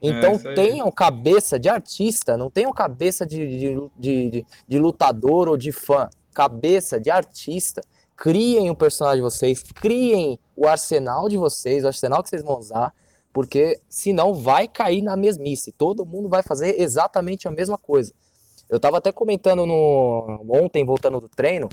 Então 0.00 0.34
isso 0.34 0.48
aí. 0.48 0.54
tenham 0.54 0.88
cabeça 0.92 1.58
de 1.58 1.68
artista, 1.68 2.36
não 2.36 2.48
tenham 2.48 2.72
cabeça 2.72 3.26
de, 3.26 3.58
de, 3.58 3.90
de, 3.98 4.46
de- 4.68 4.78
lutador 4.78 5.48
ou 5.48 5.56
de 5.56 5.72
fã. 5.72 6.08
Cabeça 6.32 7.00
de 7.00 7.10
artista. 7.10 7.82
Criem 8.14 8.70
o 8.70 8.76
personagem 8.76 9.18
de 9.18 9.22
vocês, 9.22 9.62
criem 9.62 10.38
o 10.54 10.66
arsenal 10.66 11.28
de 11.28 11.36
vocês, 11.36 11.84
o 11.84 11.88
arsenal 11.88 12.22
que 12.22 12.30
vocês 12.30 12.42
vão 12.42 12.58
usar, 12.58 12.94
porque 13.30 13.78
senão 13.90 14.32
vai 14.32 14.66
cair 14.66 15.02
na 15.02 15.16
mesmice. 15.16 15.70
Todo 15.72 16.06
mundo 16.06 16.26
vai 16.26 16.42
fazer 16.42 16.80
exatamente 16.80 17.46
a 17.46 17.50
mesma 17.50 17.76
coisa. 17.76 18.14
Eu 18.70 18.80
tava 18.80 18.96
até 18.98 19.12
comentando 19.12 19.66
no 19.66 20.42
ontem, 20.48 20.82
voltando 20.84 21.20
do 21.20 21.28
treino, 21.28 21.68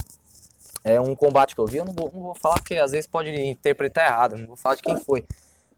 é 0.84 1.00
um 1.00 1.16
combate 1.16 1.56
que 1.56 1.62
eu 1.62 1.66
vi, 1.66 1.78
eu 1.78 1.86
não 1.86 1.94
vou, 1.94 2.12
não 2.14 2.22
vou 2.22 2.36
falar 2.36 2.56
porque 2.56 2.76
às 2.76 2.92
vezes 2.92 3.08
pode 3.08 3.30
interpretar 3.30 4.06
errado, 4.06 4.38
não 4.38 4.48
vou 4.48 4.58
falar 4.58 4.76
de 4.76 4.82
quem 4.82 4.98
foi. 4.98 5.24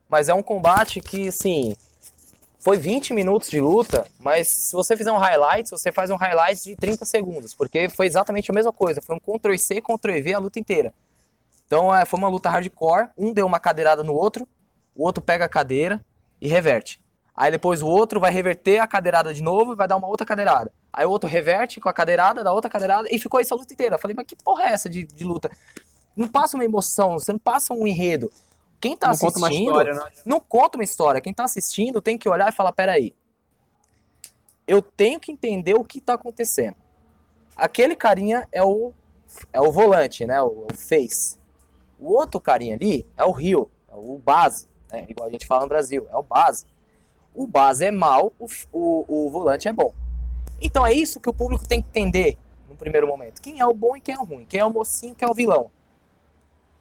Mas 0.10 0.30
é 0.30 0.34
um 0.34 0.42
combate 0.42 1.02
que, 1.02 1.28
assim, 1.28 1.76
foi 2.60 2.78
20 2.78 3.14
minutos 3.14 3.50
de 3.50 3.62
luta, 3.62 4.08
mas 4.20 4.48
se 4.48 4.74
você 4.74 4.98
fizer 4.98 5.12
um 5.12 5.18
highlight, 5.18 5.70
você 5.70 5.92
faz 5.92 6.10
um 6.10 6.16
highlight 6.16 6.64
de 6.64 6.76
30 6.76 7.06
segundos, 7.06 7.54
porque 7.54 7.90
foi 7.90 8.08
exatamente 8.08 8.50
a 8.50 8.54
mesma 8.54 8.74
coisa, 8.74 9.02
foi 9.02 9.16
um 9.16 9.20
Ctrl-C, 9.20 9.82
Ctrl-V 9.82 10.34
a 10.34 10.40
luta 10.40 10.60
inteira. 10.60 10.92
Então 11.68 11.96
é, 11.96 12.06
foi 12.06 12.18
uma 12.18 12.28
luta 12.28 12.50
hardcore, 12.50 13.10
um 13.16 13.32
deu 13.32 13.46
uma 13.46 13.60
cadeirada 13.60 14.04
no 14.04 14.14
outro, 14.14 14.48
o 14.96 15.04
outro 15.04 15.22
pega 15.22 15.46
a 15.46 15.50
cadeira 15.50 16.04
e 16.42 16.48
reverte. 16.48 17.00
Aí 17.36 17.52
depois 17.52 17.82
o 17.82 17.88
outro 17.88 18.20
vai 18.20 18.32
reverter 18.32 18.80
a 18.80 18.88
cadeirada 18.88 19.34
de 19.34 19.44
novo 19.44 19.74
e 19.74 19.76
vai 19.76 19.88
dar 19.88 19.98
uma 19.98 20.08
outra 20.08 20.26
cadeirada. 20.26 20.72
Aí 20.96 21.06
o 21.06 21.10
outro 21.10 21.30
reverte 21.30 21.82
com 21.82 21.90
a 21.90 21.94
cadeirada, 21.94 22.42
dá 22.42 22.54
outra 22.54 22.70
cadeirada 22.70 23.10
e 23.12 23.20
ficou 23.20 23.42
isso 23.42 23.54
a 23.54 23.58
luta 23.58 23.74
inteira. 23.74 23.96
Eu 23.96 24.00
falei, 24.00 24.16
mas 24.16 24.26
que 24.26 24.36
porra 24.36 24.64
é 24.64 24.72
essa 24.72 24.90
de, 24.90 25.04
de 25.04 25.26
luta? 25.26 25.52
Não 26.16 26.26
passa 26.26 26.56
uma 26.56 26.64
emoção, 26.64 27.20
você 27.20 27.34
não 27.34 27.40
passa 27.40 27.74
um 27.74 27.86
enredo. 27.86 28.32
Quem 28.80 28.96
tá 28.96 29.10
Não 29.10 29.18
conta 29.18 29.38
uma 29.38 29.48
assistindo, 29.48 29.68
história, 29.68 29.94
né? 29.94 30.06
não 30.26 30.40
conta 30.40 30.78
uma 30.78 30.84
história. 30.86 31.20
Quem 31.20 31.34
tá 31.34 31.44
assistindo 31.44 32.02
tem 32.02 32.18
que 32.18 32.30
olhar 32.30 32.48
e 32.48 32.56
falar: 32.56 32.72
peraí, 32.72 33.14
eu 34.66 34.82
tenho 34.82 35.20
que 35.20 35.34
entender 35.34 35.74
o 35.74 35.84
que 35.84 36.00
tá 36.00 36.14
acontecendo. 36.14 36.78
Aquele 37.58 37.96
carinha 37.96 38.48
é 38.50 38.64
o, 38.64 38.94
é 39.52 39.60
o 39.60 39.74
volante, 39.74 40.26
né? 40.26 40.42
O, 40.42 40.66
o 40.72 40.76
face. 40.76 41.38
O 42.00 42.14
outro 42.14 42.40
carinha 42.40 42.76
ali 42.76 43.06
é 43.18 43.26
o 43.26 43.32
Rio, 43.32 43.70
é 43.90 43.96
o 43.96 44.18
base, 44.18 44.68
né? 44.90 45.06
igual 45.10 45.28
a 45.28 45.32
gente 45.32 45.46
fala 45.46 45.64
no 45.64 45.70
Brasil, 45.70 46.08
é 46.10 46.16
o 46.16 46.24
base. 46.24 46.66
O 47.34 47.46
base 47.46 47.84
é 47.84 47.92
mal, 47.92 48.32
o, 48.40 48.48
o, 48.72 49.26
o 49.26 49.30
volante 49.30 49.68
é 49.68 49.74
bom. 49.74 49.94
Então 50.62 50.86
é 50.86 50.94
isso 50.94 51.20
que 51.20 51.30
o 51.30 51.34
público 51.34 51.68
tem 51.68 51.82
que 51.82 51.90
entender 51.90 52.38
no 52.70 52.76
primeiro 52.76 53.08
momento. 53.08 53.42
Quem 53.42 53.60
é 53.60 53.66
o 53.66 53.74
bom 53.74 53.96
e 53.96 54.02
quem 54.02 54.16
é 54.16 54.20
o 54.20 54.24
ruim, 54.24 54.46
quem 54.46 54.60
é 54.60 54.66
o 54.66 54.72
mocinho, 54.72 55.16
quem 55.16 55.28
é 55.28 55.32
o 55.32 55.34
vilão. 55.34 55.72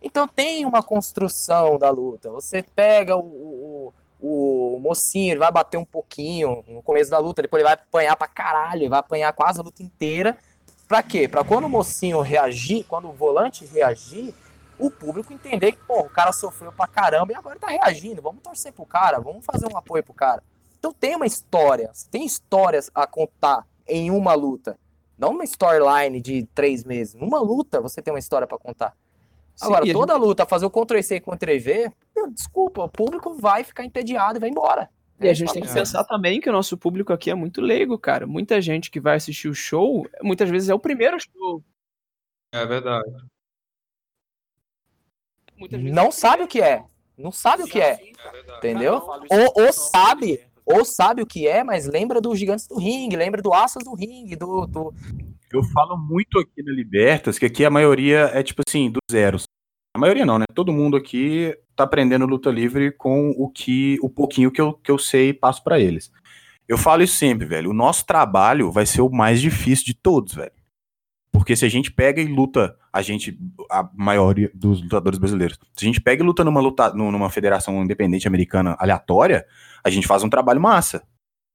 Então 0.02 0.28
tem 0.28 0.66
uma 0.66 0.82
construção 0.82 1.78
da 1.78 1.88
luta. 1.90 2.30
Você 2.30 2.62
pega 2.62 3.16
o, 3.16 3.92
o, 4.20 4.76
o 4.76 4.78
mocinho, 4.80 5.32
ele 5.32 5.40
vai 5.40 5.50
bater 5.50 5.78
um 5.78 5.84
pouquinho 5.84 6.62
no 6.68 6.82
começo 6.82 7.10
da 7.10 7.18
luta, 7.18 7.42
depois 7.42 7.60
ele 7.60 7.68
vai 7.68 7.74
apanhar 7.74 8.16
pra 8.16 8.28
caralho, 8.28 8.82
ele 8.82 8.88
vai 8.90 8.98
apanhar 8.98 9.32
quase 9.32 9.60
a 9.60 9.62
luta 9.62 9.82
inteira. 9.82 10.36
Pra 10.86 11.02
quê? 11.02 11.26
Pra 11.26 11.42
quando 11.42 11.64
o 11.64 11.70
mocinho 11.70 12.20
reagir, 12.20 12.84
quando 12.84 13.08
o 13.08 13.12
volante 13.12 13.64
reagir, 13.64 14.34
o 14.78 14.90
público 14.90 15.32
entender 15.32 15.72
que, 15.72 15.78
pô, 15.78 16.00
o 16.00 16.10
cara 16.10 16.32
sofreu 16.32 16.70
pra 16.70 16.86
caramba 16.86 17.32
e 17.32 17.36
agora 17.36 17.58
tá 17.58 17.68
reagindo. 17.68 18.20
Vamos 18.20 18.42
torcer 18.42 18.72
pro 18.72 18.84
cara, 18.84 19.18
vamos 19.18 19.44
fazer 19.44 19.72
um 19.72 19.76
apoio 19.76 20.02
pro 20.02 20.12
cara. 20.12 20.42
Então 20.84 20.92
tem 20.92 21.16
uma 21.16 21.24
história, 21.24 21.90
tem 22.10 22.26
histórias 22.26 22.90
a 22.94 23.06
contar 23.06 23.66
em 23.88 24.10
uma 24.10 24.34
luta. 24.34 24.78
Não 25.16 25.30
uma 25.30 25.44
storyline 25.44 26.20
de 26.20 26.46
três 26.54 26.84
meses. 26.84 27.14
Numa 27.14 27.40
luta 27.40 27.80
você 27.80 28.02
tem 28.02 28.12
uma 28.12 28.18
história 28.18 28.46
pra 28.46 28.58
contar. 28.58 28.94
Sim, 29.56 29.64
Agora, 29.64 29.90
a 29.90 29.92
toda 29.94 30.14
luta, 30.16 30.44
fazer 30.44 30.66
o 30.66 30.70
Ctrl-C 30.70 31.16
e 31.16 31.20
Ctrl-V, 31.20 31.90
desculpa, 32.34 32.84
o 32.84 32.88
público 32.90 33.32
vai 33.32 33.64
ficar 33.64 33.82
entediado 33.86 34.36
e 34.36 34.40
vai 34.40 34.50
embora. 34.50 34.90
E 35.18 35.26
a 35.26 35.32
gente 35.32 35.54
tem 35.54 35.62
que 35.62 35.70
É. 35.70 35.72
pensar 35.72 36.04
também 36.04 36.38
que 36.38 36.50
o 36.50 36.52
nosso 36.52 36.76
público 36.76 37.14
aqui 37.14 37.30
é 37.30 37.34
muito 37.34 37.62
leigo, 37.62 37.98
cara. 37.98 38.26
Muita 38.26 38.60
gente 38.60 38.90
que 38.90 39.00
vai 39.00 39.16
assistir 39.16 39.48
o 39.48 39.54
show, 39.54 40.06
muitas 40.22 40.50
vezes 40.50 40.68
é 40.68 40.74
o 40.74 40.78
primeiro 40.78 41.16
show. 41.18 41.64
É 42.52 42.66
verdade. 42.66 43.10
Muitas 45.56 45.80
vezes 45.80 45.96
Não 45.96 46.10
sabe 46.10 46.42
o 46.42 46.48
que 46.48 46.60
é. 46.60 46.84
Não 47.16 47.32
sabe 47.32 47.62
o 47.62 47.66
que 47.66 47.80
é, 47.80 47.92
É 47.92 48.56
entendeu? 48.58 48.94
Ou, 49.30 49.64
ou 49.64 49.72
sabe, 49.72 50.44
ou 50.66 50.84
sabe 50.84 51.22
o 51.22 51.26
que 51.26 51.46
é, 51.46 51.62
mas 51.62 51.86
lembra 51.86 52.20
dos 52.20 52.38
gigantes 52.38 52.66
do 52.66 52.78
ringue, 52.78 53.16
lembra 53.16 53.42
do 53.42 53.52
Aças 53.52 53.84
do 53.84 53.94
ringue, 53.94 54.36
do, 54.36 54.66
do, 54.66 54.94
Eu 55.52 55.62
falo 55.64 55.96
muito 55.96 56.38
aqui 56.38 56.62
na 56.62 56.72
Libertas 56.72 57.38
que 57.38 57.46
aqui 57.46 57.64
a 57.64 57.70
maioria 57.70 58.30
é 58.32 58.42
tipo 58.42 58.62
assim, 58.66 58.90
do 58.90 58.98
zero. 59.10 59.38
A 59.94 59.98
maioria 59.98 60.24
não, 60.26 60.38
né? 60.38 60.44
Todo 60.54 60.72
mundo 60.72 60.96
aqui 60.96 61.56
tá 61.76 61.84
aprendendo 61.84 62.26
luta 62.26 62.50
livre 62.50 62.92
com 62.92 63.30
o 63.30 63.48
que, 63.48 63.98
o 64.02 64.08
pouquinho 64.08 64.50
que 64.50 64.60
eu, 64.60 64.72
que 64.72 64.90
eu 64.90 64.98
sei 64.98 65.28
e 65.28 65.34
passo 65.34 65.62
pra 65.62 65.78
eles. 65.78 66.10
Eu 66.66 66.78
falo 66.78 67.02
isso 67.02 67.16
sempre, 67.16 67.46
velho. 67.46 67.70
O 67.70 67.74
nosso 67.74 68.06
trabalho 68.06 68.72
vai 68.72 68.86
ser 68.86 69.02
o 69.02 69.10
mais 69.10 69.40
difícil 69.40 69.84
de 69.84 69.94
todos, 69.94 70.34
velho. 70.34 70.52
Porque 71.30 71.54
se 71.54 71.64
a 71.64 71.68
gente 71.68 71.92
pega 71.92 72.22
e 72.22 72.26
luta, 72.26 72.76
a 72.94 73.02
gente, 73.02 73.36
a 73.68 73.90
maioria 73.92 74.48
dos 74.54 74.80
lutadores 74.80 75.18
brasileiros, 75.18 75.58
se 75.76 75.84
a 75.84 75.88
gente 75.88 76.00
pega 76.00 76.22
e 76.22 76.26
luta 76.26 76.44
numa, 76.44 76.60
luta, 76.60 76.94
numa 76.94 77.28
federação 77.28 77.82
independente 77.82 78.28
americana 78.28 78.76
aleatória, 78.78 79.44
a 79.82 79.90
gente 79.90 80.06
faz 80.06 80.22
um 80.22 80.28
trabalho 80.28 80.60
massa. 80.60 81.02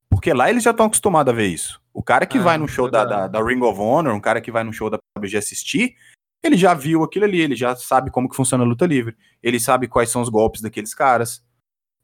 Porque 0.10 0.34
lá 0.34 0.50
eles 0.50 0.64
já 0.64 0.72
estão 0.72 0.88
acostumados 0.88 1.32
a 1.32 1.36
ver 1.36 1.48
isso. 1.48 1.82
O 1.94 2.04
cara 2.04 2.26
que 2.26 2.38
Ah, 2.38 2.42
vai 2.42 2.58
no 2.58 2.68
show 2.68 2.92
da, 2.92 3.06
da, 3.06 3.28
da 3.30 3.42
Ring 3.42 3.62
of 3.62 3.80
Honor, 3.80 4.14
um 4.14 4.20
cara 4.20 4.42
que 4.42 4.52
vai 4.52 4.66
no 4.66 4.74
show 4.74 4.90
da 4.90 5.00
PWG 5.16 5.38
assistir, 5.38 5.96
ele 6.44 6.58
já 6.58 6.74
viu 6.74 7.06
aquilo 7.06 7.24
ali, 7.24 7.40
ele 7.40 7.56
já 7.56 7.74
sabe 7.74 8.12
como 8.12 8.28
que 8.28 8.36
funciona 8.36 8.66
a 8.66 8.68
luta 8.68 8.86
livre, 8.86 9.16
ele 9.42 9.62
sabe 9.62 9.88
quais 9.88 10.10
são 10.10 10.22
os 10.22 10.28
golpes 10.28 10.60
daqueles 10.60 10.94
caras. 10.94 11.42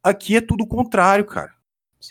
Aqui 0.02 0.38
é 0.38 0.42
tudo 0.42 0.64
o 0.64 0.68
contrário, 0.68 1.26
cara. 1.26 1.54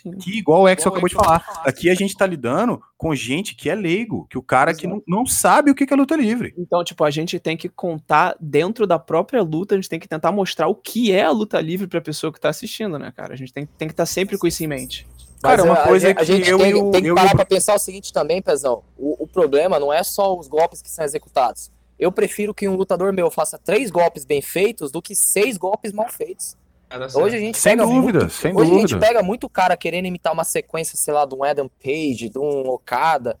Sim. 0.03 0.11
Aqui, 0.13 0.37
igual 0.37 0.61
o 0.63 0.69
Ex 0.69 0.85
acabou 0.85 1.07
de 1.09 1.15
falar, 1.15 1.61
aqui 1.65 1.89
a 1.89 1.95
gente 1.95 2.15
tá 2.15 2.25
lidando 2.25 2.81
com 2.97 3.13
gente 3.15 3.55
que 3.55 3.69
é 3.69 3.75
leigo, 3.75 4.27
que 4.29 4.37
o 4.37 4.41
cara 4.43 4.73
que 4.73 4.87
não, 4.87 5.01
não 5.07 5.25
sabe 5.25 5.71
o 5.71 5.75
que 5.75 5.85
que 5.85 5.93
é 5.93 5.97
luta 5.97 6.15
livre. 6.15 6.53
Então, 6.57 6.83
tipo, 6.83 7.03
a 7.03 7.09
gente 7.11 7.39
tem 7.39 7.55
que 7.57 7.69
contar 7.69 8.35
dentro 8.39 8.85
da 8.87 8.97
própria 8.99 9.41
luta, 9.43 9.75
a 9.75 9.77
gente 9.77 9.89
tem 9.89 9.99
que 9.99 10.07
tentar 10.07 10.31
mostrar 10.31 10.67
o 10.67 10.75
que 10.75 11.11
é 11.11 11.23
a 11.23 11.31
luta 11.31 11.59
livre 11.61 11.87
pra 11.87 12.01
pessoa 12.01 12.31
que 12.33 12.39
tá 12.39 12.49
assistindo, 12.49 12.97
né, 12.99 13.11
cara? 13.15 13.33
A 13.33 13.37
gente 13.37 13.53
tem, 13.53 13.65
tem 13.77 13.87
que 13.87 13.93
estar 13.93 14.05
sempre 14.05 14.37
com 14.37 14.47
isso 14.47 14.63
em 14.63 14.67
mente. 14.67 15.07
Cara, 15.41 15.57
Mas 15.57 15.65
uma 15.65 15.73
a- 15.75 15.87
coisa 15.87 16.07
a, 16.07 16.09
é 16.09 16.13
que 16.15 16.21
a 16.21 16.23
gente 16.25 16.49
eu 16.49 16.57
tem, 16.57 16.69
e 16.71 16.73
o- 16.75 16.91
tem 16.91 17.01
que 17.03 17.07
eu 17.09 17.15
parar 17.15 17.33
o- 17.33 17.35
pra 17.35 17.45
pensar 17.45 17.75
o 17.75 17.79
seguinte 17.79 18.11
também, 18.11 18.41
Pezão. 18.41 18.83
O, 18.97 19.23
o 19.23 19.27
problema 19.27 19.79
não 19.79 19.91
é 19.93 20.01
só 20.03 20.35
os 20.37 20.47
golpes 20.47 20.81
que 20.81 20.89
são 20.89 21.05
executados. 21.05 21.69
Eu 21.99 22.11
prefiro 22.11 22.53
que 22.53 22.67
um 22.67 22.75
lutador 22.75 23.13
meu 23.13 23.29
faça 23.29 23.57
três 23.57 23.89
golpes 23.91 24.25
bem 24.25 24.41
feitos 24.41 24.91
do 24.91 25.01
que 25.01 25.15
seis 25.15 25.55
golpes 25.57 25.93
mal 25.93 26.09
feitos. 26.09 26.57
É. 26.95 27.17
Hoje 27.17 27.35
a 27.35 27.39
gente 27.39 27.57
Sem 27.57 27.73
pega 27.73 27.85
dúvida, 27.85 28.19
muito, 28.19 28.33
sem 28.33 28.55
hoje 28.55 28.71
a 28.71 28.73
gente 28.73 28.81
dúvida. 28.93 28.99
pega 29.07 29.23
muito 29.23 29.49
cara 29.49 29.75
querendo 29.77 30.05
imitar 30.05 30.31
uma 30.33 30.43
sequência, 30.43 30.97
sei 30.97 31.13
lá, 31.13 31.25
de 31.25 31.35
um 31.35 31.43
Adam 31.43 31.69
Page, 31.83 32.29
de 32.29 32.39
um 32.39 32.67
Okada. 32.69 33.37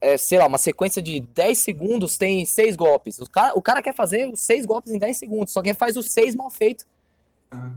É, 0.00 0.16
sei 0.16 0.36
lá, 0.38 0.46
uma 0.48 0.58
sequência 0.58 1.00
de 1.00 1.20
10 1.20 1.58
segundos 1.58 2.18
tem 2.18 2.44
seis 2.44 2.74
golpes. 2.74 3.20
O 3.20 3.30
cara, 3.30 3.52
o 3.56 3.62
cara 3.62 3.80
quer 3.80 3.94
fazer 3.94 4.28
os 4.32 4.40
seis 4.40 4.66
golpes 4.66 4.92
em 4.92 4.98
10 4.98 5.16
segundos, 5.16 5.52
só 5.52 5.62
que 5.62 5.68
ele 5.68 5.78
faz 5.78 5.96
os 5.96 6.10
seis 6.10 6.34
mal 6.34 6.50
feitos. 6.50 6.84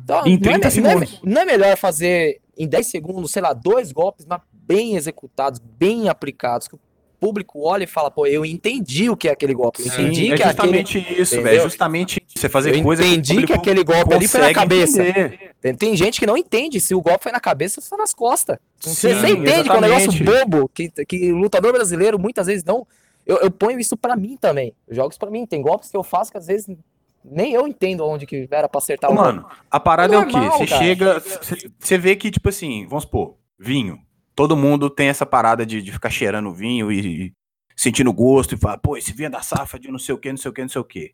Então, 0.03 0.26
Em 0.26 0.32
não 0.32 0.51
é 0.51 0.60
30 0.60 0.70
me- 0.70 0.82
não 0.82 0.89
é 0.89 0.95
me- 0.95 1.06
segundos. 1.08 1.22
não 1.34 1.41
é 1.41 1.45
melhor 1.45 1.78
fazer 1.78 2.41
em 2.58 2.68
10 2.68 2.88
segundos, 2.88 3.30
sei 3.32 3.41
lá, 3.41 3.53
dois 3.53 3.91
golpes, 3.91 4.26
mas 4.26 4.41
bem 4.51 4.95
executados, 4.95 5.60
bem 5.60 6.10
aplicados, 6.10 6.68
que 6.68 6.74
o 6.76 6.80
público 7.16 7.61
olha 7.68 7.84
e 7.84 7.88
fala, 7.88 8.11
pô, 8.11 8.26
eu 8.28 8.45
entendi 8.45 9.09
o 9.09 9.18
que 9.18 9.28
é 9.28 9.32
aquele 9.32 9.53
golpe. 9.53 9.82
Eu 9.82 9.91
Sim, 9.91 10.01
entendi 10.03 10.34
é 10.34 10.36
que 10.38 10.43
aquele. 10.43 10.47
justamente 10.53 10.97
isso, 10.99 11.36
Entendeu? 11.36 11.51
velho. 11.51 11.63
Justamente 11.63 12.24
isso. 12.28 12.39
Você 12.39 12.49
fazer 12.49 12.76
Eu 12.76 12.84
coisa 12.84 13.05
entendi 13.05 13.30
que 13.30 13.41
público 13.41 13.53
aquele 13.59 13.84
golpe 13.84 14.13
ali 14.13 14.28
foi 14.28 14.41
na 14.41 14.53
cabeça. 14.53 15.03
entender. 15.07 15.55
Tem, 15.78 15.95
gente 15.95 16.20
que 16.20 16.26
não 16.26 16.38
entende 16.38 16.80
se 16.80 16.93
o 16.93 17.01
golpe 17.01 17.24
foi 17.24 17.32
na 17.32 17.39
cabeça 17.39 17.80
ou 17.80 17.86
foi 17.86 17.97
nas 17.97 18.13
costas. 18.13 18.57
Você, 18.80 19.13
Sim, 19.13 19.20
você 19.20 19.30
entende 19.32 19.63
que 19.70 19.76
é 19.76 19.78
um 19.78 19.82
negócio 19.82 20.24
bobo, 20.24 20.70
que, 20.74 20.89
que 21.07 21.32
o 21.32 21.38
lutador 21.38 21.72
brasileiro 21.74 22.20
muitas 22.20 22.47
vezes 22.47 22.63
não. 22.63 22.86
Eu, 23.26 23.38
eu 23.38 23.49
ponho 23.49 23.80
isso 23.80 23.97
pra 23.97 24.16
mim 24.16 24.38
também. 24.38 24.74
Eu 24.88 24.95
jogo 24.95 25.09
isso 25.09 25.20
pra 25.20 25.32
mim. 25.32 25.45
Tem 25.47 25.61
golpes 25.61 25.89
que 25.89 25.97
eu 25.97 26.03
faço 26.03 26.32
que 26.32 26.38
às 26.38 26.45
vezes 26.45 26.68
nem 27.24 27.53
eu 27.53 27.68
entendo 27.68 28.05
onde 28.05 28.28
que 28.28 28.47
era 28.51 28.70
pra 28.70 28.78
acertar 28.78 29.09
o. 29.09 29.16
Mano, 29.16 29.45
a 29.72 29.80
parada 29.80 30.13
é 30.13 30.20
o 30.20 30.28
quê? 30.28 30.34
Normal, 30.34 30.59
Você 30.59 30.68
cara. 30.68 30.84
chega, 30.84 31.24
você 31.80 31.97
vê 31.97 32.16
que, 32.16 32.30
tipo 32.30 32.49
assim, 32.49 32.86
vamos 32.88 33.03
supor, 33.05 33.34
vinho. 33.57 33.99
Todo 34.36 34.55
mundo 34.55 34.89
tem 34.89 35.07
essa 35.07 35.25
parada 35.25 35.65
de, 35.65 35.81
de 35.81 35.91
ficar 35.91 36.09
cheirando 36.09 36.53
vinho 36.53 36.91
e, 36.91 37.27
e 37.27 37.33
sentindo 37.75 38.11
gosto 38.11 38.53
e 38.53 38.57
falar, 38.57 38.77
pô, 38.79 38.97
esse 38.97 39.13
vinho 39.13 39.27
é 39.27 39.29
da 39.29 39.41
safra 39.41 39.79
de 39.79 39.89
não 39.89 39.99
sei 39.99 40.13
o 40.13 40.17
que, 40.17 40.29
não 40.29 40.38
sei 40.38 40.49
o 40.51 40.53
que, 40.53 40.61
não 40.61 40.69
sei 40.69 40.81
o 40.81 40.86
que. 40.86 41.13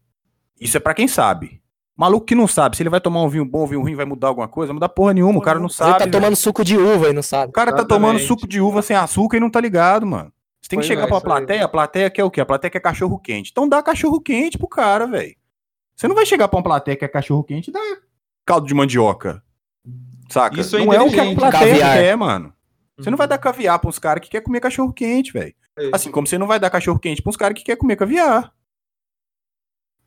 Isso 0.60 0.78
é 0.78 0.80
pra 0.80 0.94
quem 0.94 1.08
sabe. 1.08 1.62
Maluco 1.96 2.26
que 2.26 2.34
não 2.34 2.48
sabe, 2.48 2.76
se 2.78 2.82
ele 2.82 2.90
vai 2.90 3.02
tomar 3.02 3.22
um 3.22 3.30
vinho 3.30 3.46
bom, 3.46 3.64
um 3.64 3.68
vinho 3.68 3.82
ruim, 3.82 3.94
vai 3.94 4.06
mudar 4.06 4.30
alguma 4.30 4.48
coisa, 4.48 4.70
vai 4.70 4.76
mudar 4.76 4.90
porra 4.90 5.14
nenhuma, 5.14 5.38
o 5.38 5.42
cara 5.42 5.60
não 5.60 5.68
Ele 5.68 5.74
sabe. 5.74 5.92
tá 5.94 5.98
velho. 6.00 6.12
tomando 6.12 6.36
suco 6.36 6.64
de 6.64 6.76
uva 6.78 7.10
e 7.10 7.14
não 7.14 7.22
sabe. 7.22 7.50
O 7.50 7.54
cara 7.54 7.72
tá 7.72 7.78
Exatamente. 7.80 8.02
tomando 8.08 8.20
suco 8.26 8.48
de 8.48 8.60
uva 8.60 8.82
sem 8.82 8.96
açúcar 8.96 9.38
e 9.38 9.40
não 9.40 9.50
tá 9.52 9.62
ligado, 9.62 10.06
mano. 10.06 10.32
Você 10.62 10.70
tem 10.70 10.80
que 10.80 10.86
Pois 10.86 10.88
chegar 10.88 11.04
é, 11.04 11.08
pra 11.08 11.18
isso 11.18 11.26
aí. 11.28 11.32
plateia, 11.32 11.66
a 11.66 11.68
plateia 11.68 12.10
quer 12.10 12.24
o 12.24 12.32
quê? 12.32 12.42
A 12.42 12.46
plateia 12.46 12.72
quer 12.72 12.80
cachorro 12.80 13.20
quente. 13.20 13.52
Então 13.52 13.68
dá 13.68 13.84
cachorro 13.84 14.20
quente 14.22 14.58
pro 14.58 14.68
cara, 14.68 15.06
velho. 15.06 15.36
Você 15.96 16.08
não 16.08 16.16
vai 16.16 16.26
chegar 16.26 16.48
pra 16.48 16.58
uma 16.58 16.64
plateia 16.64 16.96
que 16.98 17.06
é 17.06 17.08
cachorro 17.08 17.44
quente 17.44 17.68
e 17.70 17.74
dar 17.74 17.98
caldo 18.46 18.66
de 18.66 18.74
mandioca. 18.74 19.44
Saca? 20.30 20.60
Isso 20.60 20.78
é 20.78 20.86
não 20.86 20.94
é 20.94 21.02
o 21.02 21.10
que 21.12 21.20
a 21.20 21.36
plateia 21.36 21.68
Caviar. 21.80 21.98
quer, 21.98 22.16
mano. 22.18 22.54
Você 23.04 23.10
não 23.10 23.18
vai 23.18 23.28
dar 23.28 23.38
caviar 23.38 23.80
pra 23.80 23.90
uns 23.90 24.00
caras 24.00 24.24
que 24.24 24.30
quer 24.30 24.42
comer 24.42 24.60
cachorro 24.60 24.92
quente, 24.94 25.32
velho. 25.34 25.54
É. 25.78 25.90
Assim 25.94 26.12
como 26.12 26.28
você 26.28 26.38
não 26.38 26.48
vai 26.48 26.60
dar 26.60 26.70
cachorro 26.70 27.00
quente 27.00 27.22
pra 27.22 27.30
uns 27.30 27.38
caras 27.38 27.58
que 27.58 27.64
quer 27.64 27.76
comer 27.78 27.96
caviar. 27.96 28.52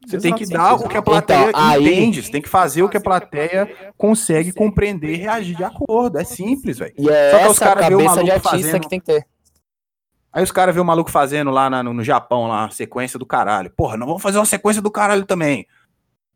Você 0.06 0.18
tem 0.18 0.34
que 0.34 0.46
dar 0.46 0.74
o 0.74 0.86
que 0.88 0.96
a 0.98 1.02
plateia 1.02 1.48
Então, 1.48 1.60
aí- 1.60 1.82
entende. 1.86 2.22
Você 2.22 2.30
tem 2.30 2.42
que 2.42 2.48
fazer 2.48 2.82
o 2.82 2.88
que 2.90 2.96
a 2.96 3.00
plateia 3.00 3.92
consegue 3.96 4.52
compreender 4.52 5.14
e 5.14 5.16
reagir 5.16 5.56
de 5.56 5.64
acordo. 5.64 6.18
É 6.18 6.24
simples, 6.24 6.78
velho. 6.78 6.92
E 6.98 7.08
é 7.08 7.30
Só 7.30 7.38
que 7.38 7.44
os 7.46 7.50
essa 7.52 7.64
a 7.64 7.68
cara 7.74 7.88
vê 7.88 7.94
o 7.94 7.98
cabeça 7.98 8.10
de 8.10 8.16
maluco 8.30 8.32
artista 8.48 8.50
fazendo- 8.68 8.82
que 8.82 8.88
tem 8.90 9.00
que 9.00 9.06
ter. 9.06 9.26
Aí 10.30 10.42
os 10.42 10.50
caras 10.52 10.74
vê 10.74 10.80
o 10.80 10.84
maluco 10.84 11.10
fazendo 11.10 11.50
lá 11.50 11.70
na- 11.70 11.82
no, 11.82 11.94
no 11.94 12.04
Japão, 12.04 12.48
lá, 12.48 12.68
sequência 12.68 13.18
do 13.18 13.24
caralho. 13.24 13.70
Porra, 13.70 13.96
não 13.96 14.06
vamos 14.06 14.20
fazer 14.20 14.36
uma 14.38 14.44
sequência 14.44 14.82
do 14.82 14.90
caralho 14.90 15.24
também. 15.24 15.66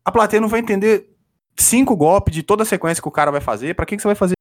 A 0.03 0.11
plateia 0.11 0.41
não 0.41 0.47
vai 0.47 0.61
entender 0.61 1.07
cinco 1.55 1.95
golpes 1.95 2.33
de 2.33 2.41
toda 2.41 2.63
a 2.63 2.65
sequência 2.65 3.01
que 3.03 3.07
o 3.07 3.11
cara 3.11 3.29
vai 3.29 3.41
fazer. 3.41 3.75
Pra 3.75 3.85
que, 3.85 3.95
que 3.97 4.01
você 4.01 4.07
vai 4.07 4.15
fazer? 4.15 4.33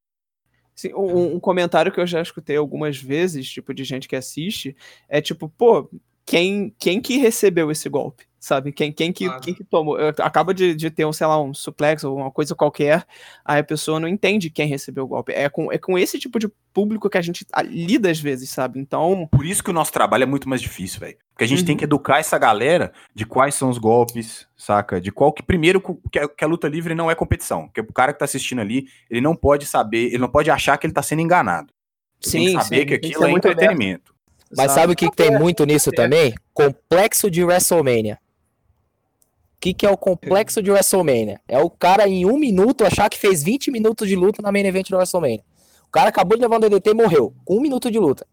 Sim, 0.79 0.95
um, 0.95 1.35
um 1.35 1.41
comentário 1.41 1.91
que 1.91 1.99
eu 1.99 2.07
já 2.07 2.23
escutei 2.23 2.57
algumas 2.57 2.97
vezes, 2.97 3.51
tipo, 3.51 3.75
de 3.75 3.83
gente 3.83 4.07
que 4.07 4.15
assiste, 4.15 4.77
é 5.09 5.21
tipo, 5.21 5.49
pô, 5.49 5.91
quem, 6.29 6.75
quem 6.79 7.01
que 7.01 7.17
recebeu 7.17 7.71
esse 7.71 7.89
golpe? 7.89 8.27
Sabe? 8.41 8.71
Quem, 8.71 8.93
quem, 8.93 9.13
que, 9.13 9.25
Claro. 9.27 9.41
quem 9.41 9.53
que 9.53 9.65
tomou? 9.65 9.97
Acaba 10.21 10.55
de, 10.55 10.73
de 10.75 10.91
ter 10.91 11.05
um, 11.05 11.13
sei 11.13 11.27
lá, 11.27 11.43
um 11.43 11.53
suplex 11.53 12.05
ou 12.05 12.17
uma 12.17 12.31
coisa 12.31 12.55
qualquer, 12.55 13.05
aí 13.45 13.59
a 13.61 13.65
pessoa 13.65 13.99
não 13.99 14.07
entende 14.07 14.49
quem 14.49 14.69
recebeu 14.69 15.05
o 15.05 15.09
golpe. 15.09 15.33
É 15.33 15.49
com, 15.49 15.73
é 15.73 15.77
com 15.77 15.99
esse 15.99 16.21
tipo 16.21 16.39
de 16.39 16.49
público 16.73 17.11
que 17.11 17.19
a 17.19 17.21
gente 17.21 17.45
ah, 17.53 17.63
lida 17.63 18.09
às 18.09 18.21
vezes, 18.21 18.49
sabe? 18.51 18.79
Então, 18.79 19.27
Por 19.33 19.45
isso 19.45 19.63
que 19.65 19.71
o 19.71 19.73
nosso 19.73 19.93
trabalho 19.93 20.23
é 20.23 20.27
muito 20.27 20.49
mais 20.49 20.63
difícil, 20.63 21.01
velho. 21.01 21.17
Porque 21.33 21.45
a 21.45 21.49
gente 21.49 21.61
Uhum. 21.61 21.67
tem 21.67 21.77
que 21.77 21.85
educar 21.85 22.21
essa 22.21 22.39
galera 22.39 22.93
de 23.13 23.27
quais 23.27 23.57
são 23.57 23.71
os 23.71 23.79
golpes, 23.79 24.47
saca? 24.57 25.01
De 25.01 25.11
qual 25.11 25.33
que. 25.33 25.43
Primeiro, 25.43 25.81
que 26.13 26.19
a, 26.21 26.29
que 26.29 26.45
a 26.45 26.47
luta 26.49 26.69
livre 26.69 26.95
não 26.95 27.11
é 27.11 27.15
competição. 27.17 27.67
Porque 27.67 27.81
o 27.81 27.93
cara 27.93 28.13
que 28.13 28.21
tá 28.21 28.25
assistindo 28.25 28.61
ali, 28.61 28.87
ele 29.11 29.21
não 29.21 29.35
pode 29.35 29.67
saber, 29.67 30.07
ele 30.07 30.19
não 30.19 30.29
pode 30.31 30.49
achar 30.49 30.79
que 30.79 30.87
ele 30.87 30.95
tá 30.95 31.03
sendo 31.03 31.23
enganado. 31.23 31.73
Ele 32.25 32.33
tem 32.33 32.57
que 32.57 32.63
saber 32.65 32.85
que 32.87 32.91
tem 32.93 33.01
que 33.01 33.07
aquilo 33.09 33.25
é 33.25 33.31
muito 33.31 33.47
aberto, 33.47 33.63
entretenimento. 33.65 34.15
Mas 34.57 34.73
sabe 34.73 34.93
o 34.93 34.97
que, 34.97 35.11
que 35.11 35.17
tem 35.17 35.39
muito 35.39 35.65
nisso 35.65 35.91
também? 35.93 36.35
Complexo 36.55 37.31
de 37.31 37.45
WrestleMania. 37.45 38.19
O 39.57 39.61
que, 39.61 39.75
que 39.75 39.85
é 39.85 39.91
o 39.91 39.97
complexo 39.97 40.63
de 40.63 40.71
WrestleMania? 40.71 41.41
É 41.49 41.59
o 41.59 41.69
cara 41.69 42.09
em 42.09 42.25
um 42.25 42.39
minuto 42.39 42.85
achar 42.85 43.11
que 43.11 43.19
fez 43.19 43.43
20 43.43 43.71
minutos 43.71 44.09
de 44.09 44.15
luta 44.15 44.41
na 44.41 44.53
main 44.53 44.65
event 44.65 44.89
do 44.89 44.97
WrestleMania. 44.97 45.43
O 45.89 45.91
cara 45.91 46.11
acabou 46.11 46.37
de 46.37 46.43
levar 46.43 46.57
um 46.57 46.61
DDT 46.61 46.91
e 46.91 46.95
morreu. 46.95 47.35
Com 47.45 47.57
um 47.57 47.61
minuto 47.61 47.91
de 47.91 47.99
luta. 47.99 48.27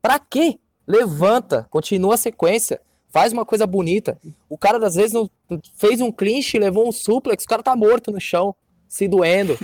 Pra 0.00 0.18
quê? 0.18 0.58
Levanta, 0.86 1.66
continua 1.68 2.14
a 2.14 2.16
sequência, 2.16 2.80
faz 3.08 3.32
uma 3.32 3.44
coisa 3.44 3.66
bonita. 3.66 4.18
O 4.48 4.56
cara, 4.56 4.84
às 4.86 4.94
vezes, 4.94 5.12
não, 5.12 5.28
fez 5.74 6.00
um 6.00 6.12
clinch, 6.12 6.58
levou 6.58 6.88
um 6.88 6.92
suplex, 6.92 7.44
o 7.44 7.48
cara 7.48 7.62
tá 7.62 7.74
morto 7.74 8.12
no 8.12 8.20
chão, 8.20 8.54
se 8.88 9.08
doendo. 9.08 9.58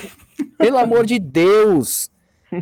Pelo 0.58 0.78
amor 0.78 1.06
de 1.06 1.18
Deus! 1.18 2.10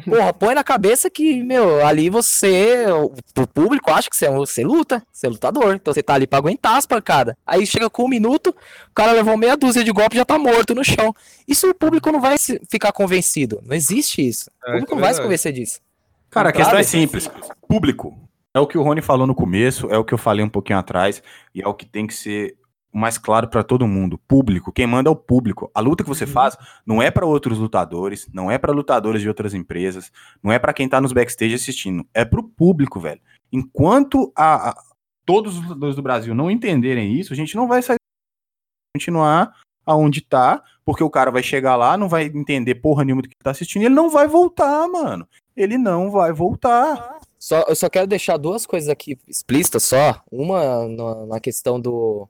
Porra, 0.04 0.32
põe 0.32 0.54
na 0.54 0.62
cabeça 0.62 1.10
que, 1.10 1.42
meu, 1.42 1.84
ali 1.84 2.08
você, 2.08 2.84
o 2.90 3.46
público 3.46 3.90
acha 3.90 4.08
que 4.08 4.16
você, 4.16 4.26
é 4.26 4.30
um- 4.30 4.38
você 4.38 4.62
luta, 4.62 5.02
você 5.12 5.26
é 5.26 5.30
lutador, 5.30 5.74
então 5.74 5.92
você 5.92 6.02
tá 6.02 6.14
ali 6.14 6.26
pra 6.26 6.38
aguentar 6.38 6.76
as 6.76 6.86
pancadas. 6.86 7.34
Aí 7.46 7.66
chega 7.66 7.90
com 7.90 8.04
um 8.04 8.08
minuto, 8.08 8.48
o 8.50 8.94
cara 8.94 9.12
levou 9.12 9.36
meia 9.36 9.56
dúzia 9.56 9.82
de 9.82 9.90
golpes 9.90 10.14
e 10.16 10.18
já 10.18 10.24
tá 10.24 10.38
morto 10.38 10.74
no 10.74 10.84
chão. 10.84 11.14
Isso 11.48 11.68
o 11.68 11.74
público 11.74 12.12
não 12.12 12.20
vai 12.20 12.38
se- 12.38 12.60
ficar 12.70 12.92
convencido. 12.92 13.60
Não 13.66 13.74
existe 13.74 14.26
isso. 14.26 14.50
O 14.64 14.68
É, 14.68 14.72
público 14.74 14.92
é 14.92 14.94
não 14.94 15.02
vai 15.02 15.14
se 15.14 15.20
convencer 15.22 15.52
disso. 15.52 15.80
Cara, 16.30 16.50
a 16.50 16.52
questão 16.52 16.78
é 16.78 16.82
simples. 16.84 17.28
Público. 17.66 18.16
É 18.54 18.58
o 18.60 18.66
que 18.66 18.76
o 18.78 18.82
Rony 18.82 19.00
falou 19.02 19.26
no 19.26 19.34
começo, 19.34 19.88
é 19.90 19.98
o 19.98 20.04
que 20.04 20.12
eu 20.14 20.18
falei 20.18 20.44
um 20.44 20.48
pouquinho 20.48 20.78
atrás, 20.78 21.22
e 21.54 21.62
é 21.62 21.68
o 21.68 21.74
que 21.74 21.86
tem 21.86 22.06
que 22.06 22.14
ser 22.14 22.56
mais 22.92 23.16
claro 23.18 23.48
pra 23.48 23.62
todo 23.62 23.86
mundo. 23.86 24.18
Público. 24.26 24.72
Quem 24.72 24.86
manda 24.86 25.08
é 25.08 25.12
o 25.12 25.16
público. 25.16 25.70
A 25.74 25.80
luta 25.80 26.02
que 26.02 26.08
você 26.08 26.26
faz 26.26 26.56
não 26.84 27.00
é 27.00 27.10
pra 27.10 27.24
outros 27.26 27.58
lutadores, 27.58 28.28
não 28.32 28.50
é 28.50 28.58
pra 28.58 28.72
lutadores 28.72 29.22
de 29.22 29.28
outras 29.28 29.54
empresas, 29.54 30.10
não 30.42 30.50
é 30.52 30.58
pra 30.58 30.72
quem 30.72 30.88
tá 30.88 31.00
nos 31.00 31.12
backstage 31.12 31.54
assistindo, 31.54 32.04
é 32.12 32.24
pro 32.24 32.42
público, 32.42 32.98
velho. 32.98 33.20
Enquanto 33.52 34.32
a, 34.36 34.70
a- 34.70 34.82
todos 35.24 35.56
os 35.56 35.62
lutadores 35.62 35.96
do 35.96 36.02
Brasil 36.02 36.34
não 36.34 36.50
entenderem 36.50 37.14
isso, 37.14 37.32
a 37.32 37.36
gente 37.36 37.54
não 37.54 37.68
vai 37.68 37.82
sair 37.82 37.96
continuar 38.96 39.54
aonde 39.86 40.20
tá, 40.20 40.62
porque 40.84 41.02
o 41.02 41.10
cara 41.10 41.30
vai 41.30 41.42
chegar 41.42 41.76
lá, 41.76 41.96
não 41.96 42.08
vai 42.08 42.24
entender 42.26 42.76
porra 42.76 43.04
nenhuma 43.04 43.22
do 43.22 43.28
que 43.28 43.34
tá 43.42 43.50
assistindo, 43.50 43.82
e 43.82 43.86
ele 43.86 43.94
não 43.94 44.10
vai 44.10 44.26
voltar, 44.28 44.86
mano. 44.88 45.26
Ele 45.56 45.76
não 45.78 46.10
vai 46.10 46.32
voltar. 46.32 47.18
Só, 47.38 47.64
eu 47.68 47.74
só 47.74 47.88
quero 47.88 48.06
deixar 48.06 48.36
duas 48.36 48.66
coisas 48.66 48.88
aqui 48.88 49.18
explícitas 49.26 49.82
só. 49.84 50.22
Uma 50.30 50.86
na, 50.88 51.26
na 51.26 51.40
questão 51.40 51.80
do, 51.80 52.28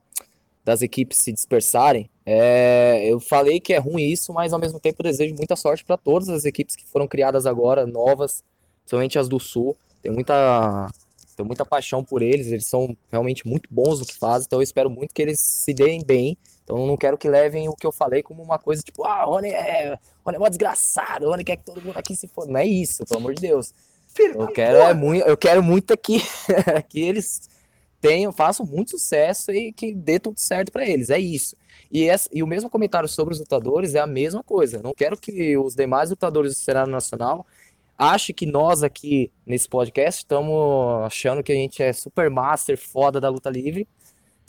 das 0.64 0.82
equipes 0.82 1.18
se 1.18 1.32
dispersarem. 1.32 2.10
É, 2.24 3.04
eu 3.04 3.18
falei 3.18 3.60
que 3.60 3.72
é 3.72 3.78
ruim 3.78 4.04
isso, 4.04 4.32
mas 4.32 4.52
ao 4.52 4.58
mesmo 4.58 4.78
tempo 4.78 5.02
desejo 5.02 5.34
muita 5.34 5.56
sorte 5.56 5.84
para 5.84 5.96
todas 5.96 6.28
as 6.28 6.44
equipes 6.44 6.76
que 6.76 6.86
foram 6.86 7.08
criadas 7.08 7.46
agora, 7.46 7.86
novas, 7.86 8.44
principalmente 8.82 9.18
as 9.18 9.28
do 9.28 9.40
Sul. 9.40 9.76
Tenho 10.02 10.14
muita, 10.14 10.88
tenho 11.36 11.46
muita 11.46 11.64
paixão 11.64 12.04
por 12.04 12.22
eles, 12.22 12.48
eles 12.48 12.66
são 12.66 12.96
realmente 13.10 13.46
muito 13.46 13.68
bons 13.70 14.00
no 14.00 14.06
que 14.06 14.14
fazem, 14.14 14.46
então 14.46 14.58
eu 14.58 14.62
espero 14.62 14.90
muito 14.90 15.14
que 15.14 15.22
eles 15.22 15.40
se 15.40 15.72
deem 15.72 16.04
bem. 16.04 16.36
Então 16.62 16.86
não 16.86 16.96
quero 16.96 17.18
que 17.18 17.28
levem 17.28 17.68
o 17.68 17.74
que 17.74 17.86
eu 17.86 17.90
falei 17.90 18.22
como 18.22 18.42
uma 18.42 18.58
coisa 18.58 18.82
tipo, 18.82 19.04
ah, 19.04 19.26
o 19.26 19.30
Rony 19.30 19.48
é, 19.48 19.98
Rony 20.24 20.36
é 20.36 20.38
mó 20.38 20.48
desgraçado, 20.48 21.26
o 21.26 21.30
Rony 21.30 21.42
quer 21.42 21.56
que 21.56 21.64
todo 21.64 21.82
mundo 21.82 21.96
aqui 21.96 22.14
se 22.14 22.28
foda. 22.28 22.52
Não 22.52 22.60
é 22.60 22.66
isso, 22.66 23.04
pelo 23.06 23.20
amor 23.20 23.34
de 23.34 23.40
Deus. 23.40 23.74
Eu 24.18 24.48
quero, 24.48 24.78
é 24.78 24.94
muito, 24.94 25.26
eu 25.26 25.36
quero 25.36 25.62
muito 25.62 25.92
aqui 25.92 26.20
que 26.88 27.00
eles 27.00 27.48
tenham, 28.00 28.32
façam 28.32 28.64
muito 28.66 28.92
sucesso 28.92 29.50
e 29.52 29.72
que 29.72 29.94
dê 29.94 30.18
tudo 30.18 30.38
certo 30.38 30.72
pra 30.72 30.86
eles. 30.86 31.10
É 31.10 31.18
isso. 31.18 31.56
E, 31.90 32.08
essa- 32.08 32.28
e 32.32 32.42
o 32.42 32.46
mesmo 32.46 32.70
comentário 32.70 33.08
sobre 33.08 33.34
os 33.34 33.40
lutadores 33.40 33.94
é 33.94 34.00
a 34.00 34.06
mesma 34.06 34.42
coisa. 34.42 34.80
Não 34.82 34.94
quero 34.94 35.16
que 35.18 35.56
os 35.58 35.74
demais 35.74 36.10
lutadores 36.10 36.54
do 36.54 36.58
cenário 36.58 36.90
nacional 36.92 37.46
achem 37.98 38.34
que 38.34 38.46
nós 38.46 38.82
aqui 38.82 39.30
nesse 39.46 39.68
podcast 39.68 40.20
estamos 40.20 41.04
achando 41.04 41.42
que 41.42 41.52
a 41.52 41.54
gente 41.54 41.82
é 41.82 41.92
super 41.92 42.30
master, 42.30 42.78
foda 42.78 43.20
da 43.20 43.28
luta 43.28 43.50
livre 43.50 43.86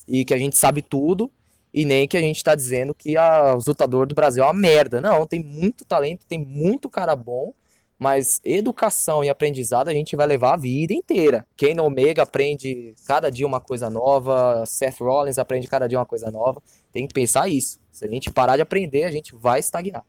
e 0.08 0.24
que 0.26 0.34
a 0.34 0.38
gente 0.38 0.58
sabe 0.58 0.82
tudo. 0.82 1.32
E 1.74 1.86
nem 1.86 2.06
que 2.08 2.18
a 2.18 2.22
gente 2.22 2.43
tá 2.43 2.54
dizendo 2.54 2.93
que 2.93 3.16
a, 3.16 3.56
os 3.56 3.66
lutadores 3.66 4.10
do 4.10 4.16
Brasil 4.16 4.43
é 4.43 4.45
uma 4.47 4.54
merda. 4.54 4.99
Não, 4.99 5.26
tem 5.26 5.41
muito 5.41 5.86
talento, 5.86 6.26
tem 6.28 6.38
muito 6.39 6.89
cara 6.89 7.16
bom. 7.16 7.54
Mas 8.02 8.41
educação 8.43 9.24
e 9.24 9.30
aprendizado 9.30 9.88
a 9.88 9.93
gente 9.93 10.16
vai 10.16 10.26
levar 10.26 10.56
a 10.56 10.58
vida 10.58 10.91
inteira. 10.91 11.45
Kane 11.56 11.80
Omega 11.80 12.24
aprende 12.24 12.95
cada 13.06 13.30
dia 13.30 13.45
uma 13.45 13.62
coisa 13.62 13.91
nova, 13.91 14.66
Seth 14.66 14.99
Rollins 15.02 15.38
aprende 15.38 15.68
cada 15.68 15.88
dia 15.88 15.99
uma 15.99 16.06
coisa 16.06 16.32
nova. 16.32 16.60
Tem 16.91 17.06
que 17.06 17.14
pensar 17.14 17.47
isso. 17.47 17.80
Se 17.91 18.04
a 18.04 18.08
gente 18.08 18.32
parar 18.32 18.56
de 18.56 18.64
aprender, 18.64 19.04
a 19.04 19.12
gente 19.12 19.36
vai 19.36 19.60
estagnar. 19.60 20.04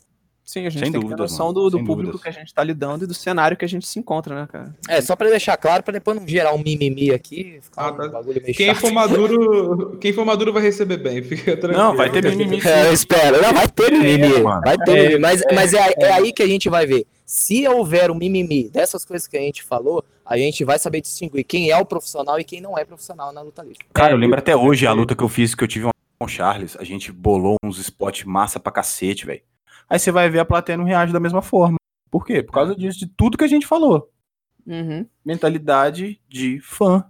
Sim, 0.44 0.66
a 0.66 0.70
gente 0.70 0.80
Sem 0.84 0.92
tem 0.92 0.92
que 0.92 0.98
ter 0.98 1.02
dúvidas, 1.14 1.30
noção 1.32 1.46
mano, 1.48 1.60
do, 1.60 1.70
do 1.70 1.78
público 1.78 2.12
dúvidas. 2.12 2.20
que 2.22 2.28
a 2.28 2.32
gente 2.32 2.52
tá 2.52 2.62
lidando 2.64 3.04
e 3.04 3.06
do 3.06 3.14
cenário 3.14 3.56
que 3.56 3.64
a 3.64 3.68
gente 3.68 3.86
se 3.86 3.98
encontra, 3.98 4.34
né, 4.34 4.48
cara? 4.50 4.74
É, 4.88 5.00
só 5.00 5.14
pra 5.16 5.28
deixar 5.28 5.56
claro, 5.56 5.82
pra 5.82 5.92
depois 5.92 6.16
não 6.18 6.26
gerar 6.26 6.52
um 6.54 6.58
mimimi 6.58 7.10
aqui, 7.10 7.58
ficar 7.62 7.82
Ah, 7.88 7.92
um 7.92 7.96
tá. 7.96 8.08
bagulho 8.08 8.42
meio 8.42 8.54
Quem 8.54 8.66
chato. 8.66 8.78
for 8.80 8.92
maduro, 8.92 9.98
quem 9.98 10.12
for 10.12 10.24
maduro 10.24 10.52
vai 10.52 10.62
receber 10.62 10.96
bem, 10.98 11.22
fica 11.24 11.56
tranquilo. 11.56 11.82
Não, 11.82 11.96
vai 11.96 12.10
ter 12.10 12.22
mimimi. 12.24 12.60
É, 12.64 12.88
eu 12.88 12.92
espero. 12.92 13.40
Não, 13.40 13.52
vai 13.52 13.68
ter 13.68 13.90
mimimi. 13.92 14.40
mano. 14.42 14.60
vai 14.62 14.76
ter 14.78 15.12
É. 15.14 15.18
Mas, 15.18 15.42
mas 15.54 15.72
é, 15.74 15.92
é 15.98 16.12
aí 16.12 16.32
que 16.32 16.42
a 16.42 16.46
gente 16.48 16.68
vai 16.68 16.86
ver. 16.86 17.06
Se 17.24 17.66
houver 17.66 18.10
um 18.10 18.14
mimimi 18.14 18.68
dessas 18.68 19.04
coisas 19.04 19.26
que 19.26 19.36
a 19.36 19.40
gente 19.40 19.62
falou, 19.62 20.04
a 20.26 20.36
gente 20.36 20.64
vai 20.64 20.78
saber 20.78 21.00
distinguir 21.00 21.44
quem 21.44 21.70
é 21.70 21.76
o 21.78 21.84
profissional 21.84 22.38
e 22.38 22.44
quem 22.44 22.60
não 22.60 22.76
é 22.76 22.84
profissional 22.84 23.32
na 23.32 23.40
luta 23.40 23.62
livre. 23.62 23.78
Cara, 23.94 24.12
eu 24.12 24.18
lembro 24.18 24.38
até 24.38 24.54
hoje 24.54 24.86
a 24.86 24.92
luta 24.92 25.14
que 25.16 25.22
eu 25.24 25.28
fiz, 25.28 25.54
que 25.54 25.64
eu 25.64 25.68
tive 25.68 25.86
uma 25.86 25.92
com 26.18 26.26
o 26.26 26.28
Charles. 26.28 26.76
A 26.78 26.84
gente 26.84 27.10
bolou 27.10 27.56
uns 27.64 27.78
spots 27.78 28.24
massa 28.24 28.60
pra 28.60 28.70
cacete, 28.70 29.24
velho. 29.24 29.40
Aí 29.88 29.98
você 29.98 30.10
vai 30.10 30.28
ver 30.28 30.40
a 30.40 30.44
plateia 30.44 30.76
não 30.76 30.84
reage 30.84 31.12
da 31.12 31.20
mesma 31.20 31.42
forma. 31.42 31.76
Por 32.10 32.26
quê? 32.26 32.42
Por 32.42 32.52
causa 32.52 32.74
disso, 32.74 32.98
de 32.98 33.06
tudo 33.06 33.38
que 33.38 33.44
a 33.44 33.48
gente 33.48 33.66
falou. 33.66 34.10
Uhum. 34.66 35.06
Mentalidade 35.24 36.20
de 36.28 36.60
fã. 36.60 37.04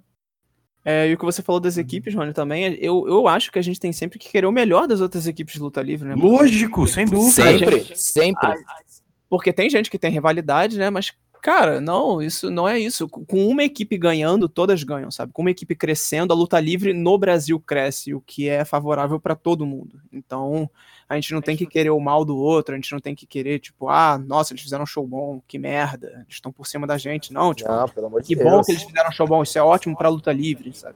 É, 0.84 1.08
e 1.08 1.14
o 1.14 1.18
que 1.18 1.24
você 1.24 1.42
falou 1.42 1.60
das 1.60 1.76
equipes, 1.76 2.14
Rony, 2.14 2.32
também, 2.32 2.76
eu, 2.80 3.06
eu 3.06 3.28
acho 3.28 3.52
que 3.52 3.58
a 3.58 3.62
gente 3.62 3.78
tem 3.78 3.92
sempre 3.92 4.18
que 4.18 4.28
querer 4.28 4.46
o 4.46 4.52
melhor 4.52 4.88
das 4.88 5.00
outras 5.00 5.26
equipes 5.26 5.54
de 5.54 5.60
luta 5.60 5.80
livre, 5.80 6.08
né? 6.08 6.14
Lógico, 6.16 6.86
sem 6.88 7.06
dúvida. 7.06 7.30
Sempre, 7.30 7.96
sempre. 7.96 8.54
Porque 9.28 9.52
tem 9.52 9.70
gente 9.70 9.90
que 9.90 9.98
tem 9.98 10.10
rivalidade, 10.10 10.78
né? 10.78 10.90
Mas, 10.90 11.12
cara, 11.42 11.80
não, 11.80 12.22
isso 12.22 12.50
não 12.50 12.68
é 12.68 12.78
isso. 12.78 13.08
Com 13.08 13.46
uma 13.48 13.64
equipe 13.64 13.98
ganhando, 13.98 14.48
todas 14.48 14.82
ganham, 14.84 15.10
sabe? 15.10 15.32
Com 15.32 15.42
uma 15.42 15.50
equipe 15.50 15.74
crescendo, 15.74 16.32
a 16.32 16.36
luta 16.36 16.58
livre 16.60 16.94
no 16.94 17.18
Brasil 17.18 17.58
cresce, 17.58 18.14
o 18.14 18.20
que 18.20 18.48
é 18.48 18.64
favorável 18.64 19.18
pra 19.18 19.34
todo 19.34 19.66
mundo. 19.66 20.00
Então, 20.12 20.70
a 21.08 21.16
gente 21.16 21.34
não 21.34 21.42
tem 21.42 21.56
que 21.56 21.66
querer 21.66 21.90
o 21.90 21.98
mal 21.98 22.24
do 22.24 22.36
outro, 22.36 22.74
a 22.74 22.78
gente 22.78 22.92
não 22.92 23.00
tem 23.00 23.14
que 23.14 23.26
querer, 23.26 23.58
tipo, 23.58 23.88
ah, 23.88 24.16
nossa, 24.16 24.52
eles 24.52 24.62
fizeram 24.62 24.84
um 24.84 24.86
show 24.86 25.06
bom, 25.06 25.42
que 25.46 25.58
merda, 25.58 26.12
eles 26.24 26.34
estão 26.34 26.52
por 26.52 26.66
cima 26.66 26.86
da 26.86 26.96
gente. 26.96 27.32
Não, 27.32 27.52
tipo, 27.52 27.68
Não, 27.70 27.88
pelo 27.88 28.06
amor 28.06 28.22
de 28.22 28.28
que 28.28 28.36
Deus. 28.36 28.48
bom 28.48 28.62
que 28.62 28.70
eles 28.70 28.84
fizeram 28.84 29.10
um 29.10 29.12
show 29.12 29.26
bom, 29.26 29.42
isso 29.42 29.58
é 29.58 29.62
ótimo 29.62 29.96
pra 29.96 30.08
luta 30.08 30.32
livre, 30.32 30.72
sabe? 30.72 30.94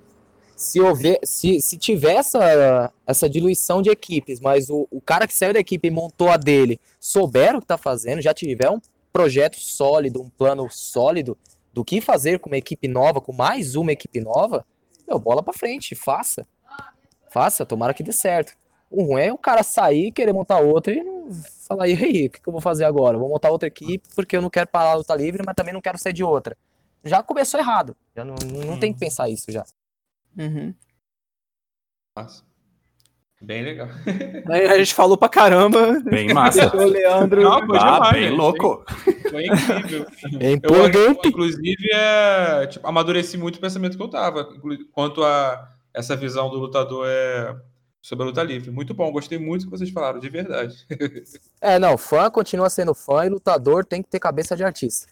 se 0.57 0.81
houver, 0.81 1.19
se, 1.23 1.61
se 1.61 1.77
tiver 1.77 2.15
essa, 2.15 2.91
essa 3.07 3.29
diluição 3.29 3.83
de 3.83 3.91
equipes, 3.91 4.41
mas 4.41 4.71
o, 4.71 4.89
o 4.91 5.03
cara 5.03 5.27
que 5.27 5.35
saiu 5.35 5.53
da 5.53 5.61
equipe 5.61 5.87
e 5.87 5.91
montou 5.91 6.31
a 6.31 6.39
dele 6.39 6.81
souber 6.99 7.55
o 7.55 7.61
que 7.61 7.67
tá 7.67 7.77
fazendo, 7.77 8.23
já 8.23 8.33
tiver 8.33 8.71
um 8.71 8.81
projeto 9.17 9.59
sólido, 9.59 10.21
um 10.21 10.29
plano 10.29 10.69
sólido 10.71 11.39
do 11.73 11.83
que 11.83 12.03
fazer 12.03 12.39
com 12.39 12.51
uma 12.51 12.59
equipe 12.59 12.87
nova, 12.87 13.19
com 13.19 13.33
mais 13.33 13.75
uma 13.75 13.91
equipe 13.91 14.21
nova, 14.21 14.63
meu, 15.09 15.19
bola 15.19 15.43
pra 15.43 15.55
frente, 15.55 15.95
faça. 15.95 16.47
Faça, 17.31 17.65
tomara 17.65 17.95
que 17.95 18.03
dê 18.03 18.13
certo. 18.13 18.53
O 18.91 19.05
ruim 19.05 19.23
é 19.23 19.33
o 19.33 19.39
cara 19.39 19.63
sair, 19.63 20.13
querer 20.13 20.35
montar 20.35 20.59
outra 20.59 20.93
e 20.93 21.03
falar, 21.67 21.89
e 21.89 21.95
aí, 21.95 22.27
o 22.27 22.31
que, 22.31 22.43
que 22.43 22.47
eu 22.47 22.53
vou 22.53 22.61
fazer 22.61 22.85
agora? 22.85 23.17
Vou 23.17 23.31
montar 23.31 23.51
outra 23.51 23.69
equipe 23.69 24.07
porque 24.15 24.37
eu 24.37 24.43
não 24.43 24.51
quero 24.51 24.69
parar 24.69 24.91
a 24.91 24.95
luta 24.97 25.15
livre, 25.15 25.43
mas 25.45 25.55
também 25.55 25.73
não 25.73 25.81
quero 25.81 25.97
ser 25.97 26.13
de 26.13 26.23
outra. 26.23 26.55
Já 27.03 27.23
começou 27.23 27.59
errado. 27.59 27.97
Já 28.15 28.23
não, 28.23 28.35
não 28.67 28.79
tem 28.79 28.93
que 28.93 29.01
pensar 29.01 29.31
isso 29.31 29.51
já. 29.51 29.65
Uhum. 30.39 30.75
Massa. 32.15 32.45
Bem 33.47 33.63
legal. 33.63 33.87
Aí 34.51 34.67
A 34.67 34.77
gente 34.79 34.93
falou 34.93 35.17
pra 35.17 35.29
caramba. 35.29 36.01
Bem 36.01 36.35
massa. 36.35 36.67
O 36.77 36.85
Leandro. 36.85 37.43
Não, 37.43 37.65
foi 37.65 37.79
Ah, 37.79 37.95
demais, 37.95 38.13
bem 38.13 38.23
gente. 38.25 38.37
louco. 38.37 38.85
Foi 39.31 39.47
incrível. 39.47 40.07
É 40.41 40.47
Eu, 40.49 40.53
empolgante. 40.55 41.29
inclusive, 41.29 41.89
é, 41.95 42.67
tipo, 42.67 42.87
amadureci 42.87 43.39
muito 43.39 43.57
o 43.57 43.61
pensamento 43.61 43.97
que 43.97 44.03
eu 44.03 44.09
tava, 44.09 44.49
quanto 44.93 45.23
a 45.23 45.69
essa 45.95 46.17
visão 46.17 46.51
do 46.51 46.57
lutador 46.59 47.07
é 47.09 47.55
sobre 48.03 48.25
a 48.25 48.27
luta 48.27 48.43
livre. 48.43 48.73
Muito 48.73 48.93
bom, 48.93 49.13
gostei 49.13 49.39
muito 49.39 49.61
do 49.65 49.71
que 49.71 49.79
vocês 49.79 49.91
falaram, 49.91 50.19
de 50.19 50.29
verdade. 50.29 50.75
É, 51.61 51.79
não, 51.79 51.97
fã 51.97 52.29
continua 52.31 52.69
sendo 52.69 52.95
fã 52.95 53.25
e 53.25 53.29
lutador 53.29 53.85
tem 53.85 54.03
que 54.03 54.09
ter 54.11 54.19
cabeça 54.19 54.57
de 54.57 54.65
artista. 54.65 55.07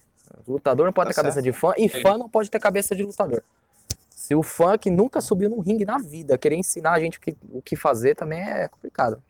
Lutador 0.46 0.86
não 0.86 0.92
pode 0.92 1.06
Tá 1.08 1.14
ter 1.14 1.16
cabeça 1.16 1.40
certo. 1.40 1.44
de 1.44 1.52
fã 1.52 1.72
e 1.78 1.88
fã 1.88 2.18
não 2.18 2.28
pode 2.28 2.50
ter 2.50 2.58
cabeça 2.58 2.94
de 2.96 3.02
lutador. 3.04 3.42
Se 4.24 4.34
o 4.34 4.42
fã 4.42 4.78
que 4.78 4.90
nunca 4.90 5.20
subiu 5.20 5.50
num 5.50 5.60
ringue 5.60 5.84
na 5.84 5.98
vida 5.98 6.38
querer 6.38 6.56
ensinar 6.56 6.92
a 6.92 6.98
gente 6.98 7.18
o 7.18 7.20
que, 7.20 7.36
o 7.50 7.60
que 7.60 7.76
fazer 7.76 8.14
também 8.14 8.40
é 8.40 8.66
complicado. 8.68 9.22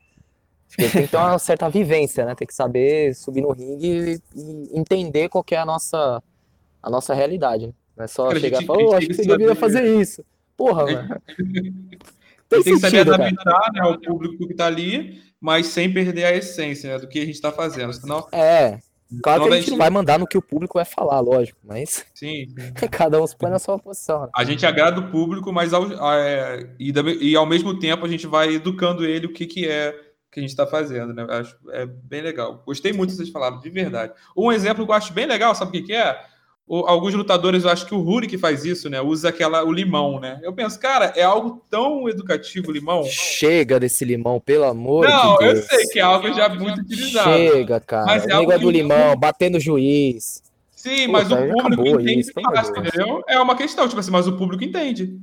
Tem 0.76 0.88
que 0.88 1.08
ter 1.08 1.16
uma 1.16 1.36
certa 1.36 1.68
vivência, 1.68 2.24
né? 2.24 2.32
Tem 2.36 2.46
que 2.46 2.54
saber 2.54 3.12
subir 3.12 3.40
no 3.40 3.50
ringue 3.52 4.20
e, 4.36 4.40
e 4.40 4.78
entender 4.78 5.28
qual 5.28 5.44
é 5.50 5.56
a 5.56 5.66
nossa, 5.66 6.22
a 6.80 6.88
nossa 6.88 7.12
realidade. 7.12 7.66
Né? 7.66 7.72
Não 7.96 8.04
é 8.04 8.06
só 8.06 8.28
Cara, 8.28 8.38
chegar 8.38 8.58
e 8.58 8.60
gente- 8.60 8.66
falar, 8.68 8.78
gente 8.78 8.86
"Ô, 8.86 8.88
tem 8.90 8.98
acho 8.98 9.06
que 9.08 9.14
você 9.14 9.22
deveria 9.26 9.54
fazer 9.56 10.00
isso. 10.00 10.24
Porra, 10.56 10.84
mano. 10.86 11.20
Tem, 12.48 12.62
tem 12.62 12.74
que 12.74 12.78
saber 12.78 13.00
adaptar 13.00 13.72
né, 13.72 13.80
ao 13.80 13.98
público 14.00 14.46
que 14.46 14.54
tá 14.54 14.66
ali, 14.66 15.20
mas 15.40 15.66
sem 15.66 15.92
perder 15.92 16.24
a 16.26 16.32
essência 16.36 16.90
né, 16.92 16.98
do 17.00 17.08
que 17.08 17.18
a 17.18 17.26
gente 17.26 17.40
tá 17.40 17.50
fazendo. 17.50 17.92
Senão, 17.92 18.28
É, 18.30 18.78
claro 19.22 19.44
que 19.44 19.48
a 19.48 19.52
a 19.54 19.60
gente 19.60 19.76
vai 19.76 19.90
mandar 19.90 20.18
no 20.18 20.26
que 20.26 20.38
o 20.38 20.42
público 20.42 20.78
vai 20.78 20.84
falar, 20.84 21.20
lógico, 21.20 21.58
mas 21.64 22.04
sim, 22.14 22.46
cada 22.90 23.20
um 23.20 23.26
se 23.26 23.36
põe 23.36 23.50
na 23.50 23.58
sua 23.58 23.78
posição. 23.78 24.22
né? 24.22 24.28
a 24.34 24.44
gente 24.44 24.64
agrada 24.66 25.00
o 25.00 25.10
público, 25.10 25.52
mas 25.52 25.72
ao, 25.72 25.86
é, 26.14 26.68
e, 26.78 26.92
e 27.20 27.36
ao 27.36 27.46
mesmo 27.46 27.78
tempo 27.78 28.04
a 28.04 28.08
gente 28.08 28.26
vai 28.26 28.54
educando 28.54 29.04
ele 29.04 29.26
o 29.26 29.32
que, 29.32 29.46
que 29.46 29.68
é 29.68 29.94
que 30.34 30.40
a 30.40 30.42
gente 30.42 30.50
está 30.50 30.66
fazendo, 30.66 31.14
né? 31.14 31.24
Acho 31.30 31.56
é 31.70 31.86
bem 31.86 32.20
legal. 32.20 32.60
Gostei 32.66 32.92
muito 32.92 33.10
que 33.10 33.16
vocês 33.16 33.28
falaram, 33.28 33.60
de 33.60 33.70
verdade. 33.70 34.12
Um 34.36 34.50
exemplo 34.50 34.84
que 34.84 34.90
eu 34.90 34.96
acho 34.96 35.12
bem 35.12 35.26
legal, 35.26 35.54
sabe 35.54 35.68
o 35.68 35.72
que, 35.72 35.82
que 35.86 35.92
é? 35.92 36.20
O- 36.66 36.86
alguns 36.86 37.12
lutadores, 37.14 37.64
eu 37.64 37.70
acho 37.70 37.86
que 37.86 37.94
o 37.94 38.00
Ruri 38.00 38.26
que 38.26 38.38
faz 38.38 38.64
isso, 38.64 38.88
né? 38.88 39.00
Usa 39.00 39.28
aquela, 39.28 39.62
o 39.64 39.70
limão, 39.72 40.18
né? 40.18 40.40
Eu 40.42 40.52
penso, 40.54 40.80
cara, 40.80 41.12
é 41.14 41.22
algo 41.22 41.62
tão 41.68 42.08
educativo 42.08 42.70
o 42.70 42.72
limão. 42.72 43.04
Chega 43.04 43.78
desse 43.78 44.02
limão, 44.04 44.40
pelo 44.40 44.64
amor 44.64 45.06
Não, 45.06 45.36
de 45.36 45.44
eu 45.44 45.52
Deus. 45.52 45.66
sei 45.66 45.86
que 45.88 45.98
é 45.98 46.02
algo 46.02 46.32
já 46.32 46.48
muito 46.48 46.80
utilizado. 46.80 47.28
Chega, 47.38 47.80
cara. 47.80 48.06
Mas 48.06 48.26
é 48.26 48.38
negócio 48.38 48.60
do 48.60 48.70
limão, 48.70 49.14
bater 49.16 49.50
no 49.50 49.60
juiz. 49.60 50.42
Sim, 50.74 51.08
mas 51.08 51.28
Puta, 51.28 51.42
o 51.44 51.48
público 51.48 52.00
entende 52.00 52.20
isso, 52.20 52.32
fácil, 52.34 52.76
entendeu? 52.78 53.22
É 53.28 53.38
uma 53.40 53.56
questão, 53.56 53.86
tipo 53.86 54.00
assim, 54.00 54.10
mas 54.10 54.26
o 54.26 54.36
público 54.36 54.64
entende. 54.64 55.18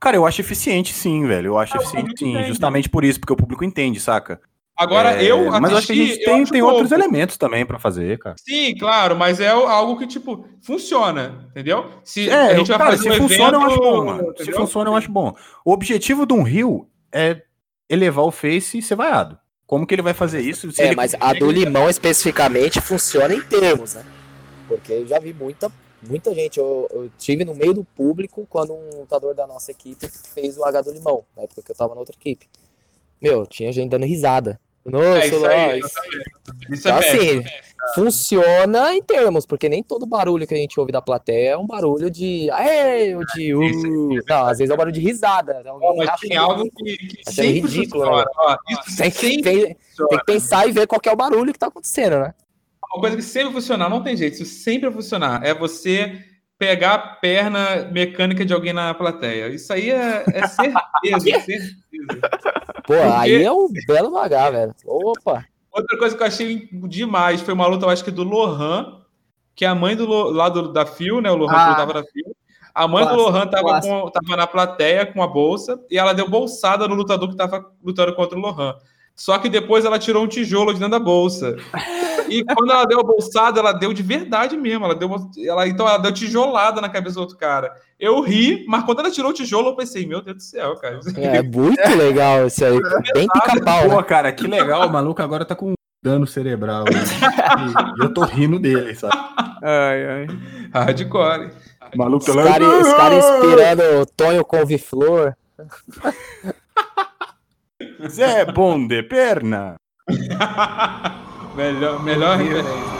Cara, 0.00 0.16
eu 0.16 0.24
acho 0.24 0.40
eficiente 0.40 0.94
sim, 0.94 1.26
velho. 1.26 1.48
Eu 1.48 1.58
acho 1.58 1.74
Ah, 1.74 1.80
o 1.80 1.82
eficiente 1.82 2.18
sim, 2.18 2.30
entende. 2.30 2.48
justamente 2.48 2.88
por 2.88 3.04
isso, 3.04 3.18
porque 3.20 3.32
o 3.32 3.36
público 3.36 3.64
entende, 3.64 4.00
saca? 4.00 4.40
Agora, 4.78 5.20
É, 5.20 5.24
eu 5.30 5.50
Mas 5.60 5.72
eu 5.72 5.76
acho 5.78 5.86
que 5.88 5.92
a 5.92 5.96
assisti, 5.96 6.14
gente 6.14 6.20
eu 6.28 6.34
tem, 6.34 6.44
tem 6.44 6.62
outros 6.62 6.92
elementos 6.92 7.36
também 7.36 7.66
pra 7.66 7.78
fazer, 7.80 8.18
cara. 8.18 8.36
Sim, 8.38 8.74
claro, 8.76 9.16
mas 9.16 9.40
é 9.40 9.48
algo 9.48 9.98
que, 9.98 10.06
tipo, 10.06 10.46
funciona, 10.62 11.46
entendeu? 11.50 11.90
Se 12.04 12.30
É, 12.30 12.52
a 12.52 12.54
gente 12.58 12.68
vai 12.68 12.78
cara, 12.78 12.90
fazer 12.92 13.02
se 13.02 13.10
um 13.10 13.28
funciona, 13.28 13.56
eu 13.56 13.60
evento, 13.62 13.72
acho 13.72 13.80
bom, 13.80 14.04
mano. 14.04 14.34
Se 14.38 14.52
funciona, 14.52 14.90
eu 14.90 14.94
acho 14.96 15.10
bom. 15.10 15.34
O 15.64 15.72
objetivo 15.72 16.24
de 16.24 16.32
um 16.32 16.42
rio 16.42 16.88
é 17.12 17.42
elevar 17.88 18.24
o 18.24 18.30
face 18.30 18.78
e 18.78 18.82
ser 18.82 18.94
vaiado. 18.94 19.36
Como 19.66 19.86
que 19.86 19.94
ele 19.94 20.02
vai 20.02 20.14
fazer 20.14 20.40
isso? 20.40 20.70
Se 20.70 20.80
É, 20.80 20.86
ele 20.86 20.96
mas 20.96 21.14
a 21.18 21.32
do 21.34 21.50
limão 21.50 21.90
especificamente 21.90 22.80
funciona 22.80 23.34
em 23.34 23.40
termos, 23.42 23.94
né? 23.94 24.04
Porque 24.68 24.92
eu 24.92 25.06
já 25.06 25.18
vi 25.18 25.32
muita, 25.34 25.70
muita 26.08 26.34
gente. 26.34 26.58
Eu, 26.58 26.88
eu 26.92 27.10
tive 27.18 27.44
no 27.44 27.54
meio 27.54 27.74
do 27.74 27.84
público 27.84 28.46
quando 28.48 28.72
um 28.72 29.00
lutador 29.00 29.34
da 29.34 29.46
nossa 29.46 29.70
equipe 29.70 30.08
fez 30.34 30.56
o 30.56 30.64
H 30.64 30.82
do 30.82 30.92
limão, 30.92 31.24
na 31.36 31.42
época 31.42 31.62
que 31.62 31.70
eu 31.72 31.76
tava 31.76 31.94
na 31.94 32.00
outra 32.00 32.14
equipe. 32.14 32.46
Meu, 33.20 33.46
tinha 33.46 33.72
gente 33.72 33.90
dando 33.90 34.06
risada. 34.06 34.60
Nossa, 34.90 35.18
É 35.18 35.26
isso 35.26 35.38
lá, 35.40 35.48
aí, 35.50 35.78
isso- 35.80 36.00
Isso 36.70 36.88
é 36.88 36.92
assim, 36.92 37.44
funciona 37.94 38.94
em 38.94 39.02
termos, 39.02 39.46
porque 39.46 39.68
nem 39.68 39.82
todo 39.82 40.06
barulho 40.06 40.46
que 40.46 40.54
a 40.54 40.56
gente 40.56 40.78
ouve 40.78 40.92
da 40.92 41.00
plateia 41.02 41.50
é 41.50 41.56
um 41.56 41.66
barulho 41.66 42.10
de. 42.10 42.50
Aê, 42.50 43.14
ou 43.14 43.24
de. 43.34 43.54
Uh. 43.54 44.18
Não, 44.28 44.46
às 44.46 44.58
vezes 44.58 44.70
é 44.70 44.74
um 44.74 44.76
barulho 44.76 44.94
de 44.94 45.00
risada. 45.00 45.62
né? 45.62 45.70
Alguém 45.70 45.96
Mas 46.06 46.20
tem 46.20 46.36
algo 46.36 46.70
que, 46.76 46.96
que 46.96 47.32
sempre 47.32 47.60
ridículo, 47.60 48.04
funciona. 48.04 48.24
né? 48.24 48.30
Ó, 48.36 48.56
isso 48.70 48.96
Tem 48.96 49.10
que, 49.10 49.42
tem, 49.42 49.54
funciona. 49.76 50.08
tem 50.10 50.18
que 50.18 50.24
pensar 50.24 50.68
e 50.68 50.72
ver 50.72 50.86
qual 50.86 51.00
é 51.04 51.10
o 51.10 51.16
barulho 51.16 51.52
que 51.52 51.58
tá 51.58 51.66
acontecendo, 51.68 52.18
né? 52.20 52.34
Uma 52.92 53.00
coisa 53.00 53.16
que 53.16 53.22
sempre 53.22 53.52
funciona, 53.52 53.88
não 53.88 54.02
tem 54.02 54.16
jeito, 54.16 54.34
isso 54.42 54.46
sempre 54.46 54.88
vai 54.88 54.92
funcionar, 54.96 55.44
é 55.44 55.52
você 55.54 56.18
pegar 56.58 56.94
a 56.94 56.98
perna 56.98 57.84
mecânica 57.92 58.44
de 58.44 58.52
alguém 58.52 58.72
na 58.72 58.92
plateia. 58.94 59.48
Isso 59.48 59.70
aí 59.72 59.90
é, 59.90 60.24
é 60.32 60.46
certeza, 60.48 61.20
certeza. 61.20 61.76
Pô, 62.88 62.94
aí 63.18 63.44
é 63.44 63.52
um 63.52 63.68
belo 63.86 64.10
vagar, 64.10 64.50
velho. 64.50 64.74
Opa! 64.86 65.44
Outra 65.70 65.98
coisa 65.98 66.16
que 66.16 66.22
eu 66.22 66.26
achei 66.26 66.68
demais 66.88 67.40
foi 67.42 67.52
uma 67.52 67.66
luta, 67.66 67.84
eu 67.84 67.90
acho 67.90 68.02
que 68.02 68.10
do 68.10 68.24
Lohan, 68.24 69.02
que 69.54 69.64
a 69.66 69.74
mãe 69.74 69.94
do 69.94 70.06
Lo- 70.06 70.30
lá 70.30 70.48
do, 70.48 70.72
da 70.72 70.86
Phil, 70.86 71.20
né? 71.20 71.30
O 71.30 71.36
Lohan 71.36 71.52
Ah. 71.54 71.64
que 71.64 71.70
lutava 71.70 71.92
na 71.92 72.02
Phil. 72.04 72.34
A 72.74 72.88
mãe 72.88 73.04
do 73.06 73.14
Lohan 73.14 73.46
tava, 73.46 73.80
com- 73.82 74.10
tava 74.10 74.36
na 74.36 74.46
plateia 74.46 75.04
com 75.04 75.22
a 75.22 75.26
bolsa 75.26 75.78
e 75.90 75.98
ela 75.98 76.14
deu 76.14 76.28
bolsada 76.30 76.88
no 76.88 76.94
lutador 76.94 77.28
que 77.28 77.36
tava 77.36 77.70
lutando 77.84 78.14
contra 78.14 78.38
o 78.38 78.40
Lohan. 78.40 78.74
Só 79.18 79.36
que 79.38 79.48
depois 79.48 79.84
ela 79.84 79.98
tirou 79.98 80.22
um 80.22 80.28
tijolo 80.28 80.72
de 80.72 80.78
dentro 80.78 80.92
da 80.92 81.04
bolsa. 81.04 81.56
E 82.28 82.44
quando 82.44 82.70
ela 82.70 82.84
deu 82.84 83.00
a 83.00 83.02
bolsada, 83.02 83.58
ela 83.58 83.72
deu 83.72 83.92
de 83.92 84.00
verdade 84.02 84.56
mesmo. 84.56 84.84
Ela 84.84 84.94
deu, 84.94 85.08
uma- 85.08 85.28
ela, 85.44 85.66
então 85.66 85.88
ela 85.88 85.98
deu 85.98 86.12
tijolada 86.12 86.80
na 86.80 86.88
cabeça 86.88 87.16
do 87.16 87.22
outro 87.22 87.36
cara. 87.36 87.72
Eu 87.98 88.20
ri, 88.20 88.64
mas 88.68 88.84
quando 88.84 89.00
ela 89.00 89.10
tirou 89.10 89.30
o 89.32 89.34
tijolo, 89.34 89.70
eu 89.70 89.74
pensei, 89.76 90.06
meu 90.06 90.22
Deus 90.22 90.36
do 90.36 90.42
céu, 90.42 90.76
cara. 90.76 91.00
É 91.16 91.42
muito 91.42 91.96
legal 91.96 92.46
isso 92.46 92.64
aí. 92.64 92.78
Bem 93.12 93.26
pica-pau, 93.26 93.88
né? 93.88 93.94
Pô, 93.96 94.02
cara, 94.04 94.30
que 94.30 94.46
legal. 94.46 94.86
O 94.86 94.92
maluco 94.92 95.20
agora 95.20 95.44
tá 95.44 95.56
com 95.56 95.72
dano 96.00 96.24
cerebral. 96.26 96.84
né? 96.84 97.94
E 97.98 98.04
eu 98.04 98.14
tô 98.14 98.20
rindo 98.22 98.60
dele, 98.60 98.94
sabe? 98.94 99.16
Ai, 99.60 100.06
ai. 100.06 100.26
Hardcore. 100.72 101.50
O 101.92 101.98
maluco 101.98 102.24
tá 102.24 102.30
Os 102.32 102.36
caras 102.44 102.86
os 102.86 102.92
cara 102.94 103.14
inspirando 103.16 103.82
o 104.02 104.06
Tonho 104.06 104.44
Couve-Flor. 104.44 105.34
Zé 108.06 108.44
bom 108.44 108.86
de 108.86 109.02
perna. 109.02 109.74
melhor 111.56 112.00
melhor 112.02 112.38
referência. 112.38 112.98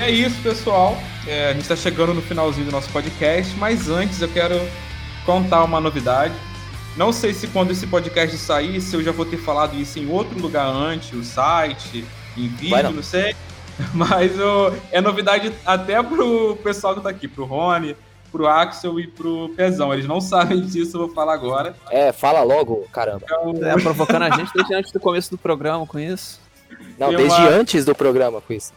É 0.00 0.10
isso, 0.10 0.40
pessoal. 0.42 0.96
É, 1.26 1.48
a 1.48 1.52
gente 1.52 1.62
está 1.62 1.76
chegando 1.76 2.14
no 2.14 2.22
finalzinho 2.22 2.66
do 2.66 2.72
nosso 2.72 2.88
podcast, 2.90 3.54
mas 3.56 3.88
antes 3.88 4.22
eu 4.22 4.28
quero 4.28 4.54
contar 5.26 5.64
uma 5.64 5.80
novidade. 5.80 6.34
Não 6.96 7.12
sei 7.12 7.34
se 7.34 7.48
quando 7.48 7.72
esse 7.72 7.86
podcast 7.86 8.36
sair, 8.38 8.80
se 8.80 8.94
eu 8.94 9.02
já 9.02 9.10
vou 9.12 9.26
ter 9.26 9.38
falado 9.38 9.76
isso 9.76 9.98
em 9.98 10.08
outro 10.08 10.38
lugar 10.40 10.66
antes, 10.66 11.12
o 11.12 11.24
site, 11.24 12.04
em 12.36 12.48
vídeo, 12.48 12.82
não. 12.84 12.92
não 12.92 13.02
sei. 13.02 13.34
Mas 13.94 14.32
é 14.92 15.00
novidade 15.00 15.52
até 15.64 16.02
pro 16.02 16.56
pessoal 16.62 16.94
que 16.94 17.00
tá 17.00 17.08
aqui, 17.10 17.26
pro 17.28 17.44
Rony, 17.44 17.96
pro 18.30 18.46
Axel 18.46 18.98
e 19.00 19.06
pro 19.06 19.50
Pezão. 19.56 19.92
Eles 19.92 20.06
não 20.06 20.20
sabem 20.22 20.60
disso, 20.60 20.96
eu 20.96 21.06
vou 21.06 21.14
falar 21.14 21.34
agora. 21.34 21.74
É, 21.90 22.12
fala 22.12 22.42
logo, 22.42 22.86
caramba. 22.92 23.26
É, 23.62 23.74
provocando 23.82 24.22
a 24.22 24.30
gente 24.30 24.52
desde 24.54 24.74
antes 24.74 24.92
do 24.92 25.00
começo 25.00 25.30
do 25.30 25.38
programa 25.38 25.86
com 25.86 25.98
isso. 25.98 26.40
Não, 26.98 27.08
Tem 27.08 27.16
desde 27.18 27.40
uma- 27.40 27.48
antes 27.48 27.84
do 27.84 27.94
programa 27.94 28.40
com 28.40 28.52
isso. 28.52 28.72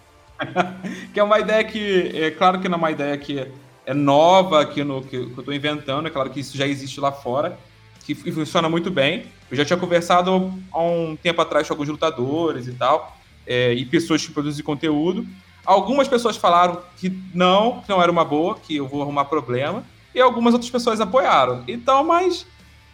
Que 1.13 1.19
é 1.19 1.23
uma 1.23 1.39
ideia 1.39 1.63
que, 1.63 2.11
é 2.15 2.31
claro 2.31 2.59
que 2.59 2.67
não 2.67 2.75
é 2.75 2.79
uma 2.79 2.91
ideia 2.91 3.17
que 3.17 3.47
é 3.85 3.93
nova 3.93 4.61
aqui 4.61 4.83
no 4.83 5.01
que, 5.01 5.25
que 5.27 5.37
eu 5.37 5.43
tô 5.43 5.51
inventando, 5.53 6.07
é 6.07 6.09
claro 6.09 6.29
que 6.29 6.39
isso 6.39 6.57
já 6.57 6.65
existe 6.67 6.99
lá 6.99 7.11
fora, 7.11 7.57
que 8.05 8.13
funciona 8.15 8.67
muito 8.67 8.89
bem. 8.91 9.25
Eu 9.49 9.55
já 9.55 9.63
tinha 9.63 9.77
conversado 9.77 10.51
há 10.71 10.81
um 10.81 11.15
tempo 11.15 11.41
atrás 11.41 11.67
com 11.67 11.73
alguns 11.73 11.87
lutadores 11.87 12.67
e 12.67 12.73
tal, 12.73 13.15
é, 13.45 13.73
e 13.73 13.85
pessoas 13.85 14.25
que 14.25 14.31
produzem 14.31 14.63
conteúdo. 14.63 15.25
Algumas 15.65 16.07
pessoas 16.07 16.35
falaram 16.35 16.81
que 16.97 17.09
não, 17.33 17.81
que 17.81 17.89
não 17.89 18.01
era 18.01 18.11
uma 18.11 18.25
boa, 18.25 18.55
que 18.55 18.75
eu 18.75 18.87
vou 18.87 19.01
arrumar 19.01 19.25
problema, 19.25 19.83
e 20.13 20.19
algumas 20.19 20.53
outras 20.53 20.69
pessoas 20.69 20.99
apoiaram. 20.99 21.63
Então, 21.67 22.03
mas 22.03 22.45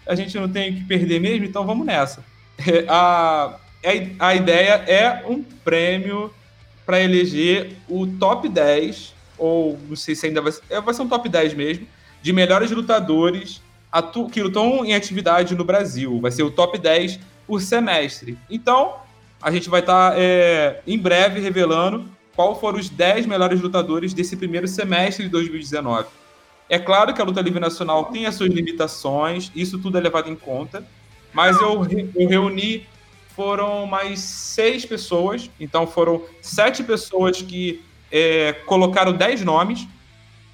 a 0.06 0.16
gente 0.16 0.38
não 0.38 0.48
tem 0.48 0.72
o 0.72 0.76
que 0.76 0.84
perder 0.86 1.20
mesmo, 1.20 1.46
então 1.46 1.66
vamos 1.66 1.86
nessa. 1.86 2.24
É, 2.58 2.86
a, 2.88 3.58
é- 3.82 4.10
a 4.20 4.36
ideia 4.36 4.84
é 4.88 5.24
um 5.28 5.42
prêmio 5.42 6.34
para 6.86 7.00
eleger 7.02 7.76
o 7.88 8.06
top 8.06 8.50
10, 8.50 9.14
ou 9.38 9.80
não 9.88 9.96
sei 9.96 10.16
se 10.16 10.26
ainda 10.28 10.42
vai 10.42 10.52
ser, 10.52 10.62
é, 10.70 10.82
vai 10.82 10.94
ser 10.94 11.02
um 11.02 11.08
top 11.08 11.30
10 11.30 11.54
mesmo, 11.54 11.88
de 12.22 12.34
melhores 12.34 12.72
lutadores 12.72 13.62
que 14.32 14.42
lutam 14.42 14.86
em 14.86 14.94
atividade 14.94 15.56
no 15.56 15.64
Brasil. 15.64 16.20
Vai 16.20 16.32
ser 16.32 16.44
o 16.44 16.52
top 16.52 16.78
10 16.78 17.20
por 17.48 17.62
semestre. 17.62 18.38
Então, 18.50 18.96
a 19.42 19.52
gente 19.52 19.70
vai 19.70 19.80
estar 19.80 20.16
em 20.86 20.98
breve 20.98 21.40
revelando 21.40 22.06
qual 22.36 22.60
foram 22.60 22.80
os 22.80 22.90
10 22.90 23.26
melhores 23.26 23.60
lutadores 23.62 24.14
desse 24.14 24.36
primeiro 24.38 24.68
semestre 24.68 25.26
de 25.26 25.30
2019. 25.30 26.08
É 26.70 26.78
claro 26.78 27.14
que 27.14 27.22
a 27.22 27.26
luta 27.26 27.42
livre 27.42 27.60
nacional 27.60 28.06
tem 28.06 28.26
as 28.26 28.36
suas 28.36 28.50
limitações, 28.50 29.52
isso 29.56 29.80
tudo 29.80 29.98
é 29.98 30.02
levado 30.02 30.30
em 30.30 30.36
conta, 30.36 30.86
mas 31.34 31.60
eu, 31.60 31.86
eu 32.16 32.28
reuni 32.28 32.88
foram 33.36 33.86
mais 33.86 34.20
seis 34.20 34.86
pessoas, 34.86 35.50
então 35.60 35.88
foram 35.88 36.24
sete 36.42 36.84
pessoas 36.84 37.42
que 37.42 37.82
é, 38.12 38.54
colocaram 38.66 39.14
10 39.14 39.44
nomes. 39.46 39.88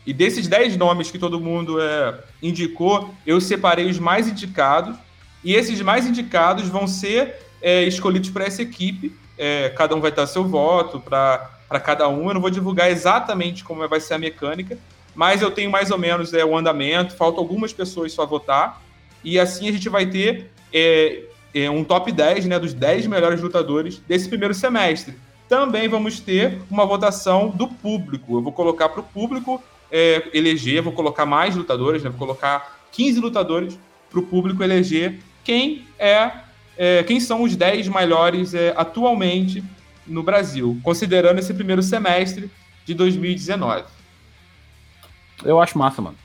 E 0.06 0.14
desses 0.14 0.48
10 0.48 0.78
nomes 0.78 1.10
que 1.10 1.18
todo 1.18 1.40
mundo 1.40 1.82
é, 1.82 2.20
indicou, 2.44 3.14
eu 3.26 3.41
separei 3.41 3.90
os 3.90 3.98
mais 3.98 4.28
indicados. 4.28 4.95
E 5.44 5.56
esses 5.56 5.82
mais 5.82 6.06
indicados 6.06 6.68
vão 6.68 6.86
ser 6.86 7.36
é, 7.65 7.83
escolhidos 7.83 8.29
para 8.29 8.45
essa 8.45 8.61
equipe. 8.61 9.11
É, 9.35 9.69
cada 9.69 9.95
um 9.95 9.99
vai 9.99 10.11
dar 10.11 10.27
seu 10.27 10.43
voto 10.43 10.99
para 10.99 11.49
cada 11.83 12.07
um. 12.07 12.27
Eu 12.27 12.35
não 12.35 12.41
vou 12.41 12.51
divulgar 12.51 12.91
exatamente 12.91 13.63
como 13.63 13.87
vai 13.87 13.99
ser 13.99 14.13
a 14.13 14.19
mecânica, 14.19 14.77
mas 15.15 15.41
eu 15.41 15.49
tenho 15.49 15.71
mais 15.71 15.89
ou 15.89 15.97
menos 15.97 16.31
é, 16.31 16.45
o 16.45 16.55
andamento. 16.55 17.15
Faltam 17.15 17.39
algumas 17.39 17.73
pessoas 17.73 18.13
só 18.13 18.23
votar. 18.23 18.83
E 19.23 19.39
assim 19.39 19.67
a 19.67 19.71
gente 19.71 19.89
vai 19.89 20.05
ter 20.05 20.51
é, 20.71 21.23
é, 21.55 21.67
um 21.67 21.83
top 21.83 22.11
10 22.11 22.45
né, 22.45 22.59
dos 22.59 22.71
10 22.71 23.07
melhores 23.07 23.41
lutadores 23.41 23.97
desse 24.07 24.29
primeiro 24.29 24.53
semestre. 24.53 25.15
Também 25.49 25.87
vamos 25.87 26.19
ter 26.19 26.61
uma 26.69 26.85
votação 26.85 27.49
do 27.49 27.67
público. 27.67 28.37
Eu 28.37 28.43
vou 28.43 28.51
colocar 28.51 28.89
para 28.89 28.99
o 28.99 29.03
público 29.03 29.61
é, 29.91 30.29
eleger, 30.35 30.83
vou 30.83 30.93
colocar 30.93 31.25
mais 31.25 31.55
lutadores, 31.55 32.03
né, 32.03 32.11
vou 32.11 32.19
colocar 32.19 32.85
15 32.91 33.19
lutadores 33.19 33.79
para 34.11 34.19
o 34.19 34.23
público 34.23 34.63
eleger 34.63 35.19
quem 35.43 35.87
é, 35.97 36.31
é, 36.77 37.03
quem 37.03 37.19
são 37.19 37.43
os 37.43 37.56
10 37.56 37.88
melhores 37.88 38.53
é, 38.53 38.73
atualmente 38.76 39.64
no 40.06 40.22
Brasil, 40.22 40.80
considerando 40.84 41.39
esse 41.39 41.53
primeiro 41.53 41.81
semestre 41.81 42.49
de 42.85 42.93
2019. 42.93 43.85
Eu 45.43 45.60
acho 45.60 45.77
massa, 45.77 46.02
mano. 46.02 46.18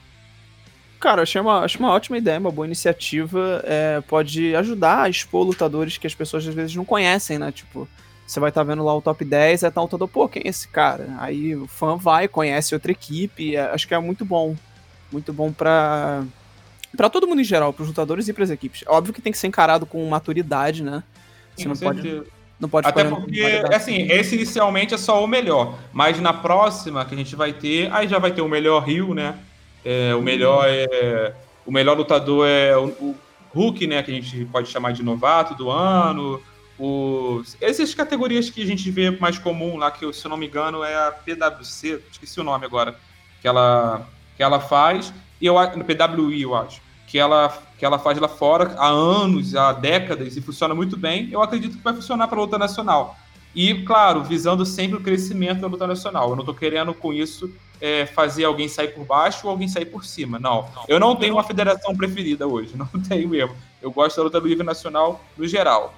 Cara, 1.01 1.23
achei 1.23 1.41
uma, 1.41 1.61
acho 1.61 1.79
uma 1.79 1.91
ótima 1.91 2.19
ideia, 2.19 2.39
uma 2.39 2.51
boa 2.51 2.67
iniciativa. 2.67 3.63
É, 3.65 4.03
pode 4.03 4.55
ajudar 4.55 5.03
a 5.03 5.09
expor 5.09 5.47
lutadores 5.47 5.97
que 5.97 6.07
as 6.07 6.15
pessoas 6.15 6.47
às 6.47 6.55
vezes 6.55 6.77
não 6.77 6.85
conhecem, 6.85 7.39
né? 7.39 7.51
Tipo, 7.51 7.89
você 8.27 8.39
vai 8.39 8.51
estar 8.51 8.61
tá 8.61 8.71
vendo 8.71 8.85
lá 8.85 8.95
o 8.95 9.01
top 9.01 9.25
10, 9.25 9.63
é 9.63 9.71
tal 9.71 9.85
lutador, 9.85 10.07
pô, 10.07 10.29
quem 10.29 10.43
é 10.45 10.49
esse 10.49 10.69
cara? 10.69 11.17
Aí 11.19 11.57
o 11.57 11.67
fã 11.67 11.97
vai, 11.97 12.29
conhece 12.29 12.75
outra 12.75 12.93
equipe, 12.93 13.57
é, 13.57 13.63
acho 13.71 13.89
que 13.89 13.95
é 13.95 13.99
muito 13.99 14.25
bom. 14.25 14.55
Muito 15.11 15.33
bom 15.33 15.51
pra, 15.51 16.23
pra 16.97 17.11
todo 17.11 17.27
mundo 17.27 17.41
em 17.41 17.45
geral, 17.45 17.73
pros 17.73 17.89
lutadores 17.89 18.29
e 18.29 18.33
pras 18.33 18.51
equipes. 18.51 18.85
Óbvio 18.87 19.15
que 19.15 19.23
tem 19.23 19.33
que 19.33 19.39
ser 19.39 19.47
encarado 19.47 19.87
com 19.87 20.07
maturidade, 20.09 20.83
né? 20.83 21.03
Você 21.55 21.63
Sim, 21.63 21.69
não 21.69 21.75
com 21.77 21.81
pode, 21.83 22.03
certeza. 22.03 22.27
não 22.59 22.69
pode 22.69 22.89
Até 22.89 23.05
porque, 23.05 23.63
assim, 23.73 24.03
esse 24.11 24.35
inicialmente 24.35 24.95
é 24.95 24.99
só 24.99 25.23
o 25.23 25.27
melhor. 25.27 25.79
Mas 25.93 26.21
na 26.21 26.33
próxima 26.33 27.05
que 27.05 27.15
a 27.15 27.19
gente 27.19 27.37
vai 27.37 27.53
ter, 27.53 27.93
aí 27.93 28.09
já 28.09 28.19
vai 28.19 28.33
ter 28.33 28.43
o 28.43 28.49
melhor 28.49 28.85
Rio, 28.85 29.15
né? 29.15 29.39
É, 29.85 30.15
o 30.15 30.23
melhor 30.23 30.67
é. 30.69 31.35
O 31.67 31.73
melhor 31.73 31.97
lutador 31.97 32.47
é 32.49 32.77
o, 32.77 32.87
o 32.87 33.17
Hulk, 33.55 33.87
né? 33.87 34.03
Que 34.03 34.11
a 34.11 34.15
gente 34.15 34.45
pode 34.47 34.69
chamar 34.69 34.93
de 34.93 35.03
novato 35.03 35.55
do 35.55 35.71
ano. 35.71 36.41
O, 36.79 37.43
essas 37.61 37.95
categorias 37.95 38.49
que 38.49 38.63
a 38.63 38.67
gente 38.67 38.91
vê 38.91 39.11
mais 39.11 39.39
comum 39.39 39.77
lá, 39.77 39.91
que 39.91 40.11
se 40.15 40.25
eu 40.25 40.31
não 40.31 40.37
me 40.39 40.47
engano 40.47 40.83
é 40.83 40.97
a 40.97 41.13
PWC, 41.13 42.01
esqueci 42.11 42.41
o 42.41 42.45
nome 42.45 42.65
agora, 42.65 42.97
que 43.43 43.47
ela, 43.47 44.09
que 44.35 44.43
ela 44.43 44.59
faz, 44.59 45.13
eu, 45.47 45.59
a- 45.59 45.75
no 45.75 45.85
PWI, 45.85 46.43
eu 46.43 46.55
acho, 46.55 46.81
que 47.07 47.19
ela, 47.19 47.53
que 47.79 47.85
ela 47.85 47.99
faz 47.99 48.19
lá 48.19 48.29
fora 48.29 48.75
há 48.79 48.89
anos, 48.89 49.57
há 49.57 49.73
décadas, 49.73 50.37
e 50.37 50.41
funciona 50.41 50.75
muito 50.75 50.97
bem. 50.97 51.29
Eu 51.33 51.43
acredito 51.43 51.77
que 51.77 51.83
vai 51.83 51.95
funcionar 51.95 52.29
para 52.29 52.39
a 52.39 52.43
luta 52.43 52.57
nacional. 52.59 53.17
E, 53.55 53.83
claro, 53.83 54.23
visando 54.23 54.65
sempre 54.65 54.97
o 54.97 55.01
crescimento 55.01 55.61
da 55.61 55.67
luta 55.67 55.87
nacional. 55.87 56.31
Eu 56.31 56.37
não 56.37 56.43
estou 56.43 56.55
querendo 56.55 56.95
com 56.95 57.13
isso 57.13 57.53
é, 57.81 58.07
fazer 58.07 58.45
alguém 58.45 58.69
sair 58.69 58.89
por 58.95 59.05
baixo 59.05 59.47
ou 59.47 59.51
alguém 59.51 59.67
sair 59.67 59.87
por 59.87 60.05
cima. 60.05 60.39
Não. 60.39 60.69
Eu 60.87 61.01
não 61.01 61.17
tenho 61.17 61.35
uma 61.35 61.43
federação 61.43 61.97
preferida 61.97 62.47
hoje. 62.47 62.75
Não 62.79 62.87
tenho 63.03 63.29
mesmo. 63.29 63.57
Eu 63.83 63.91
gosto 63.91 64.19
da 64.19 64.23
luta 64.23 64.39
livre 64.39 64.65
nacional 64.65 65.21
no 65.37 65.49
geral. 65.49 65.95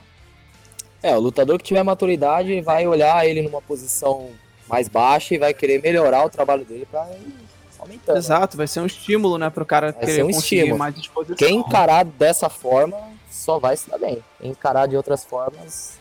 É, 1.02 1.14
o 1.16 1.20
lutador 1.20 1.58
que 1.58 1.64
tiver 1.64 1.82
maturidade 1.82 2.60
vai 2.60 2.86
olhar 2.86 3.26
ele 3.26 3.42
numa 3.42 3.60
posição 3.60 4.30
mais 4.68 4.88
baixa 4.88 5.34
e 5.34 5.38
vai 5.38 5.52
querer 5.52 5.82
melhorar 5.82 6.24
o 6.24 6.30
trabalho 6.30 6.64
dele 6.64 6.86
pra 6.90 7.04
ir 7.10 7.41
aumentando. 7.82 8.16
Exato, 8.16 8.56
vai 8.56 8.66
ser 8.66 8.80
um 8.80 8.86
estímulo, 8.86 9.36
né, 9.38 9.50
pro 9.50 9.64
cara 9.66 9.92
Vai 9.92 10.04
querer 10.06 10.22
um 10.24 10.26
conseguir 10.32 10.56
estímulo. 10.56 10.78
mais 10.78 10.94
disposição. 10.94 11.36
Quem 11.36 11.56
encarar 11.58 12.04
dessa 12.04 12.48
forma 12.48 12.96
só 13.30 13.58
vai 13.58 13.76
se 13.76 13.90
dar 13.90 13.98
bem. 13.98 14.18
Quem 14.40 14.50
encarar 14.50 14.86
de 14.86 14.96
outras 14.96 15.24
formas, 15.24 15.98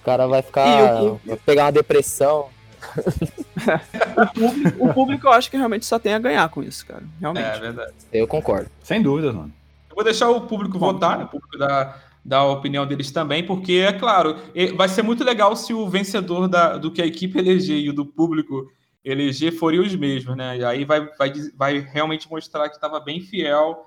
o 0.00 0.04
cara 0.04 0.26
vai 0.26 0.42
ficar. 0.42 1.02
E 1.02 1.06
o- 1.06 1.20
vai 1.24 1.36
pegar 1.36 1.64
uma 1.66 1.72
depressão. 1.72 2.48
O 4.78 4.92
público 4.94 5.26
eu 5.26 5.32
acho 5.32 5.50
que 5.50 5.56
realmente 5.56 5.84
só 5.84 5.98
tem 5.98 6.14
a 6.14 6.18
ganhar 6.18 6.48
com 6.48 6.62
isso, 6.62 6.86
cara. 6.86 7.02
Realmente. 7.20 7.44
É 7.44 7.58
verdade. 7.58 7.92
Eu 8.12 8.26
concordo. 8.26 8.70
Sem 8.82 9.02
dúvidas, 9.02 9.34
mano. 9.34 9.52
Eu 9.90 9.94
vou 9.96 10.04
deixar 10.04 10.30
o 10.30 10.42
público 10.42 10.78
votar, 10.78 11.18
né, 11.18 11.24
o 11.24 11.28
público 11.28 11.58
dar, 11.58 12.02
dar 12.24 12.38
a 12.38 12.44
opinião 12.52 12.86
deles 12.86 13.10
também, 13.10 13.44
porque, 13.44 13.84
é 13.86 13.92
claro, 13.92 14.36
vai 14.76 14.88
ser 14.88 15.02
muito 15.02 15.24
legal 15.24 15.56
se 15.56 15.74
o 15.74 15.88
vencedor 15.88 16.46
da, 16.48 16.76
do 16.76 16.90
que 16.90 17.02
a 17.02 17.06
equipe 17.06 17.38
eleger 17.38 17.78
e 17.78 17.90
o 17.90 17.92
do 17.92 18.06
público 18.06 18.70
eleger 19.04 19.52
forem 19.52 19.80
os 19.80 19.94
mesmos, 19.94 20.36
né? 20.36 20.58
E 20.58 20.64
aí 20.64 20.84
vai, 20.84 21.06
vai, 21.16 21.32
vai 21.54 21.78
realmente 21.78 22.30
mostrar 22.30 22.68
que 22.68 22.74
estava 22.74 23.00
bem 23.00 23.20
fiel 23.20 23.84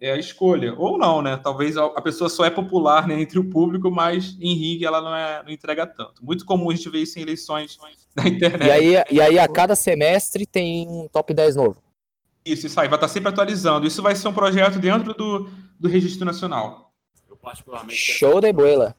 é, 0.00 0.12
à 0.12 0.16
escolha. 0.16 0.74
Ou 0.76 0.96
não, 0.96 1.20
né? 1.20 1.36
Talvez 1.36 1.76
a, 1.76 1.84
a 1.84 2.00
pessoa 2.00 2.30
só 2.30 2.44
é 2.44 2.50
popular 2.50 3.06
né, 3.06 3.20
entre 3.20 3.38
o 3.38 3.48
público, 3.48 3.90
mas 3.90 4.36
em 4.40 4.54
ringue 4.54 4.86
ela 4.86 5.00
não, 5.00 5.14
é, 5.14 5.42
não 5.42 5.50
entrega 5.50 5.86
tanto. 5.86 6.24
Muito 6.24 6.44
comum 6.44 6.70
a 6.70 6.74
gente 6.74 6.88
ver 6.88 7.02
isso 7.02 7.18
em 7.18 7.22
eleições 7.22 7.78
na 8.16 8.26
internet. 8.26 8.66
E 8.66 8.70
aí, 8.70 9.04
e 9.10 9.20
aí, 9.20 9.38
a 9.38 9.46
cada 9.46 9.76
semestre 9.76 10.46
tem 10.46 10.88
um 10.88 11.06
top 11.08 11.34
10 11.34 11.56
novo. 11.56 11.76
Isso, 12.44 12.66
isso 12.66 12.80
aí, 12.80 12.88
vai 12.88 12.96
estar 12.96 13.08
sempre 13.08 13.28
atualizando. 13.28 13.86
Isso 13.86 14.02
vai 14.02 14.16
ser 14.16 14.28
um 14.28 14.32
projeto 14.32 14.78
dentro 14.78 15.12
do, 15.12 15.50
do 15.78 15.88
Registro 15.88 16.24
Nacional. 16.24 16.92
Eu 17.28 17.36
particularmente. 17.36 17.94
Show 17.94 18.40
de 18.40 18.52
bola. 18.52 18.96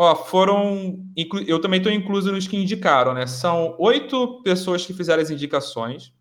Ó, 0.00 0.14
foram. 0.14 1.04
Eu 1.44 1.60
também 1.60 1.78
estou 1.78 1.92
incluso 1.92 2.30
nos 2.30 2.46
que 2.46 2.56
indicaram, 2.56 3.12
né? 3.12 3.26
São 3.26 3.74
oito 3.80 4.40
pessoas 4.44 4.86
que 4.86 4.94
fizeram 4.94 5.20
as 5.20 5.28
indicações 5.28 6.14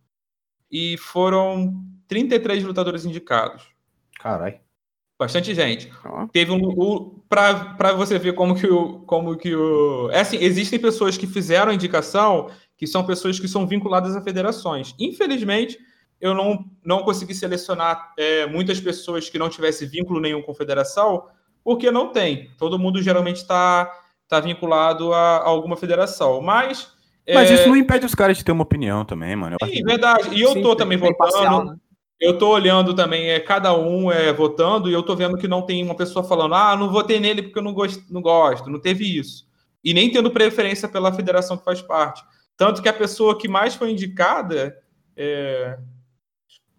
e 0.71 0.97
foram 0.97 1.75
33 2.07 2.63
lutadores 2.63 3.05
indicados. 3.05 3.67
Caralho. 4.19 4.59
Bastante 5.19 5.53
gente. 5.53 5.91
Teve 6.31 6.51
um. 6.51 7.21
Pra, 7.29 7.75
pra 7.75 7.93
você 7.93 8.17
ver 8.17 8.33
como 8.33 8.55
que 8.55 8.65
o. 8.65 9.01
Como 9.01 9.37
que 9.37 9.55
o. 9.55 10.09
É 10.09 10.21
assim, 10.21 10.37
existem 10.37 10.79
pessoas 10.79 11.15
que 11.15 11.27
fizeram 11.27 11.71
a 11.71 11.75
indicação 11.75 12.49
que 12.75 12.87
são 12.87 13.05
pessoas 13.05 13.39
que 13.39 13.47
são 13.47 13.67
vinculadas 13.67 14.15
a 14.15 14.21
federações. 14.23 14.95
Infelizmente, 14.99 15.77
eu 16.19 16.33
não, 16.33 16.65
não 16.83 17.03
consegui 17.03 17.35
selecionar 17.35 18.11
é, 18.17 18.47
muitas 18.47 18.79
pessoas 18.79 19.29
que 19.29 19.37
não 19.37 19.49
tivessem 19.49 19.87
vínculo 19.87 20.19
nenhum 20.19 20.41
com 20.41 20.53
federação, 20.53 21.27
porque 21.67 21.91
não 21.91 22.13
tem. 22.13 22.49
Todo 22.57 22.79
mundo 22.79 23.01
geralmente 23.01 23.41
está 23.41 23.91
tá 24.25 24.39
vinculado 24.39 25.11
a, 25.11 25.39
a 25.39 25.47
alguma 25.49 25.75
federação. 25.75 26.41
Mas. 26.41 26.93
Mas 27.27 27.51
é, 27.51 27.55
isso 27.55 27.67
não 27.67 27.75
impede 27.75 28.05
os 28.05 28.15
caras 28.15 28.37
de 28.37 28.45
ter 28.45 28.53
uma 28.53 28.63
opinião 28.63 29.03
também, 29.03 29.35
mano. 29.35 29.57
Eu 29.59 29.67
Sim, 29.67 29.83
verdade. 29.83 30.29
E 30.33 30.39
eu 30.39 30.53
Sim, 30.53 30.61
tô 30.61 30.77
também 30.77 30.97
votando. 30.97 31.17
parcial, 31.17 31.65
né? 31.65 31.75
Eu 32.21 32.37
tô 32.37 32.51
olhando 32.51 32.93
também, 32.93 33.31
é, 33.31 33.39
cada 33.41 33.77
um 33.77 34.09
é, 34.09 34.31
votando, 34.31 34.89
e 34.89 34.93
eu 34.93 35.03
tô 35.03 35.13
vendo 35.13 35.37
que 35.37 35.45
não 35.45 35.61
tem 35.61 35.83
uma 35.83 35.93
pessoa 35.93 36.23
falando, 36.23 36.55
ah, 36.55 36.73
não 36.77 36.89
votei 36.89 37.19
nele 37.19 37.43
porque 37.43 37.59
eu 37.59 37.63
não 37.63 37.73
gosto, 37.73 38.01
não 38.09 38.21
gosto, 38.21 38.69
não 38.69 38.79
teve 38.79 39.03
isso. 39.03 39.45
E 39.83 39.93
nem 39.93 40.09
tendo 40.09 40.31
preferência 40.31 40.87
pela 40.87 41.11
federação 41.11 41.57
que 41.57 41.65
faz 41.65 41.81
parte. 41.81 42.23
Tanto 42.55 42.81
que 42.81 42.87
a 42.87 42.93
pessoa 42.93 43.37
que 43.37 43.49
mais 43.49 43.75
foi 43.75 43.91
indicada, 43.91 44.73
é, 45.17 45.77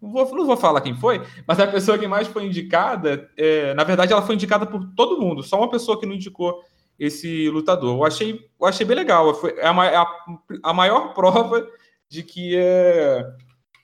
não, 0.01 0.11
vou, 0.11 0.35
não 0.35 0.45
vou 0.45 0.57
falar 0.57 0.81
quem 0.81 0.95
foi, 0.95 1.21
mas 1.47 1.59
a 1.59 1.67
pessoa 1.67 1.97
que 1.97 2.07
mais 2.07 2.27
foi 2.27 2.45
indicada, 2.45 3.29
é, 3.37 3.73
na 3.73 3.83
verdade, 3.83 4.13
ela 4.13 4.21
foi 4.21 4.35
indicada 4.35 4.65
por 4.65 4.83
todo 4.95 5.19
mundo, 5.19 5.43
só 5.43 5.57
uma 5.57 5.69
pessoa 5.69 5.99
que 5.99 6.05
não 6.05 6.13
indicou 6.15 6.61
esse 6.97 7.49
lutador. 7.49 7.97
Eu 7.97 8.03
achei, 8.05 8.49
eu 8.59 8.67
achei 8.67 8.85
bem 8.85 8.95
legal. 8.97 9.33
Foi 9.33 9.51
é 9.57 9.65
a, 9.67 9.73
ma- 9.73 9.87
a, 9.87 10.07
a 10.63 10.73
maior 10.73 11.13
prova 11.15 11.65
de 12.09 12.23
que 12.23 12.55
é. 12.57 13.25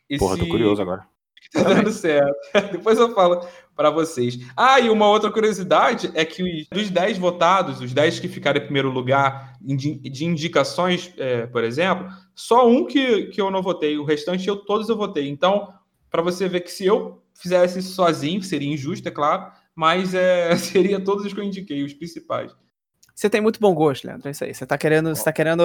Esse, 0.09 0.19
Porra, 0.19 0.37
tô 0.37 0.45
curioso 0.47 0.81
agora. 0.81 1.07
que 1.41 1.49
tá 1.49 1.63
dando 1.63 1.91
certo. 1.91 2.35
Depois 2.73 2.99
eu 2.99 3.13
falo 3.15 3.45
para 3.75 3.89
vocês. 3.89 4.37
Ah, 4.55 4.79
e 4.79 4.89
uma 4.89 5.07
outra 5.09 5.31
curiosidade 5.31 6.11
é 6.13 6.23
que 6.25 6.43
os- 6.43 6.67
dos 6.69 6.89
10 6.89 7.17
votados, 7.17 7.79
os 7.81 7.93
10 7.93 8.19
que 8.19 8.27
ficaram 8.27 8.59
em 8.59 8.63
primeiro 8.65 8.89
lugar 8.89 9.53
de, 9.61 9.95
de 9.97 10.25
indicações, 10.25 11.13
é, 11.17 11.47
por 11.47 11.63
exemplo, 11.63 12.07
só 12.35 12.67
um 12.67 12.85
que, 12.85 13.27
que 13.27 13.39
eu 13.41 13.49
não 13.49 13.61
votei, 13.61 13.97
o 13.97 14.03
restante 14.03 14.47
eu 14.47 14.57
todos 14.57 14.89
eu 14.89 14.97
votei. 14.97 15.27
Então, 15.29 15.73
para 16.15 16.21
você 16.23 16.47
ver 16.47 16.61
que 16.61 16.71
se 16.71 16.85
eu 16.85 17.21
fizesse 17.33 17.79
isso 17.79 17.93
sozinho, 17.93 18.41
seria 18.41 18.73
injusto, 18.73 19.05
é 19.05 19.11
claro, 19.11 19.51
mas 19.75 20.13
é, 20.13 20.55
seria 20.55 20.97
todos 21.03 21.25
os 21.25 21.33
que 21.33 21.39
eu 21.41 21.43
indiquei, 21.43 21.83
os 21.83 21.93
principais. 21.93 22.55
Você 23.13 23.29
tem 23.29 23.41
muito 23.41 23.59
bom 23.59 23.73
gosto, 23.73 24.05
Leandro. 24.05 24.27
É 24.29 24.31
isso 24.31 24.43
aí. 24.45 24.53
Você 24.53 24.65
tá 24.65 24.77
querendo, 24.77 25.13
você 25.13 25.23
tá 25.25 25.33
querendo 25.33 25.63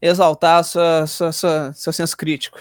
exaltar 0.00 0.64
sua, 0.64 1.06
sua, 1.06 1.30
sua- 1.32 1.72
seu 1.74 1.92
senso 1.92 2.16
crítico. 2.16 2.58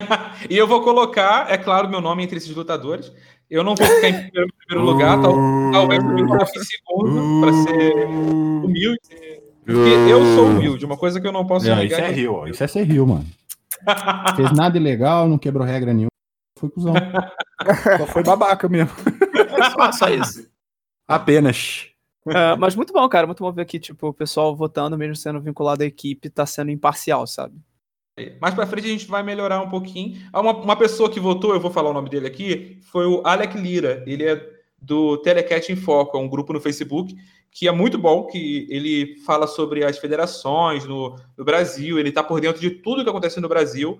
E 0.50 0.56
eu 0.56 0.66
vou 0.66 0.82
colocar, 0.82 1.50
é 1.50 1.56
claro, 1.56 1.88
meu 1.88 2.00
nome 2.00 2.24
entre 2.24 2.36
esses 2.38 2.54
lutadores. 2.54 3.12
Eu 3.48 3.62
não 3.62 3.74
vou 3.74 3.86
ficar 3.86 4.08
em 4.08 4.22
primeiro, 4.28 4.52
primeiro 4.66 4.90
lugar, 4.90 5.20
tal, 5.20 5.34
talvez 5.70 6.02
eu 6.02 6.10
me 6.14 6.26
coloque 6.26 6.58
em 6.58 6.62
segundo, 6.64 7.40
para 7.40 7.52
ser 7.52 8.06
humilde. 8.64 8.98
Porque 9.64 9.90
eu 10.10 10.24
sou 10.34 10.46
humilde, 10.46 10.84
uma 10.84 10.96
coisa 10.96 11.20
que 11.20 11.26
eu 11.26 11.32
não 11.32 11.46
posso 11.46 11.66
É, 11.70 11.84
isso 11.84 11.94
negar. 11.94 12.10
é 12.10 12.12
rio. 12.12 12.46
Isso 12.48 12.64
é 12.64 12.66
ser 12.66 12.84
rio, 12.84 13.06
mano. 13.06 13.26
Fez 14.36 14.50
nada 14.52 14.76
ilegal, 14.78 15.28
não 15.28 15.38
quebrou 15.38 15.64
regra 15.66 15.92
nenhuma. 15.92 16.08
Foi 16.64 16.70
cuzão. 16.70 16.94
Só 17.98 18.06
foi 18.06 18.22
babaca 18.22 18.68
mesmo. 18.68 18.90
Só, 19.72 19.92
só 19.92 20.08
isso. 20.08 20.50
Apenas. 21.06 21.88
Ah, 22.26 22.56
mas 22.56 22.74
muito 22.74 22.92
bom, 22.92 23.08
cara. 23.08 23.26
Muito 23.26 23.42
bom 23.42 23.52
ver 23.52 23.64
que, 23.64 23.78
tipo, 23.78 24.08
o 24.08 24.14
pessoal 24.14 24.54
votando, 24.56 24.96
mesmo 24.96 25.14
sendo 25.16 25.40
vinculado 25.40 25.82
à 25.82 25.86
equipe, 25.86 26.30
tá 26.30 26.44
sendo 26.46 26.70
imparcial, 26.70 27.26
sabe? 27.26 27.54
Mais 28.40 28.54
pra 28.54 28.66
frente 28.66 28.86
a 28.86 28.90
gente 28.90 29.06
vai 29.06 29.22
melhorar 29.22 29.60
um 29.60 29.68
pouquinho. 29.68 30.20
Há 30.32 30.40
Uma, 30.40 30.52
uma 30.52 30.76
pessoa 30.76 31.10
que 31.10 31.20
votou, 31.20 31.52
eu 31.52 31.60
vou 31.60 31.70
falar 31.70 31.90
o 31.90 31.94
nome 31.94 32.08
dele 32.08 32.26
aqui, 32.26 32.78
foi 32.90 33.06
o 33.06 33.22
Alec 33.26 33.56
Lira. 33.58 34.04
Ele 34.06 34.24
é 34.24 34.54
do 34.80 35.16
Telecast 35.18 35.72
em 35.72 35.76
Foco, 35.76 36.16
é 36.16 36.20
um 36.20 36.28
grupo 36.28 36.52
no 36.52 36.60
Facebook 36.60 37.14
que 37.54 37.68
é 37.68 37.72
muito 37.72 37.96
bom, 37.96 38.26
que 38.26 38.66
ele 38.68 39.16
fala 39.24 39.46
sobre 39.46 39.84
as 39.84 39.96
federações 39.96 40.84
no, 40.84 41.14
no 41.38 41.44
Brasil, 41.44 42.00
ele 42.00 42.08
está 42.08 42.20
por 42.20 42.40
dentro 42.40 42.60
de 42.60 42.68
tudo 42.68 43.04
que 43.04 43.08
acontece 43.08 43.40
no 43.40 43.48
Brasil. 43.48 43.96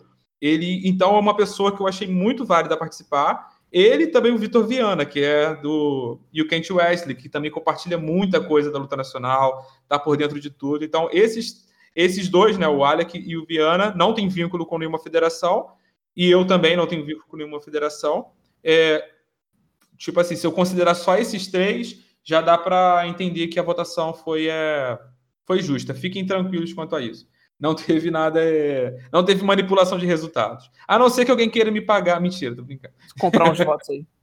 Ele, 0.46 0.86
então, 0.86 1.16
é 1.16 1.18
uma 1.18 1.34
pessoa 1.34 1.74
que 1.74 1.80
eu 1.80 1.88
achei 1.88 2.06
muito 2.06 2.44
válida 2.44 2.76
participar. 2.76 3.56
Ele 3.72 4.08
também 4.08 4.30
o 4.30 4.36
Vitor 4.36 4.66
Viana, 4.66 5.06
que 5.06 5.24
é 5.24 5.54
do 5.54 6.20
You 6.30 6.46
Kent 6.46 6.70
Wesley, 6.70 7.14
que 7.14 7.30
também 7.30 7.50
compartilha 7.50 7.96
muita 7.96 8.38
coisa 8.42 8.70
da 8.70 8.78
luta 8.78 8.94
nacional, 8.94 9.66
está 9.82 9.98
por 9.98 10.18
dentro 10.18 10.38
de 10.38 10.50
tudo. 10.50 10.84
Então, 10.84 11.08
esses, 11.10 11.66
esses 11.96 12.28
dois, 12.28 12.58
né, 12.58 12.68
o 12.68 12.84
Alec 12.84 13.18
e 13.18 13.38
o 13.38 13.46
Viana, 13.46 13.94
não 13.96 14.12
têm 14.12 14.28
vínculo 14.28 14.66
com 14.66 14.76
nenhuma 14.76 14.98
federação, 14.98 15.70
e 16.14 16.28
eu 16.28 16.46
também 16.46 16.76
não 16.76 16.86
tenho 16.86 17.06
vínculo 17.06 17.26
com 17.26 17.38
nenhuma 17.38 17.62
federação. 17.62 18.26
É, 18.62 19.02
tipo 19.96 20.20
assim, 20.20 20.36
se 20.36 20.46
eu 20.46 20.52
considerar 20.52 20.94
só 20.94 21.16
esses 21.16 21.46
três, 21.46 21.98
já 22.22 22.42
dá 22.42 22.58
para 22.58 23.08
entender 23.08 23.46
que 23.46 23.58
a 23.58 23.62
votação 23.62 24.12
foi, 24.12 24.48
é, 24.48 24.98
foi 25.46 25.62
justa. 25.62 25.94
Fiquem 25.94 26.26
tranquilos 26.26 26.74
quanto 26.74 26.94
a 26.94 27.00
isso. 27.00 27.26
Não 27.58 27.74
teve 27.74 28.10
nada, 28.10 28.40
é, 28.42 28.96
não 29.12 29.24
teve 29.24 29.44
manipulação 29.44 29.98
de 29.98 30.06
resultados. 30.06 30.70
A 30.86 30.98
não 30.98 31.08
ser 31.08 31.24
que 31.24 31.30
alguém 31.30 31.48
queira 31.48 31.70
me 31.70 31.80
pagar. 31.80 32.20
Mentira, 32.20 32.54
tô 32.54 32.62
brincando. 32.62 32.94
Comprar 33.18 33.50
uns 33.50 33.58
votos 33.58 33.88
aí. 33.90 34.06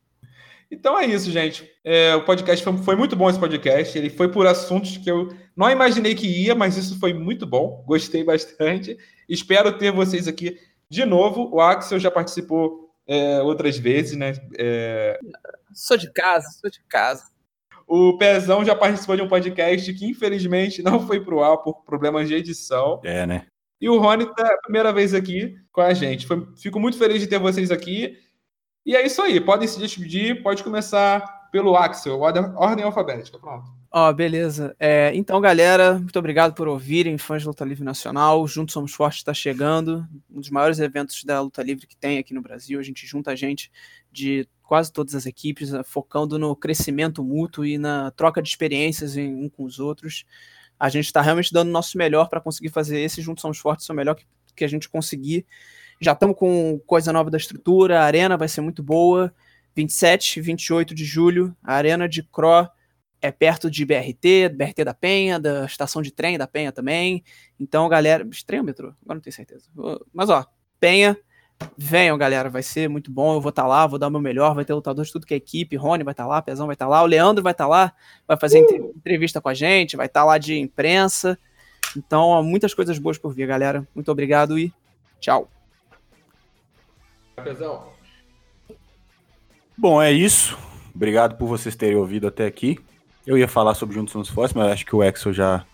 Então 0.73 0.97
é 0.97 1.05
isso, 1.05 1.29
gente. 1.29 1.69
É, 1.83 2.15
o 2.15 2.23
podcast 2.23 2.63
foi, 2.63 2.77
foi, 2.77 2.95
muito 2.95 3.13
bom 3.13 3.29
esse 3.29 3.37
podcast. 3.37 3.97
Ele 3.97 4.09
foi 4.09 4.31
por 4.31 4.47
assuntos 4.47 4.95
que 4.95 5.11
eu 5.11 5.27
não 5.53 5.69
imaginei 5.69 6.15
que 6.15 6.25
ia, 6.25 6.55
mas 6.55 6.77
isso 6.77 6.97
foi 6.97 7.13
muito 7.13 7.45
bom. 7.45 7.83
Gostei 7.85 8.23
bastante. 8.23 8.97
Espero 9.27 9.77
ter 9.77 9.91
vocês 9.91 10.29
aqui 10.29 10.57
de 10.89 11.03
novo. 11.03 11.53
O 11.53 11.59
Axel 11.59 11.99
já 11.99 12.09
participou 12.09 12.89
é, 13.05 13.41
outras 13.41 13.77
vezes, 13.77 14.15
né? 14.17 14.31
É... 14.57 15.19
Sou 15.73 15.97
de 15.97 16.09
casa, 16.13 16.47
sou 16.61 16.69
de 16.69 16.81
casa. 16.87 17.25
O 17.93 18.17
Pezão 18.17 18.63
já 18.63 18.73
participou 18.73 19.17
de 19.17 19.21
um 19.21 19.27
podcast 19.27 19.93
que 19.93 20.05
infelizmente 20.05 20.81
não 20.81 21.05
foi 21.05 21.19
pro 21.19 21.43
ar 21.43 21.57
por 21.57 21.83
problemas 21.83 22.25
de 22.29 22.35
edição. 22.35 23.01
É, 23.03 23.25
né? 23.25 23.47
E 23.81 23.89
o 23.89 23.99
Rony 23.99 24.33
tá 24.33 24.47
a 24.47 24.61
primeira 24.61 24.93
vez 24.93 25.13
aqui 25.13 25.57
com 25.73 25.81
a 25.81 25.93
gente. 25.93 26.25
Foi, 26.25 26.47
fico 26.55 26.79
muito 26.79 26.97
feliz 26.97 27.19
de 27.19 27.27
ter 27.27 27.37
vocês 27.37 27.69
aqui. 27.69 28.17
E 28.85 28.95
é 28.95 29.05
isso 29.05 29.21
aí. 29.21 29.41
Podem 29.41 29.67
se 29.67 29.77
despedir. 29.77 30.41
Pode 30.41 30.63
começar 30.63 31.49
pelo 31.51 31.75
Axel, 31.75 32.17
ordem, 32.17 32.43
ordem 32.55 32.85
alfabética. 32.85 33.37
Pronto. 33.37 33.69
Ó, 33.93 34.09
oh, 34.09 34.13
beleza. 34.13 34.73
É, 34.79 35.11
então, 35.13 35.41
galera, 35.41 35.95
muito 35.99 36.17
obrigado 36.17 36.53
por 36.53 36.65
ouvirem, 36.65 37.17
fãs 37.17 37.43
da 37.43 37.49
Luta 37.49 37.65
Livre 37.65 37.83
Nacional. 37.83 38.47
Juntos 38.47 38.71
Somos 38.71 38.93
Fortes 38.93 39.19
está 39.19 39.33
chegando, 39.33 40.07
um 40.29 40.39
dos 40.39 40.49
maiores 40.49 40.79
eventos 40.79 41.21
da 41.25 41.41
Luta 41.41 41.61
Livre 41.61 41.85
que 41.85 41.97
tem 41.97 42.17
aqui 42.17 42.33
no 42.33 42.41
Brasil. 42.41 42.79
A 42.79 42.83
gente 42.83 43.05
junta 43.05 43.35
gente 43.35 43.69
de 44.09 44.47
quase 44.63 44.93
todas 44.93 45.13
as 45.13 45.25
equipes, 45.25 45.73
eh, 45.73 45.83
focando 45.83 46.39
no 46.39 46.55
crescimento 46.55 47.21
mútuo 47.21 47.65
e 47.65 47.77
na 47.77 48.11
troca 48.11 48.41
de 48.41 48.47
experiências 48.47 49.17
em, 49.17 49.35
um 49.35 49.49
com 49.49 49.65
os 49.65 49.77
outros. 49.77 50.23
A 50.79 50.87
gente 50.87 51.07
está 51.07 51.21
realmente 51.21 51.51
dando 51.51 51.67
o 51.67 51.73
nosso 51.73 51.97
melhor 51.97 52.29
para 52.29 52.39
conseguir 52.39 52.69
fazer 52.69 52.97
esse 53.01 53.21
Juntos 53.21 53.41
Somos 53.41 53.57
Fortes 53.57 53.89
o 53.89 53.93
melhor 53.93 54.15
que, 54.15 54.25
que 54.55 54.63
a 54.63 54.69
gente 54.69 54.87
conseguir. 54.87 55.45
Já 55.99 56.13
estamos 56.13 56.37
com 56.37 56.79
coisa 56.87 57.11
nova 57.11 57.29
da 57.29 57.37
estrutura, 57.37 57.99
a 57.99 58.05
arena 58.05 58.37
vai 58.37 58.47
ser 58.47 58.61
muito 58.61 58.81
boa. 58.81 59.35
27 59.75 60.39
e 60.39 60.41
28 60.41 60.95
de 60.95 61.03
julho, 61.03 61.53
a 61.61 61.73
arena 61.73 62.07
de 62.07 62.23
Cro 62.23 62.69
é 63.21 63.31
perto 63.31 63.69
de 63.69 63.85
BRT, 63.85 64.49
BRT 64.55 64.83
da 64.83 64.93
Penha, 64.93 65.39
da 65.39 65.65
estação 65.65 66.01
de 66.01 66.11
trem 66.11 66.37
da 66.37 66.47
Penha 66.47 66.71
também. 66.71 67.23
Então, 67.59 67.87
galera. 67.87 68.27
Trem 68.45 68.59
ou 68.59 68.65
metrô? 68.65 68.87
Agora 69.03 69.15
não 69.15 69.21
tenho 69.21 69.33
certeza. 69.33 69.69
Mas, 70.11 70.29
ó, 70.29 70.45
Penha, 70.79 71.15
venham, 71.77 72.17
galera. 72.17 72.49
Vai 72.49 72.63
ser 72.63 72.89
muito 72.89 73.11
bom. 73.11 73.35
Eu 73.35 73.41
vou 73.41 73.51
estar 73.51 73.61
tá 73.61 73.67
lá, 73.67 73.85
vou 73.85 73.99
dar 73.99 74.07
o 74.07 74.11
meu 74.11 74.19
melhor. 74.19 74.55
Vai 74.55 74.65
ter 74.65 74.73
lutador 74.73 75.05
de 75.05 75.11
tudo 75.11 75.27
que 75.27 75.35
é 75.35 75.37
equipe. 75.37 75.75
Rony 75.75 76.03
vai 76.03 76.13
estar 76.13 76.23
tá 76.23 76.29
lá, 76.29 76.41
Pezão 76.41 76.65
vai 76.65 76.73
estar 76.73 76.85
tá 76.85 76.89
lá. 76.89 77.03
O 77.03 77.05
Leandro 77.05 77.43
vai 77.43 77.51
estar 77.51 77.65
tá 77.65 77.69
lá, 77.69 77.93
vai 78.27 78.37
fazer 78.37 78.61
uh! 78.61 78.93
entrevista 78.97 79.39
com 79.39 79.49
a 79.49 79.53
gente, 79.53 79.95
vai 79.95 80.07
estar 80.07 80.21
tá 80.21 80.25
lá 80.25 80.37
de 80.39 80.57
imprensa. 80.57 81.37
Então, 81.95 82.29
ó, 82.29 82.41
muitas 82.41 82.73
coisas 82.73 82.97
boas 82.97 83.19
por 83.19 83.33
vir, 83.33 83.47
galera. 83.47 83.87
Muito 83.93 84.11
obrigado 84.11 84.57
e 84.57 84.73
tchau. 85.19 85.47
Pezão. 87.35 87.91
Bom, 89.77 90.01
é 90.01 90.11
isso. 90.11 90.57
Obrigado 90.93 91.37
por 91.37 91.47
vocês 91.47 91.75
terem 91.75 91.97
ouvido 91.97 92.27
até 92.27 92.45
aqui. 92.45 92.79
Eu 93.25 93.37
ia 93.37 93.47
falar 93.47 93.75
sobre 93.75 93.95
Juntos 93.95 94.11
Somos 94.11 94.29
Fortes, 94.29 94.53
mas 94.53 94.71
acho 94.71 94.85
que 94.85 94.95
o 94.95 95.03
Exo 95.03 95.31
já 95.31 95.65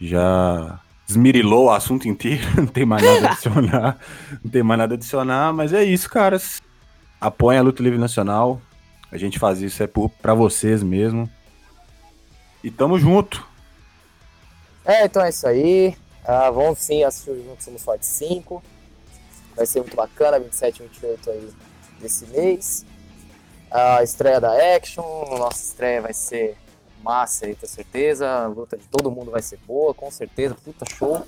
já 0.00 0.80
esmirilou 1.08 1.66
o 1.66 1.70
assunto 1.70 2.06
inteiro, 2.06 2.42
não 2.56 2.66
tem 2.66 2.84
mais 2.84 3.02
nada 3.02 3.28
a 3.28 3.32
adicionar. 3.32 3.98
não 4.42 4.50
tem 4.50 4.62
mais 4.62 4.78
nada 4.78 4.94
a 4.94 4.96
adicionar, 4.96 5.52
mas 5.52 5.72
é 5.72 5.84
isso, 5.84 6.08
caras. 6.08 6.60
Apoiem 7.20 7.58
a 7.58 7.62
Luta 7.62 7.82
Livre 7.82 7.98
Nacional. 7.98 8.60
A 9.10 9.16
gente 9.16 9.38
faz 9.38 9.60
isso 9.60 9.82
é 9.82 9.86
por, 9.86 10.10
pra 10.10 10.34
vocês 10.34 10.82
mesmo. 10.82 11.28
E 12.62 12.70
tamo 12.70 12.98
junto. 12.98 13.46
É, 14.84 15.04
então 15.04 15.22
é 15.22 15.30
isso 15.30 15.46
aí. 15.46 15.96
Ah, 16.24 16.50
vamos 16.50 16.78
sim 16.80 17.02
assistir 17.02 17.30
o 17.30 17.42
Juntos 17.42 17.64
Somos 17.64 17.82
Fortes 17.82 18.08
5. 18.08 18.62
Vai 19.56 19.66
ser 19.66 19.80
muito 19.80 19.96
bacana, 19.96 20.38
27 20.38 20.76
e 20.76 20.82
28 20.82 21.30
aí 21.30 21.48
desse 22.00 22.26
mês 22.26 22.84
a 23.70 24.02
estreia 24.02 24.40
da 24.40 24.52
Action, 24.76 25.04
nossa 25.38 25.62
estreia 25.62 26.00
vai 26.00 26.12
ser 26.12 26.56
massa 27.02 27.46
aí, 27.46 27.54
tenho 27.54 27.70
certeza. 27.70 28.28
A 28.28 28.46
luta 28.46 28.76
de 28.76 28.84
todo 28.86 29.10
mundo 29.10 29.30
vai 29.30 29.42
ser 29.42 29.58
boa, 29.66 29.94
com 29.94 30.10
certeza, 30.10 30.54
puta 30.54 30.84
show. 30.86 31.26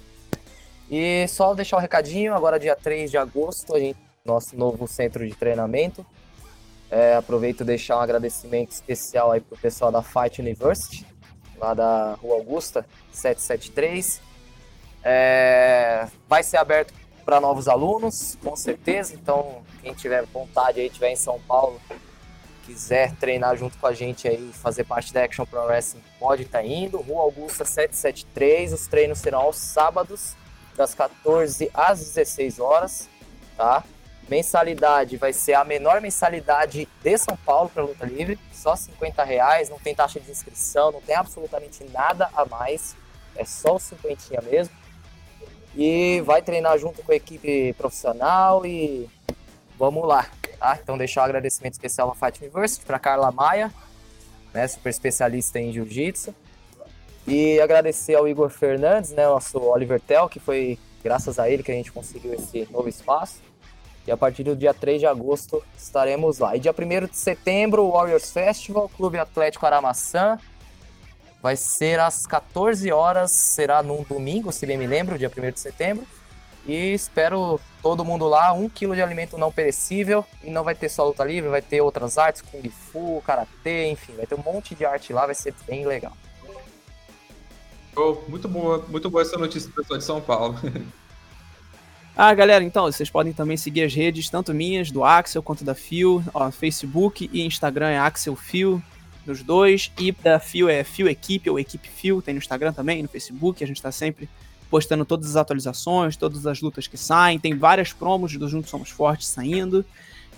E 0.91 1.27
só 1.29 1.55
deixar 1.55 1.77
o 1.77 1.79
um 1.79 1.83
recadinho, 1.83 2.35
agora 2.35 2.59
dia 2.59 2.75
3 2.75 3.11
de 3.11 3.17
agosto, 3.17 3.75
a 3.75 3.79
gente, 3.79 3.99
nosso 4.25 4.57
novo 4.57 4.89
centro 4.89 5.27
de 5.27 5.35
treinamento. 5.35 6.05
É, 6.91 7.15
aproveito 7.15 7.65
deixar 7.65 7.99
um 7.99 8.01
agradecimento 8.01 8.73
especial 8.73 9.31
aí 9.31 9.41
pro 9.41 9.57
pessoal 9.57 9.93
da 9.93 10.03
Fight 10.03 10.41
University, 10.41 11.07
lá 11.57 11.73
da 11.73 12.15
Rua 12.15 12.35
Augusta, 12.35 12.85
773. 13.12 14.21
É, 15.05 16.09
vai 16.29 16.43
ser 16.43 16.57
aberto 16.57 16.93
para 17.25 17.41
novos 17.41 17.69
alunos, 17.69 18.37
com 18.43 18.57
certeza. 18.57 19.15
Então, 19.15 19.62
quem 19.81 19.95
tiver 19.95 20.25
vontade 20.27 20.81
aí, 20.81 20.91
tiver 20.91 21.11
em 21.11 21.17
São 21.17 21.41
Paulo, 21.47 21.81
quiser 22.71 23.13
treinar 23.17 23.57
junto 23.57 23.77
com 23.79 23.87
a 23.87 23.93
gente 23.93 24.29
aí, 24.29 24.53
fazer 24.53 24.85
parte 24.85 25.13
da 25.13 25.25
Action 25.25 25.45
Pro 25.45 25.65
Wrestling, 25.65 26.03
pode 26.19 26.43
estar 26.43 26.61
tá 26.61 26.65
indo. 26.65 26.99
Rua 26.99 27.23
Augusta 27.23 27.65
773, 27.65 28.73
os 28.73 28.87
treinos 28.87 29.19
serão 29.19 29.41
aos 29.41 29.57
sábados, 29.57 30.37
das 30.77 30.95
14 30.95 31.69
às 31.75 31.99
16 31.99 32.61
horas, 32.61 33.09
tá? 33.57 33.83
Mensalidade 34.29 35.17
vai 35.17 35.33
ser 35.33 35.55
a 35.55 35.65
menor 35.65 36.01
mensalidade 36.01 36.89
de 37.03 37.19
São 37.19 37.37
Paulo 37.37 37.69
para 37.69 37.83
luta 37.83 38.07
livre, 38.07 38.39
só 38.53 38.77
50 38.77 39.25
reais, 39.25 39.69
não 39.69 39.79
tem 39.79 39.93
taxa 39.93 40.21
de 40.21 40.31
inscrição, 40.31 40.93
não 40.93 41.01
tem 41.01 41.17
absolutamente 41.17 41.83
nada 41.93 42.31
a 42.35 42.45
mais, 42.45 42.95
é 43.35 43.45
só 43.45 43.75
o 43.75 43.81
50 43.81 44.41
mesmo. 44.43 44.75
E 45.75 46.21
vai 46.25 46.43
treinar 46.43 46.79
junto 46.79 47.03
com 47.03 47.11
a 47.11 47.17
equipe 47.17 47.73
profissional 47.75 48.65
e 48.65 49.09
vamos 49.81 50.07
lá. 50.07 50.27
Tá? 50.59 50.78
Então 50.81 50.98
deixar 50.98 51.23
um 51.23 51.24
agradecimento 51.24 51.73
especial 51.73 52.09
ao 52.09 52.15
Fight 52.15 52.39
University, 52.44 52.85
para 52.85 52.98
Carla 52.98 53.32
Maia, 53.32 53.73
né, 54.52 54.69
super 54.69 54.90
especialista 54.90 55.59
em 55.59 55.73
jiu-jitsu. 55.73 56.35
E 57.27 57.59
agradecer 57.61 58.15
ao 58.15 58.28
Igor 58.28 58.51
Fernandes, 58.51 59.11
né, 59.12 59.27
nosso 59.27 59.59
Oliver 59.59 60.01
Tel, 60.01 60.28
que 60.28 60.39
foi 60.39 60.78
graças 61.02 61.39
a 61.39 61.48
ele 61.48 61.62
que 61.62 61.73
a 61.73 61.74
gente 61.74 61.90
conseguiu 61.90 62.35
esse 62.35 62.69
novo 62.70 62.89
espaço. 62.89 63.40
E 64.07 64.11
a 64.11 64.16
partir 64.16 64.44
do 64.44 64.55
dia 64.55 64.74
3 64.74 65.01
de 65.01 65.07
agosto 65.07 65.62
estaremos 65.77 66.39
lá. 66.39 66.55
E 66.57 66.61
dia 66.61 66.74
1 66.77 67.07
de 67.07 67.16
setembro, 67.16 67.85
o 67.85 67.93
Warriors 67.93 68.31
Festival, 68.31 68.89
Clube 68.90 69.19
Atlético 69.19 69.65
Aramaçã. 69.65 70.39
Vai 71.43 71.57
ser 71.57 71.98
às 72.01 72.27
14 72.27 72.93
horas, 72.93 73.31
será 73.31 73.82
num 73.82 74.02
domingo, 74.02 74.52
se 74.52 74.66
bem 74.66 74.77
me 74.77 74.86
lembro, 74.86 75.19
dia 75.19 75.31
1 75.35 75.52
de 75.52 75.61
setembro. 75.61 76.07
E 76.66 76.93
espero 76.93 77.61
todo 77.82 78.05
mundo 78.05 78.28
lá, 78.28 78.53
um 78.53 78.69
quilo 78.69 78.95
de 78.95 79.03
alimento 79.03 79.39
não 79.39 79.51
perecível. 79.51 80.24
E 80.45 80.51
não 80.51 80.62
vai 80.62 80.74
ter 80.74 80.89
só 80.89 81.07
luta 81.07 81.24
livre, 81.24 81.49
vai 81.49 81.62
ter 81.62 81.81
outras 81.81 82.19
artes, 82.19 82.43
Kung 82.43 82.69
Fu, 82.69 83.23
Karatê, 83.27 83.91
enfim, 83.91 84.15
vai 84.15 84.27
ter 84.27 84.35
um 84.35 84.43
monte 84.43 84.74
de 84.74 84.85
arte 84.85 85.12
lá, 85.12 85.27
vai 85.27 85.35
ser 85.35 85.55
bem 85.66 85.87
legal. 85.87 86.16
Oh, 87.97 88.16
muito 88.28 88.49
boa, 88.49 88.85
muito 88.89 89.11
boa 89.11 89.23
essa 89.23 89.37
notícia 89.37 89.70
pessoal 89.74 89.99
de 89.99 90.05
São 90.05 90.20
Paulo. 90.20 90.59
Ah, 92.23 92.35
galera, 92.35 92.62
então, 92.62 92.85
vocês 92.85 93.09
podem 93.09 93.32
também 93.32 93.57
seguir 93.57 93.82
as 93.82 93.95
redes, 93.95 94.28
tanto 94.28 94.53
minhas, 94.53 94.91
do 94.91 95.03
Axel, 95.03 95.43
quanto 95.43 95.65
da 95.65 95.74
Fio, 95.74 96.23
ó, 96.35 96.51
Facebook 96.51 97.31
e 97.32 97.47
Instagram 97.47 97.89
é 97.89 97.99
Axel 97.99 98.37
Fio, 98.37 98.82
dos 99.24 99.43
dois, 99.43 99.91
e 99.99 100.12
da 100.12 100.39
Fio 100.39 100.69
é 100.69 100.85
Fio 100.85 101.09
Equipe, 101.09 101.49
ou 101.49 101.59
Equipe 101.59 101.89
Fio, 101.89 102.20
tem 102.20 102.35
no 102.35 102.39
Instagram 102.39 102.74
também, 102.74 103.03
no 103.03 103.09
Facebook, 103.09 103.65
a 103.65 103.66
gente 103.66 103.81
tá 103.81 103.91
sempre 103.91 104.28
postando 104.71 105.05
todas 105.05 105.31
as 105.31 105.37
atualizações, 105.37 106.17
todas 106.17 106.47
as 106.47 106.61
lutas 106.61 106.87
que 106.87 106.97
saem. 106.97 107.39
Tem 107.39 107.57
várias 107.57 107.93
promos 107.93 108.37
do 108.37 108.49
Juntos 108.49 108.71
Somos 108.71 108.91
Fortes 108.91 109.27
saindo. 109.27 109.85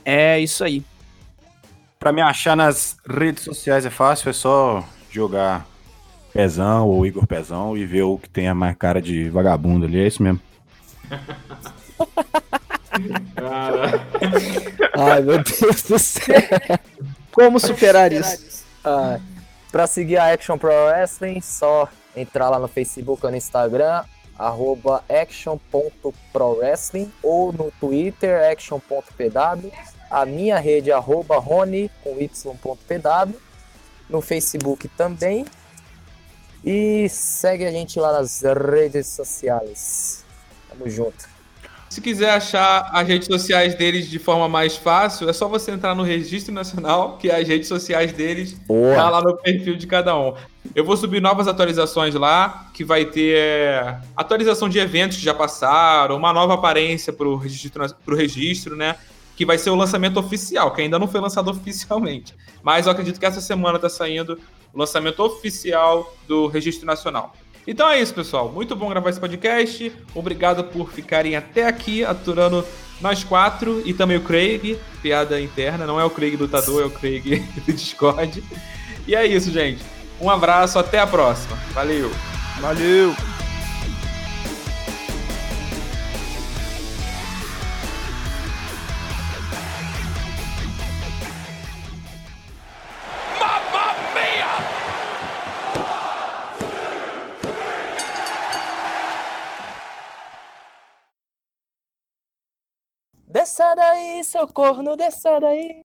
É 0.05 0.41
isso 0.41 0.65
aí. 0.65 0.83
Para 1.99 2.13
me 2.13 2.21
achar 2.21 2.57
nas 2.57 2.97
redes 3.09 3.45
sociais 3.45 3.87
é 3.87 3.91
fácil, 3.91 4.31
é 4.31 4.33
só 4.33 4.85
jogar 5.11 5.65
Pezão 6.33 6.89
ou 6.89 7.07
Igor 7.07 7.27
Pezão 7.27 7.77
e 7.77 7.85
ver 7.85 8.03
o 8.03 8.19
que 8.19 8.29
tem 8.29 8.49
a 8.49 8.55
mais 8.55 8.75
cara 8.77 9.01
de 9.01 9.29
vagabundo 9.29 9.85
ali. 9.87 10.01
É 10.01 10.07
isso 10.07 10.23
mesmo. 10.23 10.41
Ai, 14.99 15.21
meu 15.23 15.43
Deus 15.43 15.83
do 15.83 15.99
céu. 15.99 16.41
Como 17.31 17.61
superar 17.61 18.13
isso? 18.13 18.65
Ah, 18.85 19.21
pra 19.71 19.87
seguir 19.87 20.17
a 20.17 20.33
Action 20.33 20.59
Pro 20.59 20.71
Wrestling, 20.71 21.41
só 21.41 21.89
entrar 22.17 22.51
lá 22.51 22.59
no 22.59 22.69
Facebook 22.69 23.25
ou 23.25 23.31
no 23.31 23.37
Instagram, 23.37 24.03
arroba 24.39 25.03
action.prowrestling 25.09 27.11
ou 27.23 27.53
no 27.53 27.73
Twitter, 27.81 28.51
action.pw. 28.51 29.73
A 30.11 30.27
minha 30.27 30.59
rede 30.59 30.91
é 30.91 30.95
arroba 30.95 31.39
rony 31.39 31.91
com 32.03 32.21
y.pw. 32.21 33.35
No 34.09 34.21
Facebook 34.21 34.89
também. 34.89 35.47
E 36.65 37.09
segue 37.09 37.65
a 37.65 37.71
gente 37.71 37.99
lá 37.99 38.13
nas 38.13 38.43
redes 38.43 39.09
sociais. 39.09 40.25
Tamo 40.69 40.89
junto. 40.89 41.32
Se 41.93 42.01
quiser 42.01 42.31
achar 42.31 42.89
as 42.91 43.07
redes 43.07 43.27
sociais 43.27 43.75
deles 43.75 44.09
de 44.09 44.19
forma 44.19 44.49
mais 44.49 44.75
fácil, 44.79 45.29
é 45.29 45.33
só 45.35 45.47
você 45.47 45.73
entrar 45.73 45.95
no 45.95 46.03
Registro 46.03 46.51
Nacional, 46.51 47.19
que 47.19 47.31
as 47.31 47.47
redes 47.47 47.69
sociais 47.69 48.15
deles 48.15 48.55
Boa. 48.67 48.95
tá 48.95 49.11
lá 49.11 49.21
no 49.21 49.37
perfil 49.37 49.77
de 49.77 49.87
cada 49.87 50.19
um. 50.19 50.33
Eu 50.75 50.87
vou 50.87 50.97
subir 50.97 51.21
novas 51.21 51.47
atualizações 51.47 52.15
lá, 52.15 52.71
que 52.73 52.83
vai 52.83 53.05
ter 53.05 53.37
é, 53.37 54.01
atualização 54.17 54.71
de 54.71 54.79
eventos 54.79 55.19
que 55.19 55.23
já 55.23 55.35
passaram, 55.35 56.17
uma 56.17 56.33
nova 56.33 56.55
aparência 56.55 57.13
pro 57.13 57.37
registro, 57.37 57.85
pro 58.07 58.17
registro, 58.17 58.75
né? 58.75 58.97
Que 59.37 59.45
vai 59.45 59.59
ser 59.59 59.69
o 59.69 59.75
lançamento 59.75 60.19
oficial, 60.19 60.73
que 60.73 60.81
ainda 60.81 60.99
não 60.99 61.07
foi 61.07 61.21
lançado 61.21 61.51
oficialmente. 61.53 62.35
Mas 62.63 62.87
eu 62.87 62.93
acredito 62.93 63.21
que 63.21 63.27
essa 63.27 63.43
semana 63.43 63.79
tá 63.79 63.91
saindo 63.91 64.41
o 64.73 64.79
lançamento 64.79 65.23
oficial 65.23 66.11
do 66.27 66.47
Registro 66.47 66.87
Nacional. 66.87 67.35
Então 67.67 67.89
é 67.89 68.01
isso, 68.01 68.15
pessoal. 68.15 68.51
Muito 68.51 68.75
bom 68.75 68.89
gravar 68.89 69.11
esse 69.11 69.21
podcast. 69.21 69.93
Obrigado 70.15 70.65
por 70.65 70.91
ficarem 70.91 71.37
até 71.37 71.67
aqui 71.67 72.05
aturando 72.05 72.65
nós 73.01 73.23
quatro 73.25 73.83
e 73.85 73.93
também 73.93 74.17
o 74.17 74.23
Craig. 74.23 74.79
Piada 75.01 75.41
interna, 75.41 75.87
não 75.87 76.01
é 76.01 76.05
o 76.05 76.11
Craig 76.11 76.37
lutador, 76.37 76.83
é 76.83 76.87
o 76.87 76.91
Craig 76.91 77.41
do 77.67 77.73
Discord. 77.73 78.43
E 79.07 79.15
é 79.15 79.27
isso, 79.27 79.51
gente. 79.51 79.83
Um 80.21 80.31
abraço, 80.31 80.79
até 80.79 81.01
a 81.01 81.07
próxima. 81.07 81.57
Valeu. 81.73 82.11
Valeu! 82.61 83.32
Desça 103.33 103.75
daí, 103.75 104.23
seu 104.25 104.47
corno, 104.47 104.95
desça 104.95 105.41
daí. 105.41 105.83